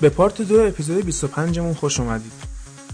به 0.00 0.08
پارت 0.08 0.42
دو 0.42 0.60
اپیزود 0.60 1.04
25 1.04 1.58
مون 1.58 1.74
خوش 1.74 2.00
اومدید. 2.00 2.32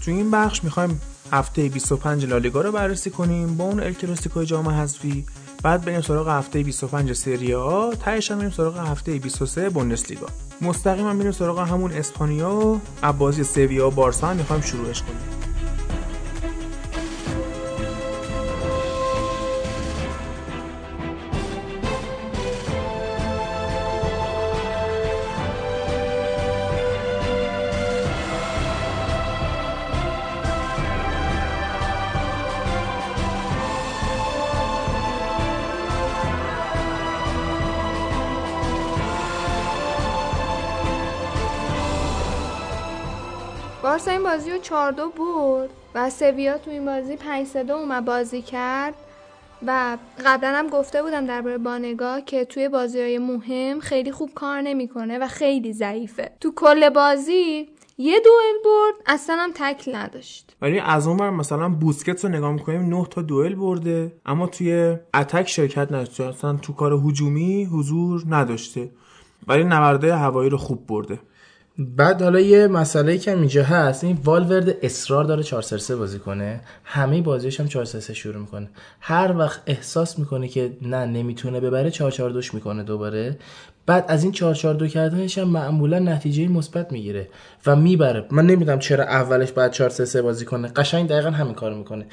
تو 0.01 0.11
این 0.11 0.31
بخش 0.31 0.63
می‌خوایم 0.63 1.01
هفته 1.31 1.69
25 1.69 2.25
لالیگا 2.25 2.61
رو 2.61 2.71
بررسی 2.71 3.09
کنیم 3.09 3.57
با 3.57 3.63
اون 3.63 3.79
الکلاسیکو 3.79 4.43
جام 4.43 4.69
حذفی. 4.69 5.25
بعد 5.63 5.85
بریم 5.85 6.01
سراغ 6.01 6.29
هفته 6.29 6.63
25 6.63 7.13
سری 7.13 7.53
آ 7.53 7.91
تهش 7.91 8.31
هم 8.31 8.37
بریم 8.37 8.51
سراغ 8.51 8.77
هفته 8.77 9.19
23 9.19 9.69
بوندسلیگا. 9.69 10.27
مستقیما 10.61 11.13
میریم 11.13 11.31
سراغ 11.31 11.59
همون 11.59 11.91
اسپانیا 11.91 12.79
و 13.03 13.13
بازی 13.13 13.43
سویا 13.43 13.89
بارسا 13.89 14.33
می‌خوایم 14.33 14.61
شروعش 14.61 15.01
کنیم. 15.01 15.36
4 44.69 44.91
دو 44.91 45.09
برد 45.09 45.69
و 45.95 46.09
سویا 46.09 46.57
تو 46.57 46.71
این 46.71 46.85
بازی 46.85 47.15
5 47.15 47.47
3 47.47 47.71
اومد 47.73 48.05
بازی 48.05 48.41
کرد 48.41 48.93
و 49.67 49.97
قبلا 50.25 50.49
هم 50.55 50.67
گفته 50.67 51.03
بودم 51.03 51.25
درباره 51.25 51.57
بانگا 51.57 52.19
که 52.19 52.45
توی 52.45 52.69
بازی 52.69 53.01
های 53.01 53.17
مهم 53.17 53.79
خیلی 53.79 54.11
خوب 54.11 54.29
کار 54.35 54.61
نمی‌کنه 54.61 55.19
و 55.19 55.27
خیلی 55.27 55.73
ضعیفه. 55.73 56.31
تو 56.41 56.51
کل 56.55 56.89
بازی 56.89 57.69
یه 57.97 58.19
دوئل 58.19 58.55
برد 58.65 58.93
اصلا 59.05 59.35
هم 59.39 59.51
تکل 59.55 59.95
نداشت. 59.95 60.55
ولی 60.61 60.79
از 60.79 61.07
اون 61.07 61.17
بر 61.17 61.29
مثلا 61.29 61.69
بوسکتس 61.69 62.25
رو 62.25 62.31
نگاه 62.31 62.51
می‌کنیم 62.51 62.89
9 62.89 63.05
تا 63.11 63.21
دوئل 63.21 63.55
برده 63.55 64.11
اما 64.25 64.47
توی 64.47 64.97
اتک 65.13 65.47
شرکت 65.47 65.91
نداشته. 65.91 66.23
اصلا 66.23 66.53
تو 66.53 66.73
کار 66.73 66.93
هجومی 66.93 67.65
حضور 67.65 68.23
نداشته. 68.29 68.89
ولی 69.47 69.63
نبرده 69.63 70.15
هوایی 70.15 70.49
رو 70.49 70.57
خوب 70.57 70.87
برده. 70.87 71.19
بعد 71.79 72.21
حالا 72.21 72.39
یه 72.39 72.67
مسئله 72.67 73.17
که 73.17 73.31
اینجا 73.31 73.63
هست 73.63 74.03
این 74.03 74.17
والورد 74.23 74.75
اصرار 74.81 75.23
داره 75.23 75.43
4 75.43 75.61
3 75.61 75.95
بازی 75.95 76.19
کنه. 76.19 76.61
همه 76.83 77.21
بازیش 77.21 77.59
هم 77.59 77.67
4 77.67 77.85
3 77.85 78.13
شروع 78.13 78.41
می‌کنه. 78.41 78.69
هر 78.99 79.35
وقت 79.37 79.61
احساس 79.65 80.19
می‌کنه 80.19 80.47
که 80.47 80.71
نه 80.81 81.05
نمی‌تونه 81.05 81.59
ببره 81.59 81.89
4 81.89 82.11
4 82.11 82.29
2 82.29 82.41
می‌کنه 82.53 82.83
دوباره. 82.83 83.37
بعد 83.85 84.05
از 84.07 84.23
این 84.23 84.31
4 84.31 84.55
4 84.55 84.73
2 84.73 84.87
کردنش 84.87 85.37
هم 85.37 85.47
معمولا 85.47 85.99
نتیجه 85.99 86.47
مثبت 86.47 86.91
می‌گیره 86.91 87.27
و 87.65 87.75
می‌بره. 87.75 88.25
من 88.31 88.45
نمی‌دونم 88.45 88.79
چرا 88.79 89.03
اولش 89.03 89.51
بعد 89.51 89.71
4 89.71 89.89
3 89.89 90.05
3 90.05 90.21
بازی 90.21 90.45
کنه. 90.45 90.67
قشنگ 90.67 91.09
دقیقا 91.09 91.29
همین 91.29 91.53
کارو 91.53 91.75
می‌کنه. 91.77 92.05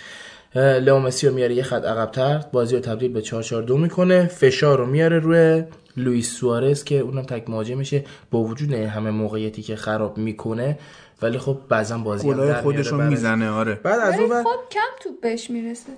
لئو 0.56 0.98
مسی 0.98 1.28
رو 1.28 1.34
میاره 1.34 1.54
یه 1.54 1.62
خط 1.62 1.84
عقب‌تر. 1.84 2.44
بازی 2.52 2.74
رو 2.74 2.80
تبدیل 2.80 3.12
به 3.12 3.22
4 3.22 3.42
4 3.42 3.62
2 3.62 3.76
می‌کنه. 3.76 4.26
فشار 4.26 4.78
رو 4.78 4.86
میاره 4.86 5.18
روی 5.18 5.64
لوئیس 5.96 6.32
سوارز 6.32 6.84
که 6.84 6.98
اونم 6.98 7.22
تک 7.22 7.50
مهاجم 7.50 7.78
میشه 7.78 8.04
با 8.30 8.38
وجود 8.38 8.72
همه 8.72 9.10
موقعیتی 9.10 9.62
که 9.62 9.76
خراب 9.76 10.18
می‌کنه 10.18 10.78
ولی 11.22 11.38
خب 11.38 11.58
بعضا 11.68 11.98
بازی 11.98 12.30
هم 12.30 12.36
در 12.36 12.62
خودشون 12.62 13.06
می‌زنه 13.06 13.50
آره. 13.50 13.74
بعد 13.74 14.00
از 14.00 14.20
اون 14.20 14.44
خب 14.44 14.60
کم 14.70 14.80
توپ 15.00 15.20
بهش 15.20 15.50
می‌رسه. 15.50 15.92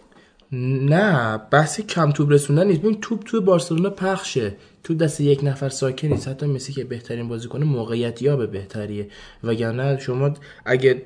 نه 0.52 1.38
بحث 1.50 1.80
کم 1.80 2.10
توپ 2.10 2.32
رسوندن 2.32 2.66
نیست. 2.66 2.80
ببین 2.80 3.00
توپ 3.00 3.22
توی 3.24 3.40
بارسلونا 3.40 3.90
پخشه. 3.90 4.54
تو 4.84 4.94
دست 4.94 5.20
یک 5.20 5.40
نفر 5.44 5.68
ساکن 5.68 6.08
نیست. 6.08 6.28
حتی 6.28 6.46
مسی 6.46 6.72
که 6.72 6.84
بهترین 6.84 7.28
بازی 7.28 7.48
کنه 7.48 7.64
موقعیت 7.64 8.22
یاب 8.22 8.50
بهتریه. 8.50 9.08
وگرنه 9.44 9.98
شما 9.98 10.34
اگه 10.64 11.02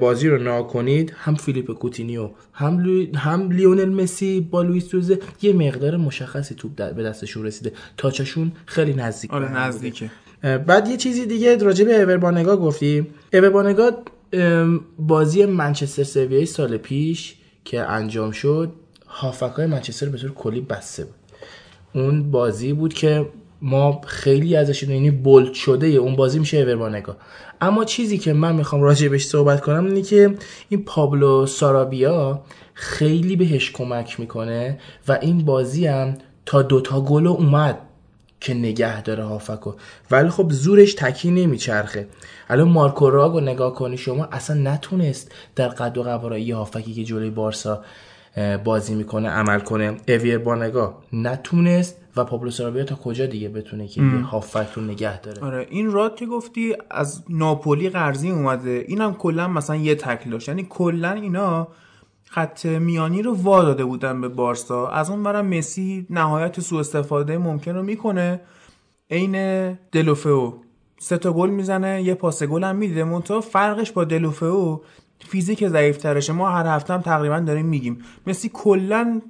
بازی 0.00 0.28
رو 0.28 0.42
نگا 0.42 0.62
کنید 0.62 1.12
هم 1.16 1.34
فیلیپ 1.34 1.72
کوتینیو 1.72 2.30
هم 2.52 2.78
لو... 2.78 3.16
هم 3.16 3.50
لیونل 3.50 3.88
مسی 3.88 4.40
با 4.40 4.62
لوئیس 4.62 4.88
سوارز 4.88 5.18
یه 5.42 5.52
مقدار 5.52 5.96
مشخصی 5.96 6.54
توپ 6.54 6.94
به 6.94 7.02
دستشون 7.02 7.44
رسیده. 7.44 7.72
touch 7.96 8.27
شون 8.27 8.52
خیلی 8.66 8.94
نزدیک 8.94 9.34
آره 9.34 9.52
نزدیکه. 9.52 10.10
بعد 10.42 10.88
یه 10.88 10.96
چیزی 10.96 11.26
دیگه 11.26 11.56
راجع 11.56 11.84
به 11.84 11.94
اوربانگا 11.94 12.56
گفتیم 12.56 13.06
اوربانگا 13.32 13.90
بازی 14.98 15.44
منچستر 15.44 16.02
سویای 16.02 16.46
سال 16.46 16.76
پیش 16.76 17.34
که 17.64 17.80
انجام 17.80 18.30
شد 18.30 18.72
هافکای 19.06 19.66
منچستر 19.66 20.08
به 20.08 20.18
طور 20.18 20.30
کلی 20.32 20.60
بسته 20.60 21.04
بود. 21.04 21.14
اون 21.94 22.30
بازی 22.30 22.72
بود 22.72 22.94
که 22.94 23.26
ما 23.62 24.00
خیلی 24.06 24.56
ازش 24.56 24.82
یعنی 24.82 25.10
بولد 25.10 25.52
شده 25.52 25.86
اون 25.86 26.16
بازی 26.16 26.38
میشه 26.38 26.56
اوربانگا 26.56 27.16
اما 27.60 27.84
چیزی 27.84 28.18
که 28.18 28.32
من 28.32 28.56
می‌خوام 28.56 28.82
راجع 28.82 29.08
بهش 29.08 29.26
صحبت 29.26 29.60
کنم 29.60 29.86
اینه 29.86 30.02
که 30.02 30.34
این 30.68 30.84
پابلو 30.84 31.46
سارابیا 31.46 32.42
خیلی 32.74 33.36
بهش 33.36 33.70
کمک 33.70 34.20
می‌کنه 34.20 34.78
و 35.08 35.18
این 35.22 35.44
بازی 35.44 35.86
هم 35.86 36.14
تا 36.46 36.62
دوتا 36.62 37.00
گل 37.00 37.26
اومد. 37.26 37.78
که 38.44 38.54
نگه 38.54 39.02
داره 39.02 39.24
هافکو. 39.24 39.72
ولی 40.10 40.28
خب 40.28 40.50
زورش 40.50 40.94
تکی 40.94 41.30
نمیچرخه. 41.30 42.08
الان 42.48 42.68
مارکو 42.68 43.10
راگو 43.10 43.40
نگاه 43.40 43.74
کنی 43.74 43.96
شما 43.96 44.24
اصلا 44.24 44.72
نتونست 44.72 45.32
در 45.56 45.68
قد 45.68 45.98
و 45.98 46.02
قواره 46.02 46.40
یه 46.40 46.56
هافکی 46.56 46.94
که 46.94 47.04
جلوی 47.04 47.30
بارسا 47.30 47.82
بازی 48.64 48.94
می‌کنه 48.94 49.28
عمل 49.28 49.60
کنه. 49.60 49.96
اویر 50.08 50.38
بانگا 50.38 50.94
نتونست 51.12 51.96
و 52.16 52.24
پابلو 52.24 52.50
سرابیا 52.50 52.84
تا 52.84 52.94
کجا 52.94 53.26
دیگه 53.26 53.48
بتونه 53.48 53.88
که 53.88 54.02
یه 54.02 54.20
هافک 54.20 54.68
رو 54.74 54.82
نگه 54.82 55.20
داره؟ 55.20 55.42
آره 55.42 55.66
این 55.70 55.92
راد 55.92 56.16
که 56.16 56.26
گفتی 56.26 56.76
از 56.90 57.22
ناپولی 57.28 57.90
قرضی 57.90 58.30
اومده. 58.30 58.84
اینم 58.88 59.14
کلا 59.14 59.48
مثلا 59.48 59.76
یه 59.76 59.94
تکل 59.94 60.30
داشت. 60.30 60.48
یعنی 60.48 60.66
کلا 60.70 61.12
اینا 61.12 61.68
خط 62.34 62.66
میانی 62.66 63.22
رو 63.22 63.34
وا 63.34 63.62
داده 63.62 63.84
بودن 63.84 64.20
به 64.20 64.28
بارسا. 64.28 64.88
از 64.88 65.10
اون 65.10 65.22
برم 65.22 65.46
مسی 65.46 66.06
نهایت 66.10 66.60
سوء 66.60 66.80
استفاده 66.80 67.38
ممکن 67.38 67.74
رو 67.74 67.82
می‌کنه. 67.82 68.40
عین 69.10 69.72
دلوفئو. 69.92 70.52
سه 70.98 71.18
تا 71.18 71.32
گل 71.32 71.50
می‌زنه 71.50 72.02
یه 72.02 72.14
پاس 72.14 72.42
گل 72.42 72.64
هم 72.64 72.76
میده. 72.76 73.04
منتها 73.04 73.40
فرقش 73.40 73.92
با 73.92 74.04
دلوفئو 74.04 74.80
فیزیک 75.18 75.68
ضعیف 75.68 75.96
ترشه 75.96 76.32
ما 76.32 76.50
هر 76.50 76.66
هفته 76.66 76.94
هم 76.94 77.00
تقریبا 77.00 77.40
داریم 77.40 77.66
میگیم. 77.66 77.98
مسی 78.26 78.50
کلا 78.52 79.20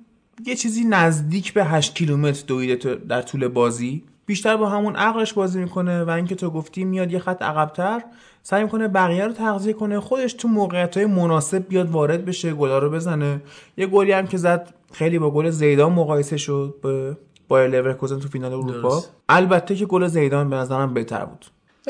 یه 0.46 0.54
چیزی 0.54 0.84
نزدیک 0.84 1.52
به 1.52 1.64
8 1.64 1.94
کیلومتر 1.94 2.44
دویده 2.46 2.94
در 2.94 3.22
طول 3.22 3.48
بازی. 3.48 4.04
بیشتر 4.26 4.56
با 4.56 4.68
همون 4.68 4.96
عقلش 4.96 5.32
بازی 5.32 5.60
می‌کنه 5.60 6.04
و 6.04 6.10
اینکه 6.10 6.34
تو 6.34 6.50
گفتی 6.50 6.84
میاد 6.84 7.12
یه 7.12 7.18
خط 7.18 7.42
عقبتر. 7.42 8.02
سعی 8.46 8.62
می‌کنه 8.62 8.88
بقیه 8.88 9.26
رو 9.26 9.32
تغذیه 9.32 9.72
کنه 9.72 10.00
خودش 10.00 10.32
تو 10.32 10.48
موقعیت 10.48 10.96
های 10.96 11.06
مناسب 11.06 11.68
بیاد 11.68 11.90
وارد 11.90 12.24
بشه 12.24 12.52
گلا 12.52 12.78
رو 12.78 12.90
بزنه. 12.90 13.42
یه 13.76 13.86
گلی 13.86 14.12
هم 14.12 14.26
که 14.26 14.36
زد 14.36 14.74
خیلی 14.92 15.18
با 15.18 15.30
گل 15.30 15.50
زیدان 15.50 15.92
مقایسه 15.92 16.36
شد 16.36 16.74
به 16.82 17.16
بایر 17.48 17.70
لورکوزن 17.70 18.18
تو 18.18 18.28
فینال 18.28 18.52
اروپا. 18.52 19.02
البته 19.28 19.74
که 19.74 19.86
گل 19.86 20.06
زیدان 20.06 20.50
به 20.50 20.56
نظرم 20.56 20.94
بهتر 20.94 21.24
بود. 21.24 21.46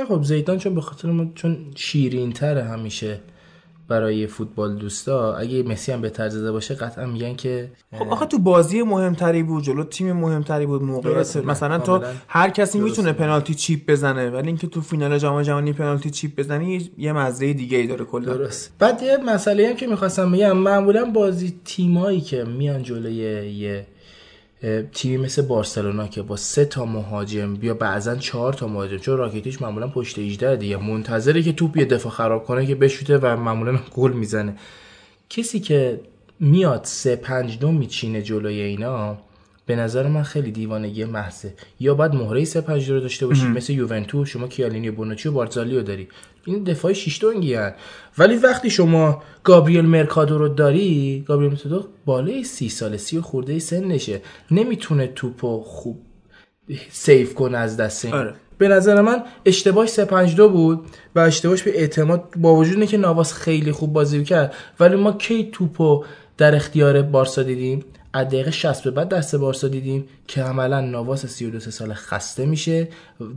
خب 0.09 0.23
زیدان 0.23 0.59
چون 0.59 0.75
به 0.75 0.81
خاطر 0.81 1.11
ما 1.11 1.27
چون 1.35 1.57
شیرین 1.75 2.33
تره 2.33 2.65
همیشه. 2.65 3.21
برای 3.89 4.27
فوتبال 4.27 4.77
دوستا 4.77 5.35
اگه 5.35 5.63
مسی 5.63 5.93
هم 5.93 6.01
بهتر 6.01 6.29
زده 6.29 6.53
باشه 6.53 6.75
قطعا 6.75 7.07
میگن 7.07 7.35
که 7.37 7.71
خب 7.93 8.09
آخه 8.09 8.27
تو 8.27 8.39
بازی 8.39 8.83
مهمتری 8.83 9.43
بود 9.43 9.63
جلو 9.63 9.85
تیم 9.85 10.13
مهمتری 10.13 10.67
بود 10.67 10.83
موقعیت 10.83 11.37
مثلا 11.37 11.79
تو 11.79 12.01
هر 12.29 12.51
کسی 12.51 12.81
می‌تونه 12.81 13.13
پنالتی 13.13 13.55
چیپ 13.55 13.91
بزنه 13.91 14.31
ولی 14.31 14.47
اینکه 14.47 14.67
تو 14.67 14.81
فینال 14.81 15.19
جام 15.19 15.43
جهانی 15.43 15.73
پنالتی 15.73 16.11
چیپ 16.11 16.39
بزنی 16.39 16.91
یه 16.99 17.13
مزه 17.13 17.53
دیگه 17.53 17.79
ای 17.79 17.87
داره 17.87 18.05
کلا. 18.05 18.35
درست. 18.35 18.73
بعد 18.79 19.03
یه 19.03 19.17
مسئله 19.17 19.69
هم 19.69 19.77
که 19.77 19.87
می‌خواستم 19.87 20.33
بگم 20.33 20.57
معمولا 20.57 21.05
بازی 21.05 21.61
تیمایی 21.65 22.21
که 22.21 22.45
میان 22.45 22.83
جلوی 22.83 23.15
یه 23.53 23.87
تیمی 24.93 25.17
مثل 25.17 25.43
بارسلونا 25.43 26.09
که 26.09 26.23
با 26.23 26.37
سه 26.37 26.65
تا 26.65 26.85
مهاجم 26.85 27.55
بیا 27.55 27.75
بعضا 27.75 28.17
چهار 28.17 28.53
تا 28.53 28.67
مهاجم 28.67 28.97
چون 28.97 29.17
راکیتیش 29.17 29.63
معمولا 29.63 29.89
پشت 29.89 30.19
18 30.19 30.57
دیگه 30.57 30.77
منتظره 30.77 31.43
که 31.43 31.53
توپ 31.53 31.77
یه 31.77 31.85
دفاع 31.85 32.13
خراب 32.13 32.45
کنه 32.45 32.67
که 32.67 32.75
بشوته 32.75 33.19
و 33.19 33.37
معمولا 33.37 33.79
گل 33.97 34.13
می‌زنه. 34.13 34.57
کسی 35.31 35.61
که 35.61 36.01
میاد 36.41 36.81
سه 36.85 37.17
پنج 37.17 37.59
دو 37.59 37.73
میچینه 37.73 38.23
جلوی 38.23 38.61
اینا 38.61 39.19
به 39.67 39.77
نظر 39.77 40.09
من 40.09 40.23
خیلی 40.23 40.51
دیوانگی 40.51 41.05
محضه 41.05 41.55
یا 41.81 41.95
باید 41.95 42.15
مهره 42.15 42.45
سه 42.45 42.61
پنج 42.61 42.91
رو 42.91 43.01
داشته 43.01 43.27
باشی 43.27 43.47
مثل 43.47 43.73
یوونتوس 43.73 44.29
شما 44.29 44.49
کیالینی 44.49 44.91
بونوچی 44.91 45.29
و 45.29 45.33
بارزالی 45.33 45.77
رو 45.77 45.83
داری 45.83 46.09
این 46.45 46.65
دفاع 46.65 46.93
شیش 46.93 47.21
دونگی 47.21 47.55
هن. 47.55 47.75
ولی 48.19 48.37
وقتی 48.37 48.71
شما 48.71 49.23
گابریل 49.45 49.85
مرکادو 49.85 50.39
رو 50.39 50.49
داری 50.49 51.25
گابریل 51.29 51.51
مرکادو 51.51 51.85
بالای 52.05 52.45
سی 52.45 52.69
ساله 52.69 52.97
سی 52.97 53.19
و 53.19 53.21
خورده 53.21 53.59
سنشه 53.59 54.21
نمی‌تونه 54.51 55.07
توپو 55.07 55.61
خوب 55.61 56.03
سیف 56.91 57.35
کنه 57.35 57.59
از 57.59 57.77
دست 57.77 58.05
این. 58.05 58.15
آره. 58.15 58.35
به 58.59 58.69
نظر 58.69 59.01
من 59.01 59.23
اشتباهش 59.45 59.89
352 59.89 60.49
بود 60.49 60.87
و 61.15 61.21
اشتباهش 61.21 61.63
به 61.63 61.79
اعتماد 61.79 62.25
با 62.37 62.55
وجود 62.55 62.87
که 62.87 62.97
نواس 62.97 63.33
خیلی 63.33 63.73
خوب 63.73 63.93
بازی 63.93 64.25
کرد 64.25 64.55
ولی 64.81 64.97
ما 64.97 65.13
کی 65.13 65.51
توپو 65.53 66.05
در 66.39 66.55
اختیار 66.55 67.03
بارسا 67.03 67.43
دیدیم 67.43 67.85
از 68.17 68.27
دقیقه 68.27 68.51
60 68.51 68.85
به 68.85 68.91
بعد 68.91 69.09
دست 69.09 69.37
بارسا 69.37 69.69
دیدیم 69.69 70.09
که 70.29 70.43
عملا 70.43 70.81
نواس 70.81 71.27
32 71.27 71.71
سال 71.71 71.93
خسته 71.93 72.47
میشه. 72.47 72.89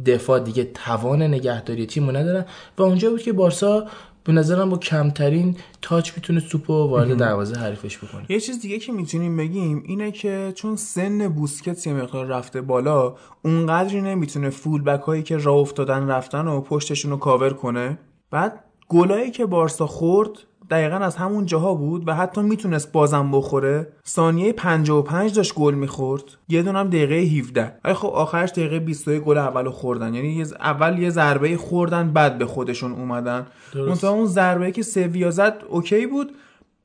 دفاع 0.05 0.39
دیگه 0.39 0.63
توان 0.63 1.21
نگهداری 1.21 1.85
تیمو 1.85 2.11
ندارن 2.11 2.45
و 2.77 2.83
اونجا 2.83 3.09
بود 3.09 3.21
که 3.21 3.33
بارسا 3.33 3.85
به 4.23 4.33
نظرم 4.33 4.69
با 4.69 4.77
کمترین 4.77 5.57
تاچ 5.81 6.11
می‌تونه 6.15 6.39
سوپو 6.39 6.73
وارد 6.73 7.17
دروازه 7.17 7.55
حریفش 7.55 7.97
بکنه. 7.97 8.25
یه 8.29 8.39
چیز 8.39 8.61
دیگه 8.61 8.79
که 8.79 8.91
می‌تونیم 8.91 9.37
بگیم 9.37 9.83
اینه 9.85 10.11
که 10.11 10.51
چون 10.55 10.75
سن 10.75 11.27
بوسکتس 11.27 11.87
یه 11.87 11.93
مقدار 11.93 12.25
رفته 12.25 12.61
بالا 12.61 13.15
اونقدری 13.43 14.01
نمی‌تونه 14.01 14.49
فول 14.49 14.81
بک 14.81 15.01
هایی 15.01 15.23
که 15.23 15.37
راه 15.37 15.57
افتادن 15.57 16.07
رفتن 16.07 16.47
و 16.47 16.61
پشتشون 16.61 17.11
رو 17.11 17.17
کاور 17.17 17.53
کنه. 17.53 17.99
بعد 18.31 18.63
گلایی 18.87 19.31
که 19.31 19.45
بارسا 19.45 19.87
خورد 19.87 20.29
دقیقا 20.69 20.95
از 20.95 21.15
همون 21.15 21.45
جاها 21.45 21.73
بود 21.73 22.07
و 22.07 22.13
حتی 22.13 22.41
می‌تونست 22.41 22.91
بازم 22.91 23.31
بخوره. 23.31 23.87
ثانیه 24.07 24.53
55 24.53 25.35
داشت 25.35 25.53
گل 25.53 25.73
می‌خورد. 25.73 26.23
یه 26.49 26.63
دونم 26.63 26.87
دقیقه 26.87 27.15
17 27.15 27.73
ولی 27.85 27.93
خب 27.93 28.07
آخرش 28.07 28.49
دقیقه 28.49 28.79
22 28.79 29.19
گل 29.19 29.37
اولو 29.37 29.71
خوردن. 29.71 30.13
یعنی 30.13 30.43
اول 30.59 30.99
یه 30.99 31.09
ضربه 31.09 31.57
خوردن 31.57 32.11
بعد 32.11 32.37
به 32.37 32.45
خودشون 32.45 32.91
اومدن. 32.91 33.45
مثلا 33.89 34.09
اون 34.09 34.25
ضربه 34.25 34.71
که 34.71 34.81
سویا 34.81 35.31
زد 35.31 35.63
اوکی 35.69 36.07
بود. 36.07 36.31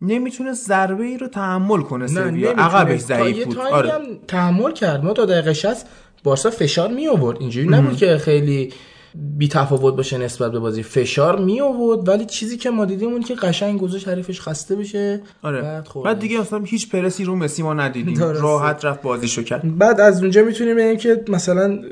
نمی‌تونه 0.03 0.53
ضربه 0.53 1.05
ای 1.05 1.19
رو 1.19 1.29
تحمل 1.29 1.81
کنه 1.81 2.07
سویا. 2.07 2.51
عقبش 2.51 3.01
ضعیف 3.01 3.45
بود. 3.45 3.59
آره. 3.59 3.93
تحمل 4.29 4.73
کرد. 4.73 5.05
ما 5.05 5.13
تا 5.13 5.25
دقیقه 5.25 5.53
60 5.53 5.87
بارسا 6.25 6.51
فشار 6.51 6.89
می 6.89 7.09
آورد 7.09 7.41
اینجوری 7.41 7.69
نبود 7.69 7.97
که 7.97 8.19
خیلی 8.19 8.73
بی 9.15 9.49
تفاوت 9.49 9.97
باشه 9.97 10.19
نسبت 10.19 10.53
به 10.53 10.59
بازی. 10.59 10.83
فشار 10.83 11.39
می 11.39 11.61
آورد 11.61 12.09
ولی 12.09 12.27
چیزی 12.27 12.57
که 12.57 12.71
ما 12.71 12.85
دیدیم 12.85 13.09
اون 13.09 13.23
که 13.23 13.35
قشنگ 13.35 13.81
گذاشت 13.81 14.09
حریفش 14.09 14.41
خسته 14.41 14.77
بشه. 14.77 15.23
آره. 15.43 15.63
بعد, 15.63 15.89
بعد 16.05 16.19
دیگه 16.19 16.41
اصلا 16.41 16.59
هیچ 16.59 16.91
پرسی 16.91 17.25
رو 17.25 17.37
مسی 17.37 17.63
ما 17.63 17.75
ندیدیم. 17.75 18.19
راحت 18.19 18.85
رفت 18.85 19.03
بازیشو 19.03 19.43
کرد. 19.43 19.79
بعد 19.79 20.01
از 20.01 20.23
اونجا 20.23 20.43
می‌تونیم 20.43 20.77
بگیم 20.77 20.97
که 20.97 21.25
مثلا 21.29 21.83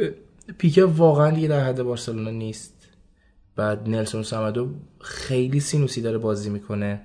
پیکه 0.59 0.85
واقعا 0.85 1.31
دیگه 1.31 1.49
در 1.49 1.61
حد 1.61 1.83
بارسلونا 1.83 2.31
نیست. 2.31 2.75
بعد 3.57 3.89
نلسون 3.89 4.23
سامدو 4.23 4.69
خیلی 5.01 5.61
سینوسی 5.61 6.03
داره 6.03 6.19
بازی 6.19 6.51
می‌کنه 6.51 7.01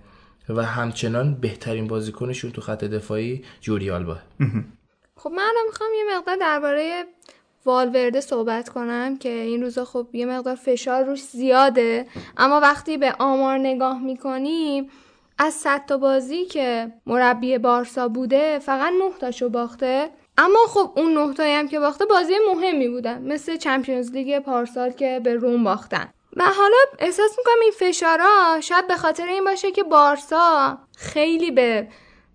و 0.49 0.63
همچنان 0.63 1.33
بهترین 1.33 1.87
بازیکنشون 1.87 2.51
تو 2.51 2.61
خط 2.61 2.83
دفاعی 2.83 3.43
جوری 3.61 3.91
آلبا. 3.91 4.17
خب 5.15 5.29
من 5.29 5.53
می‌خوام 5.67 5.89
یه 5.97 6.17
مقدار 6.17 6.37
درباره 6.41 7.03
والورده 7.65 8.21
صحبت 8.21 8.69
کنم 8.69 9.17
که 9.17 9.29
این 9.29 9.61
روزا 9.61 9.85
خب 9.85 10.07
یه 10.13 10.25
مقدار 10.25 10.55
فشار 10.55 11.03
روش 11.03 11.23
زیاده. 11.23 12.07
اما 12.37 12.59
وقتی 12.59 12.97
به 12.97 13.15
آمار 13.19 13.57
نگاه 13.57 14.01
می‌کنیم 14.01 14.89
از 15.37 15.53
صد 15.53 15.85
تا 15.85 15.97
بازی 15.97 16.45
که 16.45 16.91
مربی 17.05 17.57
بارسا 17.57 18.07
بوده 18.07 18.59
فقط 18.59 18.93
نه 18.93 19.11
تاشو 19.19 19.49
باخته. 19.49 20.09
اما 20.37 20.59
خب 20.67 20.91
اون 20.95 21.13
نه 21.13 21.57
هم 21.57 21.67
که 21.67 21.79
باخته 21.79 22.05
بازی 22.05 22.33
مهمی 22.53 22.89
بودن. 22.89 23.21
مثل 23.21 23.57
چمپیونز 23.57 24.11
لیگ 24.11 24.39
پارسال 24.39 24.91
که 24.91 25.21
به 25.23 25.33
روم 25.33 25.63
باختن. 25.63 26.09
و 26.35 26.43
حالا 26.43 26.77
احساس 26.99 27.37
می‌کنم 27.37 27.61
این 27.61 27.71
فشارا 27.71 28.61
شاید 28.61 28.87
به 28.87 28.95
خاطر 28.95 29.25
این 29.25 29.43
باشه 29.43 29.71
که 29.71 29.83
بارسا 29.83 30.77
خیلی 30.97 31.51
به 31.51 31.87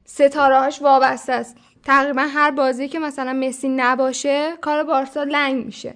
ستارهاش 0.04 0.82
وابسته 0.82 1.32
است. 1.32 1.56
تقریبا 1.84 2.22
هر 2.22 2.50
بازی 2.50 2.88
که 2.88 2.98
مثلا 2.98 3.32
مسی 3.32 3.68
نباشه 3.68 4.52
کار 4.60 4.84
بارسا 4.84 5.22
لنگ 5.22 5.66
میشه. 5.66 5.94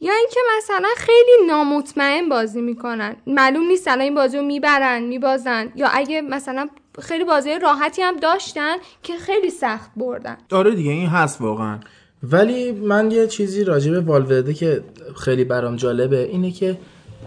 یا 0.00 0.12
اینکه 0.12 0.40
مثلا 0.58 0.88
خیلی 0.96 1.46
نامطمئن 1.46 2.28
بازی 2.28 2.60
می‌کنن. 2.60 3.16
معلوم 3.26 3.66
نیست 3.66 3.88
الان 3.88 4.00
این 4.00 4.14
بازی 4.14 4.36
رو 4.36 4.42
می‌برن 4.42 5.02
میبازن. 5.02 5.72
یا 5.76 5.88
اگه 5.92 6.20
مثلا 6.20 6.68
خیلی 6.98 7.24
بازی 7.24 7.58
راحتی 7.58 8.02
هم 8.02 8.16
داشتن 8.16 8.76
که 9.02 9.16
خیلی 9.16 9.50
سخت 9.50 9.90
بردن. 9.96 10.36
آره 10.52 10.74
دیگه 10.74 10.90
این 10.90 11.06
هست 11.06 11.40
واقعا. 11.40 11.78
ولی 12.22 12.72
من 12.72 13.10
یه 13.10 13.26
چیزی 13.26 13.64
راجع 13.64 13.90
به 13.90 14.00
والورده 14.00 14.54
که 14.54 14.84
خیلی 15.16 15.44
برام 15.44 15.76
جالبه 15.76 16.24
اینه 16.24 16.50
که 16.50 16.78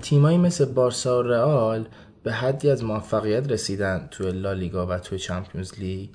تیمایی 0.01 0.37
مثل 0.37 0.65
بارسا 0.65 1.19
و 1.19 1.21
رئال 1.21 1.85
به 2.23 2.31
حدی 2.31 2.69
از 2.69 2.83
موفقیت 2.83 3.51
رسیدن 3.51 4.07
توی 4.11 4.31
لالیگا 4.31 4.87
و 4.87 4.97
توی 4.97 5.19
چمپیونز 5.19 5.79
لیگ. 5.79 6.09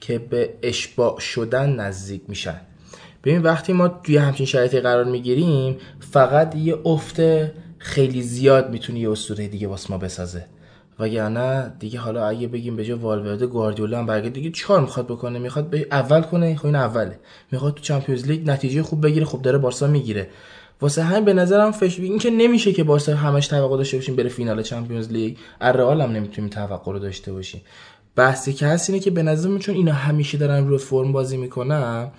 که 0.00 0.18
به 0.18 0.54
اشباع 0.62 1.20
شدن 1.20 1.70
نزدیک 1.70 2.22
میشن. 2.28 2.60
ببین 3.24 3.42
وقتی 3.42 3.72
ما 3.72 3.88
توی 3.88 4.16
همچین 4.16 4.46
شرایطی 4.46 4.80
قرار 4.80 5.04
می‌گیریم 5.04 5.76
فقط 6.00 6.56
یه 6.56 6.78
افت 6.84 7.20
خیلی 7.78 8.22
زیاد 8.22 8.70
می‌تونه 8.70 8.98
یه 8.98 9.10
اسطوره 9.10 9.48
دیگه 9.48 9.68
واسه 9.68 9.90
ما 9.90 9.98
بسازه. 9.98 10.46
وگرنه 10.98 11.72
دیگه 11.78 11.98
حالا 11.98 12.26
اگه 12.26 12.48
بگیم 12.48 12.76
به 12.76 12.84
جای 12.84 12.98
والورده 12.98 13.46
گواردیولا 13.46 13.98
هم 13.98 14.06
برگرد 14.06 14.32
دیگه 14.32 14.50
چیکار 14.50 14.80
می‌خواد 14.80 15.06
بکنه؟ 15.06 15.38
می‌خواد 15.38 15.70
به 15.70 15.86
اول 15.90 16.22
کنه 16.22 16.56
خب 16.56 16.66
این 16.66 16.74
اوله. 16.74 17.18
می‌خواد 17.52 17.74
تو 17.74 17.80
چمپیونز 17.80 18.26
لیگ 18.26 18.50
نتیجه 18.50 18.82
خوب 18.82 19.06
بگیره 19.06 19.26
خب 19.26 19.42
داره 19.42 19.58
بارسا 19.58 19.86
می‌گیره. 19.86 20.28
واسه 20.80 21.02
همین 21.02 21.24
به 21.24 21.32
نظرم 21.32 21.72
فش 21.72 22.00
این 22.00 22.18
که 22.18 22.30
نمیشه 22.30 22.72
که 22.72 22.84
بارسا 22.84 23.16
همش 23.16 23.46
توقع 23.46 23.76
داشته 23.76 23.96
باشیم 23.96 24.16
بره 24.16 24.28
فینال 24.28 24.62
چمپیونز 24.62 25.12
لیگ 25.12 25.36
الرئال 25.60 26.00
هم 26.00 26.12
نمی‌تونیم 26.12 26.50
توقع 26.50 26.92
رو 26.92 26.98
داشته 26.98 27.32
باشیم. 27.32 27.60
بحثی 28.16 28.52
که 28.52 28.66
هست 28.66 28.90
اینه 28.90 29.02
که 29.02 29.10
به 29.10 29.22
نظرم 29.22 29.58
چون 29.58 29.74
اینا 29.74 29.92
همیشه 29.92 30.38
دارن 30.38 30.66
روی 30.66 30.78
فرم 30.78 31.12
بازی 31.12 31.36
می‌کنن 31.36 32.10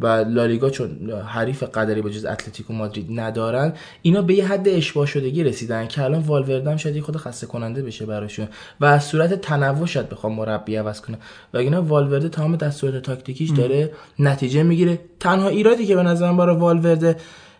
و 0.00 0.06
لالیگا 0.06 0.70
چون 0.70 1.10
حریف 1.26 1.62
قدری 1.62 2.02
با 2.02 2.10
جز 2.10 2.24
اتلتیکو 2.24 2.72
مادرید 2.72 3.20
ندارن 3.20 3.72
اینا 4.02 4.22
به 4.22 4.34
یه 4.34 4.46
حد 4.46 4.68
اشباه 4.68 5.06
شدگی 5.06 5.44
رسیدن 5.44 5.86
که 5.86 6.02
الان 6.02 6.20
والوردم 6.20 6.76
شاید 6.76 7.00
خود 7.00 7.16
خسته 7.16 7.46
کننده 7.46 7.82
بشه 7.82 8.06
براشون 8.06 8.48
و 8.80 8.84
از 8.84 9.04
صورت 9.04 9.40
تنوع 9.40 9.86
شاید 9.86 10.08
بخوام 10.08 10.32
مربی 10.34 10.76
عوض 10.76 11.00
کنه 11.00 11.18
و 11.54 11.58
اینا 11.58 11.82
والورده 11.82 12.28
تمام 12.28 12.56
دستورات 12.56 13.02
تاکتیکیش 13.02 13.50
داره 13.50 13.92
نتیجه 14.18 14.62
می‌گیره. 14.62 14.98
تنها 15.20 15.48
ایرادی 15.48 15.86
که 15.86 15.96
به 15.96 16.02
نظرم 16.02 16.36
برای 16.36 16.56
والورده 16.56 17.16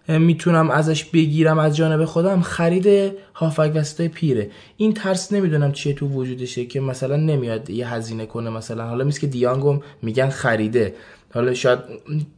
می‌تونم 0.09 0.71
ازش 0.71 1.05
بگیرم 1.05 1.59
از 1.59 1.77
جانب 1.77 2.05
خودم 2.05 2.41
خرید 2.41 3.13
هافک 3.35 3.73
وسطای 3.75 4.09
پیره. 4.09 4.51
این 4.77 4.95
ترس 4.95 5.33
نمی‌دونم 5.33 5.73
چیه 5.73 5.95
تو 5.95 6.07
وجودشه 6.07 6.65
که 6.65 6.81
مثلا 6.81 7.17
نمیاد 7.17 7.71
یه 7.71 7.89
هزینه 7.89 8.27
کنه 8.27 8.51
مثلا. 8.51 8.87
حالا 8.87 9.05
میست 9.05 9.21
که 9.21 9.27
دیانگو 9.27 9.79
میگن 10.03 10.29
خریده. 10.29 10.95
حالا 11.35 11.55
شاید 11.55 11.79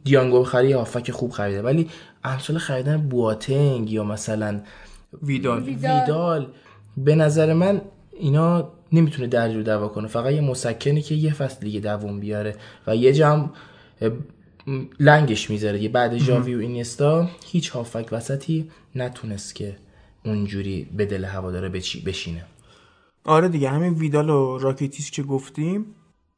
دیانگو 0.03 0.43
خرید 0.43 0.75
هافک 0.75 1.11
خوب 1.11 1.31
خریده. 1.31 1.61
ولی 1.61 1.89
امثال 2.23 2.57
خریدن 2.57 2.97
بواتنگ 2.97 3.91
یا 3.91 4.03
مثلا 4.03 4.59
ویدال. 5.23 5.63
ویدال. 5.63 6.47
به 6.97 7.15
نظر 7.15 7.53
من 7.53 7.81
اینا 8.19 8.69
نمی‌تونه 8.91 9.27
درجو 9.27 9.63
دوا 9.63 9.87
کنه. 9.87 10.07
فقط 10.07 10.33
یه 10.33 10.41
مسکنی 10.41 11.01
که 11.01 11.15
یه 11.15 11.33
فصل 11.33 11.59
دیگه 11.59 11.79
دووم 11.79 12.19
بیاره 12.19 12.55
و 12.87 12.95
یه 12.95 13.13
جمع 13.13 13.49
لنگش 14.99 15.49
می‌ذاره. 15.49 15.83
یه 15.83 15.89
بعد 15.89 16.17
ژاوی 16.17 16.55
و 16.55 16.59
اینستا 16.59 17.29
هیچ 17.45 17.69
هافک 17.69 18.07
وسطی 18.11 18.69
نتونست 18.95 19.55
که 19.55 19.75
اونجوری 20.25 20.87
به 20.97 21.05
دل 21.05 21.25
هواداره 21.25 21.69
بشینه. 22.05 22.45
آره 23.25 23.47
دیگه 23.47 23.69
همین 23.69 23.93
ویدال 23.93 24.29
و 24.29 24.57
راکیتیش 24.57 25.11
که 25.11 25.23
گفتیم 25.23 25.85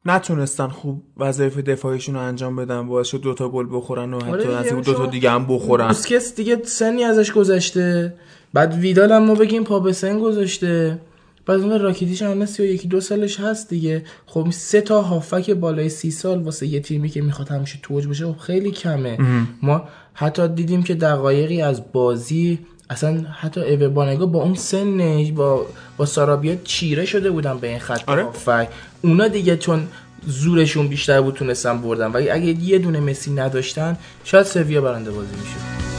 نتونستن 0.04 0.68
خوب 0.68 1.02
وظایف 1.16 1.58
دفاعیشون 1.58 2.14
رو 2.14 2.20
انجام 2.20 2.56
بدن 2.56 2.86
باعث 2.86 3.06
شد 3.06 3.20
دوتا 3.20 3.48
گل 3.48 3.66
بخورن 3.70 4.14
و 4.14 4.24
حتی 4.24 4.48
از 4.48 4.66
این 4.66 4.80
دوتا 4.80 5.06
دیگه 5.06 5.30
هم 5.30 5.46
بخورن. 5.46 5.86
بوسکتس 5.86 6.34
دیگه 6.34 6.62
سنی 6.64 7.04
ازش 7.04 7.32
گذشته. 7.32 8.14
بعد 8.52 8.74
ویدال 8.74 9.12
هم 9.12 9.24
ما 9.24 9.34
بگیم 9.34 9.64
پا 9.64 9.80
به 9.80 9.92
سن 9.92 10.18
گذاشته. 10.18 10.98
بعد 11.48 11.60
اون 11.60 11.80
راکیتیش 11.80 12.22
هم 12.22 12.46
و 12.58 12.62
یکی 12.62 12.88
دو 12.88 13.00
سالش 13.00 13.40
هست 13.40 13.68
دیگه. 13.68 14.02
خب 14.26 14.50
سه 14.50 14.80
تا 14.80 15.02
هافک 15.02 15.50
بالای 15.50 15.88
سی 15.88 16.10
سال 16.10 16.42
واسه 16.42 16.66
یه 16.66 16.80
تیمی 16.80 17.08
که 17.08 17.22
می‌خواد 17.22 17.48
همیشه 17.48 17.78
توج 17.82 18.06
باشه 18.06 18.26
خب 18.26 18.38
خیلی 18.38 18.70
کمه. 18.70 19.18
ما 19.62 19.88
حتی 20.14 20.48
دیدیم 20.48 20.82
که 20.82 20.94
دقایقی 20.94 21.62
از 21.62 21.82
بازی 21.92 22.58
اصلا 22.90 23.24
حتی 23.40 23.60
ایو 23.60 23.90
بانگا 23.90 24.26
با 24.26 24.42
اون 24.42 24.54
سنش 24.54 25.32
با 25.32 25.66
با 25.96 26.06
سارابیا 26.06 26.56
چیره 26.64 27.04
شده 27.04 27.30
بودن 27.30 27.58
به 27.58 27.68
این 27.68 27.78
خط 27.78 28.02
آره؟ 28.06 28.24
هافک. 28.24 28.68
اونا 29.02 29.28
دیگه 29.28 29.56
چون 29.56 29.86
زورشون 30.26 30.88
بیشتر 30.88 31.20
بود 31.20 31.34
تونستن 31.34 31.78
بردن. 31.78 32.12
ولی 32.12 32.30
اگه 32.30 32.46
یه 32.46 32.78
دونه 32.78 33.00
مسی 33.00 33.30
نداشتن 33.30 33.96
شاید 34.24 34.46
سویا 34.46 34.80
برنده 34.80 35.10
بازی 35.10 35.32
می‌شد. 35.40 35.97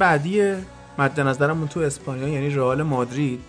بعدی 0.00 0.54
مد 0.98 1.20
نظرمون 1.20 1.68
تو 1.68 1.80
اسپانیا 1.80 2.28
یعنی 2.28 2.50
رئال 2.50 2.82
مادرید 2.82 3.40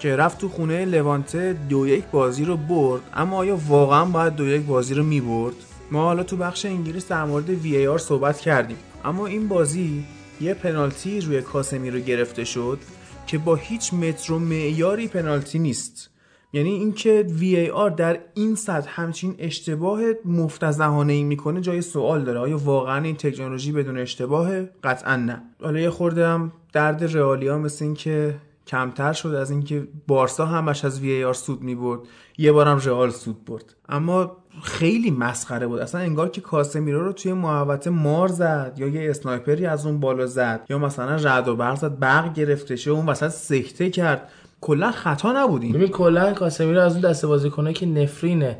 که 0.00 0.16
رفت 0.16 0.38
تو 0.38 0.48
خونه 0.48 0.84
لوانته 0.84 1.56
دو 1.68 1.88
یک 1.88 2.04
بازی 2.04 2.44
رو 2.44 2.56
برد. 2.56 3.02
اما 3.14 3.36
آیا 3.36 3.58
واقعا 3.68 4.04
باید 4.04 4.34
دو 4.34 4.46
یک 4.46 4.62
بازی 4.62 4.94
رو 4.94 5.04
می‌برد؟ 5.04 5.54
ما 5.90 6.02
حالا 6.02 6.22
تو 6.22 6.36
بخش 6.36 6.64
انگلیس 6.64 7.08
در 7.08 7.24
مورد 7.24 7.50
وی 7.50 7.76
ای 7.76 7.86
آر 7.86 7.98
صحبت 7.98 8.40
کردیم. 8.40 8.76
اما 9.04 9.26
این 9.26 9.48
بازی 9.48 10.04
یه 10.40 10.54
پنالتی 10.54 11.20
روی 11.20 11.42
کاسمی 11.42 11.90
رو 11.90 11.98
گرفته 11.98 12.44
شد 12.44 12.78
که 13.26 13.38
با 13.38 13.54
هیچ 13.54 13.94
متر 13.94 14.32
و 14.32 14.38
معیاری 14.38 15.08
پنالتی 15.08 15.58
نیست. 15.58 16.10
یعنی 16.54 16.70
اینکه 16.70 17.26
VAR 17.40 17.96
در 17.96 18.18
این 18.34 18.54
سطح 18.54 18.90
همچین 18.90 19.34
اشتباه 19.38 20.00
مفتزهانه 20.24 21.12
ای 21.12 21.22
می‌کنه 21.22 21.60
جای 21.60 21.82
سوال 21.82 22.24
داره. 22.24 22.38
آیا 22.38 22.58
واقعا 22.58 23.04
این 23.04 23.16
تکنولوژی 23.16 23.72
بدون 23.72 23.98
اشتباهه 23.98 24.70
قطعا 24.84 25.16
نه. 25.16 25.42
حالا 25.62 25.80
یه 25.80 25.90
خورده 25.90 26.28
هم 26.28 26.52
درد 26.72 27.16
رئالیا 27.16 27.58
مثل 27.58 27.84
این 27.84 27.94
که 27.94 28.34
کمتر 28.66 29.12
شد 29.12 29.28
از 29.28 29.50
اینکه 29.50 29.88
بارسا 30.06 30.46
همش 30.46 30.84
از 30.84 31.00
وی 31.00 31.24
آر 31.24 31.34
سود 31.34 31.62
می‌برد. 31.62 32.00
یه 32.38 32.52
بارم 32.52 32.78
رئال 32.78 33.10
سود 33.10 33.44
برد. 33.44 33.74
اما 33.88 34.36
خیلی 34.62 35.10
مسخره 35.10 35.66
بود. 35.66 35.80
اصلا 35.80 36.00
انگار 36.00 36.28
که 36.28 36.40
کاسمیرو 36.40 37.04
رو 37.04 37.12
توی 37.12 37.32
محوطه 37.32 37.90
مار 37.90 38.28
زد 38.28 38.74
یا 38.76 38.88
یه 38.88 39.10
اسنایپری 39.10 39.66
از 39.66 39.86
اون 39.86 40.00
بالا 40.00 40.26
زد 40.26 40.66
یا 40.70 40.78
مثلا 40.78 41.14
رد 41.14 41.48
و 41.48 41.56
برق 41.56 41.76
زد 41.76 41.98
برق 41.98 42.34
گرفته 42.34 42.76
شه 42.76 42.90
اون 42.90 43.06
وسط 43.06 43.28
سکته 43.28 43.90
کرد. 43.90 44.28
کلا 44.64 44.90
خطا 44.90 45.32
نبودیم. 45.32 45.72
ببین 45.72 45.88
کلا 45.88 46.32
کاسمیرو 46.32 46.80
از 46.80 46.92
اون 46.92 47.00
دسته 47.00 47.26
بازیکنه 47.26 47.72
که 47.72 47.86
نفرینه. 47.86 48.58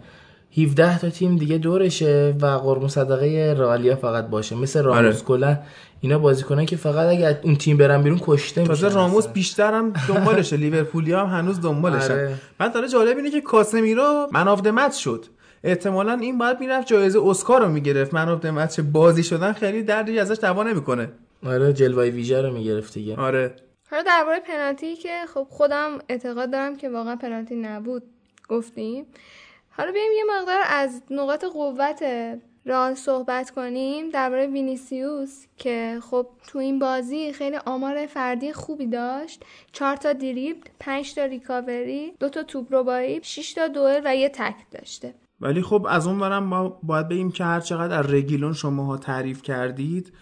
17 0.59 0.99
تا 0.99 1.11
تیم 1.11 1.37
دیگه 1.37 1.59
دورشه 1.59 2.35
و 2.41 2.47
قربون 2.47 2.89
صدقه 2.89 3.55
رئالیا 3.59 3.97
فقط 3.97 4.27
باشه. 4.27 4.57
مثل 4.57 4.83
راموس 4.83 5.15
آره. 5.17 5.25
کلا 5.25 5.59
اینا 6.01 6.19
بازیکنن 6.19 6.67
که 6.67 6.77
فقط 6.77 7.07
اگه 7.07 7.41
اون 7.43 7.57
تیم 7.57 7.77
برن 7.77 8.03
بیرون 8.03 8.21
کشته 8.23 8.65
تازه 8.65 8.87
میشن 8.87 8.97
راموس. 8.97 9.27
بیشتر 9.27 9.75
هم 9.75 9.93
دنبالشه 10.09 10.57
لیورپولیا 10.65 11.27
هم 11.27 11.39
هنوز 11.39 11.61
دنبالشن 11.61 12.13
آره. 12.13 12.35
بعد 12.59 12.75
داره 12.75 12.89
جالب 12.89 13.17
اینه 13.17 13.31
که 13.31 13.41
کاسمیرو 13.41 14.27
man 14.33 14.49
of 14.49 14.67
the 14.67 14.77
match 14.77 14.95
شد. 14.95 15.25
احتمالا 15.65 16.13
این 16.13 16.39
باید 16.39 16.61
می‌رفت 16.61 16.87
جایزه 16.87 17.21
اسکار 17.27 17.63
رو 17.63 17.69
می‌گرفت. 17.69 18.15
man 18.15 18.29
of 18.29 18.45
the 18.45 18.58
match 18.58 18.81
بازی 18.81 19.23
شدن 19.23 19.53
خیلی 19.53 19.83
دردی 19.83 20.19
ازش 20.19 20.39
دوا 20.43 20.63
نمی‌کنه. 20.63 21.09
آره 21.47 21.73
جلوه 21.73 22.05
ویژه 22.05 22.43
رو 22.43 22.53
می‌گرفت 22.53 22.95
دیگه. 22.95 23.17
آره. 23.17 23.55
حالا 23.91 24.03
درباره 24.03 24.41
پنالتی 24.41 24.97
که 24.97 25.19
خب 25.35 25.47
خودم 25.51 25.99
اعتقاد 26.09 26.51
دارم 26.51 26.77
که 26.77 26.89
واقعا 26.89 27.17
پنالتی 27.17 27.57
نبود 27.57 28.03
گفتیم. 28.49 29.07
حالا 29.71 29.93
بیایم 29.93 30.13
یه 30.17 30.25
مقدار 30.39 30.61
از 30.67 31.03
نقاط 31.11 31.45
قوت 31.45 32.05
رئال 32.67 32.95
صحبت 32.95 33.51
کنیم. 33.51 34.11
درباره 34.11 34.47
وینیسیوس 34.47 35.45
که 35.57 35.99
خب 36.11 36.27
تو 36.47 36.59
این 36.59 36.79
بازی 36.79 37.33
خیلی 37.33 37.57
آمار 37.57 38.07
فردی 38.07 38.53
خوبی 38.53 38.87
داشت. 38.87 39.45
چهار 39.73 39.97
تا 39.97 40.13
دریبل 40.13 40.69
پنج 40.81 41.15
تا 41.15 41.25
recovery 41.25 42.13
دو 42.21 42.29
تا 42.29 42.43
توپ 42.43 42.75
ربایی 42.75 43.21
شش 43.23 43.53
تا 43.53 43.69
دوئل 43.69 44.03
و 44.05 44.17
یه 44.17 44.29
تک 44.29 44.57
داشته. 44.71 45.15
ولی 45.41 45.63
خب 45.63 45.87
از 45.91 46.07
اون 46.07 46.19
برم 46.19 46.45
ما 46.45 46.69
باید 46.83 47.09
بگیم 47.09 47.33
که 47.33 47.45
هر 47.45 47.61
چقدر 47.61 47.99
از 47.99 48.13
رگیلون 48.13 48.53
شماها 48.53 48.97
تعریف 48.97 49.43
کردید 49.43 50.13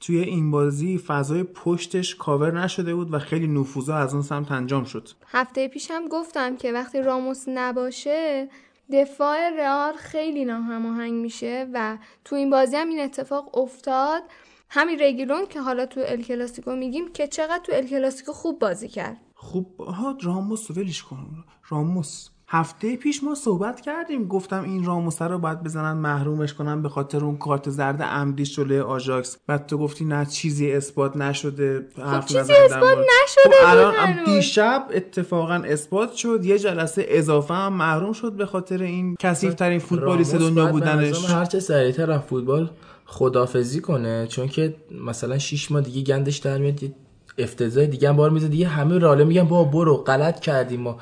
توی 0.00 0.18
این 0.18 0.50
بازی 0.50 0.98
فضای 0.98 1.42
پشتش 1.42 2.14
کاور 2.14 2.60
نشده 2.60 2.94
بود 2.94 3.14
و 3.14 3.18
خیلی 3.18 3.46
نفوذا 3.46 3.96
از 3.96 4.14
اون 4.14 4.22
سمت 4.22 4.52
انجام 4.52 4.84
شد. 4.84 5.08
هفته 5.26 5.68
پیش 5.68 5.90
هم 5.90 6.08
گفتم 6.08 6.56
که 6.56 6.72
وقتی 6.72 7.02
راموس 7.02 7.44
نباشه 7.48 8.48
دفاع 8.92 9.50
رئال 9.50 9.92
خیلی 9.92 10.44
ناهماهنگ 10.44 11.12
میشه 11.12 11.68
و 11.72 11.98
تو 12.24 12.36
این 12.36 12.50
بازی 12.50 12.76
هم 12.76 12.88
این 12.88 13.00
اتفاق 13.00 13.58
افتاد. 13.58 14.22
همین 14.70 15.00
رگیلون 15.00 15.46
که 15.46 15.60
حالا 15.60 15.86
تو 15.86 16.00
ال 16.04 16.22
کلاسیکو 16.22 16.76
میگیم 16.76 17.12
که 17.12 17.26
چقدر 17.26 17.60
تو 17.64 17.72
ال 17.74 17.86
کلاسیکو 17.86 18.32
خوب 18.32 18.58
بازی 18.58 18.88
کرد. 18.88 19.16
خب 19.34 19.66
ها 19.80 20.18
راموس 20.22 20.70
ولش 20.70 21.02
کن. 21.02 21.44
راموس. 21.68 22.28
هفته 22.52 22.96
پیش 22.96 23.24
ما 23.24 23.34
صحبت 23.34 23.80
کردیم. 23.80 24.28
گفتم 24.28 24.62
این 24.62 24.84
راموس 24.84 25.22
رو 25.22 25.38
باید 25.38 25.62
بزنن 25.62 25.92
محرومش 25.92 26.54
کنن 26.54 26.82
به 26.82 26.88
خاطر 26.88 27.24
اون 27.24 27.36
کارت 27.36 27.70
زرد 27.70 28.02
عمدیش 28.02 28.56
جلوی 28.56 28.80
آژاکس. 28.80 29.36
بعد 29.46 29.66
تو 29.66 29.78
گفتی 29.78 30.04
نه 30.04 30.26
چیزی 30.26 30.72
اثبات 30.72 31.16
نشده. 31.16 31.86
حرف 32.04 32.26
چیزی 32.26 32.52
اثبات 32.52 32.98
نشده 32.98 33.56
خب 33.60 33.66
الان. 33.66 34.24
دیشب 34.24 34.86
اتفاقا 34.94 35.54
اثبات 35.54 36.12
شد. 36.12 36.44
یه 36.44 36.58
جلسه 36.58 37.04
اضافه 37.08 37.54
هم 37.54 37.72
محروم 37.72 38.12
شد 38.12 38.32
به 38.32 38.46
خاطر 38.46 38.82
این 38.82 39.16
کثیف 39.18 39.54
ترین 39.54 39.78
فوتبالیست 39.78 40.34
دنیا 40.34 40.66
بودنش. 40.66 41.24
هر 41.24 41.44
چه 41.44 41.60
سریعتر 41.60 42.10
از 42.10 42.20
فوتبال 42.20 42.70
خدافزی 43.04 43.80
کنه. 43.80 44.26
چون 44.26 44.48
که 44.48 44.74
مثلا 45.06 45.38
6 45.38 45.72
ماه 45.72 45.82
دیگه 45.82 46.02
گندش 46.02 46.36
در 46.36 46.58
میاد 46.58 46.82
یه 46.82 46.92
افتضاح 47.38 47.86
دیگه 47.86 48.08
هم 48.08 48.16
بار 48.16 48.30
میزه 48.30 48.48
دیگه 48.48 48.68
همه 48.68 48.98
راله 48.98 49.24
میگن 49.24 49.44
با 49.44 49.64
برو 49.64 49.96
غلط 49.96 50.40
کردیم 50.40 50.80
ما. 50.80 50.98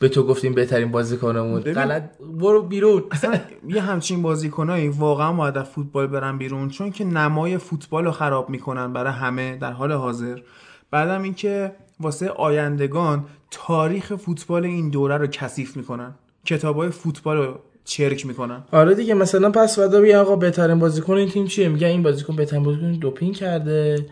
به 0.00 0.08
تو 0.08 0.22
گفتیم 0.22 0.54
بهترین 0.54 0.90
بازیکنمون. 0.90 1.60
غلط. 1.60 2.02
برو 2.40 2.62
بیرون. 2.62 3.02
یه 3.68 3.82
همچین 3.82 4.22
بازیکنایی 4.22 4.88
واقعا 4.88 5.32
باید 5.32 5.58
از 5.58 5.68
فوتبال 5.68 6.06
برن 6.06 6.38
بیرون 6.38 6.68
چون 6.68 6.90
که 6.90 7.04
نمای 7.04 7.58
فوتبال 7.58 8.04
رو 8.04 8.10
خراب 8.10 8.50
می‌کنن 8.50 8.92
برای 8.92 9.12
همه 9.12 9.56
در 9.56 9.72
حال 9.72 9.92
حاضر. 9.92 10.38
بعدم 10.90 11.22
اینکه 11.22 11.72
واسه 12.00 12.28
آیندگان 12.28 13.24
تاریخ 13.50 14.16
فوتبال 14.16 14.64
این 14.64 14.90
دوره 14.90 15.16
رو 15.16 15.26
کثیف 15.26 15.76
می‌کنن. 15.76 16.14
کتابای 16.44 16.90
فوتبال 16.90 17.36
رو 17.36 17.58
چرک 17.84 18.26
می‌کنن. 18.26 18.62
آره 18.72 18.94
دیگه 18.94 19.14
مثلا 19.14 19.50
پس 19.50 19.78
فردا 19.78 20.00
بیا 20.00 20.20
آقا 20.20 20.36
بهترین 20.36 20.78
بازیکن 20.78 21.14
این 21.14 21.28
تیم 21.28 21.46
چیه؟ 21.46 21.68
میگن 21.68 21.86
این 21.86 22.02
بازیکن 22.02 22.36
بهترین 22.36 22.62
بازیکن 22.62 22.92
دوپینگ 22.92 23.34
کرده. 23.34 24.06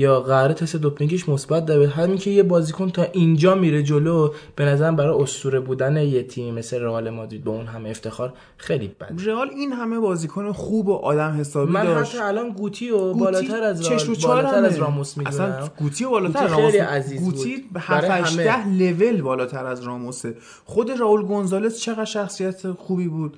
یا 0.00 0.20
قرار 0.20 0.52
تست 0.52 0.76
دوپینگش 0.76 1.28
مثبت 1.28 1.66
داره 1.66 1.88
همین 1.88 2.18
که 2.18 2.30
یه 2.30 2.42
بازیکن 2.42 2.90
تا 2.90 3.02
اینجا 3.12 3.54
میره 3.54 3.82
جلو 3.82 4.30
به 4.56 4.64
نظرم 4.64 4.96
برای 4.96 5.22
اسطوره 5.22 5.60
بودن 5.60 5.96
یه 5.96 6.22
تیم 6.22 6.54
مثل 6.54 6.80
رئال 6.80 7.10
مادرید 7.10 7.44
به 7.44 7.50
اون 7.50 7.66
همه 7.66 7.88
افتخار 7.88 8.32
خیلی 8.56 8.88
بد 9.00 9.12
رئال 9.24 9.50
این 9.50 9.72
همه 9.72 9.98
بازیکن 9.98 10.52
خوب 10.52 10.88
و 10.88 10.94
آدم 10.94 11.36
حسابی 11.40 11.72
من 11.72 11.84
داشت 11.84 12.14
حتی 12.14 12.24
الان 12.24 12.50
گوتی 12.50 12.90
و 12.90 12.98
گوتی 12.98 13.20
بالاتر 13.20 13.62
از 13.62 13.82
چشم 13.82 14.12
و 14.12 14.14
بالاتر 14.14 14.64
از. 14.64 14.76
راموس 14.76 15.16
می‌دونم 15.16 15.34
اصلا 15.34 15.68
گوتی 15.78 16.04
بالاتر 16.04 16.44
از 16.44 16.50
گوتی 16.50 16.62
خیلی 16.62 16.78
راموس 16.78 16.92
عزیز 16.92 17.20
گوتی 17.20 17.56
بود. 17.56 17.72
به 17.72 17.82
برای 17.88 18.10
7 18.10 18.32
همه. 18.32 18.42
8 18.42 18.66
لول 18.66 19.22
بالاتر 19.22 19.66
از 19.66 19.82
راموسه 19.82 20.34
خود 20.64 20.90
راول 20.90 21.22
گونزالز 21.22 21.78
چقدر 21.78 22.04
شخصیت 22.04 22.72
خوبی 22.72 23.08
بود 23.08 23.36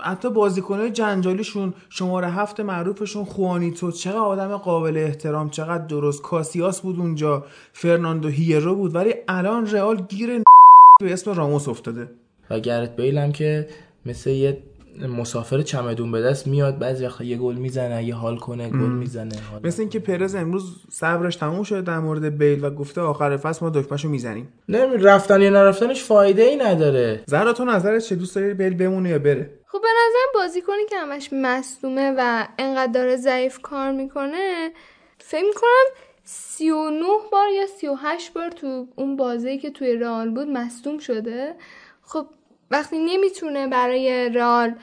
حتی 0.00 0.30
بازیکنهای 0.30 0.90
جنجالیشون 0.90 1.74
شماره 1.90 2.28
هفت 2.28 2.60
معروفشون 2.60 3.24
خوانیتو. 3.24 3.92
چقدر 3.92 4.18
آدم 4.18 4.56
قابل 4.56 4.96
احترام 4.96 5.50
چقدر 5.50 5.86
درست. 5.86 6.22
کاسیاس 6.22 6.80
بود 6.80 6.98
اونجا 6.98 7.44
فرناندو 7.72 8.28
هیرو 8.28 8.74
بود. 8.74 8.94
ولی 8.94 9.14
الان 9.28 9.70
رئال 9.70 9.96
گیر 9.96 10.42
به 11.00 11.12
اسم 11.12 11.32
راموس 11.32 11.68
افتاده. 11.68 12.10
و 12.50 12.60
گرت 12.60 12.96
بیل 12.96 13.32
که 13.32 13.68
مثل 14.06 14.30
یه 14.30 14.62
مسافر 15.00 15.62
چمدون 15.62 16.12
به 16.12 16.22
دست 16.22 16.46
میاد 16.46 16.78
بعضی 16.78 17.06
وقتا 17.06 17.24
یه 17.24 17.36
گل 17.36 17.54
می‌زنه 17.54 18.04
یه 18.04 18.14
حال 18.14 18.36
کنه 18.36 18.70
گل 18.70 18.76
می‌زنه 18.76 19.34
حال 19.50 19.60
مثل 19.64 19.82
اینکه 19.82 19.98
پرز 19.98 20.34
امروز 20.34 20.76
صبرش 20.90 21.36
تموم 21.36 21.62
شده 21.62 21.80
در 21.80 21.98
مورد 21.98 22.38
بیل 22.38 22.64
و 22.64 22.70
گفته 22.70 23.00
آخر 23.00 23.36
فصل 23.36 23.64
ما 23.64 23.70
دکمهشو 23.70 24.08
می‌زنیم. 24.08 24.52
نمی 24.68 24.96
رفتن 24.96 25.42
یا 25.42 25.50
نرفتنش 25.50 26.04
فایده 26.04 26.42
ای 26.42 26.56
نداره. 26.56 27.24
زهرا 27.26 27.52
تو 27.52 27.64
نظرت 27.64 28.02
چه؟ 28.02 28.14
دوست 28.14 28.34
داری 28.34 28.54
بیل 28.54 28.74
بمونه 28.74 29.08
یا 29.08 29.18
بره؟ 29.18 29.50
خب 29.66 29.80
به 29.80 29.88
نظرم 29.88 30.42
بازیکنی 30.42 30.84
که 30.90 30.96
همش 30.98 31.28
مصدومه 31.32 32.14
و 32.18 32.46
انقدر 32.58 32.92
داره 32.92 33.16
ضعیف 33.16 33.58
کار 33.62 33.92
می‌کنه 33.92 34.70
فکر 35.18 35.44
می‌کنم 35.44 36.04
39 36.24 37.06
بار 37.32 37.48
یا 37.48 37.66
38 37.66 38.32
بار 38.32 38.50
تو 38.50 38.86
اون 38.96 39.16
بازی 39.16 39.58
که 39.58 39.70
توی 39.70 39.96
رئال 39.96 40.30
بود 40.30 40.48
مصدوم 40.48 40.98
شده. 40.98 41.54
خب 42.02 42.26
وقتی 42.74 42.98
نمی‌تونه 42.98 43.68
برای 43.68 44.30
رئال 44.34 44.74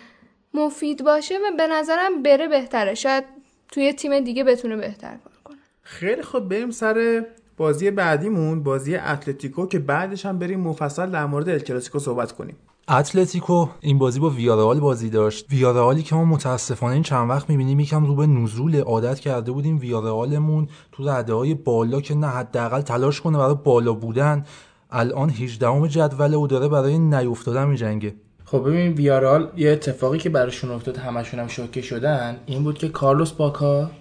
مفید 0.53 1.03
باشه 1.03 1.35
و 1.35 1.57
به 1.57 1.67
نظرم 1.67 2.23
بره 2.23 2.47
بهتره. 2.47 2.93
شاید 2.93 3.23
توی 3.71 3.93
تیم 3.93 4.19
دیگه 4.19 4.43
بتونه 4.43 4.75
بهتر 4.77 5.09
کار 5.09 5.33
کنه. 5.43 5.57
خیلی 5.81 6.21
خب 6.21 6.39
بریم 6.39 6.71
سر 6.71 7.25
بازی 7.57 7.91
بعدیمون 7.91 8.63
بازی 8.63 8.95
اتلتیکو 8.95 9.65
که 9.65 9.79
بعدش 9.79 10.25
هم 10.25 10.39
بریم 10.39 10.59
مفصل 10.59 11.09
در 11.09 11.25
مورد 11.25 11.49
ال 11.49 11.59
کلاسیکو 11.59 11.99
صحبت 11.99 12.31
کنیم. 12.31 12.55
اتلتیکو 12.89 13.67
این 13.81 13.97
بازی 13.97 14.19
با 14.19 14.29
ویارال 14.29 14.79
بازی 14.79 15.09
داشت. 15.09 15.45
ویارئالی 15.49 16.03
که 16.03 16.15
ما 16.15 16.25
متاسفانه 16.25 16.93
این 16.93 17.03
چند 17.03 17.29
وقت 17.29 17.49
می‌بینیم 17.49 17.79
یکم 17.79 18.05
رو 18.05 18.15
به 18.15 18.27
نزول 18.27 18.75
عادت 18.75 19.19
کرده 19.19 19.51
بودیم. 19.51 19.79
ویارئالمون 19.79 20.67
تو 20.91 21.09
رده 21.09 21.33
های 21.33 21.53
بالا 21.53 22.01
که 22.01 22.15
نه 22.15 22.27
حداقل 22.27 22.81
تلاش 22.81 23.21
کنه 23.21 23.37
برای 23.37 23.55
بالا 23.63 23.93
بودن 23.93 24.45
الان 24.91 25.29
18 25.29 25.87
جدول 25.87 26.33
و 26.33 26.47
داره 26.47 26.67
برای 26.67 26.99
نیافتادن 26.99 27.67
میجنگه 27.67 28.13
خب 28.45 28.67
ببین 28.67 28.93
ویارال 28.93 29.51
یه 29.57 29.71
اتفاقی 29.71 30.17
که 30.17 30.29
براشون 30.29 30.71
افتاد 30.71 30.97
همشون 30.97 31.39
هم 31.39 31.47
شوکه 31.47 31.81
شدن 31.81 32.37
این 32.45 32.63
بود 32.63 32.77
که 32.77 32.89
کارلوس 32.89 33.31
باکا 33.31 33.91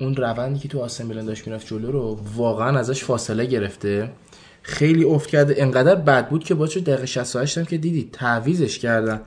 اون 0.00 0.16
روندی 0.16 0.58
که 0.58 0.68
تو 0.68 0.80
آسن 0.80 1.06
میلان 1.06 1.26
داشت 1.26 1.46
می‌رفت 1.46 1.66
جلو 1.66 1.90
رو 1.90 2.18
واقعا 2.36 2.78
ازش 2.78 3.04
فاصله 3.04 3.46
گرفته. 3.46 4.10
خیلی 4.62 5.04
افت 5.04 5.28
کرده 5.28 5.54
انقدر 5.58 5.94
بد 5.94 6.28
بود 6.28 6.44
که 6.44 6.54
باکا 6.54 6.70
رو 6.70 6.80
دقیقه 6.80 7.06
68 7.06 7.58
هم 7.58 7.64
که 7.64 7.78
دیدی 7.78 8.08
تعویزش 8.12 8.78
کردن. 8.78 9.20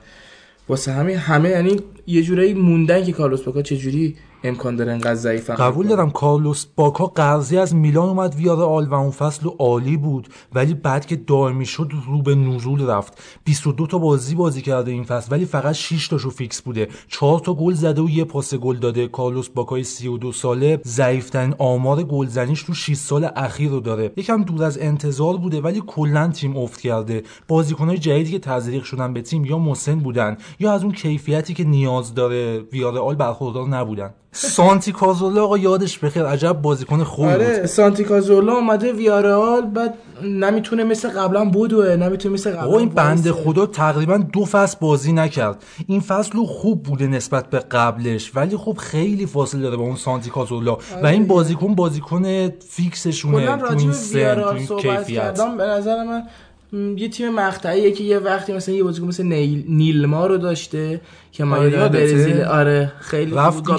واسه 0.68 0.92
همین 0.92 1.16
همه 1.16 1.48
یعنی 1.48 1.76
یه 2.06 2.22
جورایی 2.22 2.54
موندن 2.54 3.04
که 3.04 3.12
کارلوس 3.12 3.42
باکا 3.42 3.62
چجوری 3.62 4.16
امکان 4.44 4.76
داره 4.76 4.92
انقدر 4.92 5.14
ضعیف 5.14 5.50
قبول 5.50 5.86
دارم 5.88 6.10
کارلوس. 6.10 6.66
باکا 6.76 7.06
قرضی 7.06 7.58
از 7.58 7.74
میلان 7.74 8.08
اومد 8.08 8.34
ویارئال 8.34 8.86
و 8.88 8.94
اون 8.94 9.10
فصل 9.10 9.46
و 9.46 9.50
عالی 9.50 9.96
بود. 9.96 10.28
ولی 10.54 10.74
بعد 10.74 11.06
که 11.06 11.16
دائمی 11.16 11.66
شد 11.66 11.92
رو 12.06 12.22
به 12.22 12.34
نزول 12.34 12.86
رفت. 12.86 13.22
22 13.44 13.86
تا 13.86 13.98
بازی 13.98 14.34
بازی 14.34 14.62
کرده 14.62 14.90
این 14.90 15.04
فصل. 15.04 15.32
ولی 15.32 15.44
فقط 15.44 15.74
6 15.74 16.08
تاشو 16.08 16.30
فیکس 16.30 16.62
بوده. 16.62 16.88
4 17.08 17.40
تا 17.40 17.54
گل 17.54 17.74
زده 17.74 18.02
و 18.02 18.10
یه 18.10 18.24
پاس 18.24 18.54
گل 18.54 18.76
داده. 18.76 19.08
کارلوس 19.08 19.48
باکای 19.48 19.84
32 19.84 20.32
ساله 20.32 20.80
ضعیفترین 20.86 21.54
آمار 21.58 22.02
گلزنیش 22.02 22.62
تو 22.62 22.74
6 22.74 22.94
سال 22.94 23.28
اخیر 23.36 23.70
رو 23.70 23.80
داره. 23.80 24.12
یکم 24.16 24.42
دور 24.42 24.64
از 24.64 24.78
انتظار 24.78 25.36
بوده 25.36 25.60
ولی 25.60 25.82
کلا 25.86 26.28
تیم 26.28 26.56
افت 26.56 26.80
کرده. 26.80 27.22
بازیکنای 27.48 27.98
جدیدی 27.98 28.30
که 28.30 28.38
تزریق 28.38 28.84
شدن 28.84 29.12
به 29.12 29.22
تیم 29.22 29.44
یا 29.44 29.58
مسن 29.58 29.94
بودن 29.98 30.36
یا 30.60 30.72
از 30.72 30.82
اون 30.82 30.92
کیفیتی 30.92 31.54
که 31.54 31.64
نیاز 31.64 32.14
داره 32.14 32.58
ویارال 32.58 33.14
برخوردار 33.14 33.68
نبودن. 33.68 34.14
سانتی 34.40 34.92
کازولا 34.92 35.44
آقا 35.44 35.58
یادش 35.58 35.98
بخیر 35.98 36.24
عجب 36.24 36.52
بازیکن 36.52 37.04
خوبی 37.04 37.28
بود 37.28 37.42
آره 37.42 37.66
سانتی 37.66 38.04
کازولا 38.04 38.52
اومده 38.52 38.92
ویارال 38.92 39.60
بعد 39.66 39.94
نمی‌تونه 40.22 40.84
مثل 40.84 41.08
قبلا 41.08 41.44
بودوه 41.44 41.96
نمی‌تونه 41.96 42.34
مثل 42.34 42.50
قبلا 42.50 42.62
آقا 42.68 42.78
این 42.78 42.88
بنده. 42.88 43.32
خدا 43.32 43.66
تقریبا 43.66 44.16
دو 44.16 44.44
فصل 44.44 44.76
بازی 44.80 45.12
نکرد. 45.12 45.62
این 45.86 46.00
فصل 46.00 46.44
خوب 46.44 46.82
بوده 46.82 47.06
نسبت 47.06 47.50
به 47.50 47.58
قبلش 47.58 48.32
ولی 48.34 48.56
خب 48.56 48.76
خیلی 48.78 49.26
فاصله 49.26 49.62
داره 49.62 49.76
با 49.76 49.82
اون 49.82 49.96
سانتی 49.96 50.30
کازولا 50.30 50.78
و 51.02 51.06
این 51.06 51.26
بازیکن 51.26 51.74
بازیکن 51.74 52.48
فیکسشونه 52.50 53.56
تو 53.56 53.78
این 53.78 53.92
سن 53.92 54.12
تو 54.12 54.18
ویارال 54.18 54.56
این 54.56 54.66
کیفیت. 54.66 55.40
به 55.58 55.64
نظر 55.64 56.04
من 56.04 56.22
یه 56.72 57.08
تیم 57.08 57.34
مقطعیه 57.34 57.90
که 57.90 58.04
یه 58.04 58.18
وقتی 58.18 58.52
مثلا 58.52 58.74
یه 58.74 58.82
بازیکن 58.82 59.06
مثل 59.06 59.22
نیل 59.24 59.64
نیلما 59.68 60.26
رو 60.26 60.36
داشته 60.36 61.00
که 61.32 61.44
ما 61.44 61.56
آره،؟ 61.56 61.88
برزیل 61.88 62.40
آره 62.40 62.92
خیلی 63.00 63.30
بود. 63.30 63.38
رفت 63.38 63.64
بود. 63.64 63.76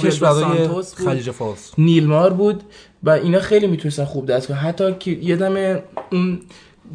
خلیج 0.85 1.31
فارس 1.31 1.71
نیلمار 1.77 2.33
بود 2.33 2.63
و 3.03 3.09
اینا 3.09 3.39
خیلی 3.39 3.67
می‌تونستن 3.67 4.05
خوب 4.05 4.25
دست 4.25 4.47
کنن 4.47 4.57
حتی 4.57 4.93
که 4.99 5.11
یه 5.11 5.35
دم 5.35 5.79
اون 6.11 6.39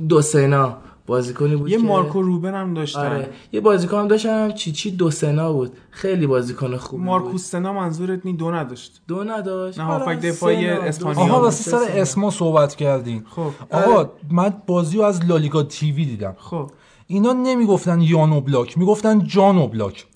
دو 0.08 0.22
سنا 0.22 0.76
بازیکنی 1.06 1.56
بود 1.56 1.70
یه 1.70 1.76
که 1.76 1.82
مارکو 1.84 2.22
روبن 2.22 2.54
هم 2.54 2.74
داشتن. 2.74 3.00
آره. 3.00 3.30
یه 3.52 3.60
بازیکن 3.60 3.98
هم 3.98 4.08
داشتم 4.08 4.50
چی 4.52 4.72
چی 4.72 4.90
دو 4.90 5.10
سنا 5.10 5.52
بود. 5.52 5.72
خیلی 5.90 6.26
بازیکن 6.26 6.76
خوبی 6.76 6.96
بود. 6.96 7.06
مارکوس 7.06 7.50
سنا 7.50 7.72
منظورت 7.72 8.26
نی 8.26 8.32
دو 8.32 8.50
نداشت. 8.50 9.00
دو 9.08 9.24
نداشت. 9.24 9.78
نه، 9.78 9.84
آره، 9.84 10.04
هافک 10.04 10.20
دفاعی 10.20 10.66
اسپانیا. 10.66 11.20
آها 11.22 11.40
راستی 11.40 11.70
سه 11.70 11.78
سر. 11.78 11.98
اسما 12.00 12.30
صحبت 12.30 12.74
کردین. 12.74 13.24
خب. 13.30 13.50
آقا 13.70 14.10
من 14.30 14.54
بازی 14.66 14.96
رو 14.96 15.02
از 15.02 15.24
لالیگا 15.24 15.62
تیوی 15.62 16.04
دیدم. 16.04 16.36
خب. 16.38 16.70
اینا 17.06 17.32
نمی‌گفتن 17.32 18.00
یانو 18.00 18.40
بلاک 18.40 18.78
می‌گفتن 18.78 19.26
جانو 19.26 19.66
بلاک. 19.66 20.06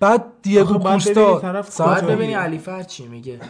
بعد 0.00 0.24
دیگو 0.42 0.78
کوستا 0.78 1.62
کن. 1.78 2.06
ببینی 2.06 2.32
علی 2.32 2.58
فرد 2.58 2.86
چی 2.86 3.06
میگه. 3.06 3.40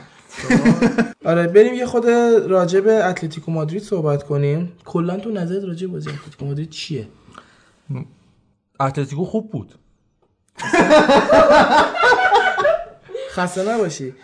آره 1.31 1.47
بریم 1.47 1.75
یه 1.75 1.87
خود 1.87 2.07
راجع 2.49 2.81
به 2.81 3.05
اتلتیکو 3.05 3.53
مادرید 3.53 3.83
صحبت 3.83 4.23
کنیم. 4.23 4.73
کلا 4.85 5.17
تو 5.17 5.31
نظرت 5.31 5.65
راجع 5.65 5.87
به 5.87 5.93
بازی 5.93 6.11
اتلتیکو 6.11 6.45
مادرید 6.45 6.71
چیه؟ 6.71 7.09
اتلتیکو 8.81 9.25
خوب 9.25 9.51
بود. 9.51 9.75
خسته 13.35 13.73
نباشی. 13.75 14.15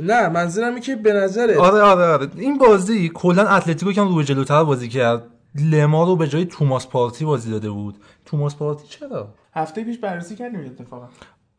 نه 0.00 0.28
منظورم 0.28 0.68
اینه 0.68 0.80
که 0.80 0.96
به 0.96 1.12
نظرت 1.12 1.56
آره 1.56 1.82
آره 1.82 2.04
آره. 2.04 2.28
این 2.36 2.58
بازی 2.58 3.10
کلا 3.14 3.48
اتلتیکو 3.48 3.92
کم 3.92 4.08
رو 4.14 4.22
جلوتر 4.22 4.64
بازی 4.64 4.88
کرد. 4.88 5.24
لما 5.54 6.04
رو 6.04 6.16
به 6.16 6.28
جای 6.28 6.44
توماس 6.44 6.86
پارتی 6.86 7.24
بازی 7.24 7.50
داده 7.50 7.70
بود. 7.70 7.96
توماس 8.24 8.54
پارتی 8.56 8.88
چرا؟ 8.88 9.28
هفته 9.54 9.84
پیش 9.84 9.98
بررسی 9.98 10.36
کردیم 10.36 10.60
اتفاقا. 10.60 11.08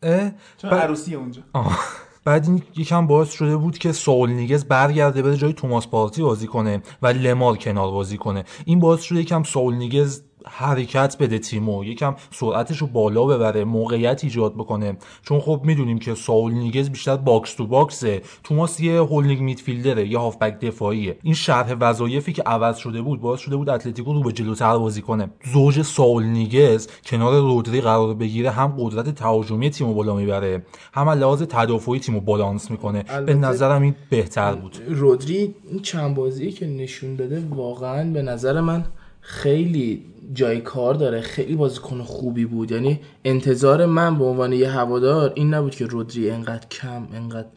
اه؟ 0.04 0.32
چون 0.58 0.70
عروسی 0.70 1.16
اونجا. 1.16 1.42
آه. 1.54 1.80
بعد 2.26 2.46
این 2.48 2.62
یکم 2.78 3.08
باعث 3.08 3.32
شده 3.32 3.58
بود 3.58 3.78
که 3.78 3.92
سول 3.92 4.30
نیگز 4.30 4.66
برگرده 4.66 5.22
بره 5.22 5.38
جای 5.38 5.54
توماس 5.54 5.88
پارتی 5.88 6.22
بازی 6.22 6.48
کنه 6.48 6.82
و 7.02 7.08
لمار 7.08 7.58
کنار 7.58 7.92
بازی 7.92 8.18
کنه. 8.18 8.44
این 8.66 8.80
باعث 8.80 9.02
شده 9.02 9.20
یکم 9.20 9.44
سول 9.44 9.76
نیگز 9.76 10.22
حرکت 10.48 11.16
بده 11.20 11.40
تیمو. 11.40 11.84
یکم 11.84 12.16
سرعتش 12.32 12.78
رو 12.78 12.88
بالا 12.88 13.26
ببره 13.26 13.64
موقعیت 13.64 14.24
ایجاد 14.24 14.54
بکنه. 14.54 14.98
چون 15.24 15.40
خب 15.40 15.62
می‌دونیم 15.64 16.00
که 16.00 16.16
ساول 16.16 16.54
نیگوئز 16.54 16.90
بیشتر 16.90 17.16
box 17.16 17.54
to 17.54 17.68
box 17.68 18.00
ه. 18.00 18.22
توماس 18.44 18.80
یه 18.80 19.02
holding 19.02 19.42
midfielder 19.42 20.02
ه 20.02 20.08
یه 20.08 20.18
هافبک 20.18 20.60
دفاعیه. 20.60 21.18
این 21.24 21.34
شرح 21.34 21.76
وظایفی 21.80 22.34
که 22.34 22.44
عوض 22.44 22.78
شده 22.78 23.02
بود 23.02 23.22
باعث 23.22 23.40
شده 23.40 23.56
بود 23.56 23.70
اتلتیکو 23.70 24.14
رو 24.14 24.22
به 24.22 24.32
جلوتر 24.32 24.78
بازی 24.78 25.02
کنه. 25.02 25.30
زوج 25.54 25.82
ساول 25.82 26.24
نیگوئز 26.24 26.88
کنار 27.06 27.42
رودری 27.42 27.82
قرار 27.82 28.14
بگیره 28.14 28.50
هم 28.50 28.76
قدرت 28.80 29.16
تهاجمی 29.16 29.70
تیمو 29.70 29.94
بالا 29.94 30.16
می‌بره 30.16 30.66
هم 30.94 31.10
لحاظ 31.10 31.42
تدافعی 31.42 32.00
تیمو 32.00 32.20
بالانس 32.20 32.72
می‌کنه. 32.72 33.04
به 33.26 33.34
نظرم 33.34 33.82
این 33.82 33.96
بهتر 34.10 34.56
بود. 34.56 34.78
رودری 34.88 35.56
این 35.70 35.80
چند 35.82 36.16
بازی 36.16 36.52
که 36.52 36.68
نشون 36.68 37.16
داده 37.16 37.44
واقعا 37.50 38.14
به 38.14 38.22
نظر 38.22 38.62
من 38.62 38.86
خیلی 39.22 40.06
جای 40.34 40.62
کار 40.62 40.94
داره. 40.94 41.22
خیلی 41.22 41.56
بازیکن 41.56 42.02
خوبی 42.02 42.46
بود. 42.46 42.72
یعنی 42.72 43.00
انتظار 43.26 43.86
من 43.86 44.18
به 44.18 44.26
عنوان 44.26 44.54
یه 44.54 44.70
هوادار 44.70 45.34
این 45.36 45.54
نبود 45.54 45.76
که 45.76 45.86
رودری 45.86 46.32
انقدر 46.32 46.68
کم 46.68 47.08
انقدر 47.14 47.48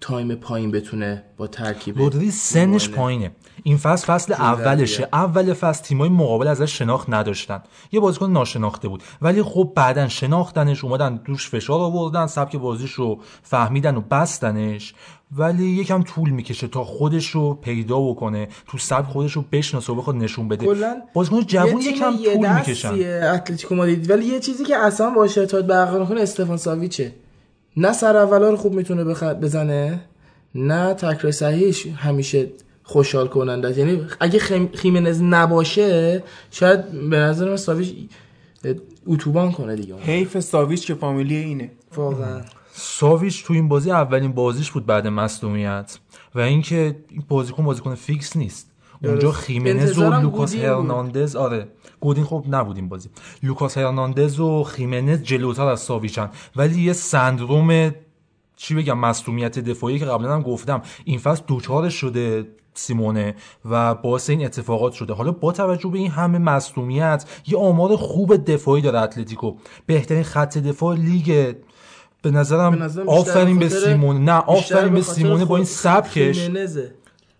تایم 0.00 0.34
پایین 0.34 0.70
بتونه 0.70 1.22
با 1.36 1.46
ترکیب 1.46 1.98
رودری 1.98 2.30
سنش. 2.30 2.88
پایینه. 2.88 3.30
این 3.62 3.76
فصل 3.76 4.06
فصل 4.06 4.32
اولشه. 4.32 5.08
اول 5.12 5.52
فصل 5.52 5.84
تیمای 5.84 6.08
مقابل 6.08 6.46
ازش 6.46 6.78
شناخت 6.78 7.10
نداشتن. 7.10 7.62
یه 7.92 8.00
بازیکن 8.00 8.30
ناشناخته 8.30 8.88
بود. 8.88 9.02
ولی 9.22 9.42
خب 9.42 9.72
بعدا 9.74 10.08
شناختنش 10.08 10.84
اومدن 10.84 11.16
دوش 11.16 11.48
فشار 11.48 11.80
آوردن 11.80 12.26
سبک 12.26 12.56
بازیش 12.56 12.92
رو 12.92 13.18
فهمیدن 13.42 13.96
و 13.96 14.00
بستنش. 14.00 14.94
ولی 15.32 15.64
یکم 15.64 16.02
طول 16.02 16.30
می‌کشه 16.30 16.68
تا 16.68 16.84
خودش 16.84 17.30
رو 17.30 17.54
پیدا 17.54 18.00
بکنه 18.00 18.48
تو 18.68 18.78
سبک 18.78 19.06
خودش 19.06 19.32
رو 19.32 19.44
بشناسه 19.52 19.92
و 19.92 19.96
بخواد 19.96 20.16
نشون 20.16 20.48
بده. 20.48 20.66
کلاً 20.66 20.96
بازیکن 21.14 21.40
جوون 21.40 21.80
یکم 21.80 22.12
یه 22.20 22.34
طول 22.34 22.52
می‌کشن. 22.54 22.94
اتلتیکو 23.34 23.74
مادرید. 23.74 24.10
ولی 24.10 24.24
یه 24.24 24.40
چیزی 24.40 24.64
که 24.64 24.76
اصلا 24.76 25.10
با 25.10 25.22
ارتباط 25.22 25.64
برقرار 25.64 26.06
کنه 26.06 26.20
استفان 26.20 26.56
ساویچه. 26.56 27.12
نه 27.76 27.92
سر 27.92 28.16
اولا 28.16 28.50
رو 28.50 28.56
خوب 28.56 28.72
می‌تونه 28.72 29.04
بخ... 29.04 29.22
بزنه 29.22 30.00
نه 30.54 30.94
تکر 30.94 31.30
صحیحش 31.30 31.86
همیشه 31.86 32.50
خوشحال 32.82 33.28
کننده 33.28 33.68
است. 33.68 33.78
یعنی 33.78 34.06
اگه 34.20 34.38
خیم... 34.38 34.70
خیمنز 34.74 35.22
نباشه 35.22 36.22
شاید 36.50 36.90
به 37.10 37.18
نظر 37.18 37.50
من 37.50 37.56
ساویچ 37.56 37.94
اتوبان 39.06 39.52
کنه 39.52 39.76
دیگه. 39.76 39.96
حیف 39.96 40.40
ساویچ 40.40 40.86
که 40.86 40.94
فامیلی 40.94 41.36
اینه. 41.36 41.70
واقعا. 41.96 42.40
ساویچ 42.78 43.44
تو 43.44 43.52
این 43.54 43.68
بازی 43.68 43.90
اولین 43.90 44.32
بازیش 44.32 44.70
بود 44.70 44.86
بعد 44.86 45.06
مصدومیت 45.06 45.98
و 46.34 46.40
اینکه 46.40 46.96
این 47.10 47.24
بازیکن 47.28 47.64
بازیکن 47.64 47.94
فیکس 47.94 48.36
نیست. 48.36 48.70
اونجا. 49.04 49.32
خیمنز 49.32 49.98
و 49.98 50.10
لوکاس. 50.10 50.54
هرناندز 50.54 51.36
آره. 51.36 51.68
گودین 52.00 52.24
خب 52.24 52.44
نبود 52.48 52.76
این 52.76 52.88
بازی. 52.88 53.08
لوکاس 53.42 53.78
هرناندز 53.78 54.40
و 54.40 54.64
خیمنز 54.64 55.22
جلوتر 55.22 55.66
از 55.66 55.80
ساویچن. 55.80 56.30
ولی 56.56 56.82
یه 56.82 56.92
syndrome 56.92 57.94
چی 58.56 58.74
بگم 58.74 58.98
مصدومیت 58.98 59.58
دفاعی 59.58 59.98
که 59.98 60.04
قبلا 60.04 60.34
هم 60.34 60.42
گفتم 60.42 60.82
این 61.04 61.18
فصل 61.18 61.42
دوچارش 61.46 61.94
شده 61.94 62.48
سیمونه 62.74 63.34
و 63.64 63.94
باعث 63.94 64.30
این 64.30 64.44
اتفاقات 64.44 64.92
شده. 64.92 65.14
حالا 65.14 65.32
با 65.32 65.52
توجه 65.52 65.88
به 65.88 65.98
این 65.98 66.10
همه 66.10 66.38
مصدومیت 66.38 67.24
یه 67.46 67.58
آمار 67.58 67.96
خوب 67.96 68.36
دفاعی 68.36 68.82
داره 68.82 69.00
اتلتیکو. 69.00 69.56
بهترین 69.86 70.22
خط 70.22 70.58
دفاع 70.58 70.96
لیگ 70.96 71.54
به 72.30 72.38
نظرم, 72.38 72.70
به 72.70 72.84
نظرم 72.84 73.06
بیشتر 73.06 73.20
آفرین 73.20 73.58
به 73.58 73.68
سیمونه 73.68 74.18
نه 74.18 74.32
آفرین 74.32 74.94
به 74.94 75.02
سیمونه 75.02 75.44
با 75.44 75.56
این 75.56 75.64
سبکش. 75.64 76.40
خیمنزه. 76.40 76.90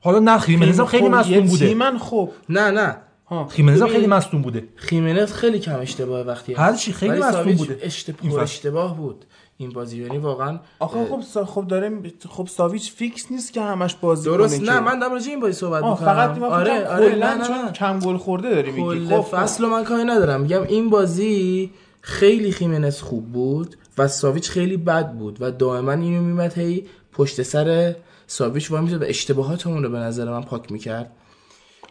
حالا 0.01 0.19
نه 0.19 0.39
خیمنز 0.39 0.81
هم 0.81 0.87
خیلی 0.87 1.05
خب، 1.05 1.15
مصدوم 1.15 1.47
بوده. 1.47 1.69
تیمن 1.69 1.99
خب. 1.99 2.31
نه 2.49 2.71
نه. 2.71 2.97
ها 3.27 3.47
خیمنز 3.47 3.83
هم 3.83 3.89
خیلی 3.89 4.07
مصدوم 4.07 4.43
بوده. 4.43 4.65
خیمنز 4.77 5.33
خیلی 5.33 5.59
کم 5.59 5.81
اشتباه 5.81 6.27
وقتی 6.27 6.55
هر. 6.55 6.73
چی، 6.73 6.93
خیلی 6.93 7.19
مصدوم 7.19 7.53
بوده. 7.53 7.79
اشتباه. 7.83 8.43
اشتباه 8.43 8.97
بود. 8.97 9.25
این 9.59 9.71
بازی 9.71 10.03
یعنی 10.03 10.19
واقعا 10.19 10.59
آخه 10.79 11.07
خب 11.11 11.21
سا... 11.21 11.45
خب 11.45 11.67
داره 11.67 11.93
خب 12.29 12.47
ساویچ 12.47 12.93
فیکس 12.93 13.27
نیست 13.31 13.53
که 13.53 13.61
همش 13.61 13.95
بازی 13.95 14.25
درست. 14.25 14.61
نه 14.61 14.67
که. 14.67 14.81
من 14.81 15.01
به 15.01 15.29
این 15.29 15.41
بازی 15.41 15.53
صحبت 15.53 15.83
می‌کنم. 15.83 15.97
فقط 15.97 16.31
من 16.31 16.43
آره 16.43 16.73
آره 16.73 16.89
آره 16.89 17.11
کلا 17.11 17.35
نه 17.35 17.41
نه 17.41 17.47
چون 17.47 17.73
کم 17.73 17.99
گل 17.99 18.17
خورده 18.17 18.55
داری 18.55 18.73
میگی 18.73 19.07
خب 19.07 19.21
فصل 19.21 19.65
رو 19.65 19.71
من 19.71 19.85
کاری 19.85 20.05
ندارم. 20.05 20.41
میگم 20.41 20.63
این 20.63 20.91
بازی 20.91 21.71
خیلی 22.01 22.53
خیمنس 22.53 23.01
خوب 23.03 23.33
بود. 23.33 23.77
و 23.99 24.09
ساویچ 24.09 24.51
خیلی 24.51 24.77
بد 24.77 25.13
بود 25.13 25.37
و 25.41 25.51
دائما 25.51 25.93
این 25.93 26.23
میومد 26.23 26.59
هی 26.59 26.87
پشت 27.13 27.43
سر 27.43 27.95
ساویچ 28.27 28.71
وای 28.71 28.83
می‌زد 28.83 29.03
و 29.03 29.05
اشتباهاتمون 29.05 29.83
رو 29.83 29.91
به 29.91 29.99
نظر 29.99 30.31
من 30.31 30.43
پاک 30.43 30.73
می‌کرد. 30.73 31.13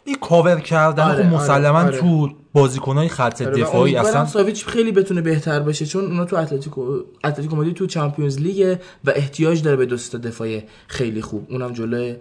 این 0.06 0.16
کاور 0.16 0.60
کردن 0.60 1.04
آره، 1.04 1.24
خب 1.24 1.36
مسلما 1.36 1.80
آره، 1.80 1.88
آره. 1.88 2.00
تو 2.00 2.30
بازیکنهای 2.54 3.10
خط 3.10 3.42
آره، 3.42 3.62
دفاعی 3.62 3.96
اصلا 3.96 4.26
ساویچ 4.26 4.66
خیلی 4.66 4.92
بتونه 4.92 5.22
بهتر 5.22 5.60
بشه 5.60 5.86
چون 5.86 6.06
اونا 6.06 6.26
تو 6.26 6.36
اتلتیکو 6.36 7.00
اتلتیکو 7.24 7.56
مادرید 7.56 7.76
تو 7.76 7.86
چمپیونز 7.86 8.40
لیگ 8.40 8.78
و 9.06 9.14
احتیاج 9.16 9.64
داره 9.64 9.78
به 9.78 9.86
دوست 9.86 10.16
دفاعی 10.16 10.64
خیلی 10.88 11.22
خوب. 11.22 11.48
اونم 11.50 11.74
جلوی 11.74 12.16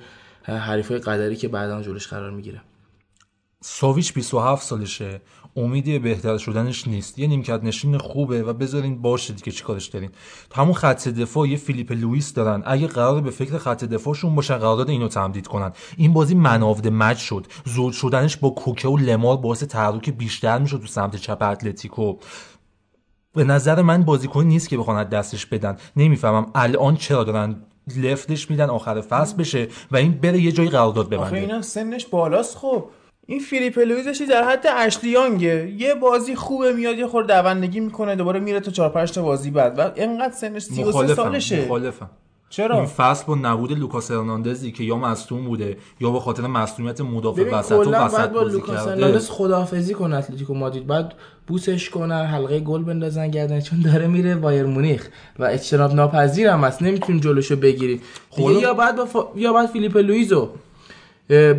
حریفای 0.44 0.98
قدری 0.98 1.36
که 1.36 1.48
بعدا 1.48 1.82
جلوش 1.82 2.08
قرار 2.08 2.30
می‌گیره. 2.30 2.60
ساویچ 3.60 4.12
27 4.12 4.66
سالشه. 4.66 5.20
امیدی 5.56 5.98
بهتر 5.98 6.38
شدنش 6.38 6.88
نیست. 6.88 7.18
یه 7.18 7.26
نیمکت 7.26 7.64
نشین 7.64 7.98
خوبه 7.98 8.42
و 8.42 8.52
بذارین 8.52 9.02
باشه 9.02 9.34
دیگه 9.34 9.52
چیکارش 9.52 9.86
دارین؟ 9.86 10.10
همون 10.54 10.72
خط 10.72 11.08
دفاع 11.08 11.48
یه 11.48 11.56
فیلیپ 11.56 11.92
لوئیس 11.92 12.34
دارن. 12.34 12.62
اگه 12.66 12.86
قرار 12.86 13.20
به 13.20 13.30
فکر 13.30 13.58
خط 13.58 13.84
دفاعشون 13.84 14.34
باشن 14.34 14.56
قرارداد 14.56 14.90
اینو 14.90 15.08
تمدید 15.08 15.46
کنن. 15.46 15.72
این 15.96 16.12
بازی 16.12 16.34
منافد 16.34 16.88
مچ 16.88 17.18
شد. 17.18 17.46
زود 17.64 17.92
شدنش 17.92 18.36
با 18.36 18.50
کوکه 18.50 18.88
و 18.88 18.96
لمار 18.96 19.36
باعث 19.36 19.62
تحرک 19.62 20.10
بیشتر 20.10 20.58
می‌شد 20.58 20.80
تو 20.80 20.86
سمت 20.86 21.16
چپ 21.16 21.42
اتلتیکو. 21.42 22.16
به 23.34 23.44
نظر 23.44 23.82
من 23.82 24.02
بازیکن 24.02 24.44
نیست 24.44 24.68
که 24.68 24.78
بخوان 24.78 25.04
دستش 25.04 25.46
بدن. 25.46 25.76
نمی‌فهمم 25.96 26.46
الان 26.54 26.96
چرا 26.96 27.24
دارن 27.24 27.56
لفتش 27.96 28.50
میدن 28.50 28.70
آخر 28.70 29.00
فصل 29.00 29.36
بشه 29.36 29.68
و 29.90 29.96
این 29.96 30.12
بره 30.12 30.40
یه 30.40 30.52
جایی 30.52 30.68
قرارداد 30.68 31.14
آخه 31.14 31.16
ببنده. 31.16 31.36
اینم 31.36 31.62
سنش 31.62 32.06
بالاست 32.06 32.56
خب. 32.56 32.84
این 33.26 33.40
فیلیپ 33.40 33.78
لوئیزش 33.78 34.26
در 34.26 34.44
حد 34.44 34.66
اشلی 34.76 35.24
یانگه 35.24 35.72
یه 35.78 35.94
بازی 35.94 36.34
خوبه 36.34 36.72
میاد 36.72 36.98
یه 36.98 37.06
خورده 37.06 37.42
دوندگی 37.42 37.80
می‌کنه 37.80 38.16
دوباره 38.16 38.40
میره 38.40 38.60
تو 38.60 38.70
4 38.70 38.90
5 38.90 39.12
تا 39.12 39.22
بازی 39.22 39.50
بعد. 39.50 39.78
و 39.78 39.90
اینقدر 39.94 40.34
سنش 40.34 40.62
33 40.62 40.88
مخالفم 40.88 41.14
سالشه. 41.14 41.64
مخالفم. 41.64 42.10
چرا؟ 42.50 42.76
این 42.76 42.86
فصل 42.86 43.24
با 43.26 43.34
نبود 43.34 43.78
لوکاس 43.78 44.10
هرناندزی 44.10 44.72
که 44.72 44.84
یا 44.84 44.96
مصدوم 44.96 45.44
بوده 45.44 45.76
یا 46.00 46.10
به 46.10 46.20
خاطر 46.20 46.42
مصدومیت 46.42 47.00
مدافع 47.00 47.58
وسط 47.58 47.72
و 47.72 47.84
کلا 47.84 48.06
وسط 48.06 48.16
بعد 48.16 48.32
با 48.32 48.42
لوکاس 48.42 48.88
هرناندز 48.88 49.30
خداحافظی 49.30 49.94
کنه 49.94 50.16
اتلتیکو 50.16 50.54
مادرید. 50.54 50.86
بعد 50.86 51.14
بوسش 51.46 51.90
کنن 51.90 52.24
حلقه 52.24 52.60
گل 52.60 52.82
بندازن 52.82 53.28
گردن 53.28 53.60
چون 53.60 53.80
داره 53.80 54.06
میره 54.06 54.34
بایرن 54.34 54.66
مونیخ. 54.66 55.08
و 55.38 55.44
اجتناب 55.44 55.94
ناپذیرم 55.94 56.64
است. 56.64 56.82
نمی‌تونیم 56.82 57.20
جلوشو 57.20 57.56
بگیریم 57.56 58.00
دیگه 58.36 58.54
خب. 58.54 58.62
یا 58.62 58.74
بعد 58.74 58.96
با 58.96 59.04
فا... 59.04 59.26
یا 59.36 59.52
بعد 59.52 59.66
فیلیپ 59.66 59.96
لوئیزو 59.96 60.40
اه، 60.40 60.48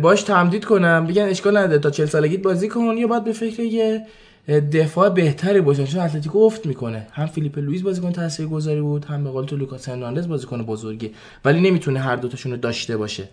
باش 0.02 0.22
تمدید 0.22 0.64
کنم. 0.64 1.06
بگن 1.06 1.22
اشکال 1.22 1.56
نداره 1.56 1.78
تا 1.78 1.90
40 1.90 2.06
سالگیت 2.06 2.42
بازی 2.42 2.68
کن 2.68 2.94
یا 2.98 3.06
بعد 3.06 3.24
به 3.24 3.32
فکر 3.32 3.62
یه 3.62 4.06
دفاع 4.72 5.08
بهتری 5.08 5.60
باشن 5.60 5.84
چون 5.84 6.00
اتلتیکو 6.00 6.38
افت 6.38 6.66
می‌کنه. 6.66 7.06
هم 7.12 7.26
فیلیپ 7.26 7.58
لوئیز 7.58 7.82
بازیکن 7.82 8.12
تاثیرگذاری 8.12 8.80
بود 8.80 9.04
هم 9.04 9.24
به 9.24 9.30
قول 9.30 9.44
تو 9.44 9.56
لوکاس 9.56 9.88
هرناندز 9.88 10.28
بازیکن 10.28 10.62
بزرگی. 10.62 11.10
ولی 11.44 11.60
نمی‌تونه 11.60 12.00
هر 12.00 12.16
دوتاشون 12.16 12.52
رو 12.52 12.58
داشته 12.58 12.96
باشه. 12.96 13.28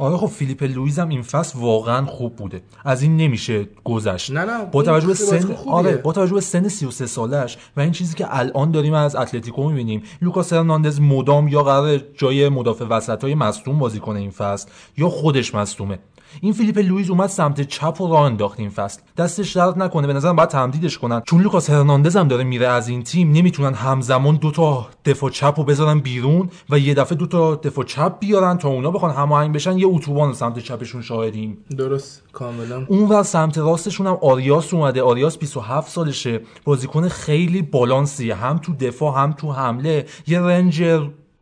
آره 0.00 0.16
خب 0.16 0.26
فیلیپ 0.26 0.62
لوئیز 0.62 0.98
هم 0.98 1.08
این 1.08 1.22
فصل 1.22 1.58
واقعا 1.58 2.06
خوب 2.06 2.36
بوده. 2.36 2.62
از 2.84 3.02
این 3.02 3.16
نمیشه 3.16 3.68
گذشت. 3.84 4.30
نه، 4.30 4.44
نه، 4.44 4.64
با 4.64 4.82
توجه 4.82 5.06
به 5.06 5.14
سن. 5.14 5.56
آره 5.66 5.96
با 5.96 6.12
توجه 6.12 6.34
به 6.34 6.40
سن 6.40 6.68
33 6.68 7.06
سالش 7.06 7.58
و 7.76 7.80
این 7.80 7.92
چیزی 7.92 8.14
که 8.14 8.26
الان 8.30 8.70
داریم 8.70 8.94
از 8.94 9.16
اتلتیکو 9.16 9.68
می‌بینیم 9.68 10.02
لوکاس 10.22 10.52
هرناندز 10.52 11.00
مدام 11.00 11.48
یا 11.48 11.62
قرار 11.62 12.00
جای 12.14 12.48
مدافع 12.48 12.84
وسط 12.84 13.24
های 13.24 13.34
مصدوم 13.34 13.78
بازی 13.78 14.00
کنه 14.00 14.20
این 14.20 14.30
فصل 14.30 14.68
یا 14.96 15.08
خودش 15.08 15.54
مصدومه. 15.54 15.98
این 16.40 16.52
فیلیپ 16.52 16.78
لوئیز 16.78 17.10
اومد 17.10 17.28
سمت 17.28 17.60
چپ 17.60 18.00
و 18.00 18.08
راه 18.08 18.20
انداخت 18.20 18.60
این 18.60 18.70
فصل. 18.70 19.00
دستش 19.16 19.56
درد 19.56 19.82
نکنه 19.82 20.06
به 20.06 20.12
نظرم 20.12 20.36
باید 20.36 20.48
تمدیدش 20.48 20.98
کنن. 20.98 21.20
چون 21.20 21.42
لوکاس 21.42 21.70
هرناندز 21.70 22.16
هم 22.16 22.28
داره 22.28 22.44
میره 22.44 22.66
از 22.66 22.88
این 22.88 23.02
تیم 23.02 23.32
نمی‌تونن 23.32 23.74
همزمان 23.74 24.36
دو 24.36 24.50
تا 24.50 24.86
دفاع 25.04 25.30
چپ 25.30 25.54
رو 25.56 25.64
بذارن 25.64 25.98
بیرون 26.00 26.50
و 26.70 26.78
یه 26.78 26.94
دفعه 26.94 27.18
دو 27.18 27.26
تا 27.26 27.54
دفاع 27.54 27.84
چپ 27.84 28.18
بیارن 28.18 28.58
تا 28.58 28.68
اونا 28.68 28.90
بخوان 28.90 29.14
هماهنگ 29.14 29.54
بشن. 29.54 29.78
یه 29.78 29.86
اتوبان 29.86 30.34
سمت 30.34 30.58
چپشون 30.58 31.02
شاهدیم. 31.02 31.58
درست 31.78 32.22
کاملا. 32.32 32.84
اون 32.88 33.08
ور 33.08 33.22
سمت 33.22 33.58
راستشون 33.58 34.06
هم 34.06 34.18
آریاس 34.22 34.74
اومده. 34.74 35.02
آریاس 35.02 35.38
27 35.38 35.90
سالشه. 35.90 36.40
بازیکن 36.64 37.08
خیلی 37.08 37.62
بالانسیه. 37.62 38.34
هم 38.34 38.58
تو 38.58 38.72
دفاع 38.74 39.22
هم 39.22 39.32
تو 39.32 39.52
حمله. 39.52 40.06
یه 40.26 40.40
رنج 40.40 40.82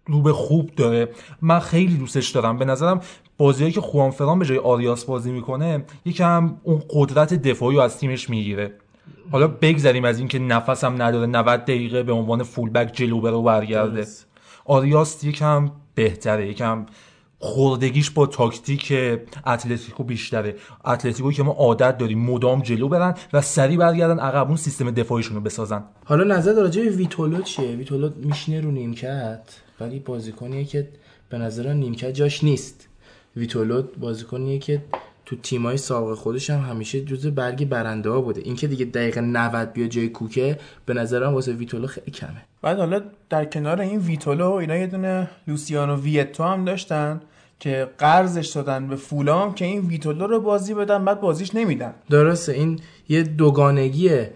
رو 0.06 0.22
به 0.22 0.32
خوب 0.32 0.70
داره. 0.76 1.08
من 1.42 1.58
خیلی 1.58 1.94
دوستش 1.94 2.30
دارم. 2.30 2.58
به 2.58 2.64
نظرم 2.64 3.00
بازیایی 3.38 3.72
که 3.72 3.80
خوان 3.80 4.10
فران 4.10 4.38
به 4.38 4.44
جای 4.44 4.58
آریاس 4.58 5.04
بازی 5.04 5.32
می‌کنه 5.32 5.84
یکم 6.04 6.56
اون 6.62 6.82
قدرت 6.90 7.34
دفاعی 7.34 7.76
رو 7.76 7.82
از 7.82 7.98
تیمش 7.98 8.30
می‌گیره. 8.30 8.72
حالا 9.30 9.46
بگذریم 9.46 10.04
از 10.04 10.18
اینکه 10.18 10.38
نفسم 10.38 11.02
نداره 11.02 11.26
90 11.26 11.60
دقیقه 11.60 12.02
به 12.02 12.12
عنوان 12.12 12.42
فولبک 12.42 12.92
جلو 12.92 13.20
برو 13.20 13.42
برگرده. 13.42 14.06
آریاس 14.64 15.24
یکم 15.24 15.70
بهتره 15.94 16.48
یکم 16.48 16.86
خوردگیش 17.38 18.10
با 18.10 18.26
تاکتیک 18.26 18.92
اتلتیکو 19.46 20.04
بیشتره. 20.04 20.54
اتلتیکو 20.86 21.32
که 21.32 21.42
ما 21.42 21.52
عادت 21.52 21.98
داریم 21.98 22.18
مدام 22.18 22.62
جلو 22.62 22.88
برن 22.88 23.14
و 23.32 23.40
سریع 23.40 23.78
برگردن 23.78 24.18
عقب 24.18 24.46
اون 24.46 24.56
سیستم 24.56 24.90
دفاعیشون 24.90 25.36
رو 25.36 25.42
بسازن. 25.42 25.84
حالا 26.04 26.36
نظر 26.36 26.54
راجع 26.54 26.82
به 26.82 26.90
ویتولو 26.90 27.42
چیه؟ 27.42 27.76
ویتولو 27.76 28.10
میشینه 28.16 28.60
رو 28.60 28.70
نیمکت 28.70 29.42
ولی 29.80 29.98
بازیکنیه 29.98 30.64
که 30.64 30.88
به 31.28 31.38
نظر 31.38 31.72
نیمکت 31.72 32.14
جاش 32.14 32.44
نیست. 32.44 32.85
ویتولو 33.36 33.82
بازیکنیه 33.82 34.58
که 34.58 34.82
تو 35.26 35.36
تیمای 35.36 35.76
سابق 35.76 36.14
خودش 36.14 36.50
هم 36.50 36.60
همیشه 36.60 37.00
جزو 37.00 37.30
برگ 37.30 37.68
برنده 37.68 38.10
ها 38.10 38.20
بوده. 38.20 38.40
اینکه 38.44 38.66
دیگه 38.66 38.84
دقیقه 38.84 39.20
90 39.20 39.72
بیا 39.72 39.86
جای 39.86 40.08
کوکه 40.08 40.58
به 40.86 40.94
نظرم 40.94 41.34
واسه 41.34 41.52
ویتولو 41.52 41.86
خیلی 41.86 42.10
کمه. 42.10 42.42
بعد 42.62 42.78
حالا 42.78 43.00
در 43.30 43.44
کنار 43.44 43.80
این 43.80 44.00
ویتولو 44.00 44.52
اینا 44.52 44.76
یه 44.76 44.86
دونه 44.86 45.30
لوسیانو 45.48 45.96
ویتو 45.96 46.44
هم 46.44 46.64
داشتن 46.64 47.20
که 47.60 47.88
قرضش 47.98 48.48
دادن 48.48 48.88
به 48.88 48.96
فولام 48.96 49.54
که 49.54 49.64
این 49.64 49.86
ویتولو 49.86 50.26
رو 50.26 50.40
بازی 50.40 50.74
بدن 50.74 51.04
بعد 51.04 51.20
بازیش 51.20 51.54
نمیدن. 51.54 51.94
درسته 52.10 52.52
این 52.52 52.80
یه 53.08 53.22
دوگانگیه. 53.22 54.32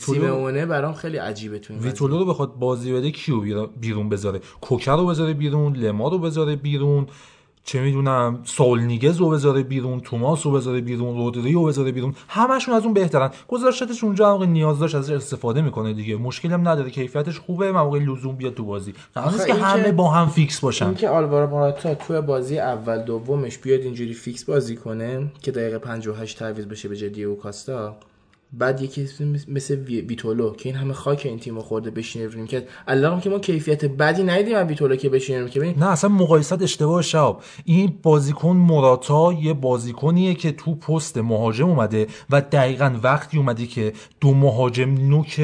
سیمونه 0.00 0.66
برام 0.66 0.94
خیلی 0.94 1.16
عجیبه 1.16 1.58
تو 1.58 1.72
این 1.74 1.82
ویتولو 1.82 2.18
رو 2.18 2.24
بخواد 2.24 2.54
بازی 2.54 2.92
بده 2.92 3.10
کیو 3.10 3.66
بیرون 3.80 4.08
بذاره؟ 4.08 4.40
کوکه 4.60 4.96
رو 4.96 5.06
بذاره 5.06 5.34
بیرون 5.34 5.76
لمار 5.76 6.08
رو 6.08 6.18
بذاره 6.18 6.56
بیرون 6.56 7.06
چه 7.64 7.80
می‌دونم 7.80 8.38
سائول 8.44 8.80
نیگز 8.80 9.16
رو 9.16 9.30
بذاره 9.30 9.62
بیرون 9.62 10.00
توماس 10.00 10.46
رو 10.46 10.52
بذاره 10.52 10.80
بیرون 10.80 11.16
رودری 11.16 11.52
رو 11.52 11.64
بذاره 11.64 11.92
بیرون 11.92 12.14
همشون 12.28 12.74
از 12.74 12.84
اون 12.84 12.94
بهترن. 12.94 13.30
گذاشتش 13.48 14.04
اونجا 14.04 14.32
موقع 14.32 14.46
نیاز 14.46 14.78
داشت 14.78 14.94
ازش 14.94 15.12
استفاده 15.12 15.62
می‌کنه 15.62 15.92
دیگه. 15.92 16.16
مشکلی 16.16 16.52
هم 16.52 16.68
نداره 16.68 16.90
کیفیتش 16.90 17.38
خوبه 17.38 17.72
موقع 17.72 17.98
لزوم 17.98 18.36
بیاد 18.36 18.54
تو 18.54 18.64
بازی. 18.64 18.94
قرار 19.14 19.32
نیست 19.32 19.46
که 19.46 19.54
همه 19.54 19.92
با 19.92 20.10
هم 20.10 20.28
فیکس 20.28 20.60
باشن. 20.60 20.86
اینکه 20.86 21.08
آلوارو 21.08 21.50
موراتا 21.50 21.94
توی 21.94 22.20
بازی 22.20 22.58
اول 22.58 23.02
دومش 23.02 23.58
بیاد 23.58 23.80
اینجوری 23.80 24.14
فیکس 24.14 24.44
بازی 24.44 24.76
کنه 24.76 25.32
که 25.42 25.52
دقیقه 25.52 25.78
58 25.78 26.38
تعویض 26.38 26.66
بشه 26.66 26.88
به 26.88 26.96
جای 26.96 27.10
دیگو 27.10 27.34
کاستا 27.34 27.96
بعد 28.52 28.82
یکی 28.82 29.08
مثل 29.48 29.74
وی- 29.74 30.00
ویتولو 30.00 30.54
که 30.54 30.68
این 30.68 30.78
همه 30.78 30.92
خاک 30.92 31.22
این 31.24 31.38
تیم 31.38 31.60
خورده 31.60 31.90
بشینه 31.90 32.26
رو 32.26 32.46
که 32.46 32.66
الان 32.88 33.20
که 33.20 33.30
ما 33.30 33.38
کیفیت 33.38 33.84
بدی 33.84 34.22
ندیدیم 34.22 34.56
از 34.56 34.66
ویتولو 34.66 34.96
که 34.96 35.08
بشینه 35.08 35.48
که 35.48 35.60
ببین 35.60 35.74
نه 35.78 35.90
اصلا 35.90 36.10
مقایست 36.10 36.62
اشتباهه 36.62 37.02
شهاب 37.02 37.42
این 37.64 37.98
بازیکن 38.02 38.56
موراتا 38.56 39.32
یه 39.32 39.52
بازیکنیه 39.52 40.34
که 40.34 40.52
تو 40.52 40.74
پست 40.74 41.18
مهاجم 41.18 41.68
اومده 41.68 42.06
و 42.30 42.40
دقیقا 42.40 42.98
وقتی 43.02 43.38
اومده 43.38 43.66
که 43.66 43.92
دو 44.20 44.34
مهاجم 44.34 44.90
نوک 44.90 45.40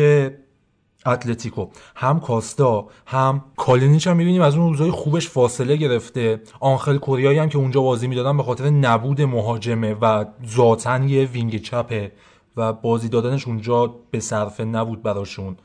اتلتیکو 1.07 1.67
هم 1.97 2.21
کاستا 2.21 2.87
هم 3.07 3.45
کالینیچ 3.57 4.07
هم 4.07 4.17
می‌بینیم 4.17 4.43
از 4.43 4.57
اون 4.57 4.69
روزای 4.69 4.91
خوبش 4.91 5.29
فاصله 5.29 5.77
گرفته. 5.77 6.41
آنخل 6.61 6.99
کوریایی 6.99 7.39
هم 7.39 7.49
که 7.49 7.59
اونجا 7.59 7.81
بازی 7.81 8.07
می‌دادن 8.07 8.37
به 8.37 8.43
خاطر 8.43 8.71
نبود 8.71 9.23
مهاجمه 9.23 9.95
و 9.95 10.25
ذاتا 10.47 11.09
یه 11.09 11.25
وینگ 11.25 11.63
چپه. 11.63 12.13
و 12.57 12.73
بازی 12.73 13.09
دادنش 13.09 13.47
اونجا 13.47 13.95
به 14.11 14.21
صرفه 14.21 14.65
نبود 14.65 15.03
براشون. 15.03 15.57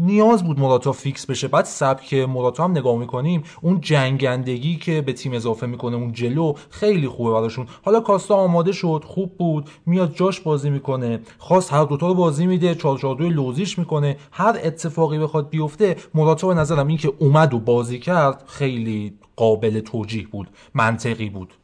نیاز 0.00 0.44
بود 0.44 0.58
موراتا 0.58 0.92
فیکس 0.92 1.26
بشه. 1.26 1.48
بعد 1.48 1.64
سبک 1.64 2.14
موراتا 2.14 2.64
هم 2.64 2.70
نگاه 2.70 2.98
می‌کنیم 2.98 3.42
اون 3.62 3.80
جنگندگی 3.80 4.76
که 4.76 5.00
به 5.00 5.12
تیم 5.12 5.32
اضافه 5.32 5.66
می‌کنه 5.66 5.96
اون 5.96 6.12
جلو 6.12 6.54
خیلی 6.70 7.08
خوبه 7.08 7.32
براشون. 7.32 7.66
حالا 7.84 8.00
کاستا 8.00 8.34
آماده 8.34 8.72
شد 8.72 9.04
خوب 9.06 9.36
بود 9.36 9.70
میاد 9.86 10.14
جاش 10.14 10.40
بازی 10.40 10.70
می‌کنه. 10.70 11.20
خواست 11.38 11.72
هر 11.72 11.84
دوتا 11.84 12.08
رو 12.08 12.14
بازی 12.14 12.46
میده 12.46 12.74
442 12.74 13.28
لوزیش 13.28 13.78
می‌کنه. 13.78 14.16
هر 14.32 14.60
اتفاقی 14.64 15.18
بخواد 15.18 15.50
بیفته 15.50 15.96
موراتا 16.14 16.48
به 16.48 16.54
نظرم 16.54 16.86
این 16.86 16.96
که 16.96 17.12
اومد 17.18 17.54
و 17.54 17.58
بازی 17.58 17.98
کرد 17.98 18.44
خیلی 18.46 19.14
قابل 19.36 19.80
توجیه 19.80 20.26
بود 20.26 20.48
منطقی 20.74 21.30
بود. 21.30 21.54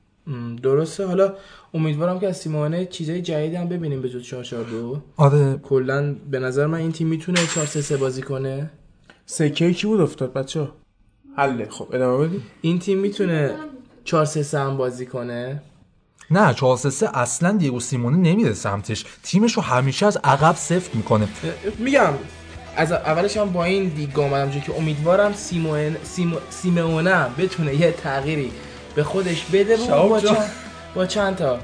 درسته. 0.63 1.07
حالا 1.07 1.33
امیدوارم 1.75 2.21
که 2.21 2.29
از 2.29 2.37
سیمونه 2.37 2.87
چیزای 2.87 3.23
جدیدی 3.23 3.57
هم 3.57 3.69
ببینیم 3.69 4.03
به 4.03 4.09
جز 4.09 4.23
442 4.23 5.03
آره. 5.17 5.59
کلا 5.63 6.17
به 6.31 6.39
نظر 6.39 6.67
من 6.67 6.79
این 6.79 6.93
تیم 6.93 7.07
می‌تونه 7.07 7.47
4 7.55 7.67
3 7.67 7.83
3 7.83 7.97
بازی 7.97 8.23
کنه. 8.23 8.71
سکه 9.27 9.73
کی 9.73 9.87
بود 9.87 10.01
افتاد 10.01 10.33
بچه؟ 10.33 10.69
حله 11.37 11.69
خب 11.71 11.89
ادامه 11.93 12.27
بدید 12.27 12.43
این 12.61 12.79
تیم 12.79 12.99
می‌تونه 12.99 13.55
4 14.05 14.25
3 14.25 14.43
3 14.43 14.59
هم 14.59 14.77
بازی 14.77 15.07
کنه. 15.07 15.63
نه 16.31 16.55
4 16.55 16.77
3 16.77 17.19
اصلا 17.19 17.53
دیگو 17.53 17.81
سیمونه 17.81 18.17
نمیره 18.17 18.53
سمتش. 18.53 19.05
تیمش 19.23 19.53
رو 19.53 19.63
همیشه 19.63 20.07
از 20.07 20.19
عقب 20.25 20.55
سفت 20.57 20.95
می‌کنه. 20.95 21.29
میگم 21.79 22.13
از 22.77 22.93
اولش 22.93 23.37
هم 23.37 23.53
با 23.53 23.65
این 23.65 23.89
دیگ 23.89 24.19
آمدم 24.19 24.51
چون 24.51 24.61
که 24.61 24.77
امیدوارم 24.79 25.33
سیمون 25.33 25.97
سیمو 26.03 26.37
سیمونه 26.51 27.27
بتونه 27.39 27.75
یه 27.75 27.93
تغییری 27.93 28.51
به 28.95 29.03
خودش 29.03 29.45
بده. 29.45 29.77
با 29.77 30.21
با 30.95 31.07
چند 31.07 31.37
تا 31.37 31.59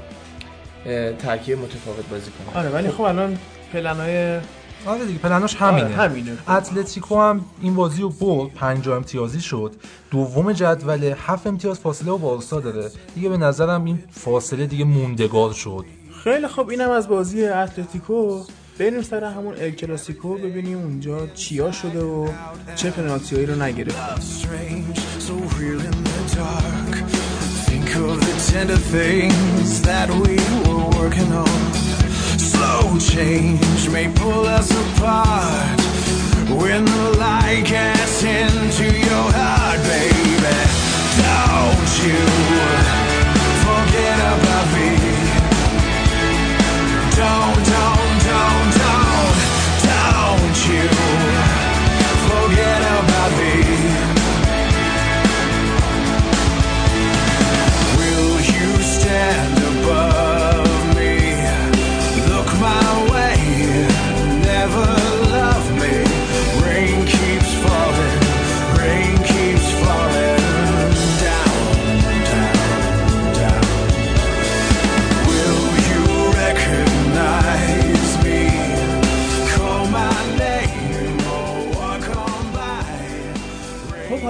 ترکیب 1.19 1.59
متفاوت 1.59 2.09
بازی 2.09 2.31
کنه 2.31 2.59
آره 2.59 2.69
ولی 2.69 2.89
خب 2.89 3.01
الان 3.01 3.37
پلنای 3.73 4.39
آره 4.85 5.05
دیگه 5.05 5.19
پلناش 5.19 5.55
همینه 5.55 5.85
آره، 5.85 5.95
همینه. 5.95 6.51
اتلتیکو 6.51 7.21
هم 7.21 7.45
این 7.61 7.75
بازی 7.75 8.01
رو 8.01 8.09
برد 8.09 8.53
50 8.53 8.95
امتیازی 8.95 9.41
شد. 9.41 9.75
دوم 10.11 10.53
جدول 10.53 11.13
7 11.17 11.47
امتیاز 11.47 11.79
فاصله 11.79 12.11
با 12.11 12.17
بارسا 12.17 12.59
داره. 12.59 12.91
دیگه 13.15 13.29
به 13.29 13.37
نظرم 13.37 13.85
این 13.85 14.03
فاصله 14.11 14.65
دیگه 14.65 14.85
موندگار 14.85 15.53
شد. 15.53 15.85
خیلی 16.23 16.47
خب 16.47 16.69
اینم 16.69 16.89
از 16.91 17.07
بازی 17.07 17.45
اتلتیکو. 17.45 18.43
بریم 18.79 19.01
سر 19.01 19.23
همون 19.23 19.53
ال 19.53 19.69
کلاسیکو 19.69 20.35
ببینیم 20.35 20.77
اونجا 20.77 21.27
چیا 21.27 21.71
شده 21.71 22.01
و 22.03 22.27
چه 22.75 22.91
پنالتی 22.91 23.35
هایی 23.35 23.47
رو 23.47 23.61
نگرفت. 23.63 24.47
Of 27.93 28.21
the 28.21 28.51
tender 28.51 28.77
things 28.77 29.81
that 29.81 30.09
we 30.09 30.37
were 30.63 30.89
working 30.97 31.29
on. 31.33 31.73
Slow 32.39 32.97
change 32.97 33.89
may 33.89 34.07
pull 34.07 34.45
us 34.45 34.71
apart. 34.71 35.77
When 36.49 36.85
the 36.85 37.17
light 37.19 37.65
gets 37.65 38.23
into 38.23 38.85
your 38.85 39.27
heart, 39.35 39.79
baby, 39.83 40.55
don't 41.19 41.91
you 42.01 42.21
forget 43.67 44.17
about 44.39 44.67
me. 44.71 44.89
Don't, 47.11 47.65
don't, 47.67 48.00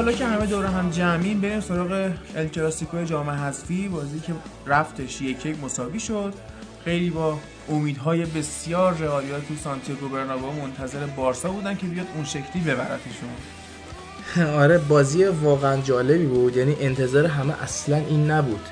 حالا 0.02 0.14
که 0.14 0.26
همه 0.26 0.46
دور 0.46 0.66
هم 0.66 0.90
جمعیم 0.90 1.42
بریم 1.42 1.60
سراغ 1.60 2.12
ال 2.36 2.48
کلاسیکو 2.48 3.04
جام 3.04 3.30
حذفی 3.30 3.88
بازی 3.88 4.20
که 4.20 4.34
رفتش 4.68 5.22
یک 5.22 5.46
یک 5.46 5.64
مساوی 5.64 6.00
شد. 6.00 6.34
خیلی 6.86 7.10
با 7.10 7.38
امیدهای 7.70 8.26
بسیار 8.26 8.94
رئالیا 8.94 9.40
تو 9.40 9.56
سانتیاگو 9.64 10.10
برنابئو 10.10 10.52
منتظر 10.52 11.06
بارسا 11.06 11.50
بودن 11.50 11.76
که 11.76 11.88
بیاد 11.88 12.06
اون 12.16 12.26
شکلی 12.26 12.62
ببرتشون. 12.62 13.30
آره 14.62 14.78
بازی 14.78 15.24
واقعا 15.26 15.82
جالبی 15.82 16.26
بود. 16.26 16.58
یعنی 16.58 16.76
انتظار 16.80 17.26
همه 17.26 17.64
اصلا 17.64 17.98
این 17.98 18.32
نبود 18.32 18.66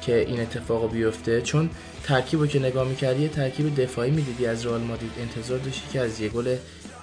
که 0.00 0.20
این 0.20 0.40
اتفاق 0.40 0.92
بیفته. 0.92 1.42
چون 1.42 1.70
ترکیب 2.04 2.40
رو 2.40 2.46
که 2.46 2.58
نگاه 2.58 2.88
می‌کردی 2.88 3.22
یه 3.22 3.28
ترکیب 3.28 3.82
دفاعی 3.82 4.10
می‌دیدی 4.10 4.46
از 4.46 4.66
رئال 4.66 4.80
مادرید. 4.80 5.12
انتظار 5.20 5.58
داشتی 5.58 5.88
که 5.92 6.00
از 6.00 6.20
یه 6.20 6.28
گل 6.28 6.56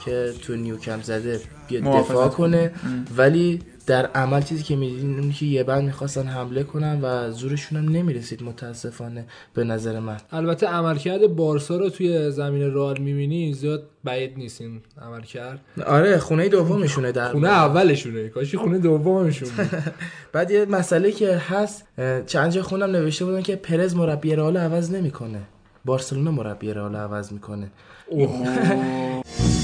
که 0.06 0.34
تو 0.42 0.56
نیوکمپ 0.56 1.04
زده 1.04 1.42
دفاع 1.70 2.28
کنه. 2.28 2.72
ولی 3.18 3.60
در 3.88 4.06
عمل 4.06 4.42
چیزی 4.42 4.64
که 4.64 4.76
می‌دیدین 4.76 5.20
اون 5.20 5.32
که 5.32 5.46
یه 5.46 5.64
بند 5.64 5.84
می‌خواستن 5.84 6.28
حمله 6.28 6.64
کنن 6.64 7.02
و 7.02 7.32
زورشون 7.32 7.78
هم 7.78 7.90
نمی‌رسید 7.90 8.44
متاسفانه 8.44 9.26
به 9.54 9.64
نظر 9.64 10.00
من. 10.00 10.18
البته 10.32 10.68
عملکرد 10.68 11.28
بارسا 11.28 11.78
رو 11.78 11.90
توی 11.90 12.32
زمین 12.32 12.74
رئال 12.74 12.98
می‌بینی 12.98 13.54
زیاد 13.54 13.84
بعید 14.04 14.38
نیست 14.38 14.62
این 14.62 14.82
عملکرد. 15.02 15.60
آره 15.86 16.18
خونه 16.18 16.50
دومشونه 16.50 17.12
در 17.12 17.32
خونه 17.32 17.50
اولشونه 17.50 18.30
کاشی 18.30 18.58
خونه 18.58 18.78
دومشون 18.78 19.50
بعد 20.34 20.52
یه 20.52 20.66
مسئله 20.66 21.12
که 21.12 21.36
هست 21.36 21.86
چند 22.26 22.52
جا 22.52 22.64
خونم 22.64 22.92
نوشته 22.92 23.26
بودن 23.26 23.42
که 23.42 23.56
پرز 23.56 23.96
مربی 23.96 24.36
رئال 24.36 24.58
عوض 24.58 24.92
نمی‌کنه. 24.92 25.42
بارسلونا 25.86 26.32
مربی 26.32 26.74
رئال 26.74 26.96
عوض 26.96 27.32
می‌کنه. 27.32 27.72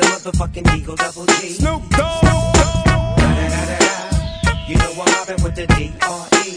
the 0.00 0.06
motherfucking 0.12 0.66
Eagle 0.76 0.96
Double 0.96 1.26
G. 1.26 1.48
Snoop 1.60 1.82
Dogg. 1.98 2.24
You 4.68 4.76
know 4.80 4.92
I'm 5.02 5.10
mobbing 5.14 5.40
with 5.44 5.54
the 5.58 5.66
D.R.E. 5.76 6.56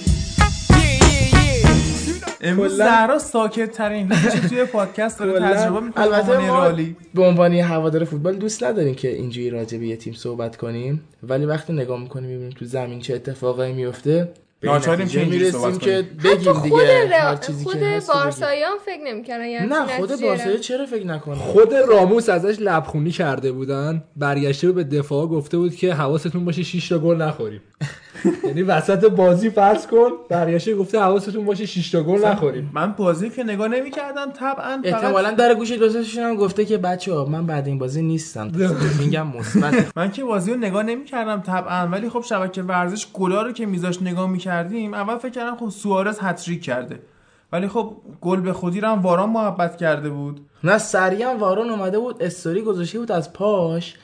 امروز 2.46 2.78
زهرا 2.78 3.20
ساکت 3.20 3.72
ترین 3.72 4.10
توی 4.50 4.66
پادکست 4.66 5.20
داره 5.20 5.40
تجربه 5.40 5.80
می‌کنه 5.80 6.04
البته 6.04 6.38
ما 6.38 6.66
رالی 6.66 6.96
به 7.14 7.24
عنوان 7.24 7.54
یه 7.54 7.66
هوادار 7.66 8.04
فوتبال 8.04 8.36
دوست 8.36 8.64
نداریم 8.64 8.96
که 8.96 9.08
اینجوری 9.08 9.50
راجع 9.50 9.78
به 9.78 9.88
یه 9.88 9.96
تیم 9.96 10.14
صحبت 10.14 10.58
کنیم 10.58 11.04
ولی 11.24 11.46
وقتی 11.46 11.74
نگاه 11.74 12.00
می‌کنیم 12.00 12.30
می‌بینیم 12.30 12.54
تو 12.54 12.66
زمین 12.66 13.00
چه 13.00 13.16
اتفاقایی 13.16 13.74
میفته 13.74 14.34
ناچاریم 14.64 15.08
که 15.08 15.20
اینجوری 15.20 15.40
می‌رسیم 15.40 15.62
صحبت 15.62 15.80
که 15.80 16.06
بگیم 16.24 16.54
خود 16.54 16.64
دیگه 16.64 17.10
رئال- 17.10 17.14
هر 17.14 17.36
چیزی 17.36 17.64
خود 17.64 17.74
که. 17.74 18.02
بارساییان 18.14 18.72
فکر 18.86 19.04
نمی‌کنن 19.04 19.46
یعنی 19.46 19.68
نه 19.68 19.98
خود 19.98 20.22
بارسایی 20.22 20.60
چرا 20.60 20.86
فکر 20.86 21.06
نکنه؟ 21.08 21.36
خود 21.36 21.74
راموس 21.74 22.30
ازش 22.30 22.56
لبخونی 22.60 23.12
کرده 23.12 23.52
بودن 23.52 24.04
برگشته 24.16 24.68
بود 24.72 24.76
به 24.90 24.98
دفاع 24.98 25.26
گفته 25.28 25.58
بود 25.58 25.76
که 25.76 25.94
حواستون 25.94 26.46
باشه 26.46 26.64
6 26.64 26.90
تا 26.90 27.00
گل 27.00 27.16
نخوریم. 27.22 27.62
یعنی 28.44 28.62
وسط 28.62 29.06
بازی 29.06 29.50
فرض 29.50 29.88
کن 29.88 30.10
برگشته 30.30 30.76
گفته 30.76 31.00
حواستون 31.00 31.46
باشه 31.46 31.66
6 31.66 31.92
تا 31.92 32.04
گل 32.04 32.26
نخوریم. 32.26 32.72
من 32.74 32.92
بازی 32.92 33.30
که 33.30 33.44
نگاه 33.44 33.68
نمی‌کردم 33.68 34.32
طبعا 34.32 34.82
احتمالا 34.84 35.32
در 35.32 35.56
گوش 35.56 35.72
دوستاشون 35.72 36.24
هم 36.24 36.36
گفته 36.36 36.66
که 36.66 36.78
بچه 36.78 37.14
ها 37.14 37.26
من 37.26 37.46
بعد 37.46 37.68
این 37.68 37.78
بازی 37.78 38.02
نیستم. 38.02 38.52
میگم 39.00 39.28
مثبت. 39.28 39.98
من 39.98 40.12
که 40.12 40.24
بازی 40.24 40.52
رو 40.52 40.58
نگاه 40.58 40.84
نمی‌کردم 40.84 41.42
طبعا 41.42 41.88
ولی 41.88 42.10
خب 42.10 42.22
شبکه 42.22 42.64
ورزش 42.64 43.08
گلا 43.14 43.42
رو 43.42 43.52
که 43.52 43.66
میذاش 43.66 44.02
نگاه 44.02 44.30
می‌کردیم 44.30 44.94
اول 44.94 45.18
فکر 45.18 45.32
کردم 45.32 45.56
خب 45.56 45.70
سوارز 45.70 46.20
هتریک 46.22 46.64
کرده. 46.64 47.00
ولی 47.52 47.68
خب 47.68 47.94
گل 48.22 48.42
به 48.42 48.54
خودی 48.54 48.82
رو 48.82 48.88
هم 48.88 49.02
واران 49.02 49.30
محبت 49.30 49.78
کرده 49.78 50.10
بود. 50.10 50.42
نه 50.64 50.78
سریع 50.78 51.30
هم 51.30 51.40
وارون 51.40 51.70
اومده 51.70 52.00
بود 52.00 52.24
استوری 52.24 52.62
گذاشته 52.62 53.00
بود 53.00 53.12
از 53.12 53.34
پاش. 53.34 53.96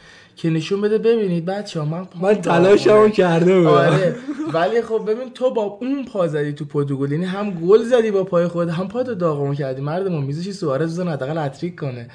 که 0.42 0.50
نشون 0.50 0.82
بده 0.82 0.98
ببینید 0.98 1.46
بچه 1.46 1.80
ها 1.80 1.86
من 1.86 2.08
من 2.22 2.36
تلاشمو 2.36 2.94
داغونه. 2.94 3.12
کرده 3.12 3.58
بودم. 3.60 3.70
آره. 3.72 4.16
ولی 4.54 4.82
خب 4.82 5.12
ببین 5.12 5.30
تو 5.34 5.54
با 5.54 5.64
اون 5.64 6.06
پا 6.06 6.28
زدی 6.28 6.54
تو 6.54 6.66
پدوگل 6.66 7.12
یعنی 7.12 7.26
هم 7.26 7.52
گل 7.52 7.84
زدی 7.84 8.12
با 8.12 8.24
پای 8.24 8.48
خود 8.48 8.70
هم 8.70 8.88
پا 8.88 9.04
تو 9.04 9.16
داغون 9.16 9.56
کردی. 9.56 9.82
مردمون 9.82 10.24
میذاشی 10.24 10.54
سوارز 10.54 10.90
بزن 10.90 11.08
حداقل 11.08 11.38
هتریک 11.38 11.80
کنه. 11.80 12.08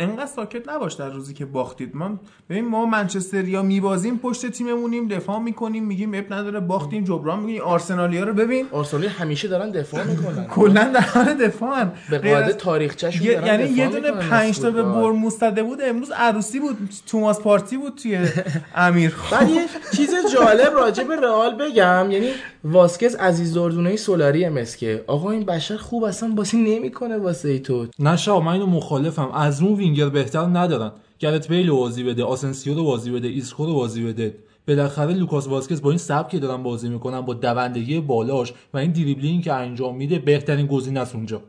انقدر 0.00 0.26
ساکت 0.26 0.68
نباش 0.68 0.94
در 0.94 1.08
روزی 1.10 1.34
که 1.34 1.44
باختید. 1.44 1.96
ما 1.96 2.20
ببین 2.50 2.68
ما 2.68 2.86
منچستریا 2.86 3.62
میبازیم 3.62 4.18
پشت 4.18 4.46
تیممونیم 4.46 5.08
دفاع 5.08 5.38
می‌کنیم 5.38 5.84
میگیم 5.84 6.14
اب 6.14 6.32
نداره 6.32 6.60
باختیم 6.60 7.04
جبران 7.04 7.40
میگیم 7.40 7.62
آرسنالیا 7.62 8.24
رو 8.24 8.34
ببین. 8.34 8.66
آرسنالی 8.72 9.06
همیشه 9.06 9.48
دارن 9.48 9.70
دفاع 9.70 10.04
می‌کنن. 10.04 10.46
کلا 10.46 10.84
در 10.94 11.00
حال 11.00 11.34
دفاعن. 11.34 11.92
به 12.10 12.18
قاعده 12.18 12.52
تاریخچه‌شون 12.52 13.26
یعنی 13.26 13.64
یه 13.68 13.88
دونه 13.88 14.10
می‌کنن. 14.10 14.22
از 14.22 14.30
پنج 14.30 14.58
تا 14.58 14.70
به. 14.70 14.82
برموز 14.82 15.34
زده 15.34 15.62
بود 15.62 15.78
امروز 15.82 16.10
عروسی 16.10 16.60
بود 16.60 16.78
توماس 17.06 17.40
پارتی 17.40 17.76
بود 17.76 17.94
توی 17.94 18.18
امیر. 18.74 19.14
بعد 19.32 19.50
یه 19.50 19.66
چیز 19.96 20.10
جالب 20.34 20.72
راجع 20.74 21.04
به 21.04 21.16
رئال 21.16 21.54
بگم 21.54 22.10
یعنی 22.10 22.30
واسکز 22.64 23.14
عزیز 23.14 23.54
دردونه 23.54 23.96
سولاری 23.96 24.48
مسکه 24.48 25.04
آقا 25.06 25.30
این 25.30 25.44
بشر 25.44 25.76
خوب 25.76 26.04
اصلا 26.04 26.28
بازی 26.28 26.56
نمی‌کنه 26.56 27.18
واسه 27.18 27.58
تو 27.58 27.86
نه 27.98 28.16
شا 28.16 28.40
من 28.40 28.52
اینو 28.52 28.66
مخالفم. 28.66 29.30
از 29.34 29.62
اون 29.62 29.74
وینگر 29.90 30.08
بهتر 30.08 30.40
ندارن. 30.46 30.92
گرت 31.18 31.48
بیل 31.48 31.68
رو 31.68 31.76
بازی 31.76 32.02
بده 32.02 32.24
آسنسیو 32.24 32.74
رو 32.74 32.84
بازی 32.84 33.10
بده 33.10 33.28
ایسکو 33.28 33.66
رو 33.66 33.74
بازی 33.74 34.04
بده. 34.04 34.38
بالاخره 34.68 35.14
لوکاس 35.14 35.46
واسکز 35.48 35.82
با 35.82 35.90
این 35.90 35.98
سبکی 35.98 36.38
دارن 36.38 36.62
بازی 36.62 36.88
می‌کنن 36.88 37.20
با 37.20 37.34
دوندگی 37.34 38.00
بالاش 38.00 38.52
و 38.74 38.78
این 38.78 38.92
دریبلینگ 38.92 39.44
که 39.44 39.52
انجام 39.52 39.96
میده 39.96 40.18
بهترین 40.18 40.66
گزینه 40.66 41.00
است 41.00 41.14
اونجا. 41.14 41.42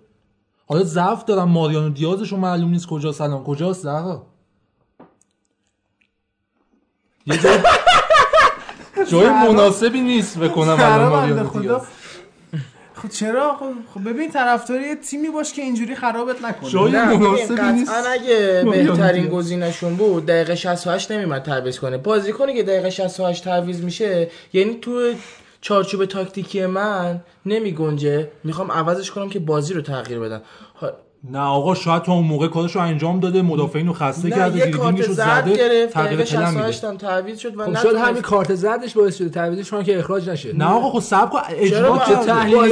حالا 0.68 0.84
ضعف 0.84 1.26
دارن 1.26 1.44
ماریانو 1.44 1.90
دیازشون 1.90 2.40
معلوم 2.40 2.70
نیست 2.70 2.88
کجا 2.88 3.12
سلام 3.12 3.44
کجاست؟ 3.44 3.82
زهرا 3.84 4.26
یه 7.26 7.40
جای 9.12 9.30
مناسبی 9.30 10.02
نیست 10.02 10.40
بکنم 10.40 10.78
الان 10.80 11.10
ماریانو 11.10 11.60
دیاز. 11.62 11.82
خب 13.02 13.10
چرا؟ 13.10 13.56
خب, 13.56 13.74
خب 13.94 14.10
ببین 14.10 14.32
طرفدار 14.32 14.82
یه 14.82 14.96
تیمی 14.96 15.30
باش 15.30 15.54
که 15.54 15.62
اینجوری 15.62 15.96
خرابت 15.96 16.42
نکنه. 16.42 16.70
جای 16.70 16.92
ببین، 16.92 17.20
مناسبی 17.20 17.62
نیست. 17.72 17.92
قطعا 17.92 18.12
اگه 18.12 18.64
بهترین 18.72 19.22
دیاز. 19.22 19.34
گزینهشون 19.34 19.96
بود 19.96 20.26
دقیقه 20.26 20.56
68 20.56 21.12
نمیمد 21.12 21.44
تعویض 21.44 21.80
کنه. 21.80 21.98
بازیکنی 21.98 22.54
که 22.54 22.64
دقیقه 22.64 22.90
68 22.90 23.44
تعویض 23.44 23.82
میشه 23.82 24.30
یعنی 24.54 24.78
تو 24.82 25.14
چارچوب 25.62 26.06
تاکتیکی 26.06 26.66
من 26.66 27.20
نمی 27.46 27.72
گنجه 27.72 28.28
می‌خوام 28.44 28.72
عوضش 28.72 29.12
کنم 29.12 29.30
که 29.30 29.40
بازی 29.40 29.74
رو 29.74 29.82
تغییر 29.82 30.20
بدم. 30.20 30.42
نه 31.30 31.40
آقا 31.40 31.76
شاید 31.76 32.02
تو 32.04 32.12
اون 32.12 32.26
موقع 32.26 32.48
کارشو 32.48 32.80
انجام 32.80 33.20
داده 33.20 33.42
مدافعین 33.42 33.88
رو 33.88 33.94
خسته 33.94 34.30
کرده 34.30 34.60
یه 34.60 34.72
کارت 34.72 35.02
زرد 35.02 35.46
زده 35.46 35.58
گرفت 35.58 35.94
تغییر 35.94 36.16
پلن 36.16 36.26
68 36.26 36.84
میده. 36.84 36.88
هم 36.88 36.98
تعویض 36.98 37.40
شد 37.40 37.60
و 37.60 37.66
خب 37.66 37.84
شاید 37.84 37.96
همین 37.96 38.22
کارت 38.22 38.56
زدش 38.56 38.94
باعث 38.94 39.18
شده 39.18 39.30
تعویضش 39.30 39.70
کنن 39.70 39.84
که 39.84 40.00
اخراج 40.00 40.30
نشه. 40.30 40.58
نه 40.58 40.66
آقا 40.66 40.90
خب 40.90 41.00
سب 41.00 41.30
کن 41.30 41.40
اجماع 41.50 41.90
با 41.90 41.98
که 41.98 42.16
تحلیلی؟ 42.16 42.70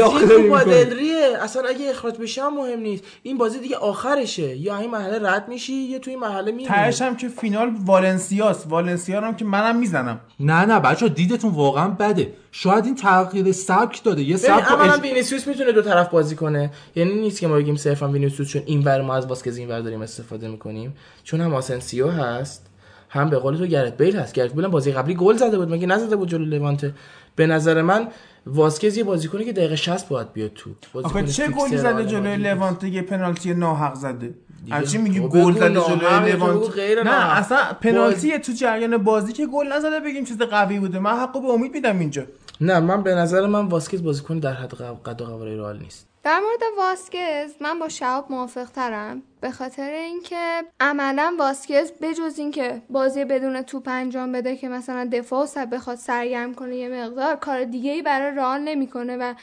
دلریه 0.65 1.37
اصلا 1.41 1.63
اگه 1.69 1.89
اخراج 1.89 2.17
بشه 2.17 2.43
هم 2.43 2.57
مهم 2.57 2.79
نیست. 2.79 3.03
این 3.23 3.37
بازی 3.37 3.59
دیگه 3.59 3.75
آخرشه. 3.75 4.55
یا 4.55 4.77
این 4.77 4.91
مرحله 4.91 5.29
رد 5.29 5.47
میشی 5.47 5.73
یا 5.73 5.99
توی 5.99 6.13
این 6.13 6.21
مرحله 6.21 6.51
میمونی. 6.51 6.67
تهش 6.67 7.01
هم 7.01 7.15
که 7.15 7.27
فینال 7.27 7.71
والنسیاست 7.85 8.67
والنسیا 8.69 9.21
هم 9.21 9.35
که 9.35 9.45
منم 9.45 9.75
می‌زنم. 9.75 10.19
نه 10.39 10.65
نه 10.65 10.79
بچه 10.79 11.09
دیدتون 11.09 11.51
واقعا 11.51 11.87
بده. 11.87 12.33
شاید 12.51 12.85
این 12.85 12.95
تغییر 12.95 13.51
سبک 13.51 14.03
داده. 14.03 14.23
یه 14.23 14.37
سبک 14.37 14.71
اولا 14.71 14.93
اج- 14.93 15.01
وینیسیوس 15.01 15.47
می‌تونه 15.47 15.71
دو 15.71 15.81
طرف 15.81 16.09
بازی 16.09 16.35
کنه. 16.35 16.71
یعنی 16.95 17.13
نیست 17.13 17.39
که 17.39 17.47
ما 17.47 17.55
بگیم 17.55 17.75
صرفا 17.75 18.07
وینیسیوس 18.07 18.49
چون 18.49 18.61
این 18.65 18.83
ور 18.83 19.01
ما 19.01 19.15
از 19.15 19.25
واسکز 19.25 19.57
این 19.57 19.69
ور 19.69 19.79
داریم 19.79 20.01
استفاده 20.01 20.47
می‌کنیم. 20.47 20.93
چون 21.23 21.41
هم 21.41 21.53
آسنسیو 21.53 22.07
هست 22.07 22.65
هم 23.09 23.29
به 23.29 23.37
قول 23.37 23.57
تو 23.57 23.65
گرت 23.65 23.97
بیل 23.97 24.15
هست. 24.19 24.33
گرت 24.33 24.53
بیل 24.53 24.65
هم 24.65 24.71
بازی 24.71 24.91
قبلی 24.91 25.13
گل 25.13 25.37
زده 25.37 25.57
بود 25.57 25.71
مگه 25.71 25.87
نزده 25.87 26.15
بود 26.15 26.29
جلو 26.29 26.45
لوانته 26.45 26.93
به 27.35 27.47
نظر 27.47 27.81
من 27.81 28.07
واسکز 28.45 28.97
یه 28.97 29.03
بازیکنی 29.03 29.45
که 29.45 29.53
دقیقه 29.53 29.75
60 29.75 30.09
باید 30.09 30.33
بیاد 30.33 30.51
تو. 30.55 30.69
آخه 31.03 31.23
چه 31.23 31.47
گلی 31.47 31.77
زده 31.77 32.05
جلوی. 32.05 32.35
لوانته 32.37 32.89
یه 32.89 33.01
پنالتی 33.01 33.53
ناحق 33.53 33.95
زده. 33.95 34.33
از 34.71 34.91
چی 34.91 34.97
میگی 34.97 35.19
گل 35.19 35.53
زده 35.53 35.69
جلوی 35.69 36.69
غیر 36.69 37.03
نه. 37.03 37.37
اصلا 37.37 37.57
پنالتی 37.81 38.37
تو 38.37 38.51
جریان 38.51 38.97
بازی 38.97 39.33
که 39.33 39.45
گل 39.45 39.67
نزده 39.67 39.99
بگیم 39.99 40.25
چیز 40.25 40.37
قوی 40.37 40.79
بوده. 40.79 40.99
من 40.99 41.19
حقو 41.19 41.41
به 41.41 41.47
امید 41.47 41.73
میدم 41.73 41.99
اینجا. 41.99 42.23
نه 42.61 42.79
من 42.79 43.03
به 43.03 43.15
نظر 43.15 43.47
من 43.47 43.65
واسکز 43.65 44.03
بازیکنی 44.03 44.39
در 44.39 44.53
حد 44.53 44.73
قد 45.05 45.21
و 45.21 45.25
قواره 45.25 45.57
رئال 45.57 45.79
نیست. 45.79 46.09
در 46.23 46.39
مورد 46.39 46.59
واسکز 46.77 47.61
من 47.61 47.79
با 47.79 47.89
شهاب 47.89 48.25
موافق 48.29 48.65
ترم 48.65 49.23
به 49.41 49.51
خاطر 49.51 49.89
اینکه 49.89 50.63
عملا 50.79 51.35
واسکز 51.39 51.91
بجز 52.01 52.39
اینکه 52.39 52.81
بازی 52.89 53.25
بدون 53.25 53.61
توپ 53.61 53.87
انجام 53.87 54.31
بده 54.31 54.55
که 54.55 54.69
مثلا 54.69 55.09
دفاع 55.11 55.43
و 55.43 55.45
سب 55.45 55.75
بخواد 55.75 55.97
سرگرم 55.97 56.53
کنه 56.53 56.75
یه 56.75 56.89
مقدار 56.89 57.35
کار 57.35 57.63
دیگه 57.63 57.91
ای 57.91 58.01
برای 58.01 58.35
رئال 58.35 58.61
نمی‌کنه 58.61 59.17
و 59.17 59.33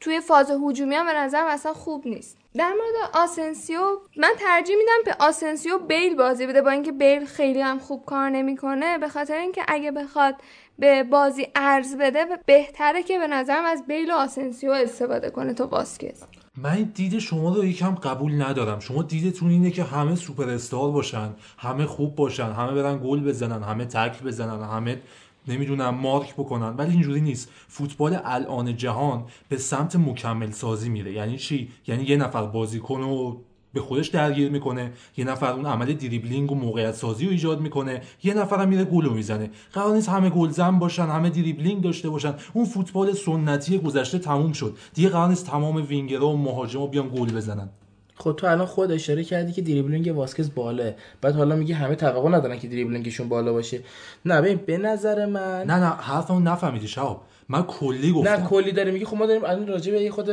توی 0.00 0.20
فاز 0.20 0.50
هجومی 0.50 0.94
هم 0.94 1.06
به 1.06 1.12
نظر 1.12 1.44
اصلا 1.48 1.72
خوب 1.72 2.06
نیست. 2.06 2.36
در 2.58 2.68
مورد 2.68 3.10
آسنسیو 3.14 3.80
من 4.16 4.32
ترجیح 4.38 4.76
میدم 4.76 5.02
به 5.04 5.24
آسنسیو 5.24 5.78
بیل 5.78 6.16
بازی 6.16 6.46
بده 6.46 6.62
با 6.62 6.70
اینکه 6.70 6.92
بیل 6.92 7.24
خیلی 7.24 7.60
هم 7.60 7.78
خوب 7.78 8.04
کار 8.04 8.30
نمی‌کنه. 8.30 8.98
به 8.98 9.08
خاطر 9.08 9.34
اینکه 9.34 9.62
اگه 9.68 9.90
بخواد 9.90 10.34
به 10.78 11.02
بازی 11.02 11.46
عرض 11.54 11.96
بده 11.96 12.24
بهتره 12.46 13.02
که 13.02 13.18
به 13.18 13.26
نظرم 13.26 13.64
از 13.64 13.86
بیل 13.86 14.10
و 14.10 14.14
آسنسیو 14.14 14.70
استفاده 14.70 15.30
کنه. 15.30 15.54
تا 15.54 15.64
واسکز. 15.64 16.22
من 16.56 16.82
دید 16.82 17.18
شما 17.18 17.54
رو 17.54 17.64
یکم 17.64 17.94
قبول 17.94 18.42
ندارم. 18.42 18.80
شما 18.80 19.02
دیدتون 19.02 19.50
اینه 19.50 19.70
که 19.70 19.82
همه 19.82 20.14
سوپر 20.14 20.48
استار 20.48 20.90
باشن 20.90 21.34
همه 21.58 21.86
خوب 21.86 22.16
باشن 22.16 22.52
همه 22.52 22.82
برن 22.82 23.00
گل 23.04 23.20
بزنن 23.20 23.62
همه 23.62 23.84
تکل 23.84 24.26
بزنن 24.26 24.64
همه 24.64 25.02
نمی‌دونم 25.48 25.94
مارک 25.94 26.34
بکنن. 26.34 26.76
ولی 26.76 26.92
اینجوری 26.92 27.20
نیست. 27.20 27.50
فوتبال 27.68 28.18
الان 28.24 28.76
جهان 28.76 29.24
به 29.48 29.56
سمت 29.56 29.96
مکمل 29.96 30.50
سازی 30.50 30.88
میره. 30.88 31.12
یعنی 31.12 31.38
چی؟ 31.38 31.68
یعنی 31.86 32.04
یه 32.04 32.16
نفر 32.16 32.46
بازیکن 32.46 33.00
رو 33.00 33.40
به 33.72 33.82
خودش 33.82 34.08
درگیر 34.08 34.50
می‌کنه 34.50 34.92
یه 35.16 35.24
نفر 35.24 35.52
اون 35.52 35.66
عمل 35.66 35.92
دریبلینگ 35.92 36.52
و 36.52 36.54
موقعیت 36.54 36.94
سازی 36.94 37.24
رو 37.24 37.30
ایجاد 37.30 37.60
می‌کنه 37.60 38.02
یه 38.22 38.34
نفر 38.34 38.62
هم 38.62 38.68
میره 38.68 38.84
گل 38.84 39.08
می‌زنه. 39.08 39.50
قرار 39.72 39.94
نیست 39.94 40.08
همه 40.08 40.30
گلزن 40.30 40.78
باشن 40.78 41.06
همه 41.06 41.30
دریبلینگ 41.30 41.82
داشته 41.82 42.10
باشن. 42.10 42.34
اون 42.52 42.64
فوتبال 42.64 43.12
سنتی 43.12 43.78
گذشته 43.78 44.18
تموم 44.18 44.52
شد. 44.52 44.76
دیگه 44.94 45.08
قرار 45.08 45.28
نیست 45.28 45.46
تمام 45.46 45.76
وینگرها 45.76 46.28
و 46.28 46.36
مهاجما 46.36 46.86
بیان 46.86 47.08
گل 47.08 47.32
بزنن. 47.32 47.68
خب 48.18 48.34
تو 48.36 48.46
الان 48.46 48.66
خود 48.66 48.92
اشاره 48.92 49.24
کردی 49.24 49.52
که 49.52 49.62
دریبلینگ 49.62 50.16
واسکز 50.16 50.54
بالاه 50.54 50.92
بعد 51.20 51.34
حالا 51.34 51.56
میگی 51.56 51.72
همه 51.72 51.94
توقع 51.94 52.28
ندارن 52.28 52.58
که 52.58 52.68
دریبلینگشون 52.68 53.28
بالا 53.28 53.52
باشه. 53.52 53.80
نه 54.24 54.40
ببین 54.40 54.60
به 54.66 54.78
نظر 54.78 55.26
من 55.26 55.62
نه 55.66 55.74
نه 55.78 55.86
حرفمو 55.86 56.40
نفهمیدی 56.40 56.88
شهاب. 56.88 57.22
من 57.48 57.62
کلی 57.62 58.12
گفتم. 58.12 58.30
نه 58.30 58.46
کلی 58.46 58.72
داری 58.72 58.90
میگی 58.90 59.04
خب 59.04 59.16
ما 59.16 59.26
داریم 59.26 59.44
الان 59.44 59.66
راجع 59.66 59.92
به 59.92 60.10
خود 60.10 60.26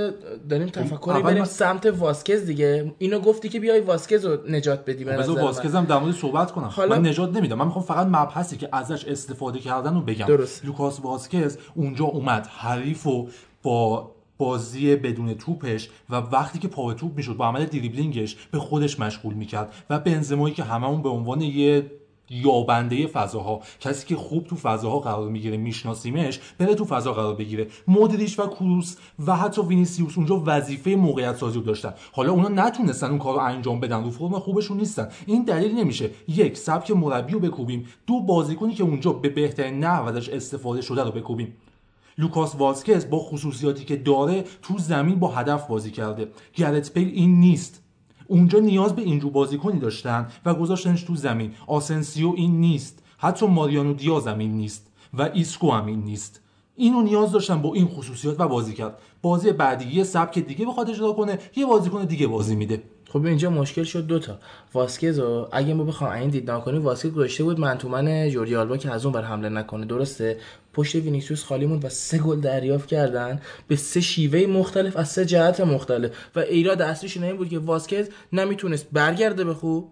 داریم 0.49 0.67
تفکری 0.67 1.11
اول 1.13 1.21
بریم 1.21 1.37
من- 1.39 1.45
سمت 1.45 1.85
واسکز 1.85 2.45
دیگه. 2.45 2.91
اینو 2.97 3.19
گفتی 3.19 3.49
که 3.49 3.59
بیای 3.59 3.79
واسکز 3.79 4.25
رو 4.25 4.37
نجات 4.49 4.85
بدی 4.85 5.03
به 5.03 5.11
خب 5.11 5.17
بذار 5.19 5.31
نظر 5.33 5.41
من. 5.41 5.47
واسکزم 5.47 5.85
در 5.85 5.97
مورد 5.99 6.15
صحبت 6.15 6.51
کنم. 6.51 6.63
حالا- 6.67 6.95
من 6.99 7.07
نجات 7.07 7.35
نمیدم. 7.37 7.55
من 7.57 7.65
می‌خوام 7.65 7.85
فقط 7.85 8.07
مبحثی 8.07 8.57
که 8.57 8.69
ازش 8.71 9.05
استفاده 9.05 9.59
کردن 9.59 9.93
رو 9.93 10.01
بگم. 10.01 10.25
درست. 10.25 10.65
لوکاس 10.65 10.99
واسکز 10.99 11.57
اونجا 11.75 12.05
اومد. 12.05 12.47
حریف 12.57 13.07
و 13.07 13.27
با 13.63 14.11
بازی 14.37 14.95
بدون 14.95 15.33
توپش 15.33 15.89
و 16.09 16.15
وقتی 16.15 16.59
که 16.59 16.67
پا 16.67 16.87
به 16.87 16.93
توپ 16.93 17.17
می‌شد 17.17 17.37
با 17.37 17.47
عمل 17.47 17.65
دریبلینگش 17.65 18.35
به 18.51 18.59
خودش 18.59 18.99
مشغول 18.99 19.33
می‌کرد 19.33 19.73
و 19.89 19.99
بنزمایی 19.99 20.53
که 20.53 20.63
هممون 20.63 21.01
به 21.01 21.09
عنوان 21.09 21.41
یه 21.41 21.91
یابنده 22.29 23.07
فضاها 23.07 23.61
کسی 23.79 24.07
که 24.07 24.15
خوب 24.15 24.47
تو 24.47 24.55
فضاها 24.55 24.99
قرار 24.99 25.29
می‌گیره 25.29 25.57
میشناسیمش 25.57 26.39
بره 26.57 26.75
تو 26.75 26.85
فضا 26.85 27.13
قرار 27.13 27.35
بگیره. 27.35 27.67
مودریچ 27.87 28.39
و 28.39 28.47
کروس 28.47 28.97
و 29.27 29.35
حتی 29.35 29.61
وینیسیوس 29.61 30.17
اونجا 30.17 30.43
وظیفه 30.45 30.95
موقعیت 30.95 31.35
سازی 31.35 31.59
رو 31.59 31.65
داشتن. 31.65 31.93
حالا 32.11 32.31
اونا 32.31 32.47
نتونستن 32.47 33.09
اون 33.09 33.19
کار 33.19 33.33
رو 33.33 33.39
انجام 33.39 33.79
بدن. 33.79 34.03
رو 34.03 34.11
فرم 34.11 34.39
خوبشون 34.39 34.77
نیستن. 34.77 35.09
این 35.25 35.43
دلیل 35.43 35.75
نمیشه. 35.75 36.09
یک 36.27 36.57
سبک 36.57 36.91
مربی 36.91 37.33
رو 37.33 37.39
بکوبیم. 37.39 37.85
دو 38.07 38.19
بازیکنی 38.19 38.73
که 38.73 38.83
اونجا 38.83 39.13
به 39.13 39.29
بهترین 39.29 39.79
نحو 39.79 40.05
ازش 40.05 40.29
استفاده 40.29 40.81
شده 40.81 41.03
رو 41.03 41.11
بکوبیم. 41.11 41.53
لوکاس 42.17 42.56
واسکز 42.56 43.10
با 43.10 43.19
خصوصیاتی 43.19 43.86
که 43.86 43.95
داره 43.95 44.43
تو 44.62 44.78
زمین 44.78 45.19
با 45.19 45.28
هدف 45.28 45.67
بازی 45.67 45.91
کرده. 45.91 46.28
گرت 46.54 46.93
بیل 46.93 47.12
این 47.13 47.39
نیست. 47.39 47.84
اونجا 48.28 48.60
نیاز 48.60 48.95
به 48.95 49.02
اینجور 49.02 49.32
بازیکنی 49.32 49.80
داشتن 49.80 50.28
و 50.45 50.54
گذاشتنش 50.54 51.04
تو 51.04 51.15
زمین. 51.15 51.54
آسنسیو 51.67 52.34
این 52.36 52.60
نیست. 52.60 53.04
حتی 53.17 53.47
ماریانو 53.47 53.93
دیاز 53.93 54.28
هم 54.28 54.39
این 54.39 54.52
نیست 54.52 54.88
و 55.13 55.30
ایسکو 55.34 55.71
هم 55.71 55.86
این 55.86 56.04
نیست. 56.04 56.41
اینو 56.76 57.02
نیاز 57.02 57.32
داشتن 57.32 57.62
با 57.62 57.73
این 57.73 57.88
خصوصیات 57.88 58.39
و 58.39 58.47
بازی 58.47 58.73
کرد. 58.73 58.97
بازی 59.21 59.52
بعدی 59.52 59.95
یه 59.95 60.04
سبک 60.04 60.39
دیگه 60.39 60.65
بخواد 60.65 60.89
اجرا 60.89 61.13
کنه 61.13 61.39
یه 61.56 61.65
بازیکن 61.65 62.06
دیگه 62.06 62.28
بازی 62.28 62.56
میده. 62.56 62.84
خب 63.13 63.26
اینجا 63.26 63.49
مشکل 63.49 63.84
شد 63.84 64.08
دوتا 64.08 64.39
واسکز 64.73 65.19
رو 65.19 65.49
اگه 65.52 65.73
ما 65.73 65.84
بخوام 65.84 66.12
این 66.12 66.30
دید 66.30 66.49
کنیم 66.49 66.82
واسکز 66.82 67.12
گذاشته 67.12 67.43
بود 67.43 67.60
من 67.60 67.78
تو 67.78 67.89
من 67.89 68.30
جوردی 68.30 68.56
آلبا 68.56 68.78
که 68.78 68.91
از 68.91 69.06
اون 69.06 69.13
بر 69.13 69.21
حمله 69.21 69.49
نکنه. 69.49 69.86
درسته؟ 69.86 70.38
پشت 70.73 70.95
وینیسیوس 70.95 71.43
خالی 71.43 71.65
موند 71.65 71.86
و 71.86 71.89
سه 71.89 72.17
گل 72.17 72.39
دریافت 72.39 72.88
کردن. 72.88 73.41
به 73.67 73.76
سه 73.76 74.02
شیوه 74.02 74.45
مختلف 74.45 74.97
از 74.97 75.10
سه 75.10 75.26
جهت 75.26 75.62
مختلف. 75.62 76.12
و 76.36 76.39
ایراد 76.39 76.82
اصلیش 76.82 77.17
این 77.17 77.38
بود 77.38 77.49
که 77.49 77.60
واسکز 77.60 78.10
نمی‌تونست 78.34 78.88
برگرده 78.91 79.43
به 79.43 79.54
خوب 79.54 79.91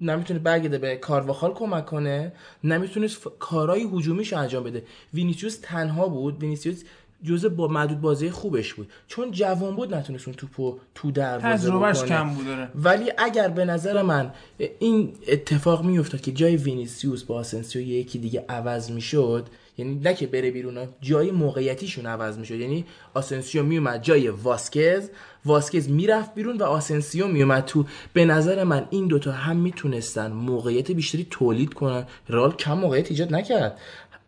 نمی‌تونه 0.00 0.38
برگرده 0.38 0.78
به 0.78 0.96
کارواخال 0.96 1.52
کمک 1.52 1.86
کنه 1.86 2.32
نمی‌تونست. 2.64 3.28
کارهای 3.38 3.88
هجومیش 3.92 4.32
انجام 4.32 4.64
بده. 4.64 4.82
وینیسیوس 5.14 5.58
تنها 5.62 6.08
بود. 6.08 6.38
وینیسیوس 6.40 6.82
جزء 7.24 7.48
با 7.48 7.68
معدود 7.68 8.00
بازی 8.00 8.30
خوبش 8.30 8.74
بود. 8.74 8.90
چون 9.08 9.30
جوان 9.30 9.76
بود 9.76 9.94
نتونست 9.94 10.28
اون 10.28 10.36
توپو 10.36 10.78
تو 10.94 11.10
دروازه 11.10 11.68
تجربهش. 11.68 12.04
کم 12.04 12.28
بود 12.28 12.46
داره 12.46 12.68
ولی 12.74 13.12
اگر 13.18 13.48
به 13.48 13.64
نظر 13.64 14.02
من 14.02 14.30
این 14.78 15.12
اتفاق 15.28 15.84
میافتاد 15.84 16.20
که 16.20 16.32
جای 16.32 16.56
وینیسیوس 16.56 17.22
با 17.22 17.34
آسنسیو 17.34 17.82
یکی 17.82 18.18
دیگه 18.18 18.44
عوض 18.48 18.90
می‌شد 18.90 19.46
یعنی 19.78 19.94
نه 19.94 20.14
که 20.14 20.26
بره 20.26 20.50
بیرون 20.50 20.88
جای 21.00 21.30
موقعیتیشون 21.30 22.06
عوض 22.06 22.38
می‌شد. 22.38 22.54
یعنی 22.54 22.84
آسنسیو 23.14 23.62
میومد 23.62 24.02
جای 24.02 24.28
واسکز 24.28 25.10
واسکز 25.44 25.90
می‌رفت 25.90 26.34
بیرون 26.34 26.56
و 26.56 26.64
آسنسیو 26.64 27.28
میومد 27.28 27.64
تو. 27.64 27.84
به 28.12 28.24
نظر 28.24 28.64
من 28.64 28.86
این 28.90 29.06
دوتا 29.06 29.32
هم 29.32 29.56
می‌تونستن 29.56 30.32
موقعیت 30.32 30.90
بیشتری 30.90 31.26
تولید 31.30 31.74
کنن. 31.74 32.06
رئال 32.28 32.52
کم 32.52 32.78
موقعیت 32.78 33.10
ایجاد 33.10 33.34
نکرد. 33.34 33.78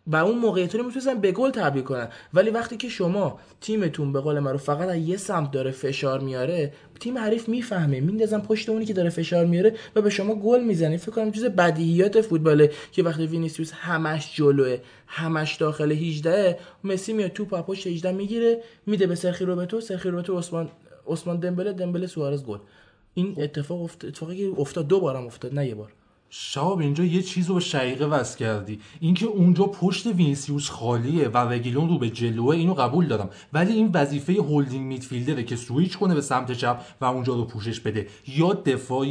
و 0.07 0.15
اون 0.15 0.37
موقعیت 0.37 0.75
رو 0.75 0.83
می‌تونستن 0.83 1.21
به 1.21 1.31
گل 1.31 1.51
تبدیل 1.51 1.83
کنن. 1.83 2.09
ولی 2.33 2.49
وقتی 2.49 2.77
که 2.77 2.89
شما 2.89 3.39
تیمتون 3.61 4.13
به 4.13 4.19
قول 4.21 4.37
رو 4.37 4.57
فقط 4.57 4.89
از 4.89 4.95
یه 4.95 5.17
سمت 5.17 5.51
داره 5.51 5.71
فشار 5.71 6.19
میاره 6.19 6.73
تیم 6.99 7.17
حریف 7.17 7.49
می‌فهمه. 7.49 7.99
میندازن 7.99 8.39
پشت 8.39 8.69
اونی 8.69 8.85
که 8.85 8.93
داره 8.93 9.09
فشار 9.09 9.45
میاره 9.45 9.75
و 9.95 10.01
به 10.01 10.09
شما 10.09 10.35
گل 10.35 10.63
می‌زنه. 10.63 10.97
فکر 10.97 11.11
کنم 11.11 11.31
چیز 11.31 11.45
بدیهیات 11.45 12.21
فوتباله 12.21 12.71
که 12.91 13.03
وقتی 13.03 13.27
وینیسیوس 13.27 13.71
همش 13.73 14.35
جلوه 14.35 14.77
همش 15.07 15.55
داخل 15.55 15.91
18 15.91 16.59
مسی 16.83 17.13
میاد 17.13 17.31
توپ 17.31 17.53
از 17.53 17.63
پشت 17.63 17.87
18 17.87 18.11
می‌گیره 18.11 18.61
میده 18.85 19.07
به 19.07 19.15
سرجی 19.15 19.45
روبرتو 19.45 19.81
سرجی 19.81 20.09
روبرتو 20.09 20.37
عثمان 20.37 20.69
عثمان 21.07 21.39
دمبله 21.39 21.73
دمبله 21.73 22.07
سوارز 22.07 22.45
گل. 22.45 22.57
این 23.13 23.35
اتفاق. 23.37 23.81
اتفاقی 23.81 24.45
افتاد 24.45 24.87
دو 24.87 24.99
بارم 24.99 25.25
افتاد 25.25 25.53
نه 25.53 25.67
یه 25.67 25.75
بار. 25.75 25.91
شهاب 26.29 26.79
اینجا 26.79 27.03
یه 27.03 27.21
چیز 27.21 27.47
رو 27.47 27.53
به 27.53 27.59
شقیقه 27.59 28.05
وصل 28.05 28.37
کردی. 28.37 28.79
اینکه 28.99 29.25
اونجا 29.25 29.63
پشت 29.65 30.05
وینیسیوس 30.05 30.69
خالیه 30.69 31.27
و 31.27 31.37
رگیلون 31.37 31.89
رو 31.89 31.97
به 31.97 32.09
جلوه 32.09 32.55
اینو 32.55 32.73
قبول 32.73 33.07
دارم 33.07 33.29
ولی 33.53 33.73
این 33.73 33.91
وظیفه 33.93 34.33
holding 34.33 34.85
midfielder 34.85 35.38
ه 35.38 35.43
که 35.43 35.55
سویچ 35.55 35.97
کنه 35.97 36.15
به 36.15 36.21
سمت 36.21 36.51
چپ 36.51 36.81
و 37.01 37.05
اونجا 37.05 37.35
رو 37.35 37.45
پوشش 37.45 37.79
بده. 37.79 38.07
یا 38.27 38.53
دفاع 38.53 39.07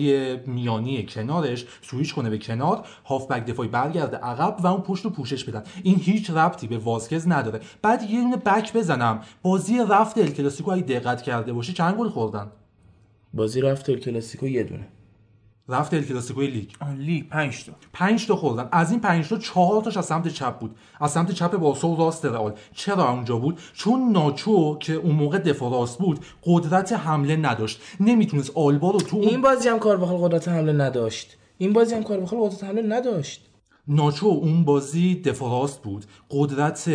میانی 0.46 1.06
کنارش 1.06 1.64
سویچ 1.82 2.14
کنه 2.14 2.30
به 2.30 2.38
کنار 2.38 2.86
هافبک 3.04 3.46
دفاعی 3.46 3.68
برگرده 3.68 4.16
عقب 4.16 4.56
و 4.64 4.66
اون 4.66 4.80
پشت 4.80 5.04
رو 5.04 5.10
پوشش 5.10 5.44
بدن. 5.44 5.62
این 5.82 5.96
هیچ 5.96 6.30
ربطی 6.30 6.66
به 6.66 6.78
واسکز 6.78 7.28
نداره. 7.28 7.60
بعد 7.82 8.02
یه 8.02 8.20
دونه 8.20 8.36
back 8.36 8.72
بزنم. 8.72 9.20
بازی 9.42 9.78
رفت 9.88 10.18
ال 10.18 10.30
کلاسیکو 10.30 10.70
اگه 10.70 10.82
دقت 10.82 11.22
کرده 11.22 11.52
باشی 11.52 11.72
چند 11.72 11.96
گل 11.96 12.08
خوردن؟ 12.08 12.50
بازی 13.34 13.60
رفت 13.60 13.90
ال 13.90 13.96
کلاسیکو 13.96 14.46
یه 14.46 14.62
دونه. 14.64 14.88
رفت 15.68 15.94
ال 15.94 16.02
کلاسیکوی 16.02 16.46
لیگ. 16.46 16.68
لیگ 16.98 17.28
5 17.28 17.64
تا. 17.64 17.72
5 17.92 18.26
تا 18.26 18.36
خوردن. 18.36 18.68
از 18.72 18.90
این 18.90 19.00
5 19.00 19.28
تا 19.28 19.38
4 19.38 19.82
تاش 19.82 19.96
از 19.96 20.06
سمت 20.06 20.28
چپ 20.28 20.58
بود. 20.58 20.76
از 21.00 21.10
سمت 21.10 21.30
چپ 21.30 21.56
بارسا 21.56 21.88
و 21.88 21.96
راست 21.96 22.24
رئال. 22.24 22.54
چرا 22.74 23.10
اونجا 23.10 23.36
بود؟ 23.36 23.60
چون 23.74 24.12
ناچو 24.12 24.78
که 24.78 24.92
اون 24.92 25.14
موقع 25.14 25.38
دفاع 25.38 25.72
راست 25.72 25.98
بود 25.98 26.24
قدرت 26.44 26.92
حمله 26.92 27.36
نداشت. 27.36 27.80
نمی‌تونست 28.00 28.50
آلبا 28.54 28.90
رو 28.90 28.98
تو 28.98 29.16
اون 29.16 29.28
این 29.28 29.40
بازی 29.40 29.68
هم 29.68 29.78
کارواخال 29.78 30.16
قدرت 30.16 30.48
حمله 30.48 30.72
نداشت. 30.72 31.36
این 31.58 31.72
بازی 31.72 31.94
هم 31.94 32.02
کارواخال 32.02 32.38
قدرت 32.40 32.64
حمله 32.64 32.82
نداشت. 32.82 33.50
ناچو 33.88 34.26
اون 34.26 34.64
بازی 34.64 35.14
دفاع 35.14 35.60
راست 35.60 35.82
بود. 35.82 36.04
قدرت 36.30 36.90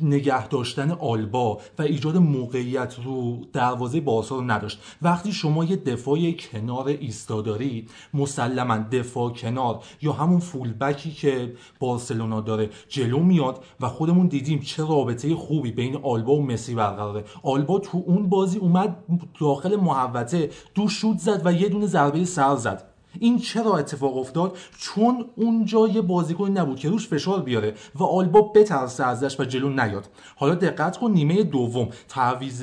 نگه 0.00 0.48
داشتن 0.48 0.90
آلبا 0.90 1.58
و 1.78 1.82
ایجاد 1.82 2.16
موقعیت 2.16 2.96
رو 3.04 3.40
دروازه 3.52 4.00
بارسا 4.00 4.36
رو 4.36 4.42
نداشت. 4.42 4.80
وقتی 5.02 5.32
شما 5.32 5.64
یه 5.64 5.76
دفاع 5.76 6.30
کنار 6.30 6.88
ایستاداری 6.88 7.86
مسلما 8.14 8.78
دفاع 8.78 9.30
کنار 9.30 9.84
یا 10.02 10.12
همون 10.12 10.40
فول 10.40 10.72
بکی 10.72 11.10
که 11.10 11.54
بارسلونا 11.80 12.40
داره 12.40 12.70
جلو 12.88 13.18
میاد 13.18 13.64
و 13.80 13.88
خودمون 13.88 14.26
دیدیم 14.26 14.60
چه 14.60 14.82
رابطه 14.82 15.34
خوبی 15.34 15.72
بین 15.72 15.96
آلبا 15.96 16.32
و 16.32 16.46
مسی 16.46 16.74
برقراره. 16.74 17.24
آلبا 17.42 17.78
تو 17.78 18.02
اون 18.06 18.28
بازی 18.28 18.58
اومد 18.58 18.96
داخل 19.40 19.76
محوطه 19.76 20.50
دو 20.74 20.88
شوت 20.88 21.18
زد 21.18 21.42
و 21.44 21.52
یه 21.52 21.68
دونه 21.68 21.86
ضربه 21.86 22.24
سر 22.24 22.56
زد. 22.56 22.91
این 23.18 23.38
چرا 23.38 23.76
اتفاق 23.76 24.16
افتاد؟ 24.16 24.58
چون 24.78 25.24
اونجا 25.36 25.88
یه 25.88 26.00
بازیکن 26.00 26.50
نبود 26.50 26.78
که 26.78 26.88
روش 26.88 27.08
فشار 27.08 27.42
بیاره 27.42 27.74
و 27.94 28.04
آلبا 28.04 28.42
بترسه 28.42 29.04
ازش 29.04 29.40
و 29.40 29.44
جلو 29.44 29.68
نیاد. 29.68 30.08
حالا 30.36 30.54
دقت 30.54 30.96
کن 30.96 31.10
نیمه 31.10 31.42
دوم. 31.42 31.88
تعویض 32.08 32.62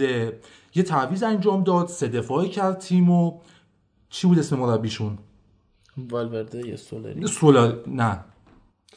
یه 0.75 0.83
تعویض 0.85 1.23
انجام 1.23 1.63
داد 1.63 1.87
سه 1.87 2.07
دفاعی 2.07 2.49
کرد 2.49 2.79
تیم 2.79 3.09
و 3.09 3.39
چی 4.09 4.27
بود 4.27 4.39
اسم 4.39 4.55
مربیشون 4.55 5.17
والورده 5.97 6.67
یا 6.67 6.77
سولری؟ 6.77 7.27
سولا 7.27 7.73
نه. 7.87 8.19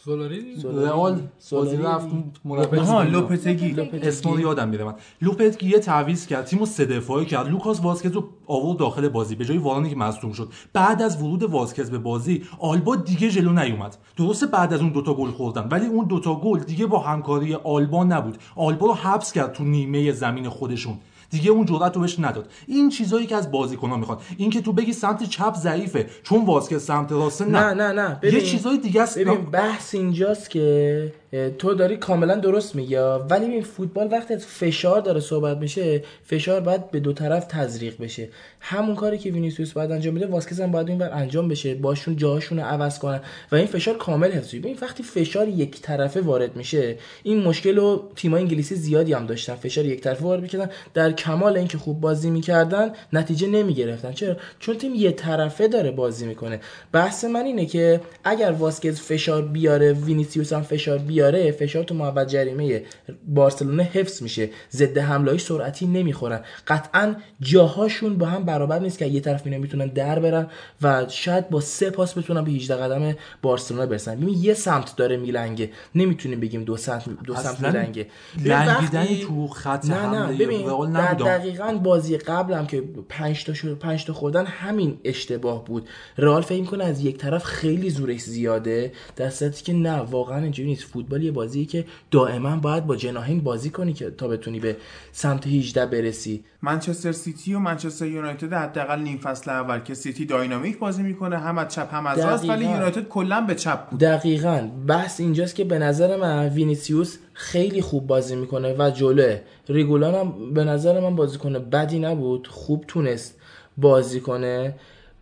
سولاری؟ 0.05 0.57
رئال 0.64 1.20
بازی. 1.53 1.76
رفت 1.76 2.07
مربی 2.44 3.11
لوپتگی. 3.11 3.76
اسم 4.03 4.30
رو 4.30 4.40
یادم 4.40 4.68
میره 4.68 4.84
من. 4.84 4.94
لوپتگی 5.22 5.68
یه 5.68 5.78
تعویض 5.78 6.26
کرد 6.26 6.44
تیمو 6.44 6.66
سه 6.66 6.84
دفاعی 6.84 7.26
کرد. 7.26 7.48
لوکاس 7.48 7.80
واسکز 7.80 8.12
رو 8.12 8.28
آورد 8.46 8.78
داخل 8.78 9.09
بازی 9.09 9.34
به 9.34 9.44
جای 9.44 9.59
وارانی 9.59 9.90
که 9.90 9.96
مصدوم 9.96 10.32
شد. 10.32 10.48
بعد 10.72 11.03
از 11.03 11.22
ورود 11.22 11.42
واسکز 11.42 11.90
به 11.90 11.98
بازی 11.98 12.42
آلبا 12.59 12.96
دیگه 12.96 13.30
جلو 13.30 13.53
نیومد. 13.53 13.96
درسته 14.16 14.46
بعد 14.46 14.72
از 14.72 14.80
اون 14.80 14.92
دوتا 14.92 15.14
گل 15.14 15.30
خوردن 15.30 15.68
ولی 15.70 15.86
اون 15.86 16.07
دوتا 16.07 16.34
گل 16.34 16.59
دیگه 16.59 16.86
با 16.86 16.98
همکاری 16.98 17.55
آلبا 17.55 18.05
نبود. 18.05 18.38
آلبا 18.57 18.86
رو 18.86 18.94
حبس 18.94 19.32
کرد 19.32 19.53
تو 19.53 19.64
نیمه 19.64 20.12
زمین 20.12 20.48
خودشون. 20.48 20.98
دیگه 21.33 21.51
اون 21.51 21.66
جرأت 21.66 21.95
رو 21.95 22.01
بهش 22.01 22.16
نداد. 22.18 22.51
این 22.66 22.89
چیزایی 22.89 23.26
که 23.26 23.37
از 23.37 23.51
بازیکن‌ها 23.51 23.97
می‌خواد 23.97 24.22
این 24.37 24.51
که 24.51 24.61
تو 24.61 24.72
بگی 24.72 24.93
سمت 24.93 25.22
چپ 25.22 25.55
ضعیفه 25.55 26.07
چون 26.22 26.45
واسکز 26.45 26.85
سمت 26.85 27.12
راسته 27.12 27.45
نه. 27.45 27.74
نه 27.74 27.93
نه 27.93 28.18
نه. 28.22 28.33
یه. 28.33 28.41
چیزای 28.41 28.78
دیگه 28.78 29.03
است. 29.03 29.18
ببین 29.18 29.45
بحث 29.45 29.95
اینجاست 29.95 30.51
که 30.51 31.12
تو 31.59 31.74
داری 31.74 31.97
کاملا 31.97 32.35
درست 32.35 32.74
میگی. 32.74 32.97
ولی 33.30 33.45
این 33.47 33.62
فوتبال 33.62 34.09
وقتی 34.12 34.37
فشار 34.37 35.01
داره 35.01 35.20
صحبت 35.20 35.57
میشه 35.57 36.03
فشار 36.24 36.61
باید 36.61 36.91
به 36.91 37.01
دو 37.01 37.12
طرف 37.12 37.45
تزریق 37.45 38.03
بشه. 38.03 38.28
همون 38.61 38.95
کاری 38.95 39.18
که 39.18 39.30
وینیسیوس 39.30 39.72
باید 39.72 39.91
انجام 39.91 40.14
بده 40.14 40.26
واسکز 40.26 40.61
هم 40.61 40.70
باید 40.70 40.89
اینور 40.89 41.11
انجام 41.12 41.49
بشه 41.49 41.74
باشون 41.74 42.16
جاهاشون 42.16 42.59
رو 42.59 42.64
عوض 42.64 42.99
کنن. 42.99 43.20
و 43.53 43.57
این 43.57 43.66
فشار 43.66 43.97
کامل 43.97 44.30
حفظ 44.30 44.55
ببین 44.55 44.78
وقتی 44.83 45.03
فشار 45.03 45.49
یک 45.49 45.80
طرفه 45.80 46.20
وارد 46.20 46.57
میشه 46.57 46.97
این 47.22 47.43
مشکل 47.43 47.76
رو 47.76 48.11
تیمای 48.16 48.43
انگلیسی 48.43 48.74
زیادی 48.74 49.12
هم 49.12 49.26
داشتن. 49.26 49.55
فشار 49.55 49.85
یک 49.85 50.01
طرفه 50.01 50.24
وارد 50.24 50.43
می‌کردن. 50.43 50.70
در 50.95 51.12
کمال 51.12 51.57
اینکه 51.57 51.78
خوب 51.78 52.01
بازی 52.01 52.30
می‌کردن 52.30 52.91
نتیجه 53.12 53.47
نمی‌گرفتن. 53.47 54.12
چرا؟ 54.12 54.37
چون 54.59 54.78
تیم 54.78 54.95
یه 54.95 55.12
طرفه 55.12 55.68
داره 55.68 55.91
بازی 55.91 56.26
می‌کنه. 56.26 56.61
بحث 56.93 57.24
من 57.24 57.45
اینه 57.45 57.66
که 57.66 58.01
اگر 58.24 58.51
واسکز 58.51 59.01
فشار 59.01 59.43
بیاره 59.43 59.93
وینیسیوس 59.93 60.53
هم 60.53 60.62
فشار 60.62 60.99
بیاره 60.99 61.22
فشار 61.31 61.85
تو 61.85 61.95
محوط 61.95 62.29
جریمه 62.29 62.83
بارسلونا 63.29 63.83
حفظ 63.83 64.23
میشه. 64.23 64.49
ضد 64.73 64.99
حمله 64.99 65.39
سرعتی 65.39 65.87
نمی‌خورن. 65.87 66.41
قطعا 66.68 67.14
جاهاشون 67.41 68.18
با 68.18 68.27
هم 68.27 68.45
برابر 68.45 68.79
نیست 68.79 68.99
که 68.99 69.07
یه 69.07 69.20
طرف 69.20 69.43
اینا 69.45 69.59
می‌تونن 69.59 69.87
در 69.87 70.18
برن 70.18 70.47
و 70.83 71.07
شاید 71.09 71.49
با 71.51 71.61
سه 71.61 71.91
پاس 71.91 72.18
بتونن 72.18 72.45
به 72.45 72.51
18 72.51 72.77
قدم 72.77 73.14
بارسلونا 73.43 73.87
برسن. 73.87 74.16
ببین 74.20 74.29
یه 74.43 74.55
سمت 74.55 74.97
داره 74.97 75.16
میلنگه. 75.16 75.70
نمی‌تونیم 75.95 76.41
بگیم 76.41 76.64
دو 76.64 76.77
سمت 76.77 77.05
دو 77.25 77.35
سمت 77.35 77.61
میلنگه. 77.61 78.07
لنگیدن 78.45 79.01
وقتی- 79.01 79.25
تو 79.27 79.49
خط 79.49 79.85
نه 79.87 79.95
نه. 79.95 80.18
حمله 80.18 80.37
ببین 80.47 80.93
در 80.93 81.14
دقیقا 81.14 81.73
بازی 81.83 82.16
قبلم 82.18 82.66
که 82.66 82.83
پنج 83.09 83.45
تا 83.45 83.55
شد 83.55 83.79
پنج 83.79 84.05
تا 84.05 84.12
خوردن 84.12 84.47
همین 84.47 84.99
اشتباه 85.05 85.64
بود. 85.64 85.89
رئال 86.18 86.43
فکر 86.43 86.64
کنه 86.64 86.85
از 86.85 87.05
یک 87.05 87.16
طرف 87.18 87.45
خیلی 87.45 87.91
زورش 87.91 88.20
زیاده 88.20 88.93
در 89.16 89.31
صورتی 89.31 89.64
که 89.64 89.73
نه 89.73 89.93
واقعا 89.97 90.39
اینجوری 90.43 90.68
نیست. 90.68 90.85
فوتبال 90.85 91.11
یه 91.20 91.32
بازیه 91.32 91.64
که 91.64 91.84
دائما 92.10 92.56
باید 92.56 92.86
با 92.86 92.96
جناحین 92.96 93.40
بازی 93.40 93.70
کنی 93.70 93.92
که 93.92 94.10
تا 94.10 94.28
بتونی 94.28 94.60
به 94.60 94.76
سمت 95.12 95.46
18 95.46 95.86
برسی. 95.86 96.44
منچستر 96.62 97.12
سیتی 97.12 97.54
و 97.54 97.58
منچستر 97.58 98.06
یونایتد 98.06 98.52
حداقل 98.52 99.00
نیم 99.00 99.18
فصل 99.18 99.50
اول 99.50 99.78
که 99.78 99.94
سیتی 99.94 100.24
داینامیک 100.24 100.78
بازی 100.78 101.02
می‌کنه 101.02 101.38
هم 101.38 101.58
از 101.58 101.74
چپ 101.74 101.94
هم 101.94 102.06
از 102.06 102.18
راست 102.18 102.48
ولی. 102.48 102.64
یونایتد 102.64 103.08
کلا 103.08 103.40
به 103.40 103.54
چپ 103.54 103.88
بود. 103.88 104.00
دقیقا. 104.00 104.68
بحث 104.86 105.20
اینجاست 105.20 105.54
که 105.54 105.64
به 105.64 105.78
نظر 105.78 106.16
من 106.16 106.48
وینیسیوس 106.48 107.18
خیلی 107.32 107.82
خوب 107.82 108.06
بازی 108.06 108.36
می‌کنه 108.36 108.74
و 108.78 108.90
جلوه. 108.90 109.40
ریگولان 109.68 110.14
هم 110.14 110.54
به 110.54 110.64
نظر 110.64 111.00
من 111.00 111.16
بازی 111.16 111.38
کنه 111.38 111.58
بدی 111.58 111.98
نبود 111.98 112.46
خوب 112.46 112.84
تونست 112.88 113.38
بازی 113.76 114.20
کنه. 114.20 114.74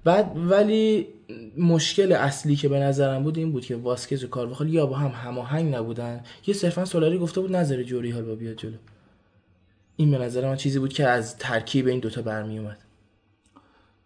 بعد 0.05 0.33
ولی 0.51 1.07
مشکل 1.59 2.13
اصلی 2.13 2.57
که 2.57 2.69
به 2.69 2.79
نظرم 2.79 3.23
بود 3.23 3.39
این 3.39 3.53
بود 3.53 3.65
که 3.65 3.77
واسکز 3.77 4.25
و 4.25 4.29
کارواخال 4.29 4.75
یا 4.75 4.87
با 4.87 4.97
هم 4.97 5.11
هماهنگ 5.11 5.75
نبودن. 5.75 6.21
یه 6.47 6.55
صرفا 6.55 6.85
سولاری 6.85 7.19
گفته 7.19 7.41
بود 7.41 7.57
نظر 7.57 7.83
جوری 7.83 8.11
حال 8.11 8.23
با 8.23 8.35
بیاد 8.35 8.57
جلو. 8.57 8.77
این 9.97 10.11
به 10.11 10.19
نظر 10.19 10.49
من 10.49 10.57
چیزی 10.57 10.79
بود 10.79 10.93
که 10.93 11.07
از 11.07 11.39
ترکیب 11.39 11.87
این 11.87 12.01
دوتا 12.01 12.23
برمی 12.23 12.59
اومد 12.59 12.79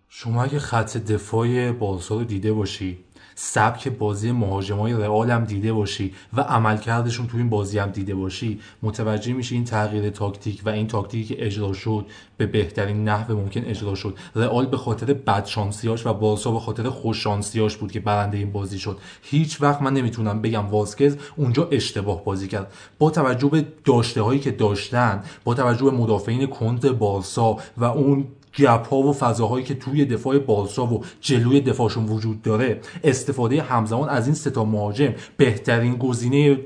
شما 0.08 0.44
اگه 0.44 0.58
خط 0.58 0.96
دفاع 0.96 1.72
بارسا 1.72 2.14
رو 2.14 2.24
دیده 2.24 2.52
باشی 2.52 2.98
سبک 3.34 3.88
بازی 3.88 4.32
مهاجمای 4.32 4.92
رئال 4.92 5.30
هم 5.30 5.44
دیده 5.44 5.72
باشی 5.72 6.12
و 6.32 6.40
عملکردشون 6.40 7.26
تو 7.26 7.36
این 7.36 7.50
بازی 7.50 7.78
هم 7.78 7.90
دیده 7.90 8.14
باشی 8.14 8.60
متوجه 8.82 9.32
میشی 9.32 9.54
این 9.54 9.64
تغییر 9.64 10.10
تاکتیک 10.10 10.62
و 10.64 10.68
این 10.68 10.86
تاکتیکی 10.86 11.34
که 11.34 11.46
اجرا 11.46 11.72
شد 11.72 12.06
به 12.36 12.46
بهترین 12.46 13.08
نحو 13.08 13.36
ممکن 13.36 13.64
اجرا 13.64 13.94
شد. 13.94 14.14
رئال 14.36 14.66
به 14.66 14.76
خاطر 14.76 15.12
بدشانسیاش 15.12 16.06
و 16.06 16.14
بارسا 16.14 16.50
به 16.50 16.60
خاطر 16.60 16.90
خوششانسیاش 16.90 17.76
بود 17.76 17.92
که 17.92 18.00
برنده 18.00 18.38
این 18.38 18.52
بازی 18.52 18.78
شد. 18.78 18.98
هیچ 19.22 19.62
وقت 19.62 19.82
من 19.82 19.92
نمی‌تونم 19.92 20.42
بگم 20.42 20.66
واسکز 20.66 21.16
اونجا 21.36 21.68
اشتباه 21.70 22.24
بازی 22.24 22.48
کرد. 22.48 22.72
با 22.98 23.10
توجه 23.10 23.48
به 23.48 23.66
داشته 23.84 24.22
هایی 24.22 24.40
که 24.40 24.50
داشتن 24.50 25.22
با 25.44 25.54
توجه 25.54 25.84
به 25.84 25.90
مدافعین 25.90 26.46
کند 26.46 26.98
بارسا 26.98 27.56
و 27.76 27.84
اون 27.84 28.26
گپ 28.58 28.88
ها 28.88 28.96
و 28.96 29.12
فضاهایی 29.12 29.64
که 29.64 29.74
توی 29.74 30.04
دفاع 30.04 30.38
بارسا 30.38 30.86
و 30.86 31.04
جلوی 31.20 31.60
دفاعشون 31.60 32.06
وجود 32.06 32.42
داره 32.42 32.80
استفاده 33.04 33.62
همزمان 33.62 34.08
از 34.08 34.26
این 34.26 34.34
ستا 34.34 34.64
مهاجم 34.64 35.14
بهترین 35.36 35.96
گزینه 35.96 36.60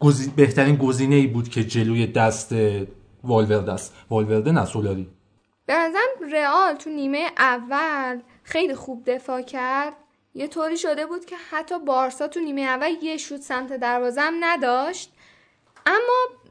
گزی- 0.00 0.30
بهترین 0.36 0.76
گزینه 0.76 1.14
ای 1.14 1.26
بود 1.26 1.48
که 1.48 1.64
جلوی 1.64 2.06
دست 2.06 2.54
والورده 3.24 3.72
است. 3.72 3.94
والورده 4.10 4.52
نه 4.52 4.64
سولاری. 4.64 5.08
به 5.66 5.74
نظرم 5.74 6.32
رئال 6.32 6.74
تو 6.74 6.90
نیمه 6.90 7.26
اول 7.38 8.20
خیلی 8.42 8.74
خوب 8.74 9.10
دفاع 9.10 9.42
کرد. 9.42 9.92
یه 10.34 10.48
طوری 10.48 10.76
شده 10.76 11.06
بود 11.06 11.24
که 11.24 11.36
حتی 11.50 11.74
بارسا 11.78 12.28
تو 12.28 12.40
نیمه 12.40 12.60
اول 12.60 12.90
یه 13.02 13.16
شوت 13.16 13.40
سمت 13.40 13.72
دروازه 13.72 14.22
نداشت. 14.40 15.12
اما 15.86 16.45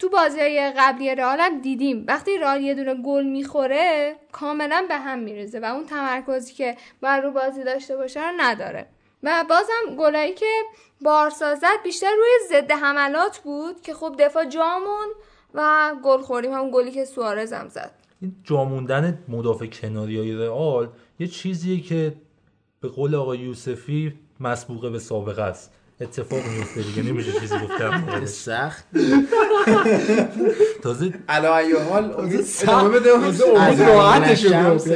تو 0.00 0.08
بازی 0.08 0.40
های 0.40 0.72
قبلی 0.78 1.14
رئال 1.14 1.40
هم 1.40 1.60
دیدیم. 1.60 2.04
وقتی 2.08 2.38
رئال 2.38 2.60
یه 2.60 2.74
دونه 2.74 2.94
گل 2.94 3.24
می‌خوره 3.24 4.16
کاملا 4.32 4.84
به 4.88 4.96
هم 4.96 5.18
میرزه 5.18 5.60
و 5.60 5.64
اون 5.64 5.86
تمرکزی 5.86 6.54
که 6.54 6.76
باید 7.02 7.24
رو 7.24 7.30
بازی 7.30 7.64
داشته 7.64 7.96
باشه 7.96 8.28
رو 8.28 8.34
نداره. 8.38 8.86
و 9.22 9.44
بازم 9.48 9.96
گلایی 9.98 10.34
که 10.34 10.46
بارسا 11.00 11.54
زد 11.54 11.82
بیشتر 11.84 12.10
روی 12.16 12.48
ضد 12.48 12.72
حملات 12.72 13.38
بود 13.38 13.80
که 13.80 13.94
خب 13.94 14.14
دفاع 14.18 14.44
جامون 14.44 15.08
و 15.54 15.92
گل 16.04 16.20
خوردیم. 16.20 16.52
همون 16.52 16.70
گلی 16.70 16.90
که 16.90 17.04
سوارز 17.04 17.52
هم 17.52 17.68
زد. 17.68 17.90
این 18.22 18.36
جاموندن 18.44 19.18
مدافع 19.28 19.66
کناری 19.66 20.18
های 20.18 20.32
رئال 20.32 20.88
یه 21.18 21.26
چیزیه 21.26 21.80
که 21.80 22.12
به 22.80 22.88
قول 22.88 23.14
آقای 23.14 23.38
یوسفی 23.38 24.14
مسبوقه 24.40 24.90
به 24.90 24.98
سابقه 24.98 25.42
است. 25.42 25.72
اتفاق 26.00 26.40
میفته 26.56 26.82
دیگه 26.82 27.02
نمیشه 27.02 27.32
چیزی 27.32 27.54
گفت 27.54 27.78
در 27.78 27.96
موردش. 27.98 28.28
سخت. 28.28 28.84
تازه 30.82 31.12
علا 31.28 31.56
ای 31.56 31.72
حال 31.90 32.04
ادامه 32.62 32.88
بده. 32.88 33.18
واسه 33.18 33.44
امید 33.48 33.82
راحتش 33.82 34.44
رو 34.44 34.74
گفت. 34.74 34.88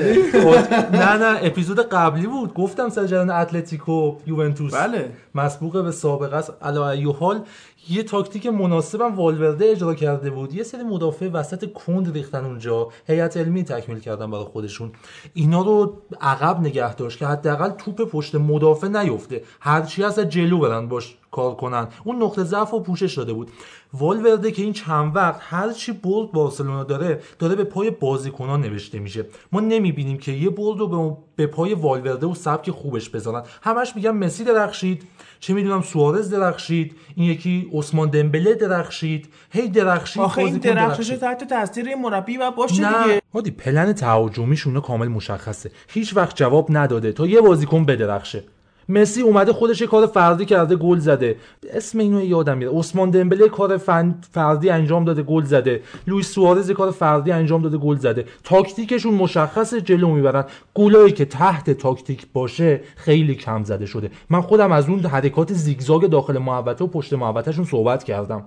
نه 1.01 1.17
نه 1.17 1.39
اپیزود 1.43 1.81
قبلی 1.89 2.27
بود. 2.27 2.55
گفتم 2.55 2.89
سر 2.89 3.07
جریان 3.07 3.31
اتلتیکو 3.31 4.17
یوونتوس. 4.27 4.75
بله. 4.75 5.11
مسبوق 5.35 5.85
به 5.85 5.93
سابقه 5.93 6.37
است. 6.37 6.53
علا 6.63 6.91
ای 6.91 7.05
حال 7.05 7.43
یه 7.91 8.03
تاکتیک 8.03 8.47
مناسبم 8.47 9.15
والورده 9.17 9.65
اجرا 9.65 9.95
کرده 9.95 10.31
بود. 10.31 10.55
یه 10.55 10.63
سری 10.63 10.83
مدافع 10.83 11.29
وسط 11.29 11.73
کند 11.73 12.13
ریختن 12.13 12.45
اونجا. 12.45 12.89
هیئت 13.07 13.37
علمی 13.37 13.65
تکمیل 13.65 13.99
کردن 13.99 14.31
برای 14.31 14.45
خودشون. 14.45 14.93
اینا 15.35 15.63
رو 15.63 16.03
عقب 16.21 16.61
نگه 16.61 16.95
داشت 16.95 17.19
که 17.19 17.27
حداقل 17.27 17.71
توپ 17.71 18.03
پشت 18.03 18.35
مدافع 18.35 18.89
نیفته. 18.89 19.43
هرچی 19.61 20.05
از 20.05 20.19
جلو 20.21 20.59
برن 20.59 20.89
باش 20.89 21.17
کار 21.31 21.55
کنن. 21.55 21.89
اون 22.05 22.23
نقطه 22.23 22.45
ضعف 22.45 22.71
رو 22.71 22.81
پوشش 22.81 23.15
داده 23.19 23.33
بود. 23.33 23.51
والورده 23.95 24.51
که 24.51 24.63
این 24.63 24.73
چند 24.73 25.17
وقت 25.17 25.41
هرچی 25.41 25.93
برد 25.93 26.33
بارسلونا 26.33 26.85
داره 26.85 27.21
داره 27.39 27.55
به 27.55 27.65
پای 27.65 27.91
بازیکنان 27.91 28.61
نوشته 28.61 28.99
میشه. 28.99 29.25
ما 29.53 29.61
نمی‌بینیم 29.61 30.19
که 30.19 30.33
یه 30.33 30.51
برد 30.51 30.79
رو 30.79 31.19
به- 31.37 31.47
پای 31.47 31.75
والورده 31.75 32.27
و 32.27 32.35
سبک 32.35 32.71
خوبش 32.71 33.09
بذارن 33.09 33.43
همش 33.63 33.97
میگن 33.97 34.11
مسی 34.11 34.45
درخشید. 34.45 35.03
چه 35.45 35.55
می‌دونم 35.55 35.83
سوارز 35.83 36.31
درخشید 36.31 36.97
این 37.17 37.31
یکی 37.31 37.71
عثمان 37.73 38.11
دمبله 38.11 38.55
درخشید. 38.55 39.29
هی 39.51 39.69
درخشید 39.69 40.23
آخه 40.23 40.39
این 40.39 40.57
درخشش 40.57 41.09
تحت 41.09 41.49
تاثیر 41.49 41.95
مربی 41.95 42.37
و 42.37 42.51
باشه 42.51 42.83
نه. 42.83 43.05
دیگه. 43.05 43.23
هادی 43.35 43.51
پلن 43.51 43.93
تهاجمیشون 43.93 44.81
کامل 44.81 45.09
مشخصه. 45.09 45.71
هیچ 45.89 46.17
وقت 46.17 46.37
جواب 46.37 46.67
نداده 46.71 47.13
تا 47.13 47.27
یه 47.27 47.41
بازیکن 47.41 47.85
بدرخشه. 47.85 48.45
مسی 48.89 49.23
اومده 49.23 49.53
خودش 49.53 49.81
یه 49.81 49.87
کار 49.87 50.07
فردی 50.07 50.45
کرده 50.45 50.77
گل 50.77 50.99
زده. 50.99 51.37
اسم 51.73 51.99
اینو 51.99 52.25
یادم 52.25 52.59
میاد 52.59 52.75
عثمان 52.75 53.11
دمبله 53.11 53.49
کار 53.49 53.77
فردی 54.33 54.71
انجام 54.71 55.05
داده 55.05 55.23
گل 55.23 55.45
زده. 55.45 55.83
لوئیس 56.07 56.29
سوارز 56.29 56.71
کار 56.71 56.91
فردی 56.91 57.33
انجام 57.33 57.63
داده 57.63 57.79
گل 57.79 57.97
زده. 57.97 58.25
تاکتیکشون 58.45 59.15
مشخصه 59.15 59.81
جلو 59.81 60.09
می‌برن. 60.09 60.45
گلایی 60.75 61.13
که 61.13 61.25
تحت 61.25 61.71
تاکتیک 61.71 62.27
باشه 62.33 62.81
خیلی 62.97 63.35
کم 63.35 63.65
زده 63.65 63.87
شده. 63.87 64.11
من 64.31 64.41
خودم 64.41 64.73
از 64.73 64.89
اون 64.89 65.01
حرکات 65.01 65.53
زیگزاگ 65.53 66.07
داخل 66.07 66.39
محوطه 66.39 66.85
و 66.85 66.87
پشت 66.87 67.13
محوطهشون 67.13 67.65
صحبت 67.65 68.05
کردم. 68.05 68.45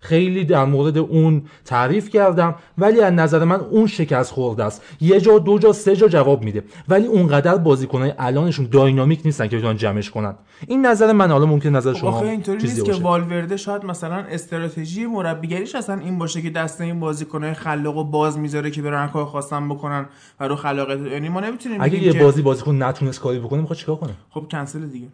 خیلی 0.00 0.44
در 0.44 0.64
مورد 0.64 0.98
اون 0.98 1.42
تعریف 1.64 2.08
کردم 2.08 2.54
ولی 2.78 3.00
از 3.00 3.12
نظر 3.12 3.44
من 3.44 3.60
اون 3.60 3.86
شکست 3.86 4.32
خورده 4.32 4.64
است. 4.64 4.82
یه 5.00 5.20
جا 5.20 5.38
دو 5.38 5.58
جا 5.58 5.72
سه 5.72 5.96
جا 5.96 6.08
جواب 6.08 6.42
میده. 6.42 6.64
ولی 6.88 7.06
اونقدر 7.06 7.56
بازیکنای 7.56 8.12
الانشون 8.18 8.68
داینامیک 8.72 9.20
نیستن 9.24 9.48
که 9.48 9.56
بتونن 9.56 9.76
جمعش 9.76 10.10
کنن. 10.10 10.34
این 10.66 10.86
نظر 10.86 11.12
من 11.12 11.30
حالا 11.30 11.46
ممکن 11.46 11.68
نظر 11.68 11.92
خب 11.92 11.98
شما 11.98 12.10
آخه 12.10 12.26
اینطوری 12.26 12.62
نیست 12.62 12.84
که 12.84 12.92
باشه. 12.92 13.02
والورده 13.02 13.56
شاید 13.56 13.84
مثلا 13.84 14.16
استراتژی 14.16 15.06
مربیگریش 15.06 15.74
اصلا 15.74 15.98
این 15.98 16.18
باشه 16.18 16.42
که 16.42 16.50
دست 16.50 16.80
این 16.80 17.00
بازیکنهای 17.00 17.54
خلاق 17.54 17.96
و 17.96 18.04
باز 18.04 18.38
می‌ذاره 18.38 18.70
که 18.70 18.82
برن 18.82 19.08
کار 19.08 19.24
خواستن 19.24 19.68
بکنن 19.68 20.06
و 20.40 20.48
رو 20.48 20.56
خلاقیت 20.56 21.12
یعنی 21.12 21.28
ما 21.28 21.40
نمی‌تونیم 21.40 21.80
اگه 21.80 22.02
یه 22.02 22.12
که 22.12 22.18
بازی 22.18 22.42
بازیکن 22.42 22.82
نتونست 22.82 23.20
کاری 23.20 23.38
بکنه 23.38 23.60
می‌خواد 23.60 23.78
چیکار 23.78 23.96
کنه؟ 23.96 24.12
خب 24.30 24.46
کنسل 24.50 24.86
دیگه. 24.86 25.06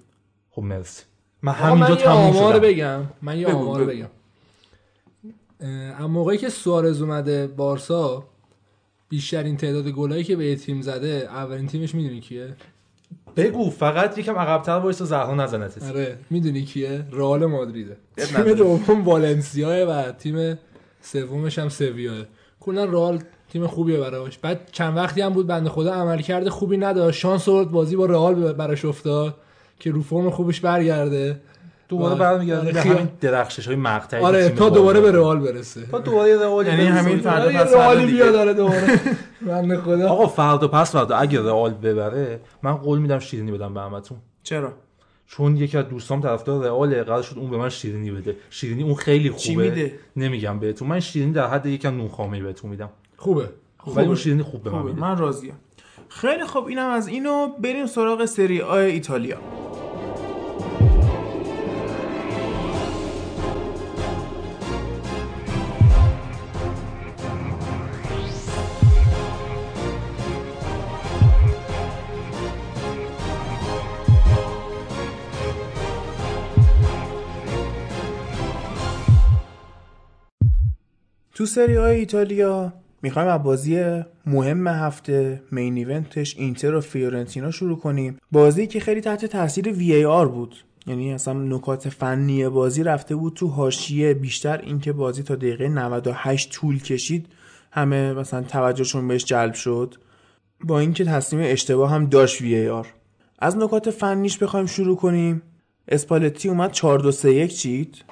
خب 0.51 0.63
مرسی. 0.63 1.03
من 1.43 1.53
همینجا 1.53 1.95
تموم 1.95 2.33
شدم. 2.33 2.59
بگم. 2.59 3.01
من 3.23 3.39
یه 3.39 3.47
آمار. 3.47 3.85
بگم. 3.85 4.07
اما 5.61 6.09
موقعی 6.09 6.39
که 6.39 6.49
سوارز 6.49 7.03
اومده 7.03 7.47
بارسا 7.47 8.25
بیشترین 9.09 9.57
تعداد 9.57 9.89
گلایی 9.89 10.25
که 10.25 10.37
به 10.37 10.47
یه 10.47 10.57
تیم 10.57 10.83
زده 10.83 11.29
اولین 11.31 11.67
تیمش 11.67 11.95
می‌دونی 11.95 12.21
کیه؟ 12.21 12.57
بگو 13.37 13.71
فقط 13.71 14.19
یکم 14.19 14.37
عقب‌تر 14.37 14.73
وایسا 14.73 15.05
زهرا 15.05 15.35
نزنتت 15.35 15.83
آره 15.83 16.19
می‌دونی 16.31 16.63
کیه؟ 16.65 17.05
رئال 17.13 17.47
مادریده. 17.47 17.97
تیم. 18.17 18.53
دوم 18.53 19.05
والنسیاه 19.05 19.83
و 19.83 20.13
تیم 20.13 20.59
سومش 21.01 21.59
هم 21.59 21.69
سویاه. 21.69 22.25
کلا 22.61 22.85
رئال 22.85 23.23
تیم 23.53 23.67
خوبیه 23.67 23.99
براش. 24.01 24.39
بعد 24.39 24.69
چند 24.73 24.97
وقتی 24.97 25.21
هم 25.21 25.33
بود 25.33 25.47
بنده 25.47 25.71
خدا 25.71 25.93
عملکرد 25.93 26.49
خوبی 26.49 26.77
نداشت 26.77 27.21
شانس 27.21 27.49
آورد 27.49 27.71
بازی 27.71 27.97
با 27.97 28.07
رئال 28.07 28.53
براش 28.53 28.85
افتاد 28.85 29.35
که 29.81 29.91
رو 29.91 30.03
فرم 30.03 30.31
خوبش 30.31 30.61
برگرده. 30.61 31.41
دوباره 31.89 32.15
برمیگردیم 32.15 32.73
به 32.73 32.81
همین 32.83 33.09
درخشش 33.21 33.67
های 33.67 33.77
مقطعی 33.77 34.21
آره 34.21 34.49
تا 34.49 34.69
دوباره 34.69 35.01
به. 35.01 35.13
رئال 35.13 35.41
برسه. 35.41 35.87
تا 35.87 35.99
دوباره 35.99 36.37
رئال 36.37 36.67
یعنی. 36.67 36.85
همین 36.85 37.19
فردا 37.19 37.45
آره، 37.45 37.65
پس 37.65 37.97
دیگه. 37.97 38.13
بیاد 38.13 38.33
داره 38.33 38.55
دوباره. 38.55 39.01
بنده 39.47 39.77
خدا. 39.81 40.09
آقا 40.09 40.27
فردا 40.27 40.69
پس 40.69 40.93
فردا 40.93 41.17
اگه 41.17 41.41
رئال 41.41 41.75
ببره 41.75 42.41
من 42.63 42.73
قول 42.75 42.99
میدم 42.99 43.19
شیرینی 43.19 43.53
بدم 43.53 43.75
به 43.75 43.81
همتون. 43.81 44.19
چرا؟ 44.43 44.73
چون 45.27 45.57
یکی 45.57 45.79
از 45.79 45.89
دوستام 45.89 46.21
طرفدار 46.21 46.65
رئال 46.65 47.03
قرار 47.03 47.23
شد 47.23 47.39
اون 47.39 47.51
به 47.51 47.57
من 47.57 47.69
شیرینی 47.69 48.11
بده. 48.11 48.37
شیرینی 48.51 48.83
اون 48.83 48.95
خیلی 48.95 49.31
خوبه. 49.31 49.43
چی 49.43 49.57
میده؟ 49.57 49.99
نمیگم 50.17 50.59
بهتون. 50.59 50.89
من 50.89 51.01
شیرینی 51.01 51.33
در 51.33 51.47
حد 51.47 51.67
یکم 51.67 51.97
نون 51.97 52.09
خامه 52.09 52.43
بهتون 52.43 52.71
میدم. 52.71 52.91
خوبه. 53.17 53.49
ولی 53.97 54.07
اون 54.07 54.15
شیرینی 54.15 54.43
خوب 54.43 54.63
به 54.63 54.71
من 54.71 54.83
میده. 54.83 55.01
من 55.01 55.19
راضیم. 55.19 55.55
خیلی 56.09 56.45
خوب. 56.45 56.67
اینم 56.67 56.89
از 56.89 57.09
اینو 57.09 57.49
بریم 57.49 57.87
سراغ 57.87 58.25
سری 58.25 58.61
آ 58.61 58.75
ایتالیا. 58.75 59.37
تو 81.37 81.47
سری 81.47 81.75
آی 81.75 81.97
ایتالیا 81.97 82.73
می‌خوایم 83.03 83.29
از 83.29 83.43
بازی 83.43 84.03
مهم 84.27 84.69
هفته 84.69 85.43
main 85.53 85.77
event 85.77 86.20
ش 86.20 86.37
اینتر 86.37 86.75
و 86.75 86.81
فیورنتینا 86.81 87.51
شروع 87.51 87.79
کنیم. 87.79 88.19
بازی 88.33 88.67
که 88.67 88.81
خیلی 88.81 89.01
تحت 89.01 89.25
تاثیر 89.25 89.69
VAR 89.69 90.29
بود. 90.29 90.57
یعنی 90.87 91.13
اصلا 91.13 91.35
نکات 91.35 91.89
فنی 91.89 92.49
بازی 92.49 92.83
رفته 92.83 93.17
بود 93.17 93.35
تو 93.35 93.49
حاشیه. 93.49 94.15
بیشتر 94.15 94.59
اینکه 94.59 94.93
بازی 94.93 95.23
تا 95.23 95.35
دقیقه 95.35 95.69
98 95.69 96.51
طول 96.51 96.83
کشید 96.83 97.27
همه 97.73 98.13
مثلا 98.13 98.43
توجهشون 98.43 99.09
بهش 99.09 99.25
جلب 99.25 99.55
شد. 99.55 99.95
با 100.65 100.79
اینکه 100.79 101.05
تصمیم 101.05 101.43
اشتباه 101.45 101.91
هم 101.91 102.07
داشت 102.07 102.41
VAR. 102.41 102.87
از 103.39 103.57
نکات 103.57 103.91
فنیش 103.91 104.39
بخوایم 104.39 104.67
شروع 104.67 104.97
کنیم. 104.97 105.43
اسپالتی 105.89 106.49
اومد 106.49 106.73
4 106.73 106.99
2 106.99 107.13
3 107.13 107.33
1 107.33 107.55
چید 107.55 108.05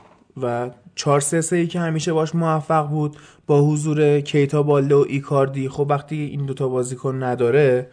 و 0.43 0.70
4 0.95 1.20
3 1.20 1.40
3 1.40 1.66
که 1.66 1.80
همیشه 1.80 2.12
باش 2.12 2.34
موفق 2.34 2.88
بود 2.88 3.16
با 3.47 3.62
حضور 3.62 4.20
کیتا 4.20 4.62
بالده 4.62 4.95
و 4.95 5.05
ایکاردی. 5.09 5.68
خب 5.68 5.86
وقتی 5.90 6.16
این 6.16 6.47
دوتا 6.47 6.68
بازیکن 6.68 7.22
نداره 7.22 7.90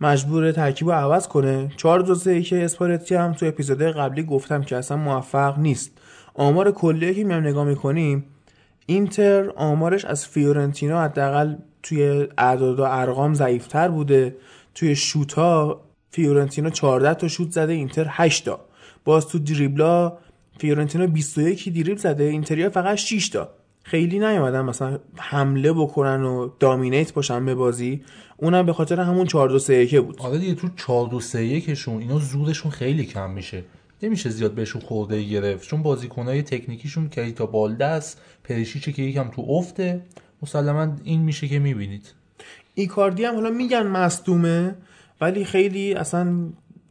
مجبور 0.00 0.52
ترکیب 0.52 0.88
رو 0.88 0.94
عوض 0.94 1.28
کنه. 1.28 1.72
4 1.76 2.00
2 2.00 2.14
3 2.14 2.42
که 2.42 2.64
اسپالتی 2.64 3.14
هم 3.14 3.32
تو 3.32 3.46
اپیزود 3.46 3.82
قبلی 3.82 4.22
گفتم 4.22 4.62
که 4.62 4.76
اصلا 4.76 4.96
موفق 4.96 5.58
نیست. 5.58 5.90
آمار 6.34 6.70
کلی 6.70 7.14
که 7.14 7.24
میام 7.24 7.46
نگاه 7.46 7.64
می‌کنیم 7.64 8.24
اینتر 8.86 9.50
آمارش 9.56 10.04
از 10.04 10.26
فیورنتینا 10.26 11.02
حداقل 11.02 11.54
توی 11.82 12.28
اعداد 12.38 12.80
و 12.80 12.82
ارقام 12.82 13.34
ضعیفتر 13.34 13.88
بوده. 13.88 14.36
توی 14.74 14.96
شوتا 14.96 15.80
فیورنتینا 16.10 16.70
14 16.70 17.14
تا 17.14 17.28
شوت 17.28 17.50
زده 17.50 17.72
اینتر 17.72 18.06
8 18.08 18.44
تا. 18.44 18.60
باز 19.04 19.28
تو 19.28 19.38
دریبلا 19.38 20.12
فیورنتینا 20.62 21.06
21 21.06 21.68
دریبل 21.68 21.96
زده 21.96 22.24
اینتریا 22.24 22.70
فقط 22.70 22.96
6 22.96 23.28
تا. 23.28 23.48
خیلی 23.82 24.18
نیومدن 24.18 24.60
مثلا 24.60 24.98
حمله 25.16 25.72
بکنن 25.72 26.22
و 26.22 26.50
دامینیت 26.60 27.12
باشن 27.12 27.44
به 27.44 27.54
بازی. 27.54 28.02
اونم 28.36 28.66
به 28.66 28.72
خاطر 28.72 29.00
همون 29.00 29.26
4 29.26 29.48
2 29.48 29.58
3 29.58 29.74
1 29.74 30.00
بود. 30.00 30.20
آره 30.20 30.38
دیگه 30.38 30.54
تو 30.54 30.68
4 30.76 31.08
2 31.08 31.20
3 31.20 31.44
1 31.44 31.74
شون 31.74 31.98
اینا 31.98 32.18
زورشون 32.18 32.70
خیلی 32.70 33.04
کم 33.04 33.30
میشه. 33.30 33.64
نمیشه 34.02 34.30
زیاد 34.30 34.52
بهشون 34.52 34.82
خورده 34.82 35.22
گرفت. 35.22 35.68
چون 35.68 35.82
بازیکنای 35.82 36.42
تکنیکیشون 36.42 37.08
کیتا 37.08 37.46
بالده 37.46 37.84
است 37.84 38.20
پریشیچه 38.44 38.92
که 38.92 39.02
یکم 39.02 39.28
تو 39.28 39.42
افته 39.48 40.00
مسلما 40.42 40.96
این 41.04 41.20
میشه 41.20 41.48
که 41.48 41.58
می‌بینید. 41.58 42.14
ایکاردی 42.74 43.24
هم 43.24 43.34
حالا 43.34 43.50
میگن 43.50 43.86
مصدومه 43.86 44.74
ولی 45.20 45.44
خیلی 45.44 45.94
اصلا 45.94 46.34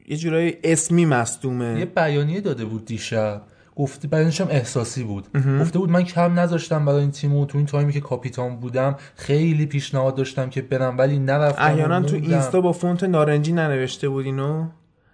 یه 0.08 0.18
جورای 0.18 0.54
اسمی 0.64 1.06
مصدومه. 1.06 1.80
یه 1.80 1.86
بیانیه 1.86 2.42
داده 2.42 2.66
بود 2.66 2.86
دیشب. 2.86 3.42
گفته 3.76 4.08
بیانش 4.08 4.42
هم 4.42 4.48
احساسی 4.50 5.04
بود. 5.04 5.28
گفته 5.62 5.80
بود 5.80 5.90
من 5.90 6.04
کم 6.04 6.40
نذاشتم 6.40 6.86
برای 6.86 7.02
این 7.02 7.12
تیمو. 7.12 7.46
تو 7.46 7.58
این 7.58 7.68
تایمی 7.68 7.94
که 7.94 8.02
کاپیتان 8.02 8.56
بودم 8.56 8.96
خیلی 9.16 9.66
پیشنهاد 9.66 10.16
داشتم 10.16 10.50
که 10.50 10.62
برم 10.62 10.98
ولی 10.98 11.20
نرفتم 11.20 11.64
احیانا 11.64 12.02
و 12.02 12.04
تو. 12.04 12.16
اینستا 12.16 12.62
با 12.62 12.72
فونت 12.72 13.04
نارنجی 13.04 13.52
ننوشته 13.52 14.10
بود 14.10 14.26
اینو. 14.26 14.68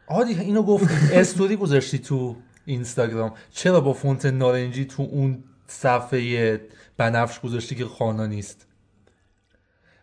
آدی 0.08 0.34
اینو 0.34 0.64
گفت. 0.64 1.14
استوری 1.14 1.56
گذاشتی 1.56 2.00
تو 2.00 2.36
اینستاگرام. 2.66 3.34
چرا 3.52 3.82
با 3.82 3.94
فونت 3.94 4.26
نارنجی 4.26 4.86
تو 4.86 5.04
اون 5.04 5.44
صفحه 5.68 6.62
بنفش 6.98 7.40
گذاشتی 7.40 7.76
که 7.76 7.86
خوانا 7.86 8.26
نیست؟ 8.26 8.68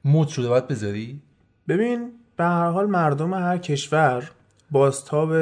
مود 0.05 0.29
شده 0.29 0.49
باید 0.49 0.69
بذاری؟ 0.69 1.23
ببین 1.69 2.13
به 2.37 2.45
هر 2.45 2.71
حال 2.71 2.87
مردم 2.87 3.35
هر 3.35 3.59
کشور 3.59 4.31
بازتاب 4.71 5.33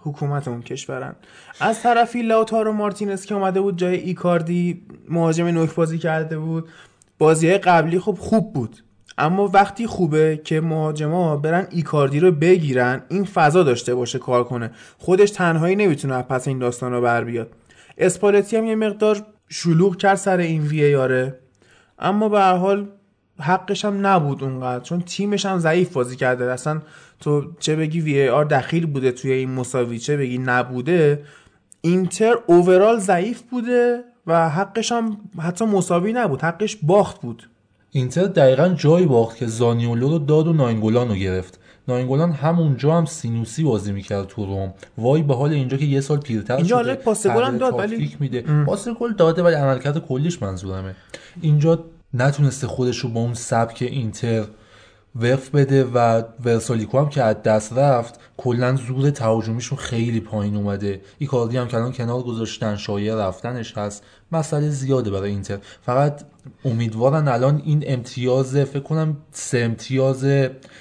حکومت 0.00 0.48
اون 0.48 0.62
کشورن. 0.62 1.16
از 1.60 1.82
طرفی 1.82 2.22
لاوتارو 2.22 2.72
مارتینز 2.72 3.24
که 3.24 3.34
اومده 3.34 3.60
بود 3.60 3.78
جای 3.78 3.96
ایکاردی 3.96 4.82
مهاجم 5.08 5.46
نوک 5.46 5.74
بازی 5.74 5.98
کرده 5.98 6.38
بود 6.38 6.68
بازی 7.18 7.58
قبلی 7.58 7.98
خب 7.98 8.16
خوب 8.20 8.52
بود 8.52 8.82
اما 9.18 9.48
وقتی 9.48 9.86
خوبه 9.86 10.40
که 10.44 10.60
مهاجما 10.60 11.36
برن 11.36 11.66
ایکاردی 11.70 12.20
رو 12.20 12.32
بگیرن 12.32 13.02
این 13.08 13.24
فضا 13.24 13.62
داشته 13.62 13.94
باشه 13.94 14.18
کار 14.18 14.44
کنه. 14.44 14.70
خودش 14.98 15.30
تنهایی 15.30 15.76
نمی‌تونه 15.76 16.14
از 16.14 16.24
پس 16.24 16.48
این 16.48 16.58
داستان 16.58 16.92
رو 16.92 17.00
بر 17.00 17.24
بیاد. 17.24 17.50
اسپالتی 17.98 18.56
هم 18.56 18.64
یه 18.64 18.74
مقدار 18.74 19.26
شلوغ 19.48 19.96
کرد 19.96 20.14
سر 20.14 20.38
این 20.38 20.62
وی 20.62 20.76
یاره 20.76 21.38
اما 21.98 22.28
به 22.28 22.38
هر 22.40 22.54
حال 22.54 22.88
حقش 23.40 23.84
هم 23.84 24.06
نبود 24.06 24.44
اونقدر. 24.44 24.84
چون 24.84 25.00
تیمش 25.00 25.46
هم 25.46 25.58
ضعیف 25.58 25.92
بازی 25.92 26.16
کرده. 26.16 26.52
اصلا 26.52 26.80
تو 27.20 27.44
چه 27.60 27.76
بگی 27.76 28.00
VAR 28.00 28.44
دخیل 28.44 28.86
بوده 28.86 29.12
توی 29.12 29.32
این 29.32 29.50
مساوی 29.50 29.98
چه 29.98 30.16
بگی 30.16 30.38
نبوده. 30.38 31.22
اینتر 31.80 32.34
overall 32.46 32.98
ضعیف 32.98 33.42
بوده 33.42 34.00
و 34.26 34.50
حقش 34.50 34.92
هم 34.92 35.16
حتی 35.38 35.64
مساوی 35.64 36.12
نبود. 36.12 36.40
حقش 36.42 36.76
باخت 36.82 37.20
بود. 37.20 37.48
اینتر 37.90 38.24
دقیقا 38.24 38.68
جایی 38.68 39.06
باخت 39.06 39.36
که 39.36 39.46
زانیولو 39.46 40.08
رو 40.08 40.18
داد 40.18 40.48
و 40.48 40.52
ناینگولان 40.52 41.08
رو 41.08 41.14
گرفت. 41.14 41.60
ناینگولان 41.88 42.32
همونجا 42.32 42.94
هم 42.96 43.04
سینوسی 43.04 43.64
بازی 43.64 43.92
می‌کرد 43.92 44.26
تو 44.26 44.46
روم. 44.46 44.74
وای 44.98 45.22
به 45.22 45.34
حال 45.34 45.52
اینجا 45.52 45.76
که 45.76 45.84
یه 45.84 46.00
سال 46.00 46.18
پیرتر 46.18 46.56
اینجا 46.56 46.82
شده 46.82 46.94
پاس 46.94 47.26
گل 47.26 47.42
هم 47.42 47.58
داد، 47.58 47.78
ولی- 47.78 48.16
میده. 48.20 48.64
پاس 48.66 48.88
گل 48.88 49.12
داده 49.12 49.42
ولی 49.42 49.54
عملکرد 49.54 49.98
کلیش 49.98 50.42
منظورمه. 50.42 50.94
اینجا 51.40 51.84
نتونسته 52.14 52.66
خودش 52.66 52.98
رو 52.98 53.08
با 53.08 53.20
اون 53.20 53.34
سبک 53.34 53.78
اینتر 53.80 54.44
وقف 55.14 55.50
بده 55.50 55.84
و 55.84 56.22
ورسالیکو 56.44 56.98
هم 56.98 57.08
که 57.08 57.22
از 57.22 57.42
دست 57.42 57.72
رفت 57.72 58.20
کلا 58.36 58.76
زور 58.76 59.10
تهاجمیشون 59.10 59.78
خیلی 59.78 60.20
پایین 60.20 60.56
اومده. 60.56 61.00
ایکاردی 61.18 61.56
هم 61.56 61.68
که 61.68 61.76
الان 61.76 61.92
کنار 61.92 62.22
گذاشتن 62.22 62.76
شایع 62.76 63.14
رفتنش 63.14 63.78
هست. 63.78 64.04
مسئله 64.32 64.68
زیاده 64.68 65.10
برای 65.10 65.30
اینتر. 65.30 65.58
فقط 65.82 66.22
امیدوارن 66.64 67.28
الان 67.28 67.62
این 67.64 67.84
امتیاز 67.86 68.56
فکر 68.56 68.82
کنم 68.82 69.16
سه 69.30 69.58
امتیاز 69.58 70.26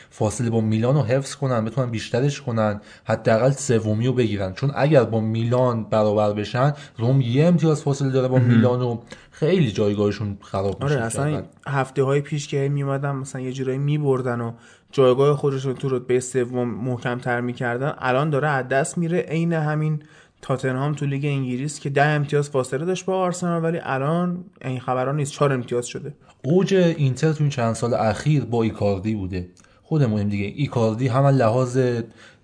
فاصله 0.10 0.50
با 0.50 0.62
میلان 0.62 0.96
رو 0.96 1.02
حفظ 1.02 1.36
کنن 1.36 1.66
بتونن 1.66 1.92
بیشترش 1.92 2.42
کنن 2.42 2.82
حداقل 3.06 3.52
سومی 3.52 4.08
رو 4.08 4.14
بگیرن. 4.14 4.54
چون 4.54 4.72
اگر 4.76 5.04
با 5.04 5.20
میلان 5.20 5.84
برابر 5.84 6.34
بشن 6.34 6.74
روم 6.98 7.22
یه 7.22 7.46
امتیاز 7.46 7.84
فاصله 7.84 8.10
داره 8.10 8.28
با 8.28 8.38
میلان 8.38 8.82
و 8.82 8.98
خیلی 9.32 9.72
جایگاهشون 9.72 10.38
خراب 10.42 10.84
میشه. 10.84 10.96
آره 10.96 11.06
اصلا 11.06 11.44
هفته 11.68 12.04
های 12.04 12.22
پیش 12.22 12.48
که 12.48 12.70
میمدن 12.70 13.12
مثلا 13.12 13.42
یه 13.42 13.54
جورایی 13.54 13.78
میبردن 13.78 14.42
و 14.42 14.52
جایگاه 14.92 15.38
خودشون 15.38 15.74
تو 15.74 15.90
رتبه 15.90 16.20
سوم 16.20 16.70
محکم 16.70 17.20
تر 17.20 17.42
می‌کردن 17.42 17.94
الان 17.98 18.30
داره 18.30 18.48
از 18.48 18.68
دست 18.68 18.98
میره 18.98 19.20
عین 19.20 19.54
همین 19.54 20.04
تاتنهام 20.42 20.94
تو 20.94 21.06
لیگ 21.06 21.26
انگلیس 21.26 21.80
که 21.80 21.90
ده 21.90 22.06
امتیاز 22.06 22.50
فاصله 22.50 22.86
داشت 22.86 23.06
با 23.06 23.18
آرسنال 23.18 23.64
ولی 23.64 23.80
الان 23.84 24.46
این 24.62 24.80
خبرا 24.80 25.16
نیست. 25.16 25.32
چهار 25.32 25.54
امتیاز 25.54 25.86
شده. 25.86 26.14
اوج 26.44 26.74
اینتر 26.74 27.34
تو 27.34 27.44
این 27.44 27.50
چند 27.50 27.74
سال 27.76 27.94
اخیر 27.94 28.46
با 28.46 28.64
ایکاردی 28.64 29.16
بوده. 29.16 29.50
خودمونیم 29.84 30.30
دیگه 30.30 30.54
ایکاردی 30.56 31.08
هم 31.08 31.26
لحاظ 31.26 31.80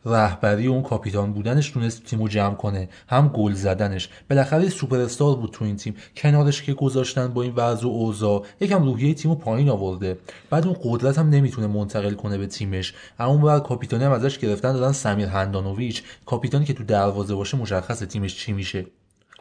رهبری 0.05 0.67
اون 0.67 0.83
کاپیتان 0.83 1.33
بودنش 1.33 1.69
تونست 1.69 2.03
تیمو 2.03 2.27
جمع 2.27 2.55
کنه. 2.55 2.89
هم 3.07 3.27
گل 3.27 3.53
زدنش. 3.53 4.09
بالاخره 4.29 4.69
سوپر 4.69 4.99
استار 4.99 5.35
بود 5.35 5.51
تو 5.51 5.65
این 5.65 5.75
تیم. 5.75 5.95
کنارش 6.17 6.61
که 6.63 6.73
گذاشتن 6.73 7.27
با 7.27 7.41
این 7.41 7.53
وضع 7.55 7.85
و 7.85 7.89
اوضاع 7.89 8.45
یکم 8.59 8.83
روحیه 8.83 9.13
تیمو 9.13 9.35
پایین 9.35 9.69
آورده. 9.69 10.17
بعد 10.49 10.67
اون 10.67 10.75
قدرت 10.83 11.17
هم 11.17 11.29
نمی‌تونه 11.29 11.67
منتقل 11.67 12.13
کنه 12.13 12.37
به 12.37 12.47
تیمش. 12.47 12.93
اما 13.19 13.37
بعد 13.37 13.63
کاپیتانی 13.63 14.03
هم 14.03 14.11
ازش 14.11 14.39
گرفتن 14.39 14.73
دادن 14.73 14.91
سمیر 14.91 15.27
هندانویچ 15.27 16.03
کاپیتانی 16.25 16.65
که 16.65 16.73
تو 16.73 16.83
دروازه 16.83 17.35
باشه 17.35 17.57
مشخص 17.57 17.99
تیمش 17.99 18.35
چی 18.35 18.53
میشه. 18.53 18.85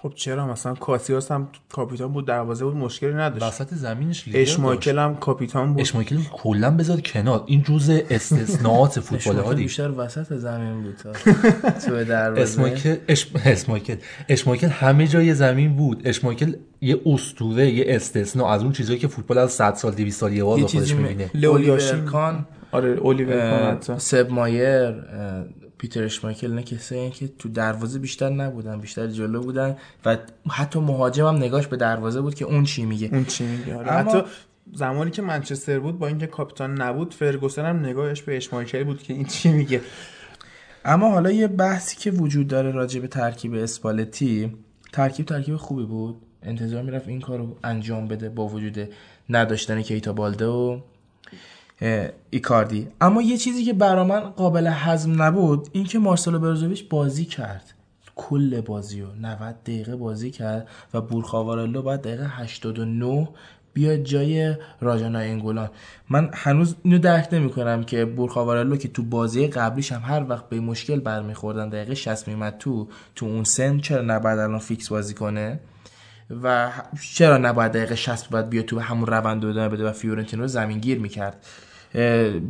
خب 0.03 0.13
چرا؟ 0.15 0.47
مثلا 0.47 0.75
کاسیاس 0.75 1.33
هم 1.33 1.49
کاپیتان 1.73 2.13
بود 2.13 2.27
دروازه 2.27 2.65
بود 2.65 2.77
مشکلی 2.77 3.15
نداشت. 3.15 3.43
وسط 3.45 3.75
زمینش. 3.75 4.25
اشمایکل 4.35 4.99
هم 4.99 5.17
کاپیتان 5.17 5.73
بود. 5.73 5.81
اشمایکل 5.81 6.17
کلا 6.33 6.71
بذار 6.71 7.01
کنار. 7.01 7.43
این 7.47 7.63
جزء 7.63 8.01
استثناءات 8.11 9.01
فوتبال 9.07 9.37
هادی 9.37 9.63
بیشتر 9.63 9.91
وسط 9.97 10.33
زمین 10.33 10.83
بود 10.83 10.97
تا 10.97 11.13
تو 11.87 12.05
دروازه. 12.05 12.43
اسمایکل 12.43 12.97
اش... 13.09 13.27
اسمایکل 13.45 13.97
اشمایکل 14.29 14.67
همه 14.69 15.07
جای 15.07 15.35
زمین 15.35 15.77
بود. 15.77 16.03
اشمایکل 16.05 16.53
یه 16.81 17.01
اسطوره 17.07 17.71
یه 17.71 17.85
استثناء 17.89 18.49
از 18.49 18.63
اون 18.63 18.73
چیزایی 18.73 18.99
که 18.99 19.09
فوتبال 19.09 19.39
از 19.39 19.53
100 19.53 19.75
سال 19.75 19.93
200 19.93 20.21
سال 20.21 20.33
یه 20.33 20.45
بار 20.45 20.61
خودش 20.61 20.95
می‌بینه. 20.95 21.31
کان 22.05 22.47
آره 22.73 22.91
اولیور 22.91 23.77
کان. 23.87 23.99
سب 23.99 24.31
مایر 24.31 24.95
پیتر 25.83 26.03
اشمایکل 26.03 26.53
نه 26.53 26.62
کسایی 26.62 27.11
که 27.11 27.28
تو 27.39 27.49
دروازه 27.49 27.99
بیشتر 27.99 28.28
نبودن 28.28 28.80
بیشتر 28.80 29.07
جلو 29.07 29.41
بودن 29.43 29.76
و 30.05 30.16
حتی 30.51 30.78
مهاجم 30.80 31.26
هم 31.26 31.37
نگاش 31.37 31.66
به 31.66 31.76
دروازه 31.76 32.20
بود 32.20 32.35
که 32.35 32.45
اون 32.45 32.64
چی 32.64 32.85
میگه. 32.85 33.09
اون 33.12 33.24
چی 33.24 33.45
میگه 33.45 33.76
آره. 33.76 33.93
اما- 33.93 34.11
حتی 34.11 34.22
زمانی 34.74 35.11
که 35.11 35.22
منچستر 35.22 35.78
بود 35.78 35.99
با 35.99 36.07
اینکه 36.07 36.26
کاپیتان 36.26 36.83
نبود 36.83 37.14
فرگوسن 37.14 37.64
هم 37.66 37.78
نگاهش 37.87 38.22
به 38.22 38.37
اشمایکل 38.37 38.85
بود 38.85 39.03
که 39.03 39.12
این 39.14 39.24
چی 39.24 39.53
میگه. 39.53 39.80
اما 40.85 41.11
حالا 41.11 41.30
یه 41.30 41.47
بحثی 41.49 41.97
که 41.97 42.11
وجود 42.11 42.49
داره 42.49 42.70
راجع 42.70 43.01
به 43.01 43.09
ترکیب 43.09 43.55
اسپالتی 43.55 44.53
ترکیب 44.93 45.26
ترکیب 45.26 45.57
خوبی 45.57 45.85
بود. 45.85 46.16
انتظار 46.43 46.83
می‌رفت 46.83 47.09
این 47.09 47.20
کار 47.20 47.39
رو 47.39 47.57
انجام 47.64 48.09
بده 48.09 48.28
با 48.28 48.49
وجود 48.49 48.89
نداشتن 49.30 49.83
کیتا 49.83 50.12
بالده 50.12 50.47
و 50.47 50.80
ایکاردی. 52.30 52.89
اما 53.01 53.22
یه 53.22 53.37
چیزی 53.37 53.64
که 53.64 53.72
برا 53.72 54.05
من 54.05 54.20
قابل 54.20 54.70
هضم 54.72 55.22
نبود 55.22 55.68
این 55.72 55.85
که 55.85 55.99
مارسلو 55.99 56.39
برزوویچ 56.39 56.89
بازی 56.89 57.24
کرد. 57.24 57.74
کل 58.16 58.61
بازی 58.61 59.01
رو 59.01 59.09
90 59.20 59.62
دقیقه 59.62 59.97
بازی 59.97 60.30
کرد 60.30 60.68
و 60.95 61.01
بورخاوارلو 61.01 61.83
باید 61.83 62.01
دقیقه 62.01 62.26
89 62.28 63.28
بیاد 63.74 64.03
جای 64.03 64.55
راجانا 64.80 65.18
انگولان. 65.18 65.70
من 66.11 66.30
هنوز 66.33 66.74
اینو 66.83 66.99
درک 66.99 67.28
نمی 67.33 67.51
کنم 67.51 67.85
که 67.85 68.05
بورخاوارلو 68.05 68.76
که 68.76 68.89
تو 68.89 69.03
بازی 69.03 69.49
قبلیش 69.49 69.93
هم 69.93 70.01
هر 70.01 70.24
وقت 70.28 70.49
به 70.49 70.61
مشکل 70.61 71.01
برمیخوردن 71.01 71.68
دقیقه 71.68 71.95
60 71.95 72.28
میمد 72.28 72.59
تو 72.59 72.89
تو 73.14 73.26
اون 73.26 73.45
سن 73.45 73.78
چرا 73.78 74.03
نباید 74.03 74.39
الان 74.39 74.59
fix 74.59 74.89
بازی 74.89 75.14
کنه؟ 75.14 75.61
و 76.43 76.70
چرا 77.14 77.39
نباید 77.39 77.72
دقیقه 77.72 77.95
60 77.95 78.30
باید 78.30 78.49
بیاد 78.49 78.64
تو 78.64 78.80
همون 78.80 79.07
روند 79.07 79.45
رو 79.45 79.51
ادامه 79.51 79.68
بده 79.68 79.89
و 79.89 79.93
فیورنتینا 79.93 80.43
رو 80.43 80.49
زمینگیر 80.49 80.99
می‌کرد؟ 80.99 81.47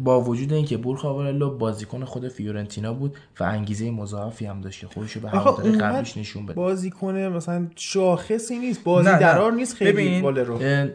با 0.04 0.20
وجود 0.20 0.52
اینکه 0.52 0.76
بورخا 0.76 1.22
والرو 1.22 1.58
بازیکن 1.58 2.04
خود 2.04 2.28
فیورنتینا 2.28 2.94
بود 2.94 3.16
و 3.40 3.44
انگیزه 3.44 3.90
مضاعفی 3.90 4.46
هم 4.46 4.60
داشت 4.60 4.80
که 4.80 4.86
خودش 4.86 5.18
به 5.18 5.34
اونقدر 5.34 5.90
قبلیش 5.90 6.16
نشون 6.16 6.46
بده. 6.46 6.54
بازی 6.54 6.90
کنه 6.90 7.28
مثلا 7.28 7.66
شاخصی 7.76 8.58
نیست 8.58 8.84
بازی 8.84 9.08
نه، 9.08 9.14
نه. 9.14 9.20
درار 9.20 9.52
نیست 9.52 9.74
خیلی 9.74 9.92
ببین 9.92 10.24
رو. 10.36 10.88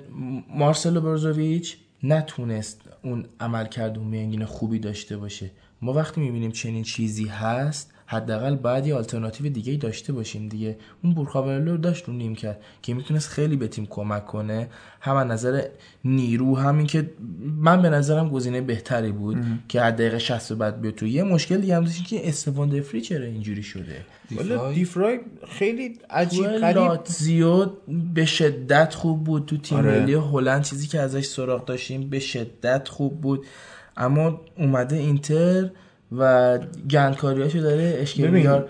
مارسلو 0.56 1.02
بروزوویچ 1.02 1.78
نتونست 2.04 2.82
اون 3.04 3.26
عمل 3.40 3.66
کرد 3.66 3.98
اون 3.98 4.08
میانگین 4.08 4.46
خوبی 4.46 4.80
داشته 4.80 5.18
باشه. 5.18 5.52
ما 5.82 5.94
وقتی 5.94 6.22
می‌بینیم 6.22 6.52
چنین 6.52 6.84
چیزی 6.84 7.26
هست 7.26 7.94
حداقل 8.10 8.56
باید 8.56 8.88
یه 8.88 8.96
آلترناتیو 8.96 9.50
دیگه 9.50 9.72
ای 9.72 9.78
داشته 9.78 10.14
باشیم 10.14 10.48
دیگه. 10.48 10.78
اون 11.04 11.14
بورخاورلو 11.14 11.72
رو 11.72 11.78
داشت 11.78 12.06
رو 12.06 12.14
نیم 12.14 12.36
کرد 12.36 12.62
که 12.82 12.94
می‌تونست 12.94 13.30
خیلی 13.30 13.56
به 13.56 13.68
تیم 13.68 13.86
کمک 13.86 14.26
کنه. 14.26 14.70
هم 15.02 15.16
از 15.16 15.28
نظر 15.28 15.64
نیرو 16.06 16.56
همین 16.56 16.88
که 16.88 17.12
من 17.42 17.82
به 17.82 17.90
نظرم 17.90 18.30
گزینه 18.30 18.62
بهتری 18.62 19.12
بود 19.12 19.38
که 19.68 19.82
از 19.82 19.94
دقیقه 19.94 20.20
60 20.20 20.54
بعد 20.54 20.82
بیاد 20.82 20.96
تو. 20.96 21.08
یه 21.08 21.24
مشکل 21.24 21.58
دیگه 21.58 21.76
هم 21.76 21.84
داشتیم 21.84 22.06
که 22.06 22.30
استفان 22.30 22.70
دفری 22.70 23.02
چرا 23.02 23.26
اینجوری 23.26 23.64
شده؟ 23.64 24.06
والا 24.32 24.74
دیفرای 24.74 25.20
خیلی 25.50 26.00
عجیب 26.10 26.46
لاتزیو 26.46 27.70
به 28.14 28.26
شدت 28.26 28.94
خوب 28.94 29.24
بود. 29.24 29.46
تو 29.46 29.58
تیم 29.58 29.78
آره. 29.78 30.00
ملی 30.00 30.14
هلند 30.14 30.64
چیزی 30.64 30.88
که 30.88 31.00
ازش 31.00 31.26
سراغ 31.26 31.66
داشتیم 31.66 32.10
به 32.10 32.20
شدت 32.20 32.88
خوب 32.88 33.22
بود. 33.22 33.46
اما 33.98 34.42
اومده 34.58 34.96
اینتر 34.96 35.70
و 36.12 36.58
گندکاریاشو 36.90 37.60
داره 37.60 37.98
اشکریار 38.00 38.70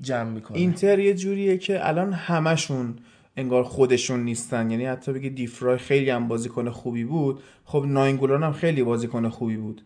جمع 0.00 0.30
می‌کنه. 0.30 0.58
اینتر 0.58 0.98
یه 0.98 1.14
جوریه 1.14 1.58
که 1.58 1.88
الان 1.88 2.12
همشون 2.12 2.94
انگار 3.36 3.62
خودشون 3.64 4.24
نیستن. 4.24 4.70
یعنی 4.70 4.86
حتی 4.86 5.12
بگه 5.12 5.28
دیفرای 5.28 5.78
خیلی 5.78 6.10
هم 6.10 6.28
بازیکن 6.28 6.70
خوبی 6.70 7.04
بود 7.04 7.42
خب 7.64 7.84
ناینگولان 7.88 8.42
هم 8.42 8.52
خیلی 8.52 8.82
بازیکن 8.82 9.28
خوبی 9.28 9.56
بود. 9.56 9.82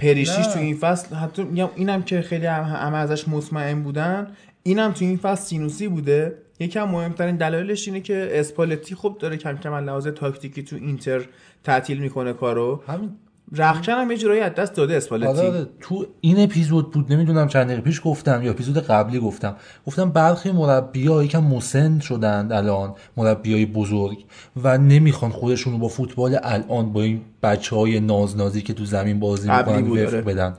پریشیش. 0.00 0.46
تو 0.46 0.58
این 0.58 0.76
فصل 0.76 1.14
حتی 1.14 1.42
میگم 1.42 1.68
اینم 1.76 2.02
که 2.02 2.22
خیلی 2.22 2.46
هم 2.46 2.64
همه 2.64 2.96
ازش 2.96 3.28
مطمئن 3.28 3.82
بودن. 3.82 4.32
اینم 4.62 4.92
تو 4.92 5.04
این 5.04 5.16
فصل 5.16 5.44
سینوسی 5.44 5.88
بوده. 5.88 6.38
یکم 6.60 6.88
مهمترین 6.88 7.36
دلایلش 7.36 7.88
اینه 7.88 8.00
که 8.00 8.28
اسپالتی 8.32 8.94
خوب 8.94 9.18
داره 9.18 9.36
کم 9.36 9.56
کم 9.56 9.72
از 9.72 9.84
لحاظ 9.84 10.06
تاکتیکی 10.06 10.62
تو 10.62 10.76
اینتر 10.76 11.24
تعطیل 11.64 11.98
می‌کنه 11.98 12.32
کارو. 12.32 12.82
همین 12.86 13.10
رخکن 13.52 13.92
هم 13.92 14.10
یه 14.10 14.16
جورایی 14.16 14.40
از 14.40 14.54
دست 14.54 14.74
داده 14.74 14.96
اسپالتی 14.96 15.26
آره 15.26 15.48
آره. 15.48 15.66
تو 15.80 16.06
این 16.20 16.40
اپیزود 16.40 16.90
بود 16.90 17.12
نمی‌دونم 17.12 17.48
چند 17.48 17.66
دقیقه 17.66 17.82
پیش 17.82 18.00
گفتم 18.04 18.42
یا 18.42 18.50
اپیزود 18.50 18.78
قبلی 18.78 19.20
گفتم. 19.20 19.56
گفتم 19.86 20.10
برخی 20.10 20.50
مربی‌ها 20.50 21.24
یکم 21.24 21.44
مسن 21.44 21.98
شدند 21.98 22.52
الان 22.52 22.94
مربیای 23.16 23.66
بزرگ 23.66 24.24
و 24.62 24.78
نمی‌خوان 24.78 25.30
خودشون 25.30 25.72
رو 25.72 25.78
با 25.78 25.88
فوتبال 25.88 26.38
الان 26.42 26.92
با 26.92 27.02
این 27.02 27.20
بچه 27.42 27.76
های 27.76 28.00
نازنازی 28.00 28.62
که 28.62 28.74
تو 28.74 28.84
زمین 28.84 29.20
بازی 29.20 29.50
می‌کنن 29.50 29.82
وفق 29.82 30.14
آره. 30.14 30.22
بدن. 30.22 30.54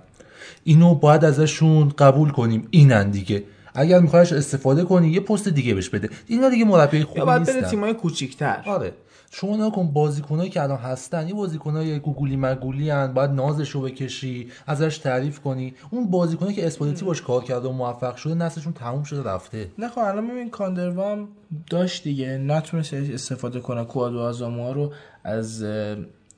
اینو 0.63 0.95
باید 0.95 1.25
ازشون 1.25 1.89
قبول 1.89 2.29
کنیم. 2.29 2.67
اینن 2.71 3.09
دیگه. 3.09 3.43
اگر 3.73 3.99
میخوایش 3.99 4.33
استفاده 4.33 4.83
کنی 4.83 5.09
یه 5.09 5.19
پست 5.19 5.47
دیگه 5.47 5.73
بهش 5.73 5.89
بده. 5.89 6.09
اینا 6.27 6.49
دیگه 6.49 6.65
مربی 6.65 7.03
خوبی 7.03 7.19
یا 7.19 7.25
باید 7.25 7.43
بره 7.43 7.53
نیستن. 7.53 7.69
تیمای 7.69 7.93
کوچیک‌تر. 7.93 8.63
آره. 8.65 8.93
شما 9.31 9.55
نگاه 9.55 9.71
کن 9.71 9.87
بازیکنایی 9.91 10.49
که 10.49 10.63
الان 10.63 10.77
هستن 10.77 11.27
یه 11.27 11.33
بازیکنای 11.33 11.99
گوگولی 11.99 12.37
مگولی 12.37 12.89
هن 12.89 13.13
باید 13.13 13.31
نازشو 13.31 13.81
بکشی 13.81 14.51
ازش 14.67 14.97
تعریف 14.97 15.39
کنی. 15.39 15.73
اون 15.91 16.11
بازیکنایی 16.11 16.55
که 16.55 16.67
اسپالتی 16.67 17.05
باش 17.05 17.21
کار 17.21 17.43
کرده 17.43 17.67
و 17.67 17.71
موفق 17.71 18.15
شده 18.15 18.33
نسلشون 18.33 18.73
تموم 18.73 19.03
شده 19.03 19.29
رفته. 19.29 19.71
نه 19.77 19.89
خب 19.89 19.99
الان 19.99 20.27
ببین 20.27 20.49
کاندروا 20.49 21.11
هم 21.11 21.27
داشت 21.69 22.03
دیگه. 22.03 22.37
نتونست 22.37 22.93
استفاده 22.93 23.59
کنه 23.59 23.85
کوادو 23.85 24.19
آزاموا 24.19 24.71
رو 24.71 24.93
از 25.23 25.65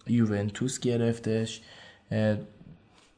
یوونتوس 0.07 0.79
گرفتش. 0.79 1.61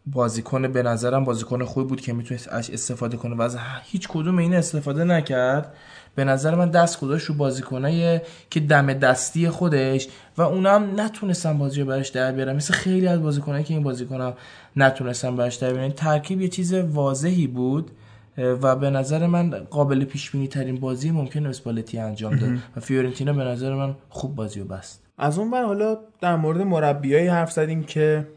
بازیکن 0.05 0.67
به 0.67 0.83
نظرم 0.83 1.23
بازیکن 1.23 1.63
خوبی 1.63 1.87
بود 1.87 2.01
که 2.01 2.13
می‌تونست 2.13 2.47
استفاده 2.47 3.17
کنه 3.17 3.35
و 3.35 3.41
از 3.41 3.57
هیچ 3.83 4.07
کدوم 4.07 4.37
این 4.37 4.53
استفاده 4.53 5.03
نکرد. 5.03 5.73
به 6.15 6.23
نظر 6.23 6.55
من 6.55 6.69
دست 6.69 6.99
گذاشت 6.99 7.25
رو 7.25 7.35
بازیکنای 7.35 8.21
که 8.49 8.59
دم 8.59 8.93
دستی 8.93 9.49
خودش 9.49 10.07
و 10.37 10.41
اونم 10.41 11.01
نتونستن 11.01 11.57
بازی 11.57 11.81
رو 11.81 11.87
براش 11.87 12.09
در 12.09 12.31
بیارن. 12.31 12.55
مثل 12.55 12.73
خیلی 12.73 13.07
از 13.07 13.21
بازیکنایی 13.21 13.63
که 13.63 13.73
این 13.73 13.83
بازیکنم 13.83 14.33
نتونستن 14.75 15.35
براش 15.35 15.55
در 15.55 15.73
بیارن. 15.73 15.91
ترکیب 15.91 16.41
یه 16.41 16.47
چیز 16.47 16.73
واضحی 16.73 17.47
بود 17.47 17.91
و 18.37 18.75
به 18.75 18.89
نظر 18.89 19.27
من 19.27 19.49
قابل 19.49 20.03
پیش 20.03 20.31
بینی 20.31 20.47
ترین 20.47 20.79
بازی 20.79 21.11
ممکن 21.11 21.45
اسپالتی 21.45 21.99
انجام 21.99 22.35
داد. 22.35 22.49
و 22.75 22.79
فیورنتینا 22.79 23.33
به 23.33 23.43
نظر 23.43 23.73
من 23.73 23.95
خوب 24.09 24.35
بازی 24.35 24.59
رو 24.59 24.65
بست. 24.65 25.03
از 25.17 25.39
اون 25.39 25.51
بر 25.51 25.63
حالا 25.63 25.97
در 26.21 26.35
مورد 26.35 26.61
مربیایی 26.61 27.27
حرف 27.27 27.51
زدیم 27.51 27.83
که 27.83 28.27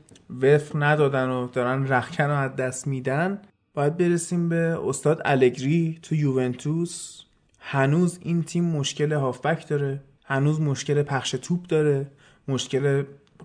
وفق 0.42 0.82
ندادن 0.82 1.28
و 1.28 1.48
دارن 1.48 1.88
رخکن 1.88 2.24
رو 2.24 2.36
از 2.36 2.56
دست 2.56 2.86
میدن 2.86 3.38
باید 3.74 3.96
برسیم 3.96 4.48
به 4.48 4.78
استاد 4.86 5.22
الگری 5.24 5.98
تو 6.02 6.14
یوونتوس. 6.14 7.22
هنوز 7.64 8.18
این 8.22 8.42
تیم 8.42 8.64
مشکل 8.64 9.12
هافبک 9.12 9.68
داره 9.68 10.00
هنوز 10.24 10.60
مشکل 10.60 11.02
پخش 11.02 11.30
توپ 11.30 11.66
داره 11.66 12.06
مشکل 12.48 13.02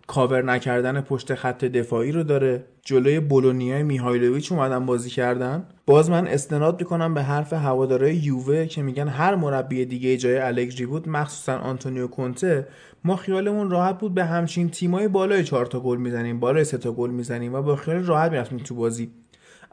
کاور 0.08 0.42
نکردن 0.42 1.02
پشت 1.02 1.36
خط 1.36 1.66
دفاعی 1.66 2.12
رو 2.12 2.24
داره. 2.24 2.64
جلوی 2.86 3.20
بولونیای 3.20 3.84
میهایلوویچ 3.84 4.52
اومدن 4.52 4.86
بازی 4.86 5.10
کردن. 5.10 5.64
باز 5.86 6.10
من 6.10 6.28
استناد 6.28 6.80
می‌کنم 6.80 7.14
به 7.14 7.24
حرف 7.24 7.54
هوادارای 7.54 8.16
یووه 8.16 8.66
که 8.66 8.82
میگن 8.82 9.08
هر 9.08 9.36
مربی 9.36 9.86
دیگه 9.86 10.18
جای 10.18 10.38
الگری 10.38 10.86
بود 10.86 11.10
مخصوصا 11.10 11.58
آنتونیو 11.58 12.08
کونته 12.08 12.68
ما 13.04 13.16
خیالمون 13.16 13.70
راحت 13.70 14.00
بود 14.00 14.14
به 14.14 14.26
همچین 14.26 14.70
تیمای 14.70 15.08
بالای 15.08 15.44
چهار 15.44 15.66
تا 15.66 15.80
گل 15.80 15.98
می‌زنیم 15.98 16.40
بالای 16.40 16.64
سه 16.64 16.78
تا 16.78 16.92
گل 16.92 17.10
می‌زنیم 17.10 17.54
و 17.54 17.62
با 17.62 17.76
خیال 17.76 18.04
راحت 18.04 18.32
می‌رفتیم 18.32 18.58
تو 18.58 18.76
بازی. 18.76 19.12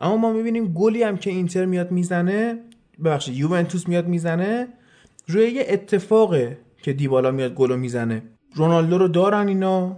اما 0.01 0.17
ما 0.17 0.33
می‌بینیم 0.33 0.73
گلی 0.73 1.03
هم 1.03 1.17
که 1.17 1.31
اینتر 1.31 1.65
میاد 1.65 1.91
می‌زنه 1.91 2.59
ببخشید 3.05 3.37
یوونتوس 3.37 3.89
میاد 3.89 4.07
می‌زنه. 4.07 4.69
روی 5.27 5.51
یه 5.51 5.67
اتفاقه 5.69 6.59
که 6.83 6.93
دیبالا 6.93 7.31
میاد 7.31 7.55
گلو 7.55 7.77
می‌زنه. 7.77 8.23
رونالدو 8.55 8.99
رو 8.99 9.09
دارن 9.09 9.49
اینا. 9.49 9.97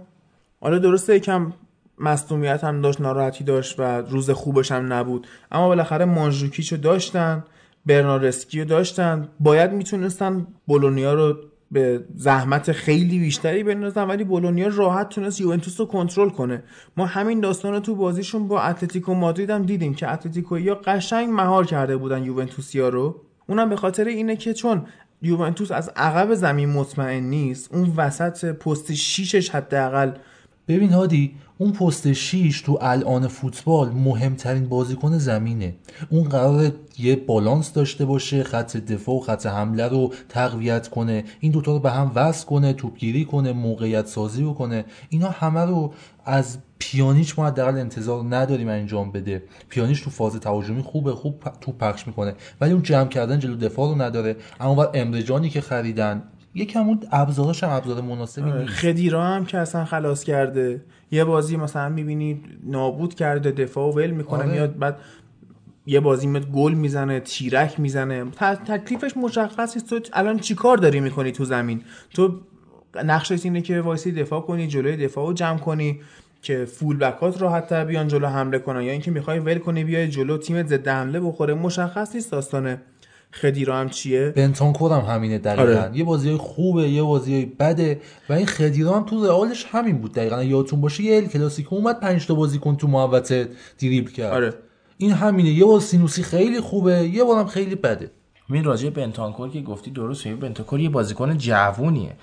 حالا 0.61 0.77
درسته 0.77 1.15
یکم 1.15 1.53
مصدومیت 1.99 2.63
هم 2.63 2.81
داشت 2.81 3.01
ناراحتی 3.01 3.43
داشت 3.43 3.79
و 3.79 3.83
روز 3.83 4.29
خوبش 4.29 4.71
هم 4.71 4.93
نبود. 4.93 5.27
اما 5.51 5.67
بالاخره 5.67 6.05
مانژوکیچ 6.05 6.71
رو 6.71 6.77
داشتن 6.77 7.43
برنارسکی 7.85 8.59
رو 8.59 8.65
داشتن. 8.65 9.29
باید 9.39 9.71
می‌تونستن 9.71 10.47
بولونیا 10.67 11.13
رو 11.13 11.37
به 11.71 12.05
زحمت 12.15 12.71
خیلی 12.71 13.19
بیشتری 13.19 13.63
بندازن 13.63 14.07
ولی 14.07 14.23
بولونیا 14.23 14.67
راحت 14.67 15.09
تونست 15.09 15.41
یوونتوس 15.41 15.79
رو 15.79 15.85
کنترل 15.85 16.29
کنه. 16.29 16.63
ما 16.97 17.05
همین 17.05 17.39
داستان 17.39 17.73
رو 17.73 17.79
تو 17.79 17.95
بازیشون 17.95 18.47
با 18.47 18.61
اتلتیکو 18.61 19.13
مادرید 19.13 19.49
هم 19.49 19.63
دیدیم 19.63 19.93
که 19.93 20.11
اتلتیکو 20.11 20.59
یا 20.59 20.75
قشنگ 20.75 21.29
مهار 21.29 21.65
کرده 21.65 21.97
بودن 21.97 22.23
یوونتوسیا 22.23 22.89
رو. 22.89 23.21
اونم 23.47 23.69
به 23.69 23.75
خاطر 23.75 24.05
اینه 24.05 24.35
که 24.35 24.53
چون 24.53 24.85
یوونتوس 25.21 25.71
از 25.71 25.91
عقب 25.95 26.33
زمین 26.33 26.69
مطمئن 26.69 27.23
نیست 27.23 27.73
اون 27.73 27.93
وسط 27.97 28.45
پست 28.45 28.93
شیشش 28.93 29.49
حداقل 29.49 30.11
ببین 30.67 30.93
هادی 30.93 31.35
اون 31.57 31.71
پست 31.71 32.13
6 32.13 32.61
تو 32.61 32.77
الان 32.81 33.27
فوتبال 33.27 33.89
مهمترین 33.89 34.69
بازیکن 34.69 35.17
زمینه. 35.17 35.75
اون 36.09 36.23
قرار 36.23 36.71
یه 36.99 37.15
بالانس 37.15 37.73
داشته 37.73 38.05
باشه 38.05 38.43
خط 38.43 38.77
دفاع 38.77 39.15
و 39.15 39.19
خط 39.19 39.45
حمله 39.45 39.87
رو 39.87 40.13
تقویت 40.29 40.87
کنه. 40.87 41.23
این 41.39 41.51
دوتا 41.51 41.71
رو 41.71 41.79
به 41.79 41.91
هم 41.91 42.11
وصل 42.15 42.45
کنه 42.45 42.73
توپگیری 42.73 43.25
کنه 43.25 43.53
موقعیت 43.53 44.07
سازی 44.07 44.43
کنه. 44.57 44.85
اینا 45.09 45.29
همه 45.29 45.61
رو 45.61 45.93
از 46.25 46.57
پیانیچ 46.79 47.39
ما 47.39 47.47
حداقل 47.47 47.77
انتظار 47.77 48.23
نداریم 48.29 48.67
انجام 48.67 49.11
بده. 49.11 49.43
پیانیچ 49.69 50.03
تو 50.03 50.09
فاز 50.09 50.35
تهاجمی 50.35 50.81
خوبه 50.81 51.11
خوب 51.11 51.43
توپ 51.61 51.77
پخش 51.77 52.07
می‌کنه. 52.07 52.33
ولی 52.61 52.71
اون 52.73 52.83
جمع 52.83 53.09
کردن 53.09 53.39
جلو 53.39 53.55
دفاع 53.55 53.89
رو 53.89 54.01
نداره. 54.01 54.35
اما 54.59 54.83
امرجانی 54.83 55.49
که 55.49 55.61
خریدن 55.61 56.23
یکم 56.57 56.87
اون 56.87 56.99
ابزاراش 57.11 57.63
هم 57.63 57.69
ابزار 57.69 58.01
مناسبی 58.01 58.51
نیست. 58.51 58.73
خدیرا 58.73 59.23
هم 59.23 59.45
که 59.45 59.57
اصلا 59.57 59.85
خلاص 59.85 60.23
کرده. 60.23 60.81
یه 61.11 61.23
بازی 61.23 61.57
مثلا 61.57 61.89
می‌بینی 61.89 62.41
نابود 62.63 63.15
کرده 63.15 63.51
دفاع 63.51 63.87
و 63.87 63.91
ول 63.91 64.11
می‌کنه 64.11 64.39
آره. 64.39 64.51
میاد 64.51 64.77
بعد 64.77 64.97
یه 65.85 65.99
بازی 65.99 66.27
میاد 66.27 66.51
گل 66.51 66.73
می‌زنه 66.73 67.19
تیرک 67.19 67.79
می‌زنه. 67.79 68.25
تکلیفش 68.67 69.17
مشخص 69.17 69.77
نیست. 69.77 69.89
تو 69.89 69.99
الان 70.13 70.39
چیکار 70.39 70.77
داری 70.77 70.99
می‌کنی 70.99 71.31
تو 71.31 71.45
زمین؟ 71.45 71.81
تو 72.13 72.39
نقشت 73.05 73.45
اینه 73.45 73.61
که 73.61 73.81
وایسی 73.81 74.11
دفاع 74.11 74.41
کنی 74.41 74.67
جلوی 74.67 74.97
دفاع 74.97 75.27
رو 75.27 75.33
جمع 75.33 75.57
کنی 75.57 75.99
که 76.41 76.65
full 76.65 76.97
back 76.97 77.32
ات 77.32 77.41
راحت 77.41 77.67
تر 77.67 77.85
بیان 77.85 78.07
جلو 78.07 78.27
حمله 78.27 78.59
کنن. 78.59 78.81
یا 78.81 78.91
اینکه 78.91 79.11
می‌خوای 79.11 79.39
ول 79.39 79.57
کنی 79.57 79.83
بیای 79.83 80.07
جلو 80.07 80.37
تیمت 80.37 80.67
ضد 80.67 80.87
حمله 80.87 81.19
بخوره. 81.19 81.53
مشخص 81.53 82.15
نیست 82.15 82.31
داستان 82.31 82.77
خدیرا 83.31 83.77
هم 83.77 83.89
چیه؟ 83.89 84.33
بنتانکور 84.35 84.91
هم 84.91 85.15
همینه 85.15 85.37
دقیقا؟ 85.37 85.61
آره. 85.61 85.91
یه 85.93 86.03
بازی 86.03 86.35
خوبه 86.35 86.89
یه 86.89 87.03
بازی 87.03 87.45
بده. 87.45 88.01
و 88.29 88.33
این 88.33 88.45
خدیرا 88.45 88.95
هم 88.95 89.03
تو 89.03 89.25
رئالش 89.25 89.65
همین 89.71 89.97
بود 89.97 90.13
دقیقا. 90.13 90.43
یادتون 90.43 90.81
باشه 90.81 91.03
یه 91.03 91.17
ال 91.17 91.25
کلاسیکو 91.25 91.75
اومد 91.75 91.99
5 91.99 92.27
تا 92.27 92.35
بازیکن 92.35 92.75
تو 92.75 92.87
محوطه 92.87 93.49
دریبل 93.79 94.11
کرد. 94.11 94.33
آره. 94.33 94.53
این 94.97 95.11
همینه. 95.11 95.49
یه 95.49 95.65
بار 95.65 95.79
سینوسی 95.79 96.23
خیلی 96.23 96.59
خوبه 96.59 97.09
یه 97.13 97.23
بارم 97.23 97.47
خیلی 97.47 97.75
بده. 97.75 98.11
این 98.49 98.63
راجع 98.63 98.89
به 98.89 99.01
بنتانکور 99.01 99.49
که 99.49 99.61
گفتی 99.61 99.91
درست 99.91 100.25
میگی 100.25 100.39
بنتانکور 100.39 100.79
یه 100.79 100.89
بازیکن 100.89 101.37
جوونیه. 101.37 102.15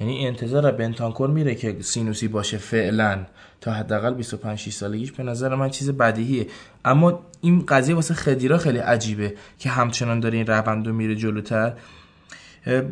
یعنی 0.00 0.26
انتظار 0.26 0.70
بنتانکور 0.70 1.30
میره 1.30 1.54
که 1.54 1.76
سینوسی 1.80 2.28
باشه 2.28 2.58
فعلا. 2.58 3.26
تا 3.60 3.72
حداقل 3.72 4.14
25 4.14 4.58
6 4.58 4.72
سالگیش 4.72 5.12
به 5.12 5.22
نظر 5.22 5.54
من 5.54 5.70
چیز 5.70 5.90
بدیهیه. 5.90 6.46
اما 6.84 7.20
این 7.40 7.66
قضیه 7.66 7.94
واسه 7.94 8.14
خدیرا 8.14 8.58
خیلی 8.58 8.78
عجیبه 8.78 9.34
که 9.58 9.68
همچنان 9.68 10.20
داره 10.20 10.38
این 10.38 10.46
روند 10.46 10.86
رو 10.86 10.92
میره 10.92 11.14
جلوتر. 11.14 11.72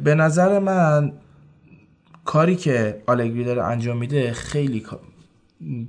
به 0.05 0.15
نظر 0.15 0.59
من 0.59 1.13
کاری 2.25 2.57
که 2.57 3.03
آلگری 3.07 3.45
داره 3.45 3.65
انجام 3.65 3.97
میده 3.97 4.33
خیلی 4.33 4.87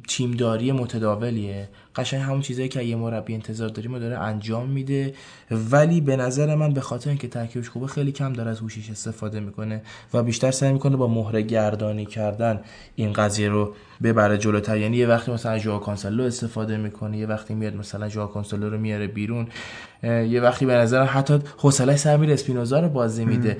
تیمداری 0.07 0.71
متداولیه. 0.71 1.69
قشنگ 1.95 2.21
همون 2.21 2.41
چیزایی 2.41 2.67
که 2.67 2.81
یه 2.81 2.95
مربی 2.95 3.33
انتظار 3.33 3.69
داریم 3.69 3.93
رو 3.93 3.99
داره 3.99 4.19
انجام 4.19 4.69
میده. 4.69 5.13
ولی 5.51 6.01
به 6.01 6.15
نظر 6.15 6.55
من 6.55 6.73
به 6.73 6.81
خاطر 6.81 7.09
اینکه 7.09 7.27
ترکیبش 7.27 7.69
خوبه 7.69 7.87
خیلی 7.87 8.11
کم 8.11 8.33
داره 8.33 8.51
از 8.51 8.59
هوشش 8.59 8.89
استفاده 8.89 9.39
می‌کنه 9.39 9.81
و 10.13 10.23
بیشتر 10.23 10.51
سعی 10.51 10.73
می‌کنه 10.73 10.95
با 10.95 11.07
مهره 11.07 11.41
گردانی 11.41 12.05
کردن 12.05 12.59
این 12.95 13.13
قضیه 13.13 13.49
رو 13.49 13.73
ببره 14.03 14.37
جلوتر. 14.37 14.77
یعنی 14.77 14.97
یه 14.97 15.07
وقتی 15.07 15.31
مثلا 15.31 15.57
ژائو 15.57 15.79
کانسلو 15.79 16.23
استفاده 16.23 16.77
می‌کنه 16.77 17.17
یه 17.17 17.27
وقتی 17.27 17.53
میاد 17.53 17.75
مثلا 17.75 18.09
ژائو 18.09 18.27
کانسلو 18.27 18.69
رو 18.69 18.77
میاره 18.77 19.07
بیرون 19.07 19.47
یه 20.03 20.41
وقتی 20.41 20.65
به 20.65 20.73
نظر 20.73 21.03
حتی 21.03 21.39
حوصله 21.57 21.95
سر 21.95 22.17
میره 22.17 22.33
اسپیناتزولا 22.33 22.79
رو 22.79 22.89
بازی 22.89 23.25
میده. 23.25 23.57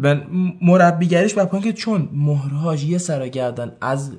من 0.00 0.22
مربیگریش 0.62 1.34
بر 1.34 1.60
که 1.60 1.72
چون 1.72 2.08
مهرهاش 2.12 2.84
یه 2.84 2.98
سر 2.98 3.22
و 3.22 3.28
گردن 3.28 3.72
از 3.80 4.12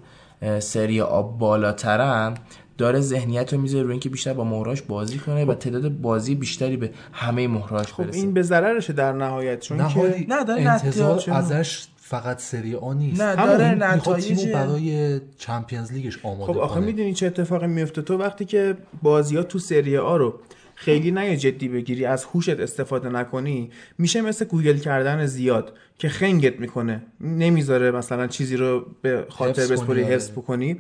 سری 0.60 1.02
آ 1.02 1.38
بالاترن 1.38 2.34
داره 2.78 3.00
ذهنیت 3.00 3.54
رو 3.54 3.62
می‌ذاره 3.62 3.84
روی 3.84 3.92
اینکه 3.92 4.10
بیشتر 4.10 4.34
با 4.34 4.44
مهراش 4.44 4.82
بازی 4.82 5.18
کنه 5.18 5.46
و 5.46 5.54
تعداد 5.54 5.90
بازی 5.90 6.36
بیشتری 6.36 6.78
به 6.78 6.92
همه 7.14 7.48
مهراش 7.48 7.94
خب 7.94 8.04
برسه. 8.04 8.18
این 8.18 8.34
به 8.34 8.42
ضررشه 8.42 8.94
در 8.94 9.12
نهایت 9.12 9.60
چون 9.60 9.82
نه 9.82 9.94
که 9.94 10.26
نه، 10.30 10.44
داره 10.44 10.62
انتظار 10.62 11.16
نتیجه- 11.16 11.34
ازش 11.36 11.88
فقط 11.98 12.40
سری 12.40 12.76
آ 12.76 12.94
نیست. 12.94 13.22
نه، 13.22 13.36
داره 13.36 14.00
نتایج- 14.00 14.48
برای 14.48 15.22
چمپیونز 15.38 15.92
لیگش 15.92 16.20
آماده 16.24 16.54
خب 16.54 16.60
آخه 16.60 16.80
می‌دونی 16.80 17.14
چه 17.14 17.28
اتفاقی 17.28 17.68
میفته 17.68 18.02
تو 18.02 18.18
وقتی 18.18 18.46
که 18.46 18.78
بازی 19.02 19.38
ها 19.38 19.44
تو 19.44 19.60
سری 19.60 19.98
آ 19.98 20.18
رو 20.18 20.40
خیلی 20.76 21.12
نه 21.12 21.38
جدی 21.38 21.68
بگیری 21.68 22.06
از 22.06 22.26
هوشت 22.26 22.60
استفاده 22.60 23.10
نکنی 23.10 23.70
میشه 23.98 24.22
مثل 24.22 24.46
گوگل 24.46 24.78
کردن 24.78 25.26
زیاد 25.26 25.74
که 25.98 26.10
خنگت 26.10 26.60
می‌کنه. 26.60 27.02
نمی‌ذاره 27.22 27.92
مثلا 27.92 28.28
چیزی 28.28 28.58
رو 28.58 28.86
به 29.02 29.26
خاطر 29.30 29.62
بسپری 29.68 30.04
آره. 30.04 30.14
حفظ 30.14 30.32
بکنی. 30.32 30.78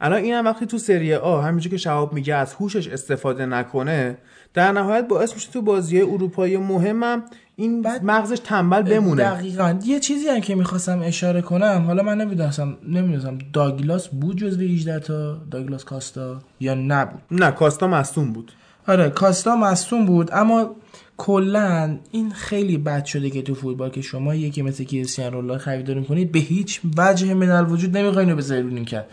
الان 0.00 0.22
اینم 0.22 0.44
وقتی 0.44 0.66
تو 0.66 0.78
سری 0.78 1.14
آ 1.14 1.40
همینجور 1.40 1.70
که 1.70 1.76
شهاب 1.76 2.12
میگه 2.12 2.34
از 2.34 2.54
هوشش 2.54 2.88
استفاده 2.88 3.46
نکنه 3.46 4.18
در 4.54 4.72
نهایت 4.72 5.08
باعث 5.08 5.34
میشه 5.34 5.50
تو 5.52 5.62
بازی 5.62 6.00
اروپایی 6.00 6.56
مهمم 6.56 7.22
این 7.56 7.82
بعد- 7.82 8.04
مغزش 8.04 8.38
تنبل 8.44 8.82
بمونه. 8.82 9.22
دقیقا. 9.24 9.78
یه 9.84 10.00
چیزی 10.00 10.28
هم 10.28 10.40
که 10.40 10.54
می‌خواستم 10.54 11.00
اشاره 11.02 11.42
کنم 11.42 11.84
حالا 11.86 12.02
من 12.02 12.18
نمی‌دونستم 12.20 12.76
نمی‌دونستم 12.88 13.38
داگلاس 13.52 14.08
بود 14.08 14.36
جزو 14.38 14.60
18 14.60 14.98
تا؟ 14.98 15.38
داگلاس 15.50 15.84
کاستا؟ 15.84 16.38
یا 16.60 16.74
نبود؟ 16.74 17.20
نه 17.30 17.50
کاستا 17.50 17.86
مصوم 17.86 18.32
بود. 18.32 18.52
آره 18.88 19.10
کاستا 19.10 19.56
مصوم 19.56 20.06
بود 20.06 20.30
اما 20.32 20.76
کلا 21.16 21.98
این 22.10 22.30
خیلی 22.30 22.78
بد 22.78 23.04
شده 23.04 23.30
که 23.30 23.42
تو 23.42 23.54
فوتبال 23.54 23.90
که 23.90 24.00
شما 24.02 24.34
یکی 24.34 24.62
مثل 24.62 24.84
کریستیانو 24.84 25.36
رونالدو 25.40 25.58
خریداری 25.64 26.00
می‌کنید 26.00 26.32
به 26.32 26.38
هیچ 26.38 26.80
وجه 26.98 27.34
من 27.34 27.50
الوجود 27.50 27.96
نمی‌خواین 27.96 28.30
رو 28.30 28.36
بذارید 28.36 28.66
نیمکت 28.66 29.04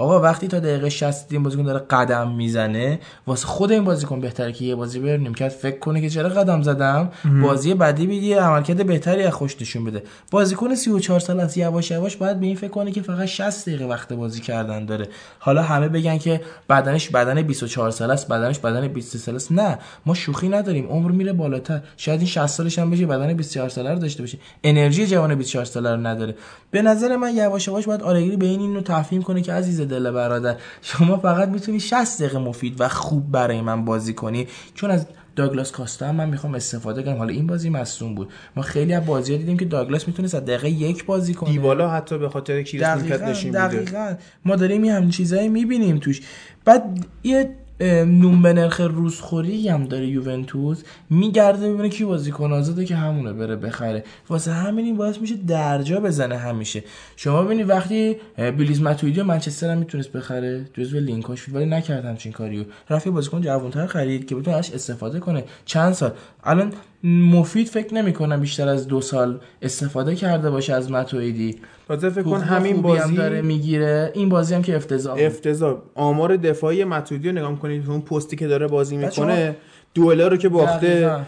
آقا 0.00 0.20
وقتی 0.20 0.48
تا 0.48 0.58
دقیقه 0.58 0.88
60 0.88 1.26
این 1.30 1.42
بازیکن 1.42 1.62
داره 1.62 1.78
قدم 1.78 2.30
می‌زنه 2.30 3.00
واسه 3.26 3.46
خود 3.46 3.72
این 3.72 3.84
بازیکن 3.84 4.20
بهتره 4.20 4.52
که 4.52 4.64
یه 4.64 4.74
بازی 4.74 5.00
بره. 5.00 5.16
نیمکت 5.16 5.48
فکر 5.48 5.78
کنه 5.78 6.00
که 6.00 6.10
چرا 6.10 6.28
قدم 6.28 6.62
زدم؟ 6.62 7.08
بازی 7.42 7.74
بعدی 7.74 8.06
بیدی 8.06 8.32
عملکرد 8.32 8.86
بهتری 8.86 9.22
از 9.22 9.32
خوش 9.32 9.60
نشون 9.60 9.84
بده. 9.84 10.02
بازیکن 10.30 10.74
34 10.74 11.20
سال 11.20 11.40
است 11.40 11.56
یواش 11.56 11.90
یواش 11.90 12.16
باید 12.16 12.40
به 12.40 12.46
این 12.46 12.56
فکر 12.56 12.70
کنه 12.70 12.90
که 12.90 13.02
فقط 13.02 13.24
60 13.24 13.68
دقیقه 13.68 13.84
وقت 13.84 14.12
بازی 14.12 14.40
کردن 14.40 14.84
داره. 14.84 15.08
حالا 15.38 15.62
همه 15.62 15.88
بگن 15.88 16.18
که 16.18 16.40
بدنش 16.68 17.08
بدن 17.08 17.42
24 17.42 17.90
ساله 17.90 18.12
است 18.12 18.28
بدنش 18.28 18.58
بدن 18.58 18.88
23 18.88 19.18
ساله 19.18 19.36
است. 19.36 19.52
نه 19.52 19.78
ما 20.06 20.14
شوخی 20.14 20.48
نداریم. 20.48 20.86
عمر 20.86 21.10
میره 21.10 21.32
بالاتر. 21.32 21.80
شاید 21.96 22.20
این 22.20 22.28
60 22.28 22.46
سالش 22.46 22.78
هم 22.78 22.90
بشه 22.90 23.06
بدن 23.06 23.34
24 23.34 23.68
ساله 23.68 23.92
رو 23.92 23.98
داشته 23.98 24.22
باشه. 24.22 24.38
انرژی 24.64 25.06
جوان 25.06 25.34
24 25.34 25.64
ساله 25.64 25.90
رو 25.90 26.06
نداره. 26.06 26.34
به 26.70 26.82
نظر 26.82 27.16
من 27.16 27.34
یواش 27.36 27.68
یواش 27.68 27.86
باید 27.86 28.02
آرگری 28.02 28.36
به 28.36 28.46
این 28.46 28.60
اینو 28.60 28.80
تفهیم 28.80 29.22
کنه 29.22 29.42
که 29.42 29.52
عزیز 29.52 29.89
دل 29.90 30.10
برادر. 30.10 30.56
شما 30.82 31.16
فقط 31.16 31.48
می‌تونی 31.48 31.80
60 31.80 32.22
دقیقه 32.22 32.38
مفید 32.38 32.80
و 32.80 32.88
خوب 32.88 33.30
برای 33.32 33.60
من 33.60 33.84
بازی 33.84 34.14
کنی. 34.14 34.46
چون 34.74 34.90
از 34.90 35.06
داگلاس 35.36 35.72
کاستا 35.72 36.06
هم 36.06 36.14
من 36.14 36.28
می‌خوام 36.28 36.54
استفاده 36.54 37.02
کنم. 37.02 37.16
حالا 37.16 37.32
این 37.32 37.46
بازی 37.46 37.70
مصوم 37.70 38.14
بود. 38.14 38.32
ما 38.56 38.62
خیلی 38.62 38.94
از 38.94 39.06
بازی 39.06 39.38
دیدیم 39.38 39.56
که 39.56 39.64
داگلاس 39.64 40.08
می‌تونست 40.08 40.34
از 40.34 40.44
دقیقه 40.44 40.70
یک 40.70 41.04
بازی 41.04 41.34
کنه. 41.34 41.50
دیبالا 41.50 41.90
حتی 41.90 42.18
به 42.18 42.28
خاطر 42.28 42.62
کیرس 42.62 43.02
نیمکت 43.02 43.22
نشین 43.22 43.52
دقیقاً. 43.52 44.14
ما 44.44 44.56
داریم 44.56 44.84
یه 44.84 44.94
همین 44.94 45.10
چیزایی 45.10 45.48
می‌بینیم 45.48 45.98
توش. 45.98 46.20
بعد 46.64 47.06
یه 47.22 47.56
نون 47.82 48.42
به 48.42 48.52
نرخ 48.52 48.80
روزخوری 48.80 49.68
هم 49.68 49.84
داره 49.84 50.06
یوونتوس. 50.06 50.82
میگرده 51.10 51.72
ببینه 51.72 51.88
کی 51.88 52.04
بازیکن 52.04 52.52
آزاده 52.52 52.84
که 52.84 52.96
همونه 52.96 53.32
بره 53.32 53.56
بخره. 53.56 54.04
واسه 54.28 54.52
همین 54.52 54.84
این 54.84 54.96
باعث 54.96 55.18
میشه 55.18 55.34
درجا 55.36 56.00
بزنه 56.00 56.36
همیشه. 56.36 56.84
شما 57.16 57.42
ببینید 57.42 57.68
وقتی 57.68 58.16
اه، 58.38 58.50
بیلیز 58.50 58.82
ماتویدی 58.82 59.22
منچستر 59.22 59.70
هم 59.70 59.78
می‌تونست 59.78 60.12
بخره 60.12 60.64
جزو 60.74 61.00
لینکاش 61.00 61.48
ولی 61.48 61.66
نکرد 61.66 62.04
همچین 62.04 62.32
کاریو. 62.32 62.64
رفت 62.90 63.08
بازیکن 63.08 63.40
جوانتر 63.40 63.86
خرید 63.86 64.26
که 64.26 64.34
بتونه 64.34 64.56
ازش 64.56 64.70
استفاده 64.70 65.20
کنه. 65.20 65.44
چند 65.64 65.92
سال؟ 65.92 66.12
الان 66.44 66.72
مفید 67.04 67.68
فکر 67.68 67.94
نمی‌کنم 67.94 68.40
بیشتر 68.40 68.68
از 68.68 68.88
دو 68.88 69.00
سال 69.00 69.40
استفاده 69.62 70.14
کرده 70.14 70.50
باشه 70.50 70.74
از 70.74 70.90
ماتویدی 70.90 71.56
تازه 71.88 72.10
فکر 72.10 72.22
کن 72.22 72.40
همین 72.40 72.76
خوبی 72.76 72.88
هم 72.88 72.96
بازی 72.96 73.16
داره 73.16 73.42
می‌گیره. 73.42 74.10
این 74.14 74.28
بازی 74.28 74.54
هم 74.54 74.62
که 74.62 74.76
افتضاح. 74.76 75.16
افتضاح. 75.20 75.76
آمار 75.94 76.36
دفاعی 76.36 76.84
متودی 76.84 77.28
رو 77.28 77.34
نگاه 77.34 77.58
کنید 77.58 77.90
اون 77.90 78.00
پستی 78.00 78.36
که 78.36 78.46
داره 78.46 78.66
بازی 78.66 78.96
می‌کنه 78.96 79.56
دوئلا 79.94 80.28
رو 80.28 80.36
که 80.36 80.48
باخته. 80.48 81.20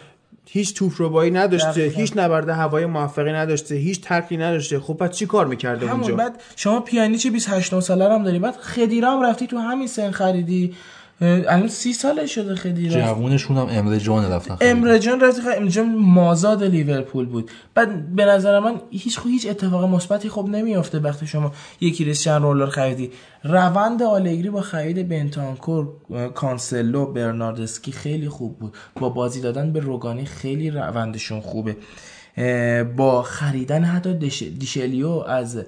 هیچ 0.47 0.75
توپ 0.75 0.93
ربایی 0.99 1.31
نداشته 1.31 1.71
دقیقاً. 1.71 2.01
هیچ 2.01 2.13
نبرد 2.17 2.49
هوایی 2.49 2.87
موفقی 2.87 3.33
نداشته 3.33 3.75
هیچ 3.75 4.01
ترکی 4.01 4.37
نداشته. 4.37 4.81
خب 4.81 4.97
بعد 4.97 5.11
چی 5.11 5.27
کار 5.27 5.47
می‌کرده 5.47 5.87
همون 5.87 6.01
اونجا؟ 6.01 6.17
بعد 6.17 6.43
شما 6.57 6.81
پیانیچ 6.81 7.27
28 7.27 7.81
ساله 7.81 8.15
هم 8.15 8.25
داری. 8.25 8.39
بعد 8.39 8.57
خدیرا 8.57 9.13
هم 9.13 9.23
رفتی 9.23 9.47
تو 9.47 9.59
همین 9.59 9.87
سن 9.87 10.11
خریدی. 10.11 10.75
الان 11.23 11.69
سی 11.69 11.93
ساله 11.93 12.27
شده 12.27 12.55
خدیرا 12.57 13.01
جوونشون 13.01 13.57
هم 13.57 13.67
امره 13.71 13.99
جان 13.99 14.33
رفتن. 14.33 14.57
امره 14.61 14.99
جان 14.99 15.21
رفتی 15.21 15.41
خرید 15.43 15.57
امره 15.57 15.71
جان 15.71 15.95
مازاد 15.97 16.65
لیورپول 16.65 17.27
بود. 17.27 17.51
بعد 17.75 18.15
به 18.17 18.25
نظر 18.25 18.59
من 18.61 18.75
هیچ 18.91 19.19
خو 19.19 19.29
هیچ 19.29 19.47
اتفاق 19.51 19.85
مثبتی 19.85 20.29
خب 20.29 20.49
نمیافته 20.51 20.99
وقتی 20.99 21.27
شما 21.27 21.53
یکی 21.81 22.05
کریستیانو 22.05 22.53
رولر 22.53 22.67
خریدی. 22.71 23.11
روند 23.45 24.03
آلگری 24.03 24.51
با 24.51 24.61
خرید 24.61 25.09
بنتانکور 25.09 25.89
کانسلو 26.35 27.07
برناردسکی 27.07 27.93
خیلی 27.93 28.29
خوب 28.29 28.59
بود. 28.59 28.75
با 29.01 29.09
بازی 29.09 29.41
دادن 29.41 29.73
به 29.73 29.81
روگانی 29.81 30.25
خیلی 30.25 30.71
روندشون 30.71 31.41
خوبه. 31.41 31.77
با 32.97 33.23
خریدن 33.23 33.85
حتی 33.85 34.15
دش- 34.19 34.43
دیشلیو 34.43 35.09
از 35.09 35.59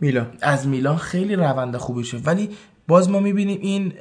میلان. 0.00 0.26
از 0.40 0.68
میلان 0.68 0.96
خیلی 0.96 1.36
روند 1.36 1.76
خوبی 1.76 2.04
شد. 2.04 2.20
ولی 2.26 2.48
باز 2.88 3.10
ما 3.10 3.20
می‌بینیم 3.20 3.58
این 3.60 3.92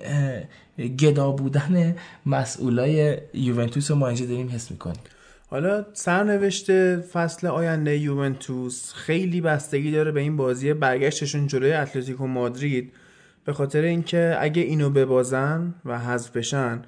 گدا 0.98 1.32
بودن 1.32 1.96
مسئولای 2.26 3.18
یوونتوس 3.34 3.92
رو 3.92 3.98
ما 3.98 4.08
اینجا 4.08 4.26
داریم 4.26 4.50
حس 4.50 4.72
می‌کنیم. 4.72 5.00
حالا 5.50 5.86
سرنوشت 5.94 6.96
فصل 7.00 7.48
آینده 7.48 7.98
یوونتوس 7.98 8.94
خیلی 8.94 9.42
بستگی 9.42 9.92
داره 9.92 10.12
به 10.12 10.20
این 10.20 10.38
بازی 10.38 10.74
برگشتشون 10.74 11.48
جلوی 11.48 11.74
اتلتیکو 11.74 12.28
مادرید. 12.28 12.92
به 13.46 13.54
خاطر 13.54 13.82
اینکه 13.82 14.38
اگه 14.40 14.62
اینو 14.62 14.90
ببازن 14.90 15.74
و 15.86 16.00
حذف 16.00 16.38
بشن 16.38 16.82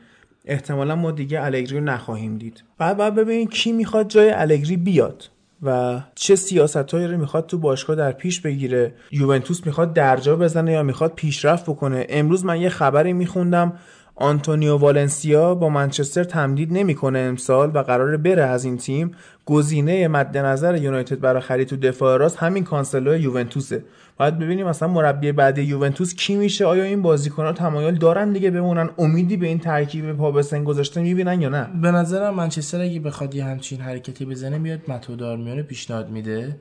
احتمالا 0.45 0.95
ما 0.95 1.11
دیگه 1.11 1.41
الگری 1.43 1.77
رو 1.77 1.83
نخواهیم 1.83 2.37
دید. 2.37 2.63
بعد 2.77 2.97
باید 2.97 3.15
ببینیم 3.15 3.47
کی 3.47 3.71
می‌خواد 3.71 4.07
جای 4.07 4.29
الگری 4.29 4.77
بیاد. 4.77 5.29
و 5.63 6.01
چه 6.15 6.35
سیاستهایی 6.35 7.07
رو 7.07 7.17
می‌خواد 7.17 7.47
تو 7.47 7.57
باشگاه 7.57 7.95
در 7.95 8.11
پیش 8.11 8.41
بگیره 8.41 8.93
یوونتوس 9.11 9.65
می‌خواد 9.65 9.93
درجا 9.93 10.35
بزنه 10.35 10.71
یا 10.71 10.83
می‌خواد 10.83 11.13
پیشرفت 11.15 11.63
بکنه. 11.65 12.05
امروز 12.09 12.45
من 12.45 12.61
یه 12.61 12.69
خبری 12.69 13.13
میخوندم 13.13 13.73
آنتونیو 14.15 14.77
والنسیا 14.77 15.55
با 15.55 15.69
منچستر 15.69 16.23
تمدید 16.23 16.73
نمی‌کنه 16.73 17.19
امسال 17.19 17.71
و 17.73 17.79
قراره 17.79 18.17
بره 18.17 18.43
از 18.43 18.65
این 18.65 18.77
تیم. 18.77 19.11
گزینه 19.45 20.07
مد 20.07 20.37
نظر 20.37 20.75
یونایتد 20.75 21.19
برای 21.19 21.41
خرید 21.41 21.67
تو 21.67 21.77
دفاع 21.77 22.17
راست 22.17 22.37
همین 22.37 22.63
کانسلو 22.63 23.17
یوونتوسه. 23.17 23.83
باید 24.17 24.39
ببینیم 24.39 24.67
مثلا 24.67 24.87
مربی 24.87 25.31
بعد 25.31 25.57
یوونتوس 25.57 26.13
کی 26.15 26.35
میشه؟ 26.35 26.65
آیا 26.65 26.83
این 26.83 27.01
بازیکن‌ها 27.01 27.53
تمایل 27.53 27.95
دارن 27.95 28.33
دیگه 28.33 28.51
بمونن؟ 28.51 28.89
امیدی 28.97 29.37
به 29.37 29.47
این 29.47 29.59
ترکیب 29.59 30.13
پا 30.13 30.31
به 30.31 30.41
سن 30.41 30.63
گذاشته 30.63 31.01
می‌بینن 31.01 31.41
یا 31.41 31.49
نه؟ 31.49 31.67
به 31.81 31.91
نظرم 31.91 32.33
منچستر 32.33 32.81
اگه 32.81 32.99
بخواد 32.99 33.35
یه 33.35 33.45
همچین 33.45 33.81
حرکتی 33.81 34.25
بزنه 34.25 34.57
میاد 34.57 34.79
متودار 34.87 35.37
میونه 35.37 35.63
پیشنهاد 35.63 36.09
میده 36.09 36.55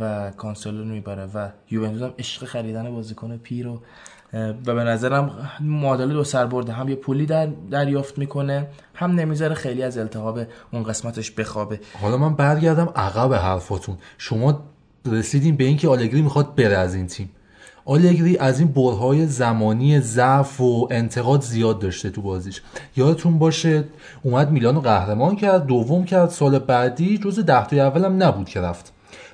و 0.00 0.30
کانسلو 0.30 0.78
رو 0.78 0.84
می‌بره 0.84 1.26
و 1.34 1.48
یوونتوس 1.70 2.02
هم 2.02 2.14
عشق 2.18 2.44
خریدن 2.44 2.90
بازیکن 2.90 3.36
پیرو 3.36 3.80
و 4.66 4.74
به 4.74 4.84
نظرم 4.84 5.48
معادله 5.60 6.12
دو 6.12 6.24
سر 6.24 6.46
برده. 6.46 6.72
هم 6.72 6.88
یه 6.88 6.94
پولی 6.94 7.26
در 7.26 7.48
دریافت 7.70 8.18
می‌کنه 8.18 8.66
هم 8.94 9.12
نمی‌ذاره 9.12 9.54
خیلی 9.54 9.82
از 9.82 9.98
التهاب 9.98 10.40
اون 10.72 10.82
قسمتش 10.82 11.30
بخوابه. 11.30 11.80
حالا 12.00 12.16
من 12.16 12.34
برگردم 12.34 12.92
عقب 12.96 13.34
حرفاتون. 13.34 13.96
شما 14.18 14.71
رسیدین 15.06 15.56
به 15.56 15.64
اینکه 15.64 15.88
آلگری 15.88 16.22
می‌خواد 16.22 16.54
بره 16.54 16.76
از 16.76 16.94
این 16.94 17.06
تیم. 17.06 17.30
آلگری 17.84 18.38
از 18.38 18.60
این 18.60 18.68
برهای 18.68 19.26
زمانی 19.26 20.00
ضعف 20.00 20.60
و 20.60 20.88
انتقاد 20.90 21.42
زیاد 21.42 21.78
داشته 21.78 22.10
تو 22.10 22.22
بازیش. 22.22 22.62
یادتون 22.96 23.38
باشه 23.38 23.84
اومد 24.22 24.50
میلانو 24.50 24.80
قهرمان 24.80 25.36
کرد 25.36 25.66
دوم 25.66 26.04
کرد 26.04 26.30
سال 26.30 26.58
بعدی 26.58 27.18
جز 27.18 27.38
ده 27.38 27.66
تای 27.66 27.80
اولم 27.80 28.22
نبود 28.22 28.48
که 28.48 28.60
رفت. 28.60 28.92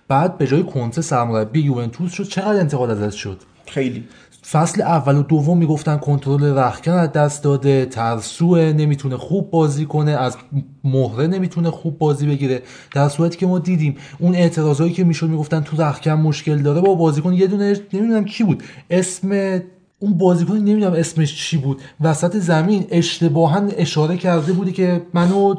بعد 0.09 0.39
به 0.39 0.47
جای 0.47 0.62
کنته 0.62 1.03
سرمربی 1.03 1.61
یوونتوس 1.61 2.12
شد 2.12 2.25
چقدر 2.25 2.61
انتقاد 2.61 2.91
ازش 2.91 3.21
شد؟ 3.21 3.41
خیلی. 3.66 4.05
فصل 4.51 4.82
اول 4.82 5.16
و 5.16 5.22
دوم 5.22 5.59
می‌گفتن 5.59 5.96
کنترل 5.96 6.59
رخکن 6.59 6.92
از 6.92 7.12
دست 7.12 7.42
داده 7.44 7.86
ترسوه 7.86 8.72
نمی‌تونه 8.76 9.16
خوب 9.16 9.51
بازی 9.51 9.84
کنه 9.84 10.11
از 10.11 10.36
مهره 10.84 11.26
نمی‌تونه 11.26 11.70
خوب 11.70 11.99
بازی 11.99 12.26
بگیره. 12.26 12.62
در 12.94 13.09
صورتی 13.09 13.36
که 13.36 13.46
ما 13.46 13.59
دیدیم 13.59 13.96
اون 14.18 14.34
اعتراضایی 14.34 14.92
که 14.92 15.05
می‌شد 15.05 15.28
می‌گفتن 15.28 15.61
تو 15.61 15.82
رخکن 15.82 16.11
مشکل 16.11 16.59
داره 16.59 16.80
با 16.80 16.94
بازیکن 16.94 17.32
یه 17.32 17.46
دونه 17.46 17.76
نمی‌دونم 17.92 18.24
کی 18.24 18.44
بود. 18.44 18.62
اسم 18.90 19.61
اون 19.99 20.18
بازیکن 20.18 20.55
نمی‌دونم 20.55 20.92
اسمش 20.92 21.36
چی 21.36 21.57
بود. 21.57 21.80
وسط 22.01 22.36
زمین 22.36 22.86
اشتباها 22.90 23.61
اشاره 23.76 24.16
کرده 24.16 24.53
بودی 24.53 24.72
که 24.72 25.03
منو 25.14 25.55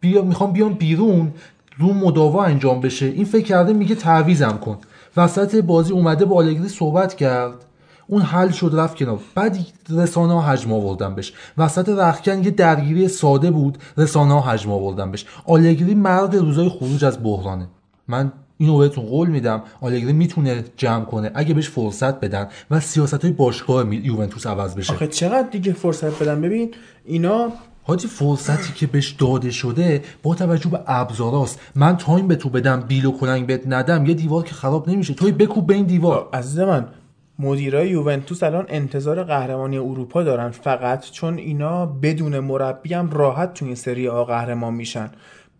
بیا 0.00 0.22
می‌خوام 0.22 0.52
بیام 0.52 0.72
بیرون 0.72 1.32
رو 1.78 1.92
مداوا 1.92 2.44
انجام 2.44 2.80
بشه. 2.80 3.06
این 3.06 3.24
فکر 3.24 3.44
کرده 3.44 3.72
میگه 3.72 3.94
تعویزم 3.94 4.58
کن. 4.64 4.78
وسط 5.16 5.56
بازی 5.56 5.92
اومده 5.92 6.24
با 6.24 6.36
آلگری 6.36 6.68
صحبت 6.68 7.14
کرد. 7.14 7.65
اون 8.08 8.22
حل 8.22 8.50
شد 8.50 8.70
رفت 8.74 8.96
کنار. 8.96 9.18
بعد 9.34 9.58
رسانه 9.90 10.32
ها 10.32 10.40
حجم 10.40 10.72
آوردن 10.72 11.14
بهش. 11.14 11.32
وسط 11.58 11.88
رخکن 11.88 12.44
یه 12.44 12.50
درگیری 12.50 13.08
ساده 13.08 13.50
بود 13.50 13.78
رسانه 13.98 14.32
ها 14.32 14.40
حجم 14.40 14.70
آوردن 14.70 15.10
بهش. 15.10 15.26
آلگری 15.46 15.94
مرد 15.94 16.36
روزای 16.36 16.68
خروج 16.68 17.04
از 17.04 17.22
بحرانه. 17.22 17.68
من 18.08 18.32
اینو 18.58 18.78
بهتون 18.78 19.04
قول 19.04 19.28
میدم 19.28 19.62
آلگری 19.80 20.12
می‌تونه 20.12 20.64
جمع 20.76 21.04
کنه 21.04 21.30
اگه 21.34 21.54
بهش 21.54 21.68
فرصت 21.68 22.20
بدن 22.20 22.48
و 22.70 22.80
سیاست 22.80 23.24
های 23.24 23.32
باشگاه 23.32 23.94
یوونتوس 23.94 24.46
عوض 24.46 24.74
بشه. 24.74 24.92
آخه 24.92 25.06
چقدر 25.06 25.48
دیگه 25.50 25.72
فرصت 25.72 26.22
بدن؟ 26.22 26.40
ببین 26.40 26.74
اینا 27.04 27.52
حاجی 27.82 28.08
فرصتی 28.08 28.72
که 28.72 28.86
بهش 28.86 29.10
داده 29.10 29.50
شده 29.50 30.04
با 30.22 30.34
توجه 30.34 30.70
به 30.70 30.80
ابزاراست. 30.86 31.60
من 31.74 31.96
time 31.96 32.28
به 32.28 32.36
تو 32.36 32.48
بدم 32.48 32.80
بیل 32.80 33.06
و 33.06 33.12
کلنگ 33.12 33.46
بهت 33.46 33.62
ندم 33.66 34.06
یه 34.06 34.14
دیوار 34.14 34.42
که 34.42 34.54
خراب 34.54 34.88
نمیشه. 34.88 35.14
توی 35.14 35.32
بکوب 35.32 35.66
به 35.66 35.74
این 35.74 35.86
دیوار. 35.86 36.28
عزیز 36.32 36.58
من 36.58 36.86
مدیرای 37.38 37.88
یوونتوس 37.88 38.42
الان 38.42 38.66
انتظار 38.68 39.24
قهرمانی 39.24 39.78
اروپا 39.78 40.22
دارن 40.22 40.50
فقط 40.50 41.10
چون 41.10 41.38
اینا 41.38 41.86
بدون 41.86 42.38
مربی 42.38 42.94
هم 42.94 43.10
راحت 43.10 43.54
توی 43.54 43.66
این 43.68 43.74
سری 43.74 44.08
آ 44.08 44.24
قهرمان 44.24 44.74
میشن. 44.74 45.10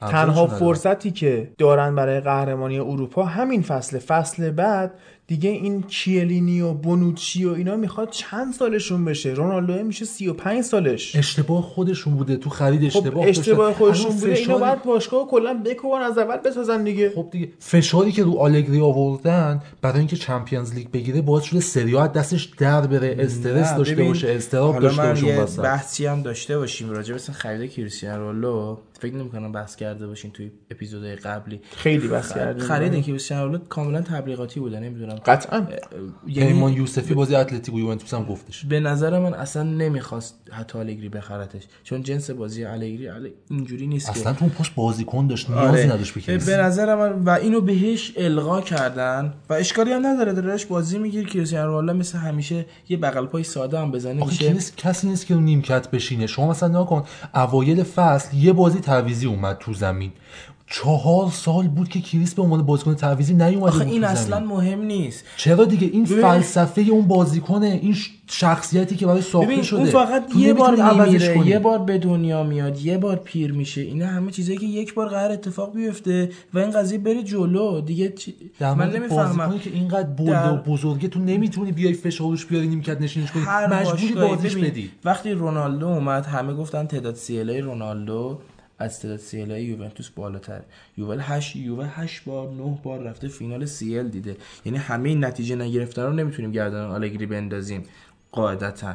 تنها. 0.01 0.47
فرصتی 0.47 1.11
که 1.11 1.51
دارن 1.59 1.95
برای 1.95 2.21
قهرمانی 2.21 2.79
اروپا 2.79 3.25
همین 3.25 3.63
فصل 3.63 3.99
فصل 3.99 4.51
بعد 4.51 4.95
دیگه 5.27 5.51
این 5.51 5.83
کیلینی 5.83 6.61
و 6.61 6.73
بونوچی 6.73 7.45
و 7.45 7.53
اینا 7.53 7.77
می‌خواد 7.77 8.11
چند 8.11 8.53
سالشون 8.53 9.05
بشه؟ 9.05 9.31
رونالدو 9.31 9.85
میشه 9.85 10.05
35 10.05 10.63
سالش. 10.63 11.17
اشتباه 11.17 11.63
خودشون 11.63 12.15
بوده. 12.15 12.37
تو 12.37 12.51
خرید 12.51 12.89
خب 12.89 12.99
اشتباه 12.99 13.27
اشتباه 13.27 13.67
داشتن. 13.67 13.79
خودشون 13.85 14.11
بوده. 14.17 14.35
فشاری- 14.35 14.61
باید 14.61 14.83
باشگاه 14.83 15.27
کلا 15.29 15.63
بکوبن 15.65 16.01
از 16.01 16.19
اول 16.19 16.37
بسازن 16.37 16.85
دیگه. 16.85 17.11
خب 17.15 17.29
دیگه. 17.31 17.49
فشاری 17.59 18.13
که 18.13 18.25
رو 18.25 18.39
آلگری 18.39 18.81
آوردن 18.81 19.61
برای 19.83 19.99
اینکه 19.99 20.17
چمپیونز 20.17 20.75
لیگ 20.75 20.91
بگیره 20.91 21.21
باعث 21.21 21.45
شده 21.45 21.61
سری 21.61 21.97
آ 21.97 22.07
دستش 22.07 22.45
در 22.59 22.87
بره. 22.87 23.17
استرس 23.19 23.75
داشته 23.75 24.03
باشه 24.05 24.31
استراب 24.31 24.79
داشته 24.79 25.03
باشه. 25.37 25.63
بحثی 25.63 26.07
هم 26.07 26.23
داشته 26.23 26.59
باشیم 26.59 26.91
راجع 26.91 27.15
به 27.15 27.21
خرید 27.21 27.71
کریستیانو 27.71 28.23
رونالدو. 28.23 28.79
فکر 29.01 29.15
نمی‌کنم 29.15 29.53
بحث 29.53 29.77
کرده 29.77 30.07
باشین 30.07 30.31
توی 30.31 30.51
اپیزودهای 30.71 31.17
قبلی. 31.17 31.61
خیلی 31.77 32.09
بحث 32.09 32.35
کردیم 32.35 32.65
خرید 32.65 33.05
کریستیانو 33.05 33.45
رونالدو 33.45 33.65
کاملا 33.69 34.01
تبلیغاتی 34.01 34.61
بوده 34.61 34.81
نمی‌دونم. 34.81 35.15
قطعا. 35.15 35.67
یعنی 36.27 36.53
پیمان 36.53 36.73
یوسفی 36.73 37.15
بازی 37.15 37.35
اتلتیکو 37.35 37.79
یوونتوس 37.79 38.15
هم 38.15 38.25
گفتش. 38.25 38.65
به 38.65 38.81
نظر 38.81 39.19
من 39.19 39.35
اصلا 39.35 39.63
نمی‌خواست 39.63 40.35
حتی 40.51 40.79
الگری 40.79 41.09
بخرتش 41.09 41.63
چون 41.85 42.03
جنس 42.03 42.31
بازی 42.31 42.65
الگری 42.65 43.09
ال- 43.09 43.31
اینجوری 43.51 43.87
نیست 43.87 44.11
اصلا 44.11 44.33
تو 44.33 44.45
اون 44.45 44.55
پست 44.55 44.75
بازیکن 44.75 45.27
داشت 45.27 45.51
نیازی 45.51 45.69
آره. 45.69 45.87
نداشت 45.87 46.31
به 46.31 46.57
نظر 46.57 46.95
من 46.95 47.25
و 47.25 47.31
اینو 47.31 47.61
بهش 47.61 48.13
القا 48.17 48.61
کردن 48.61 49.35
و 49.49 49.53
اشکالی 49.53 49.93
هم 49.93 50.07
نداره 50.07 50.33
دارش 50.33 50.67
بازی 50.67 50.99
میگیر 50.99 51.29
کریستیانو 51.29 51.67
رونالدو 51.67 51.99
مثل 51.99 52.19
همیشه 52.19 52.67
یه 52.89 52.97
بغل 52.97 53.27
پای 53.27 53.45
ساده 53.45 53.79
هم 53.79 53.91
بزنه 53.91 54.27
میشه 54.27 54.53
نیست 54.53 54.77
کسی 54.77 55.09
نیست 55.09 55.27
که 55.27 55.35
نیمکت 55.35 55.91
بشینه. 55.91 56.27
شما 56.27 56.51
مثلا 56.51 56.69
نگاه 56.69 56.87
کن 56.87 57.05
اوایل 57.35 57.83
فصل 57.83 58.37
یه 58.37 58.53
بازی 58.53 58.81
تعویزی 58.87 59.27
اومد 59.27 59.57
تو 59.61 59.73
زمین. 59.75 60.13
چهار 60.71 61.31
سال 61.31 61.69
بود 61.69 61.89
که 61.89 62.01
کریس 62.01 62.35
به 62.35 62.43
عنوان 62.43 62.63
بازیکن 62.63 62.95
تعویزی 62.95 63.35
نیومده 63.35 63.77
آخه 63.77 63.85
این 63.87 64.05
اصلا. 64.05 64.41
مهم 64.41 64.83
نیست. 64.83 65.25
چرا 65.37 65.65
دیگه؟ 65.65 65.87
این 65.87 66.05
ببین- 66.05 66.23
فلسفه 66.23 66.81
اون 66.83 67.07
بازیکنه 67.09 67.67
این 67.83 67.97
شخصیتی 68.31 68.97
که 68.97 69.07
برای 69.07 69.23
ساخته 69.23 69.47
ببین 69.47 69.63
شده 69.63 69.81
اون 69.81 69.91
فقط 69.91 70.37
یه 70.37 70.55
بار 70.55 70.77
میمیره. 70.95 71.47
یه 71.47 71.59
بار 71.59 71.79
به 71.79 71.99
دنیا 71.99 72.43
میاد 72.43 72.79
یه 72.81 72.99
بار 72.99 73.17
پیر 73.17 73.53
میشه. 73.53 73.81
اینا 73.81 74.07
همه 74.07 74.31
چیزایی 74.31 74.59
که 74.59 74.67
یک 74.67 74.95
بار 74.95 75.09
قرار 75.09 75.33
اتفاق 75.33 75.75
بیفته 75.75 76.31
و 76.55 76.59
این 76.59 76.71
قضیه 76.71 76.99
بره 76.99 77.23
جلو. 77.23 77.81
دیگه 77.81 78.09
چی... 78.13 78.35
من 78.61 78.91
نمی‌فهمم. 78.91 79.59
که 79.59 79.71
اینقدر 79.71 80.09
بلده 80.09 80.31
در- 80.31 80.53
و 80.53 80.57
بزرگه 80.57 81.09
تو 81.09 81.21
نمی‌تونی 81.21 81.73
بیای 81.73 81.93
فشارش 81.93 82.47
بیاری 82.47 82.67
نیمکت 82.69 83.01
نشینش 83.01 83.33
کنی. 83.33 83.43
مجبوری 83.71 84.15
بازیش 84.15 84.57
بدی. 84.57 84.91
وقتی 85.05 85.33
رونالدو 85.33 85.87
اومد 85.89 86.27
همه 86.27 86.55
گفتن 86.55 86.87
تعداد 86.87 87.15
سیلای 87.15 87.61
رونالدو 87.61 88.39
از 88.79 89.01
تعداد 89.01 89.19
سیلای 89.19 89.65
یوونتوس 89.65 90.09
بالاتر. 90.09 90.63
یوول 90.97 91.19
8 91.21 91.57
یووه 91.57 91.87
8 92.01 92.25
بار 92.25 92.49
9 92.49 92.79
بار 92.83 93.01
رفته 93.01 93.29
فینال 93.29 93.65
سیل 93.65 94.09
دیده. 94.09 94.37
یعنی 94.65 94.79
همه 94.79 95.09
این 95.09 95.25
نتیجه 95.25 95.57
نگرفتن 95.57 96.03
رو 96.03 96.13
نمی‌تونیم 96.13 96.53
گردن 96.53 96.85
آلگری 96.85 97.27
بندازیم 97.27 97.83
قاعدتا. 98.33 98.95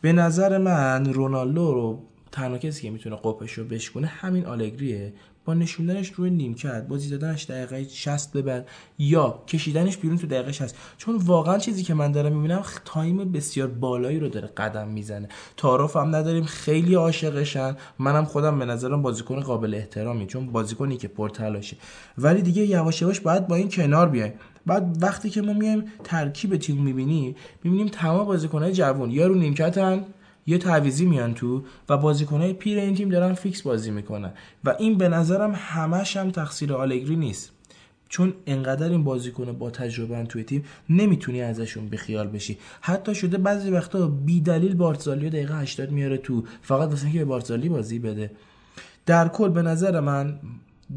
به 0.00 0.12
نظر 0.12 0.58
من 0.58 1.12
رونالدو 1.12 1.74
رو 1.74 2.02
تنها 2.32 2.58
کسی 2.58 2.82
که 2.82 2.90
می‌تونه 2.90 3.16
قپش 3.16 3.52
رو 3.52 3.64
بشکنه 3.64 4.06
همین 4.06 4.46
آلگریه. 4.46 5.12
با 5.44 5.54
نشوندنش 5.54 6.12
روی 6.12 6.30
نیمکت 6.30 6.86
بازی 6.88 7.10
دادنش 7.10 7.44
دقیقه 7.44 7.88
60 7.88 8.32
ببر 8.32 8.64
یا 8.98 9.42
کشیدنش 9.48 9.96
بیرون 9.96 10.18
تو 10.18 10.26
دقیقه 10.26 10.52
60 10.52 10.74
چون 10.98 11.16
واقعا 11.16 11.58
چیزی 11.58 11.82
که 11.82 11.94
من 11.94 12.12
دارم 12.12 12.36
می‌بینم 12.36 12.62
time 12.84 13.32
بسیار 13.32 13.68
بالایی 13.68 14.18
رو 14.18 14.28
داره 14.28 14.48
قدم 14.48 14.88
می‌زنه. 14.88 15.28
تعارف 15.56 15.96
هم 15.96 16.16
نداریم 16.16 16.44
خیلی 16.44 16.94
عاشقشن. 16.94 17.76
منم 17.98 18.24
خودم 18.24 18.58
به 18.58 18.64
نظرم 18.64 19.02
بازیکن 19.02 19.40
قابل 19.40 19.74
احترامی 19.74 20.26
چون 20.26 20.46
بازیکنی 20.46 20.96
که 20.96 21.08
پرتلاشه 21.08 21.76
ولی 22.18 22.42
دیگه 22.42 22.62
یواش 22.62 23.02
یواش 23.02 23.20
باید 23.20 23.46
با 23.46 23.56
این 23.56 23.68
کنار 23.68 24.08
بیایم. 24.08 24.32
بعد 24.66 24.96
وقتی 25.00 25.30
که 25.30 25.42
ما 25.42 25.52
میایم 25.52 25.84
ترکیب 26.04 26.56
تیم 26.56 26.82
می‌بینیم 26.82 27.36
می‌بینیم 27.64 27.88
تمام 27.88 28.26
بازیکنهای 28.26 28.72
جوان 28.72 29.10
یا 29.10 29.26
رو 29.26 29.34
نیمکتن 29.34 30.04
یه 30.46 30.58
تعویضی 30.58 31.06
میان 31.06 31.34
تو 31.34 31.64
و 31.88 31.96
بازیکنهای 31.96 32.52
پیر 32.52 32.78
این 32.78 32.94
تیم 32.94 33.08
دارن 33.08 33.34
fix 33.34 33.62
بازی 33.62 33.90
می‌کنن. 33.90 34.32
و 34.64 34.74
این 34.78 34.98
به 34.98 35.08
نظرم 35.08 35.52
همش 35.56 36.16
هم 36.16 36.30
تقصیر 36.30 36.72
آلگری 36.72 37.16
نیست. 37.16 37.50
چون 38.08 38.32
انقدر 38.46 38.88
این 38.88 39.04
بازیکن 39.04 39.52
با 39.52 39.70
تجربه 39.70 40.24
توی 40.24 40.44
تیم 40.44 40.64
نمی‌تونی 40.90 41.42
ازشون 41.42 41.88
بیخیال 41.88 42.26
بشی. 42.26 42.58
حتی 42.80 43.14
شده 43.14 43.38
بعضی 43.38 43.70
وقتا 43.70 44.06
بی 44.06 44.40
دلیل 44.40 44.74
بارتزالی 44.74 45.30
دقیقه 45.30 45.58
80 45.58 45.90
میاره 45.90 46.16
تو 46.16 46.44
فقط 46.62 46.88
واسه 46.88 47.04
اینکه 47.04 47.18
به 47.18 47.24
بارتزالی 47.24 47.68
بازی 47.68 47.98
بده. 47.98 48.30
در 49.06 49.28
کل 49.28 49.48
به 49.48 49.62
نظر 49.62 50.00
من 50.00 50.38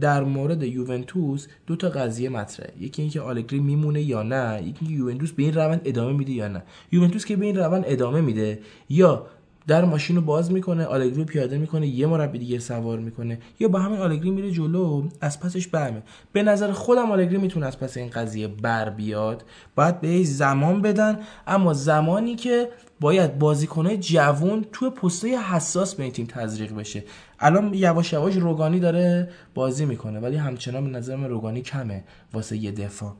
در 0.02 0.24
مورد 0.24 0.64
یوونتوس 0.64 1.48
دو 1.68 1.76
تا 1.76 1.90
قضیه 1.90 2.30
مطرحه. 2.30 2.74
یکی 2.80 3.02
اینکه 3.02 3.22
آلگری 3.22 3.60
میمونه 3.60 4.02
یا 4.02 4.24
نه 4.24 4.60
یکی 4.60 4.78
اینکه 4.82 4.96
یوونتوس 4.96 5.32
به 5.32 5.44
این 5.44 5.54
روند 5.54 5.82
ادامه 5.86 6.14
میده 6.14 6.32
یا 6.32 6.48
نه. 6.48 6.64
یوونتوس 6.92 7.26
که 7.26 7.36
به 7.36 7.46
این 7.46 7.56
روند 7.58 7.84
ادامه 7.88 8.22
میده 8.22 8.60
یا 8.90 9.28
در 9.68 9.86
ماشین 9.86 10.16
رو 10.16 10.22
باز 10.22 10.52
می‌کنه 10.52 10.86
آلگری 10.86 11.24
پیاده 11.24 11.58
می‌کنه 11.58 11.88
یه 11.88 12.08
مربی 12.08 12.40
دیگه 12.40 12.60
سوار 12.60 13.00
می‌کنه. 13.00 13.40
یا 13.60 13.68
با 13.68 13.80
همین 13.80 14.00
آلگری 14.00 14.32
میره 14.32 14.52
جلو 14.52 15.08
از 15.22 15.40
پسش 15.40 15.68
برمه 15.68 16.04
به 16.34 16.44
نظر 16.44 16.72
خودم 16.72 17.12
آلگری 17.12 17.38
می‌تونه 17.38 17.66
از 17.66 17.80
پس 17.80 17.98
این 17.98 18.10
قضیه 18.10 18.48
بر 18.48 18.90
بیاد. 18.90 19.44
باید 19.76 20.02
بهش 20.02 20.28
زمان 20.28 20.82
بدن 20.82 21.20
اما 21.48 21.74
زمانی 21.74 22.36
که 22.36 22.70
باید 23.00 23.40
بازیکنه 23.40 23.98
جوون 23.98 24.66
توی 24.74 24.90
پسته 24.90 25.40
حساس 25.40 25.96
به 25.96 26.04
این 26.04 26.12
تیم 26.12 26.26
تزریق 26.26 26.76
بشه. 26.76 27.04
الان 27.40 27.74
یواش 27.74 28.14
یواش 28.14 28.36
روگانی 28.36 28.80
داره 28.80 29.30
بازی 29.54 29.86
می‌کنه 29.86 30.20
ولی 30.20 30.36
همچنان 30.36 30.84
به 30.84 30.90
نظر 30.90 31.16
من 31.16 31.30
روگانی 31.30 31.62
کمه 31.62 32.04
واسه 32.34 32.58
یه 32.58 32.72
دفاع. 32.72 33.14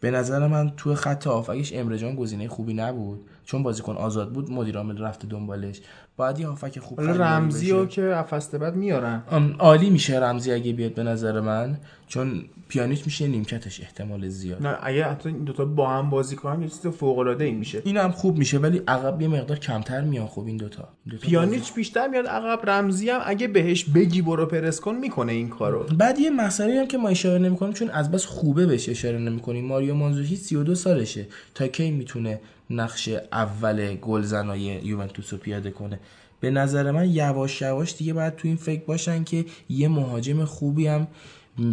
به 0.00 0.10
نظر 0.10 0.46
من 0.46 0.72
توی 0.76 0.94
خط 0.94 1.26
هافکش 1.26 1.72
امرجان 1.72 2.14
گزینه 2.14 2.48
خوبی 2.48 2.74
نبود. 2.74 3.20
چون 3.44 3.62
بازیکن 3.62 3.96
آزاد 3.96 4.32
بود 4.32 4.50
مدیر 4.50 4.76
عامل 4.76 4.98
رفته 4.98 5.28
دنبالش. 5.28 5.80
باید 6.16 6.40
یه 6.40 6.46
هافک 6.46 6.78
خوب 6.78 7.00
رمزی. 7.00 7.70
رو 7.70 7.86
که 7.86 8.16
افسته 8.16 8.58
بعد 8.58 8.76
میارن. 8.76 9.22
عالی 9.58 9.90
میشه 9.90 10.18
رمزی 10.18 10.52
اگه 10.52 10.72
بیاد 10.72 10.94
به 10.94 11.02
نظر 11.02 11.40
من 11.40 11.78
چون 12.06 12.44
پیانیچ 12.68 13.02
میشه 13.04 13.26
نیمکتش 13.26 13.80
احتمال 13.80 14.28
زیاد. 14.28 14.66
نه 14.66 14.78
اگه 14.82 15.04
حتی 15.04 15.28
این 15.28 15.38
دوتا 15.38 15.64
با 15.64 15.90
هم 15.90 16.10
بازی 16.10 16.36
کنن 16.36 16.62
یه 16.62 16.68
چیز 16.68 16.86
فوق 16.86 17.18
العاده 17.18 17.44
ای 17.44 17.52
میشه. 17.52 17.82
این 17.84 17.96
هم 17.96 18.10
خوب 18.10 18.38
میشه 18.38 18.58
ولی 18.58 18.82
عقب 18.88 19.22
یه 19.22 19.28
مقدار 19.28 19.58
کمتر 19.58 20.00
میان 20.00 20.26
خوب 20.26 20.46
این 20.46 20.56
دوتا, 20.56 20.88
دوتا 21.10 21.26
پیانیچ 21.26 21.74
بیشتر 21.74 22.08
میاد 22.08 22.26
عقب 22.26 22.70
رمزی 22.70 23.10
هم 23.10 23.20
اگه 23.24 23.48
بهش 23.48 23.84
بگی 23.84 24.22
برو 24.22 24.46
پرس 24.46 24.80
کن 24.80 24.94
می‌کنه 24.94 25.32
این 25.32 25.48
کارو. 25.48 25.84
بعد 25.98 26.18
یه 26.18 26.30
مسئله 26.30 26.80
هم 26.80 26.86
که 26.86 26.98
ما 26.98 27.08
اشاره 27.08 27.38
نمی‌کنیم 27.38 27.72
چون 27.72 27.90
از 27.90 28.10
بس 28.10 28.24
خوبه 28.26 28.66
بهش 28.66 28.88
اشاره 28.88 29.18
نمی‌کنیم. 29.18 29.64
ماریو 29.64 29.94
مانزوکی 29.94 30.36
32 30.36 30.74
سالشه. 30.74 31.26
تا 31.54 31.66
کی 31.66 31.90
می‌تونه 31.90 32.40
نقش 32.72 33.08
اول 33.32 33.94
گلزنای 33.94 34.60
یوونتوس 34.60 35.32
رو 35.32 35.38
پیاده 35.38 35.70
کنه. 35.70 36.00
به 36.40 36.50
نظر 36.50 36.90
من 36.90 37.10
یواش 37.10 37.62
یواش 37.62 37.96
دیگه 37.96 38.12
باید 38.12 38.36
تو 38.36 38.48
این 38.48 38.56
فکر 38.56 38.84
باشن 38.84 39.24
که 39.24 39.44
یه 39.68 39.88
مهاجم 39.88 40.44
خوبی 40.44 40.86
هم 40.86 41.06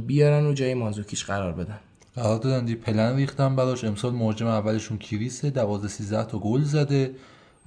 بیارن 0.08 0.46
و 0.46 0.54
جای 0.54 0.74
مانزوکیش 0.74 1.26
قرار 1.26 1.54
بدن. 1.54 1.80
قرار 2.16 2.40
دادن 2.40 2.66
دی 2.66 2.76
پلن 2.76 3.16
ریختن 3.16 3.56
براش. 3.56 3.84
امسال 3.84 4.14
مهاجم 4.14 4.48
اولشون 4.48 4.98
کریسه 4.98 5.50
12 5.50 5.88
13 5.88 6.24
تا 6.24 6.40
گل 6.40 6.62
زده 6.62 7.16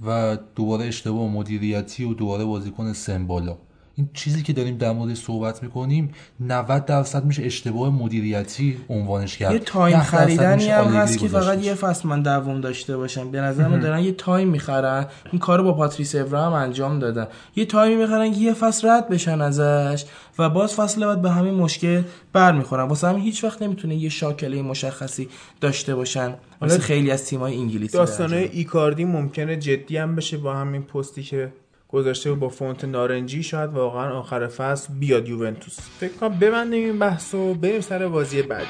و 0.07 0.39
دوباره 0.57 0.85
اشتباه 0.85 1.30
مدیریتی 1.30 2.05
و 2.05 2.14
دوباره 2.14 2.45
بازیکن 2.45 2.93
سمبالا 2.93 3.57
این 3.97 4.11
چیزی 4.14 4.43
که 4.43 4.53
داریم 4.53 4.76
در 4.76 4.93
موردش 4.93 5.18
صحبت 5.18 5.62
می‌کنیم 5.62 6.14
90 6.40 6.84
درصد 6.84 7.24
میشه 7.24 7.43
اشتباه 7.43 7.90
مدیریتی 7.90 8.76
عنوانش 8.88 9.36
کرد. 9.36 9.53
یه 9.53 9.59
time 9.59 9.98
10 9.99 10.03
درصد 10.03 10.16
خریدن 10.16 10.55
میشه 10.55 10.74
هم 10.74 10.84
هست 10.84 11.18
که 11.18 11.28
فقط. 11.28 11.64
یه 11.64 11.74
فصل 11.74 12.09
من 12.09 12.22
دوام 12.22 12.61
داشته 12.61 12.97
باشم. 12.97 13.30
به 13.30 13.40
نظر 13.40 13.68
من 13.68 13.80
دارن 13.80 14.01
یه 14.01 14.12
time 14.12 14.48
می‌خرن. 14.49 15.07
این 15.32 15.38
کارو 15.38 15.64
با 15.64 15.72
پاتریس 15.72 16.14
اورا 16.14 16.47
هم 16.47 16.53
انجام 16.53 16.99
دادن. 16.99 17.26
یه 17.57 17.64
time 17.64 17.90
ی 17.90 17.96
می‌خرن 17.97 18.32
که 18.32 18.40
یه 18.40 18.53
فصل 18.53 18.88
رد 18.88 19.09
بشن 19.09 19.40
ازش 19.40 20.05
و 20.38 20.51
باز 20.51 20.74
فصل 20.74 21.07
بعد 21.07 21.22
به 21.22 21.30
همین 21.30 21.55
مشکل 21.55 22.03
برمیخورن. 22.32 22.88
واسه 22.88 23.09
همین 23.09 23.22
هیچ 23.22 23.45
وقت 23.45 23.62
نمی‌تونه 23.62 23.97
یه 23.97 24.09
شاکله 24.09 24.62
مشخصی 24.62 25.28
داشته 25.61 25.95
باشن. 25.95 26.34
واسه 26.61 26.78
خیلی 26.78 27.11
از 27.11 27.26
تیم‌های 27.26 27.57
انگلیسی 27.57 27.99
داستانای 27.99 28.49
در 28.49 28.53
ایکاردی 28.53 29.05
ممکنه 29.05 29.57
جدی 29.57 29.97
هم 29.97 30.16
بشه 30.16 30.36
با 30.36 30.55
همین 30.55 30.82
پستی 30.82 31.22
که 31.22 31.53
گذاشته 31.93 32.30
بود 32.30 32.38
با 32.38 32.49
فونت 32.49 32.84
نارنجی 32.84 33.43
شاید 33.43 33.70
واقعا 33.70 34.18
آخر 34.18 34.47
فصل 34.47 34.95
بیاد 34.95 35.28
یوونتوس. 35.28 35.80
فکر 35.80 36.12
کنم 36.12 36.38
ببندیم 36.38 36.84
این 36.84 36.99
بحث 36.99 37.34
و 37.34 37.55
بریم 37.55 37.80
سر 37.80 38.09
بازی 38.09 38.43
بعدی. 38.43 38.66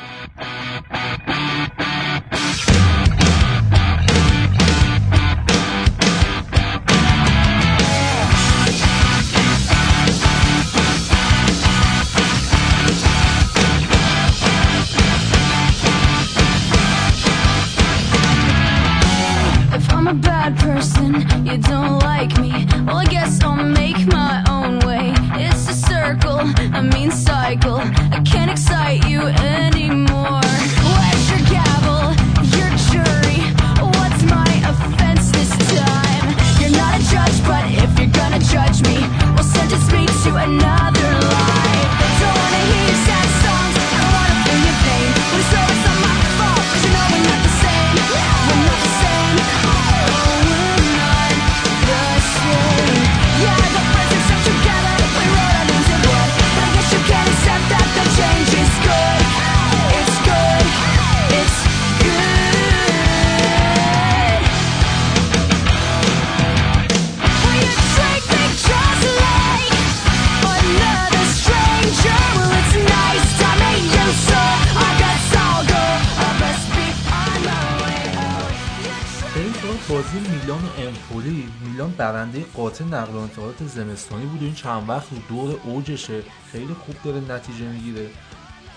چند 84.82 84.90
وقت 84.90 85.08
دور 85.28 85.60
اوجشه. 85.64 86.22
خیلی 86.52 86.74
خوب 86.74 86.94
داره 87.04 87.34
نتیجه 87.34 87.68
می‌گیره. 87.68 88.06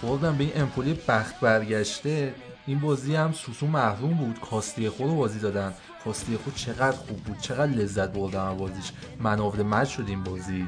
خوردم 0.01 0.37
به 0.37 0.43
این 0.43 0.53
امپولی 0.55 0.99
بخت 1.07 1.39
برگشته 1.39 2.33
این 2.67 2.79
بازی 2.79 3.15
هم 3.15 3.31
سوسو 3.31 3.67
محروم 3.67 4.13
بود. 4.13 4.39
کاستی 4.39 4.89
خود 4.89 5.07
رو 5.07 5.15
بازی 5.15 5.39
دادن. 5.39 5.73
کاستی 6.03 6.37
خود 6.37 6.55
چقدر 6.55 6.97
خوب 6.97 7.17
بود. 7.17 7.37
چقدر 7.37 7.71
لذت 7.71 8.13
بردم 8.13 8.45
از 8.45 8.57
بازیش. 8.57 8.91
منافع 9.19 9.61
مچ 9.61 9.89
شد 9.89 10.05
این 10.07 10.23
بازی. 10.23 10.65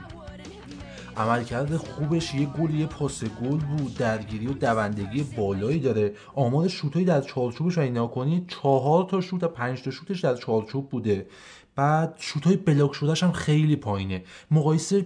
عملکرد 1.17 1.77
خوبش 1.77 2.35
یه 2.35 2.45
گل 2.45 2.73
یه 2.73 2.85
پاس 2.85 3.23
گل 3.23 3.57
بود. 3.57 3.97
درگیری 3.97 4.47
و 4.47 4.53
دوندگی 4.53 5.23
بالایی 5.23 5.79
داره. 5.79 6.13
آمار 6.35 6.67
شوتایی 6.67 7.05
در 7.05 7.21
چارچوبش 7.21 7.77
اینا 7.77 8.07
کنی 8.07 8.45
چهار 8.47 9.07
تا 9.09 9.21
شوت 9.21 9.43
و 9.43 9.47
پنج 9.47 9.81
تا 9.81 9.91
شوتش 9.91 10.19
در 10.19 10.35
چارچوب 10.35 10.89
بوده. 10.89 11.27
بعد 11.75 12.13
شوتای 12.17 12.57
block 12.57 12.93
شدهش 12.93 13.23
هم 13.23 13.31
خیلی 13.31 13.75
پایینه. 13.75 14.23
مقایسه 14.51 15.05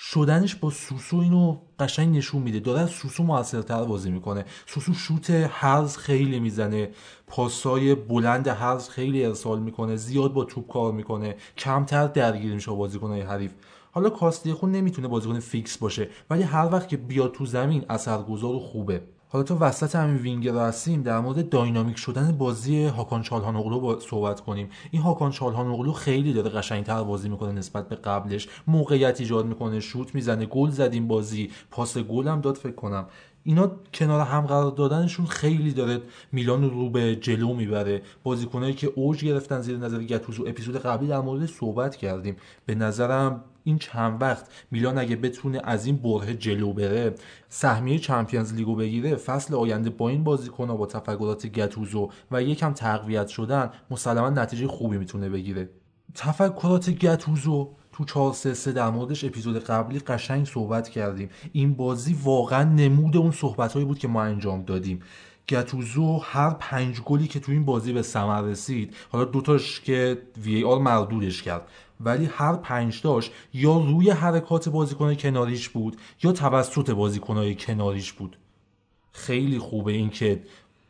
شدنش 0.00 0.54
با 0.54 0.70
سوسو 0.70 1.16
اینو 1.16 1.56
قشنگ 1.78 2.16
نشون 2.16 2.42
میده. 2.42 2.80
از 2.80 2.90
سوسو 2.90 3.22
موثرتر 3.22 3.84
بازی 3.84 4.10
می‌کنه. 4.10 4.44
سوسو 4.66 4.94
شوت 4.94 5.30
هرز 5.30 5.96
خیلی 5.96 6.40
می‌زنه. 6.40 6.90
پاسای 7.26 7.94
بلند 7.94 8.48
هرز 8.48 8.88
خیلی 8.88 9.24
ارسال 9.24 9.60
می‌کنه. 9.60 9.96
زیاد 9.96 10.32
با 10.32 10.44
توپ 10.44 10.72
کار 10.72 10.92
می‌کنه. 10.92 11.36
کمتر 11.58 12.06
درگیر 12.06 12.54
میشه 12.54 12.70
با 12.70 12.76
بازیکنهای 12.76 13.20
حریف. 13.20 13.52
حالا 13.92 14.10
کاستی 14.10 14.52
خون 14.52 14.72
نمی‌تونه 14.72 15.08
بازیکن 15.08 15.40
فیکس 15.40 15.78
باشه 15.78 16.08
ولی 16.30 16.42
هر 16.42 16.68
وقت 16.72 16.88
که 16.88 16.96
بیاد 16.96 17.32
تو 17.32 17.46
زمین 17.46 17.84
اثرگذار 17.88 18.54
و 18.54 18.58
خوبه. 18.58 19.02
حالا 19.30 19.44
تو 19.44 19.58
وسط 19.58 19.96
همین 19.96 20.16
وینگر 20.16 20.56
هستیم 20.56 21.02
در 21.02 21.20
مورد 21.20 21.48
dynamic 21.48 21.96
شدن 21.96 22.32
بازی 22.32 22.84
هاکان 22.84 23.22
چالهانوغلو 23.22 23.80
با 23.80 24.00
صحبت 24.00 24.40
کنیم. 24.40 24.68
این 24.90 25.02
هاکان 25.02 25.30
چالهانوغلو 25.30 25.92
خیلی 25.92 26.32
داره 26.32 26.50
قشنگتر 26.50 27.02
بازی 27.02 27.28
می‌کنه 27.28 27.52
نسبت 27.52 27.88
به 27.88 27.96
قبلش. 27.96 28.48
موقعیت 28.66 29.20
ایجاد 29.20 29.46
می‌کنه 29.46 29.80
شوت 29.80 30.14
می‌زنه 30.14 30.46
گل 30.46 30.70
زد 30.70 30.89
این 30.89 31.08
بازی. 31.08 31.50
پاس 31.70 31.98
گل 31.98 32.28
هم 32.28 32.40
داد 32.40 32.56
فکر 32.56 32.74
کنم. 32.74 33.06
اینا 33.44 33.70
کنار 33.94 34.20
هم 34.20 34.46
قرار 34.46 34.70
دادنشون 34.70 35.26
خیلی 35.26 35.72
داره 35.72 36.02
میلان 36.32 36.70
رو 36.70 36.90
به 36.90 37.16
جلو 37.16 37.54
می‌بره. 37.54 38.02
بازیکنایی 38.22 38.74
که 38.74 38.92
اوج 38.94 39.24
گرفتن 39.24 39.60
زیر 39.60 39.78
نظر 39.78 40.02
گتوزو 40.02 40.44
اپیزود 40.46 40.76
قبلی 40.76 41.08
در 41.08 41.20
مورد 41.20 41.46
صحبت 41.46 41.96
کردیم. 41.96 42.36
به 42.66 42.74
نظرم 42.74 43.44
این 43.68 43.78
چند 43.78 44.22
وقت 44.22 44.46
میلان 44.70 44.98
اگه 44.98 45.16
بتونه 45.16 45.60
از 45.64 45.86
این 45.86 45.96
بره 45.96 46.34
جلو 46.34 46.72
بره 46.72 47.14
سهمیه 47.48 47.98
چمپیونز 47.98 48.54
لیگو 48.54 48.74
بگیره 48.74 49.16
فصل 49.16 49.54
آینده 49.54 49.90
با 49.90 50.08
این 50.08 50.24
بازیکن‌ها 50.24 50.76
با 50.76 50.86
تفکرات 50.86 51.46
گتوزو 51.46 52.10
و 52.30 52.42
یکم 52.42 52.72
تقویت 52.72 53.28
شدن 53.28 53.70
مسلما 53.90 54.30
نتیجه 54.30 54.66
خوبی 54.66 54.98
می‌تونه 54.98 55.28
بگیره. 55.28 55.70
تفکرات 56.14 56.90
گتوزو 56.90 57.70
تو 57.92 58.04
4 58.04 58.32
3 58.32 58.54
3 58.54 58.72
در 58.72 58.90
موردش 58.90 59.24
اپیزود 59.24 59.64
قبلی 59.64 59.98
قشنگ 59.98 60.46
صحبت 60.46 60.88
کردیم. 60.88 61.28
این 61.52 61.74
بازی 61.74 62.16
واقعا 62.24 62.64
نمود 62.64 63.16
اون 63.16 63.30
صحبتهایی 63.30 63.86
بود 63.86 63.98
که 63.98 64.08
ما 64.08 64.22
انجام 64.22 64.62
دادیم. 64.62 65.00
گتوزو 65.48 66.18
هر 66.22 66.50
پنج 66.50 67.00
گلی 67.00 67.26
که 67.26 67.40
تو 67.40 67.52
این 67.52 67.64
بازی 67.64 67.92
به 67.92 68.02
ثمر 68.02 68.42
رسید 68.42 68.94
حالا 69.10 69.24
دوتاش 69.24 69.80
که 69.80 70.22
وی 70.42 70.64
آر 70.64 70.78
مردودش 70.78 71.42
کرد. 71.42 71.62
ولی 72.00 72.24
هر 72.24 72.56
پنج 72.56 73.00
تاش 73.02 73.30
یا 73.54 73.78
روی 73.78 74.10
حرکات 74.10 74.68
بازیکن 74.68 75.14
کناریش 75.14 75.68
بود 75.68 75.96
یا 76.22 76.32
توسط 76.32 76.90
بازیکنهای 76.90 77.54
کناریش 77.54 78.12
بود. 78.12 78.38
خیلی 79.12 79.58
خوبه 79.58 79.92
این 79.92 80.10
که 80.10 80.42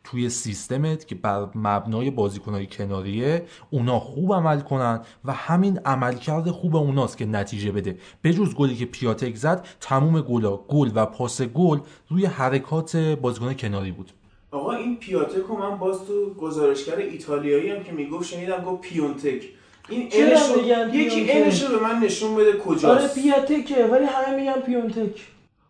توی 0.03 0.29
سیستمت 0.29 1.07
که 1.07 1.15
بر 1.15 1.47
مبنای 1.55 2.11
بازیکنهای 2.11 2.67
کناریه 2.67 3.45
اونا 3.69 3.99
خوب 3.99 4.33
عمل 4.33 4.59
کنن 4.59 5.01
و 5.25 5.33
همین 5.33 5.79
عملکرد 5.85 6.51
خوب 6.51 6.75
اوناست 6.75 7.17
که 7.17 7.25
نتیجه 7.25 7.71
بده. 7.71 7.97
بجز 8.23 8.55
گلی 8.55 8.75
که 8.75 8.85
پیاتک 8.85 9.35
زد 9.35 9.67
تموم 9.79 10.21
گلا 10.21 10.57
گل 10.57 10.91
و 10.95 11.05
پاس 11.05 11.41
گل 11.41 11.79
روی 12.09 12.25
حرکات 12.25 12.95
بازیکن 12.95 13.53
کناری 13.53 13.91
بود. 13.91 14.11
آقا 14.51 14.71
این 14.71 14.97
پیاتکو 14.97 15.55
من 15.55 15.77
باز 15.77 15.97
تو 16.07 16.33
گزارشگر 16.33 16.95
ایتالیایی 16.95 17.69
هم 17.69 17.83
که 17.83 17.91
می‌گفت 17.91 18.29
شنیدم 18.29 18.63
گفت 18.63 18.81
پیونتک. 18.81 19.43
این 19.89 20.09
انشو 20.11 20.61
میگن 20.61 20.93
یکی؟ 20.93 21.31
انشو 21.31 21.67
به 21.67 21.83
من 21.83 21.99
نشون 21.99 22.35
بده 22.35 22.49
آره 22.49 22.59
کجاست 22.59 23.15
پیاتکه 23.15 23.85
ولی 23.85 24.05
همه 24.05 24.35
میگن 24.35 24.61
پیونتک 24.65 25.21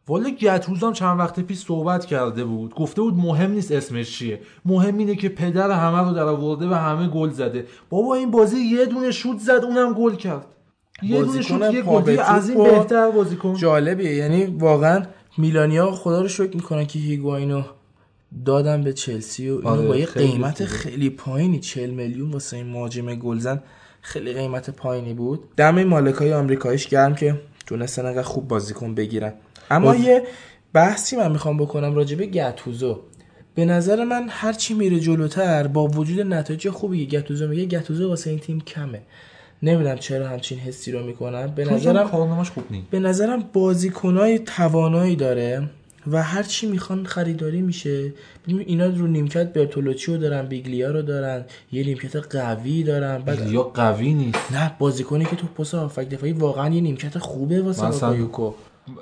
والا 0.07 0.29
گتوز 0.29 0.83
هم 0.83 0.93
چند 0.93 1.19
وقت 1.19 1.39
پیش 1.39 1.57
صحبت 1.57 2.05
کرده 2.05 2.43
بود. 2.43 2.75
گفته 2.75 3.01
بود 3.01 3.13
مهم 3.17 3.51
نیست 3.51 3.71
اسمش 3.71 4.17
چیه. 4.17 4.41
مهم 4.65 4.97
اینه 4.97 5.15
که 5.15 5.29
پدر 5.29 5.71
همه 5.71 6.09
رو 6.09 6.15
در 6.15 6.23
آورده 6.23 6.69
و 6.69 6.73
همه 6.73 7.07
گل 7.07 7.29
زده. 7.29 7.65
بابا 7.89 8.15
این 8.15 8.31
بازی 8.31 8.57
یه 8.57 8.85
دونه 8.85 9.11
شوت 9.11 9.39
زد 9.39 9.61
اونم 9.63 9.93
گل 9.93 10.15
کرد. 10.15 10.45
یه 11.03 11.21
دونه 11.21 11.41
شوت 11.41 11.73
یه 11.73 11.81
گل 11.81 12.19
از 12.19 12.49
این 12.49 12.63
بهتر 12.63 13.11
بازیکن. 13.11 13.53
جالبیه. 13.53 14.15
یعنی 14.15 14.45
واقعا 14.45 15.03
میلانیا 15.37 15.91
خدا 15.91 16.21
رو 16.21 16.27
شکر 16.27 16.55
می‌کنن 16.55 16.85
که 16.85 16.99
هیگواینو 16.99 17.61
دادن 18.45 18.83
به 18.83 18.93
چلسی 18.93 19.49
و 19.49 19.53
اینو 19.53 19.69
آره، 19.69 19.87
با 19.87 19.95
یه 19.95 20.05
خیلی 20.05 20.31
قیمت 20.31 20.65
خوبه. 20.65 20.65
خیلی 20.65 21.09
پایینی 21.09 21.59
40 21.59 21.89
میلیون 21.89 22.31
واسه 22.31 22.57
این 22.57 22.67
مهاجم 22.67 23.15
گلزن 23.15 23.63
خیلی 24.01 24.33
قیمت 24.33 24.69
پایینی 24.69 25.13
بود. 25.13 25.43
دم 25.57 25.83
مالکای 25.83 26.33
آمریکاییش 26.33 26.87
گرم 26.87 27.15
که 27.15 27.35
تونستن 27.67 28.05
انقدر 28.05 28.21
خوب 28.21 28.47
بازیکن 28.47 28.95
بگیرن. 28.95 29.33
اما 29.71 29.87
باز- 29.87 29.99
یه 29.99 30.23
بحثی 30.73 31.15
من 31.15 31.31
می‌خوام 31.31 31.57
بکنم 31.57 31.95
راجع 31.95 32.15
به 32.17 32.25
گتوزو 32.25 32.99
به 33.55 33.65
نظر 33.65 34.03
من 34.03 34.25
هرچی 34.29 34.73
میره 34.73 34.99
جلوتر 34.99 35.67
با 35.67 35.87
وجود 35.87 36.19
نتایج 36.19 36.69
خوبی 36.69 37.05
که 37.07 37.19
گتوزو 37.19 37.47
میگه 37.47 37.65
گتوزو 37.65 38.09
واسه 38.09 38.29
این 38.29 38.39
تیم 38.39 38.61
کمه. 38.61 39.01
نمی‌دونم 39.63 39.95
چرا 39.95 40.27
همچین 40.27 40.59
حسی 40.59 40.91
رو 40.91 41.05
می‌کنم 41.05 41.47
به 41.47 41.65
چون 41.65 41.73
نظرم 41.73 42.07
خوب 42.07 42.63
نیست. 42.71 42.87
به 42.89 42.99
نظرم 42.99 43.43
بازیکنای 43.53 44.39
توانایی 44.39 45.15
داره. 45.15 45.69
و 46.11 46.23
هر 46.23 46.43
چی 46.43 46.67
می‌خوان 46.67 47.05
خریداری 47.05 47.61
میشه. 47.61 48.13
اینا 48.47 48.85
رو 48.85 49.07
نیمکت 49.07 49.53
برتولاچی 49.53 50.11
رو 50.11 50.17
دارن 50.17 50.45
بیگلیا 50.45 50.91
رو 50.91 51.01
دارن 51.01 51.45
یه 51.71 51.83
نیمکت 51.83 52.15
قوی 52.15 52.83
دارن. 52.83 53.17
بعد 53.17 53.51
یا 53.51 53.63
قوی 53.63 54.13
نیست. 54.13 54.51
نه 54.51 54.75
بازیکنی 54.79 55.25
که 55.25 55.35
تو 55.35 55.47
پست 55.47 55.73
هافک 55.73 56.09
دفاعی 56.09 56.33
واقعا 56.33 56.69
یه 56.69 56.81
نیمکت 56.81 57.17
خوبه 57.17 57.61
واسه 57.61 57.81
باکایوکو 57.81 58.53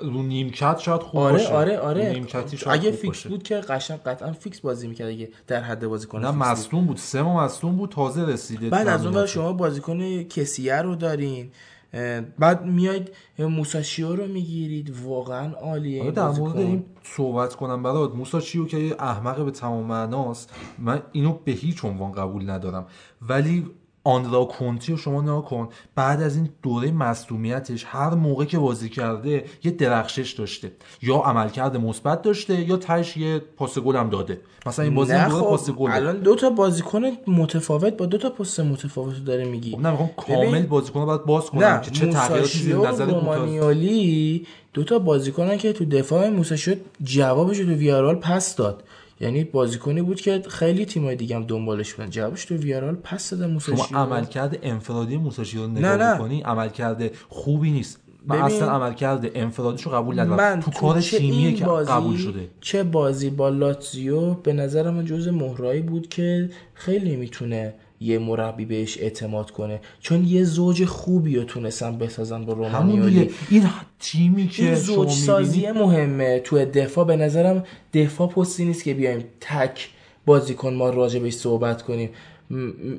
رو 0.02 0.22
نیمکت 0.22 0.78
شاید 0.78 1.00
خوب 1.00 1.20
آره 1.20 1.32
باشه. 1.32 1.52
آره 1.52 1.78
آره. 1.78 2.12
نیمکتی 2.12 2.56
شاید 2.56 2.80
اگه 2.80 2.90
فیکس 2.90 3.06
باشه. 3.06 3.28
بود 3.28 3.42
که 3.42 3.54
قشنگ 3.54 3.98
قطعا 3.98 4.32
فیکس 4.32 4.60
بازی 4.60 4.88
می‌کرد 4.88 5.08
اگه 5.08 5.28
در 5.46 5.60
حد 5.60 5.86
بازیکن 5.86 6.20
نه. 6.20 6.30
مصدوم 6.30 6.86
بود. 6.86 6.96
سه 6.96 7.22
مصدوم 7.22 7.76
بود 7.76 7.90
تازه 7.90 8.24
رسیده 8.24 8.68
بعد 8.68 8.88
از 8.88 9.06
اون. 9.06 9.26
شما 9.26 9.52
بازیکن 9.52 10.22
کسیه 10.22 10.76
رو 10.76 10.94
دارین. 10.94 11.50
بعد 12.38 12.64
میاید 12.64 13.10
موساشیو 13.38 14.16
رو 14.16 14.26
می‌گیرید. 14.26 14.96
واقعا 15.04 15.52
عالیه. 15.52 16.02
آره 16.02 16.10
در. 16.10 16.28
مورد 16.28 16.56
این 16.56 16.84
صحبت 17.02 17.54
کنم 17.54 17.82
برات. 17.82 18.14
موسا 18.14 18.40
چیو 18.40 18.66
که 18.66 18.96
احمق 18.98 19.44
به 19.44 19.50
تمام 19.50 19.84
معناست. 19.84 20.54
من 20.78 21.02
اینو 21.12 21.32
به 21.32 21.52
هیچ 21.52 21.84
عنوان 21.84 22.12
قبول 22.12 22.50
ندارم. 22.50 22.86
ولی 23.22 23.66
آندرا 24.04 24.44
کونتی 24.44 24.92
رو 24.92 24.98
شما 24.98 25.22
نگاه 25.22 25.44
کن. 25.44 25.68
بعد 25.94 26.22
از 26.22 26.36
این 26.36 26.48
دوره 26.62 26.90
مصدومیتش 26.90 27.84
هر 27.88 28.14
موقع 28.14 28.44
که 28.44 28.58
بازی 28.58 28.88
کرده 28.88 29.44
یه 29.64 29.70
درخشش 29.70 30.32
داشته. 30.32 30.72
یا 31.02 31.16
عملکرد 31.16 31.76
مثبت 31.76 32.22
داشته 32.22 32.68
یا 32.68 32.76
تش 32.76 33.16
یه 33.16 33.38
پاس 33.38 33.78
گل 33.78 33.96
هم 33.96 34.10
داده. 34.10 34.40
مثلا 34.66 34.84
این 34.84 34.94
بازی 34.94 35.12
دوره 35.12 35.28
خب 35.28 35.40
پاس 35.40 35.70
گل. 35.70 35.90
الان 35.90 36.16
دو 36.16 36.34
تا 36.34 36.50
بازیکن 36.50 37.02
متفاوت 37.26 37.96
با 37.96 38.06
دو 38.06 38.18
تا 38.18 38.30
پست 38.30 38.60
متفاوت 38.60 39.24
داره 39.24 39.44
میگی. 39.44 39.70
خب 39.70 39.80
نه 39.80 39.90
می‌خوام 39.90 40.10
کامل 40.16 40.66
بازیکن 40.66 41.06
باید 41.06 41.24
باز 41.24 41.46
کنم. 41.46 41.64
نه 41.64 41.80
که 41.80 41.90
چه 41.90 42.06
تغییراتی 42.06 42.58
زیر 42.58 42.76
نظر 42.76 43.04
کوتاه 43.04 43.20
رومانیالی 43.20 44.46
دو 44.72 44.84
تا 44.84 44.98
بازیکنن 44.98 45.58
که 45.58 45.72
تو 45.72 45.84
دفاع 45.84 46.28
موساشیو 46.28 46.76
جوابش 47.02 47.58
رو 47.58 47.66
تو 47.66 47.72
ویارال 47.72 48.14
پس 48.14 48.56
داد. 48.56 48.84
یعنی 49.20 49.44
بازیکنی 49.44 50.02
بود 50.02 50.20
که 50.20 50.42
خیلی 50.48 50.84
تیمای 50.84 51.16
دیگه 51.16 51.36
هم 51.36 51.44
دنبالش 51.44 51.94
بودن. 51.94 52.10
جوابش 52.10 52.44
تو 52.44 52.54
ویارال 52.54 52.94
پس 52.94 53.30
داده 53.30 53.46
موساشیو 53.46 53.84
شما 53.84 53.98
عملکرد 53.98 54.58
انفرادی 54.62 55.16
موساشی 55.16 55.58
رو 55.58 55.66
نگاه 55.66 55.96
نه. 55.96 56.14
بکنی 56.14 56.42
عملکرد 56.42 57.10
خوبی 57.28 57.70
نیست. 57.70 58.00
من 58.26 58.36
ببین، 58.36 58.56
اصلا 58.56 58.70
عملکرد 58.70 59.30
انفرادیش 59.34 59.82
رو 59.82 59.92
قبول 59.92 60.20
ندارم. 60.20 60.36
من 60.36 60.60
تو 60.60 60.70
کار 60.70 61.02
این 61.12 61.54
که 61.54 61.64
بازی 61.64 61.90
قبول 61.92 62.16
شده. 62.16 62.48
چه 62.60 62.82
بازی 62.82 63.30
با 63.30 63.48
لاتزیو 63.48 64.34
به 64.34 64.52
نظر 64.52 64.90
من 64.90 65.04
جز 65.04 65.28
مهرایی 65.28 65.82
بود 65.82 66.08
که 66.08 66.50
خیلی 66.74 67.16
می‌تونه 67.16 67.74
یه 68.00 68.18
مربی 68.18 68.64
بهش 68.64 68.98
اعتماد 68.98 69.50
کنه. 69.50 69.80
چون 70.00 70.24
یه 70.24 70.44
زوج 70.44 70.84
خوبی 70.84 71.36
رو 71.36 71.44
تونستن 71.44 71.98
بسازن 71.98 72.44
با 72.44 72.52
رومانیولی 72.52 73.30
این 73.50 73.66
تیمی 74.00 74.40
این 74.42 74.50
که 74.50 74.62
شما 74.62 74.74
زوج 74.74 75.10
سازی 75.10 75.70
مهمه. 75.70 76.40
تو 76.40 76.64
دفاع 76.64 77.04
به 77.04 77.16
نظرم 77.16 77.64
دفاع 77.94 78.28
پستی 78.28 78.64
نیست 78.64 78.84
که 78.84 78.94
بیایم 78.94 79.24
تک 79.40 79.88
بازیکن 80.26 80.74
ما 80.74 80.90
راجع 80.90 81.18
بهش 81.18 81.34
صحبت 81.34 81.82
کنیم. 81.82 82.10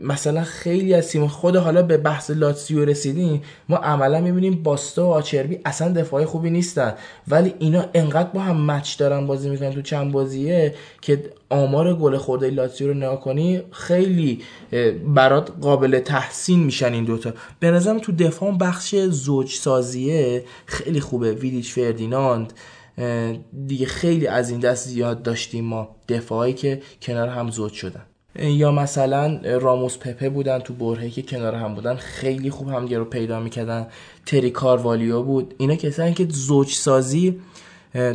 مثلا 0.03 0.43
خیلی 0.43 0.93
از 0.93 1.07
تیم 1.07 1.27
خود 1.27 1.55
حالا 1.55 1.81
به 1.81 1.97
بحث 1.97 2.31
لاتسیو 2.31 2.85
رسیدیم 2.85 3.41
ما 3.69 3.77
عملا 3.77 4.21
می‌بینیم 4.21 4.63
باستا 4.63 5.07
و 5.07 5.11
آچربی 5.11 5.59
اصلا 5.65 5.93
دفاعی 5.93 6.25
خوبی 6.25 6.49
نیستن. 6.49 6.93
ولی 7.27 7.53
اینا 7.59 7.85
انقدر 7.93 8.29
با 8.29 8.39
هم 8.39 8.71
مچ 8.71 8.97
دارن 8.97 9.27
بازی 9.27 9.49
می‌کنن 9.49 9.71
تو 9.71 9.81
چند 9.81 10.11
بازیه 10.11 10.75
که 11.01 11.23
آمار 11.49 11.95
گل 11.95 12.17
خورده 12.17 12.49
لاتسیو 12.49 12.87
رو 12.87 12.93
نگاه 12.93 13.21
کنی 13.21 13.61
خیلی 13.71 14.41
برات 15.15 15.51
قابل 15.61 15.99
تحسین 15.99 16.63
میشن 16.63 16.93
این 16.93 17.05
دوتا. 17.05 17.33
به 17.59 17.71
نظرم 17.71 17.99
تو 17.99 18.11
دفاع 18.11 18.57
بخش 18.57 18.95
زوج 18.95 19.53
سازیه 19.53 20.43
خیلی 20.65 20.99
خوبه. 20.99 21.31
ویدیچ 21.31 21.73
فردیناند. 21.73 22.53
دیگه 23.67 23.85
خیلی 23.85 24.27
از 24.27 24.49
این 24.49 24.59
دست 24.59 24.87
زیاد 24.87 25.23
داشتیم 25.23 25.65
ما 25.65 25.95
دفاعی 26.09 26.53
که 26.53 26.81
کنار 27.01 27.27
هم 27.27 27.51
زوج 27.51 27.73
شدن. 27.73 28.05
یا 28.35 28.71
مثلا 28.71 29.39
راموس 29.43 29.97
پپه 29.97 30.29
بودن 30.29 30.59
تو 30.59 30.73
برهه 30.73 31.09
که 31.09 31.21
کنار 31.21 31.55
هم 31.55 31.75
بودن 31.75 31.95
خیلی 31.95 32.49
خوب 32.49 32.69
همدیگه 32.69 32.97
رو 32.97 33.05
پیدا 33.05 33.39
می‌کردن. 33.39 33.87
تری 34.25 34.51
کاروالیو 34.51 35.23
بود. 35.23 35.53
اینا 35.57 35.75
کسانی 35.75 36.13
که 36.13 36.27
زوج 36.29 36.73
سازی 36.73 37.39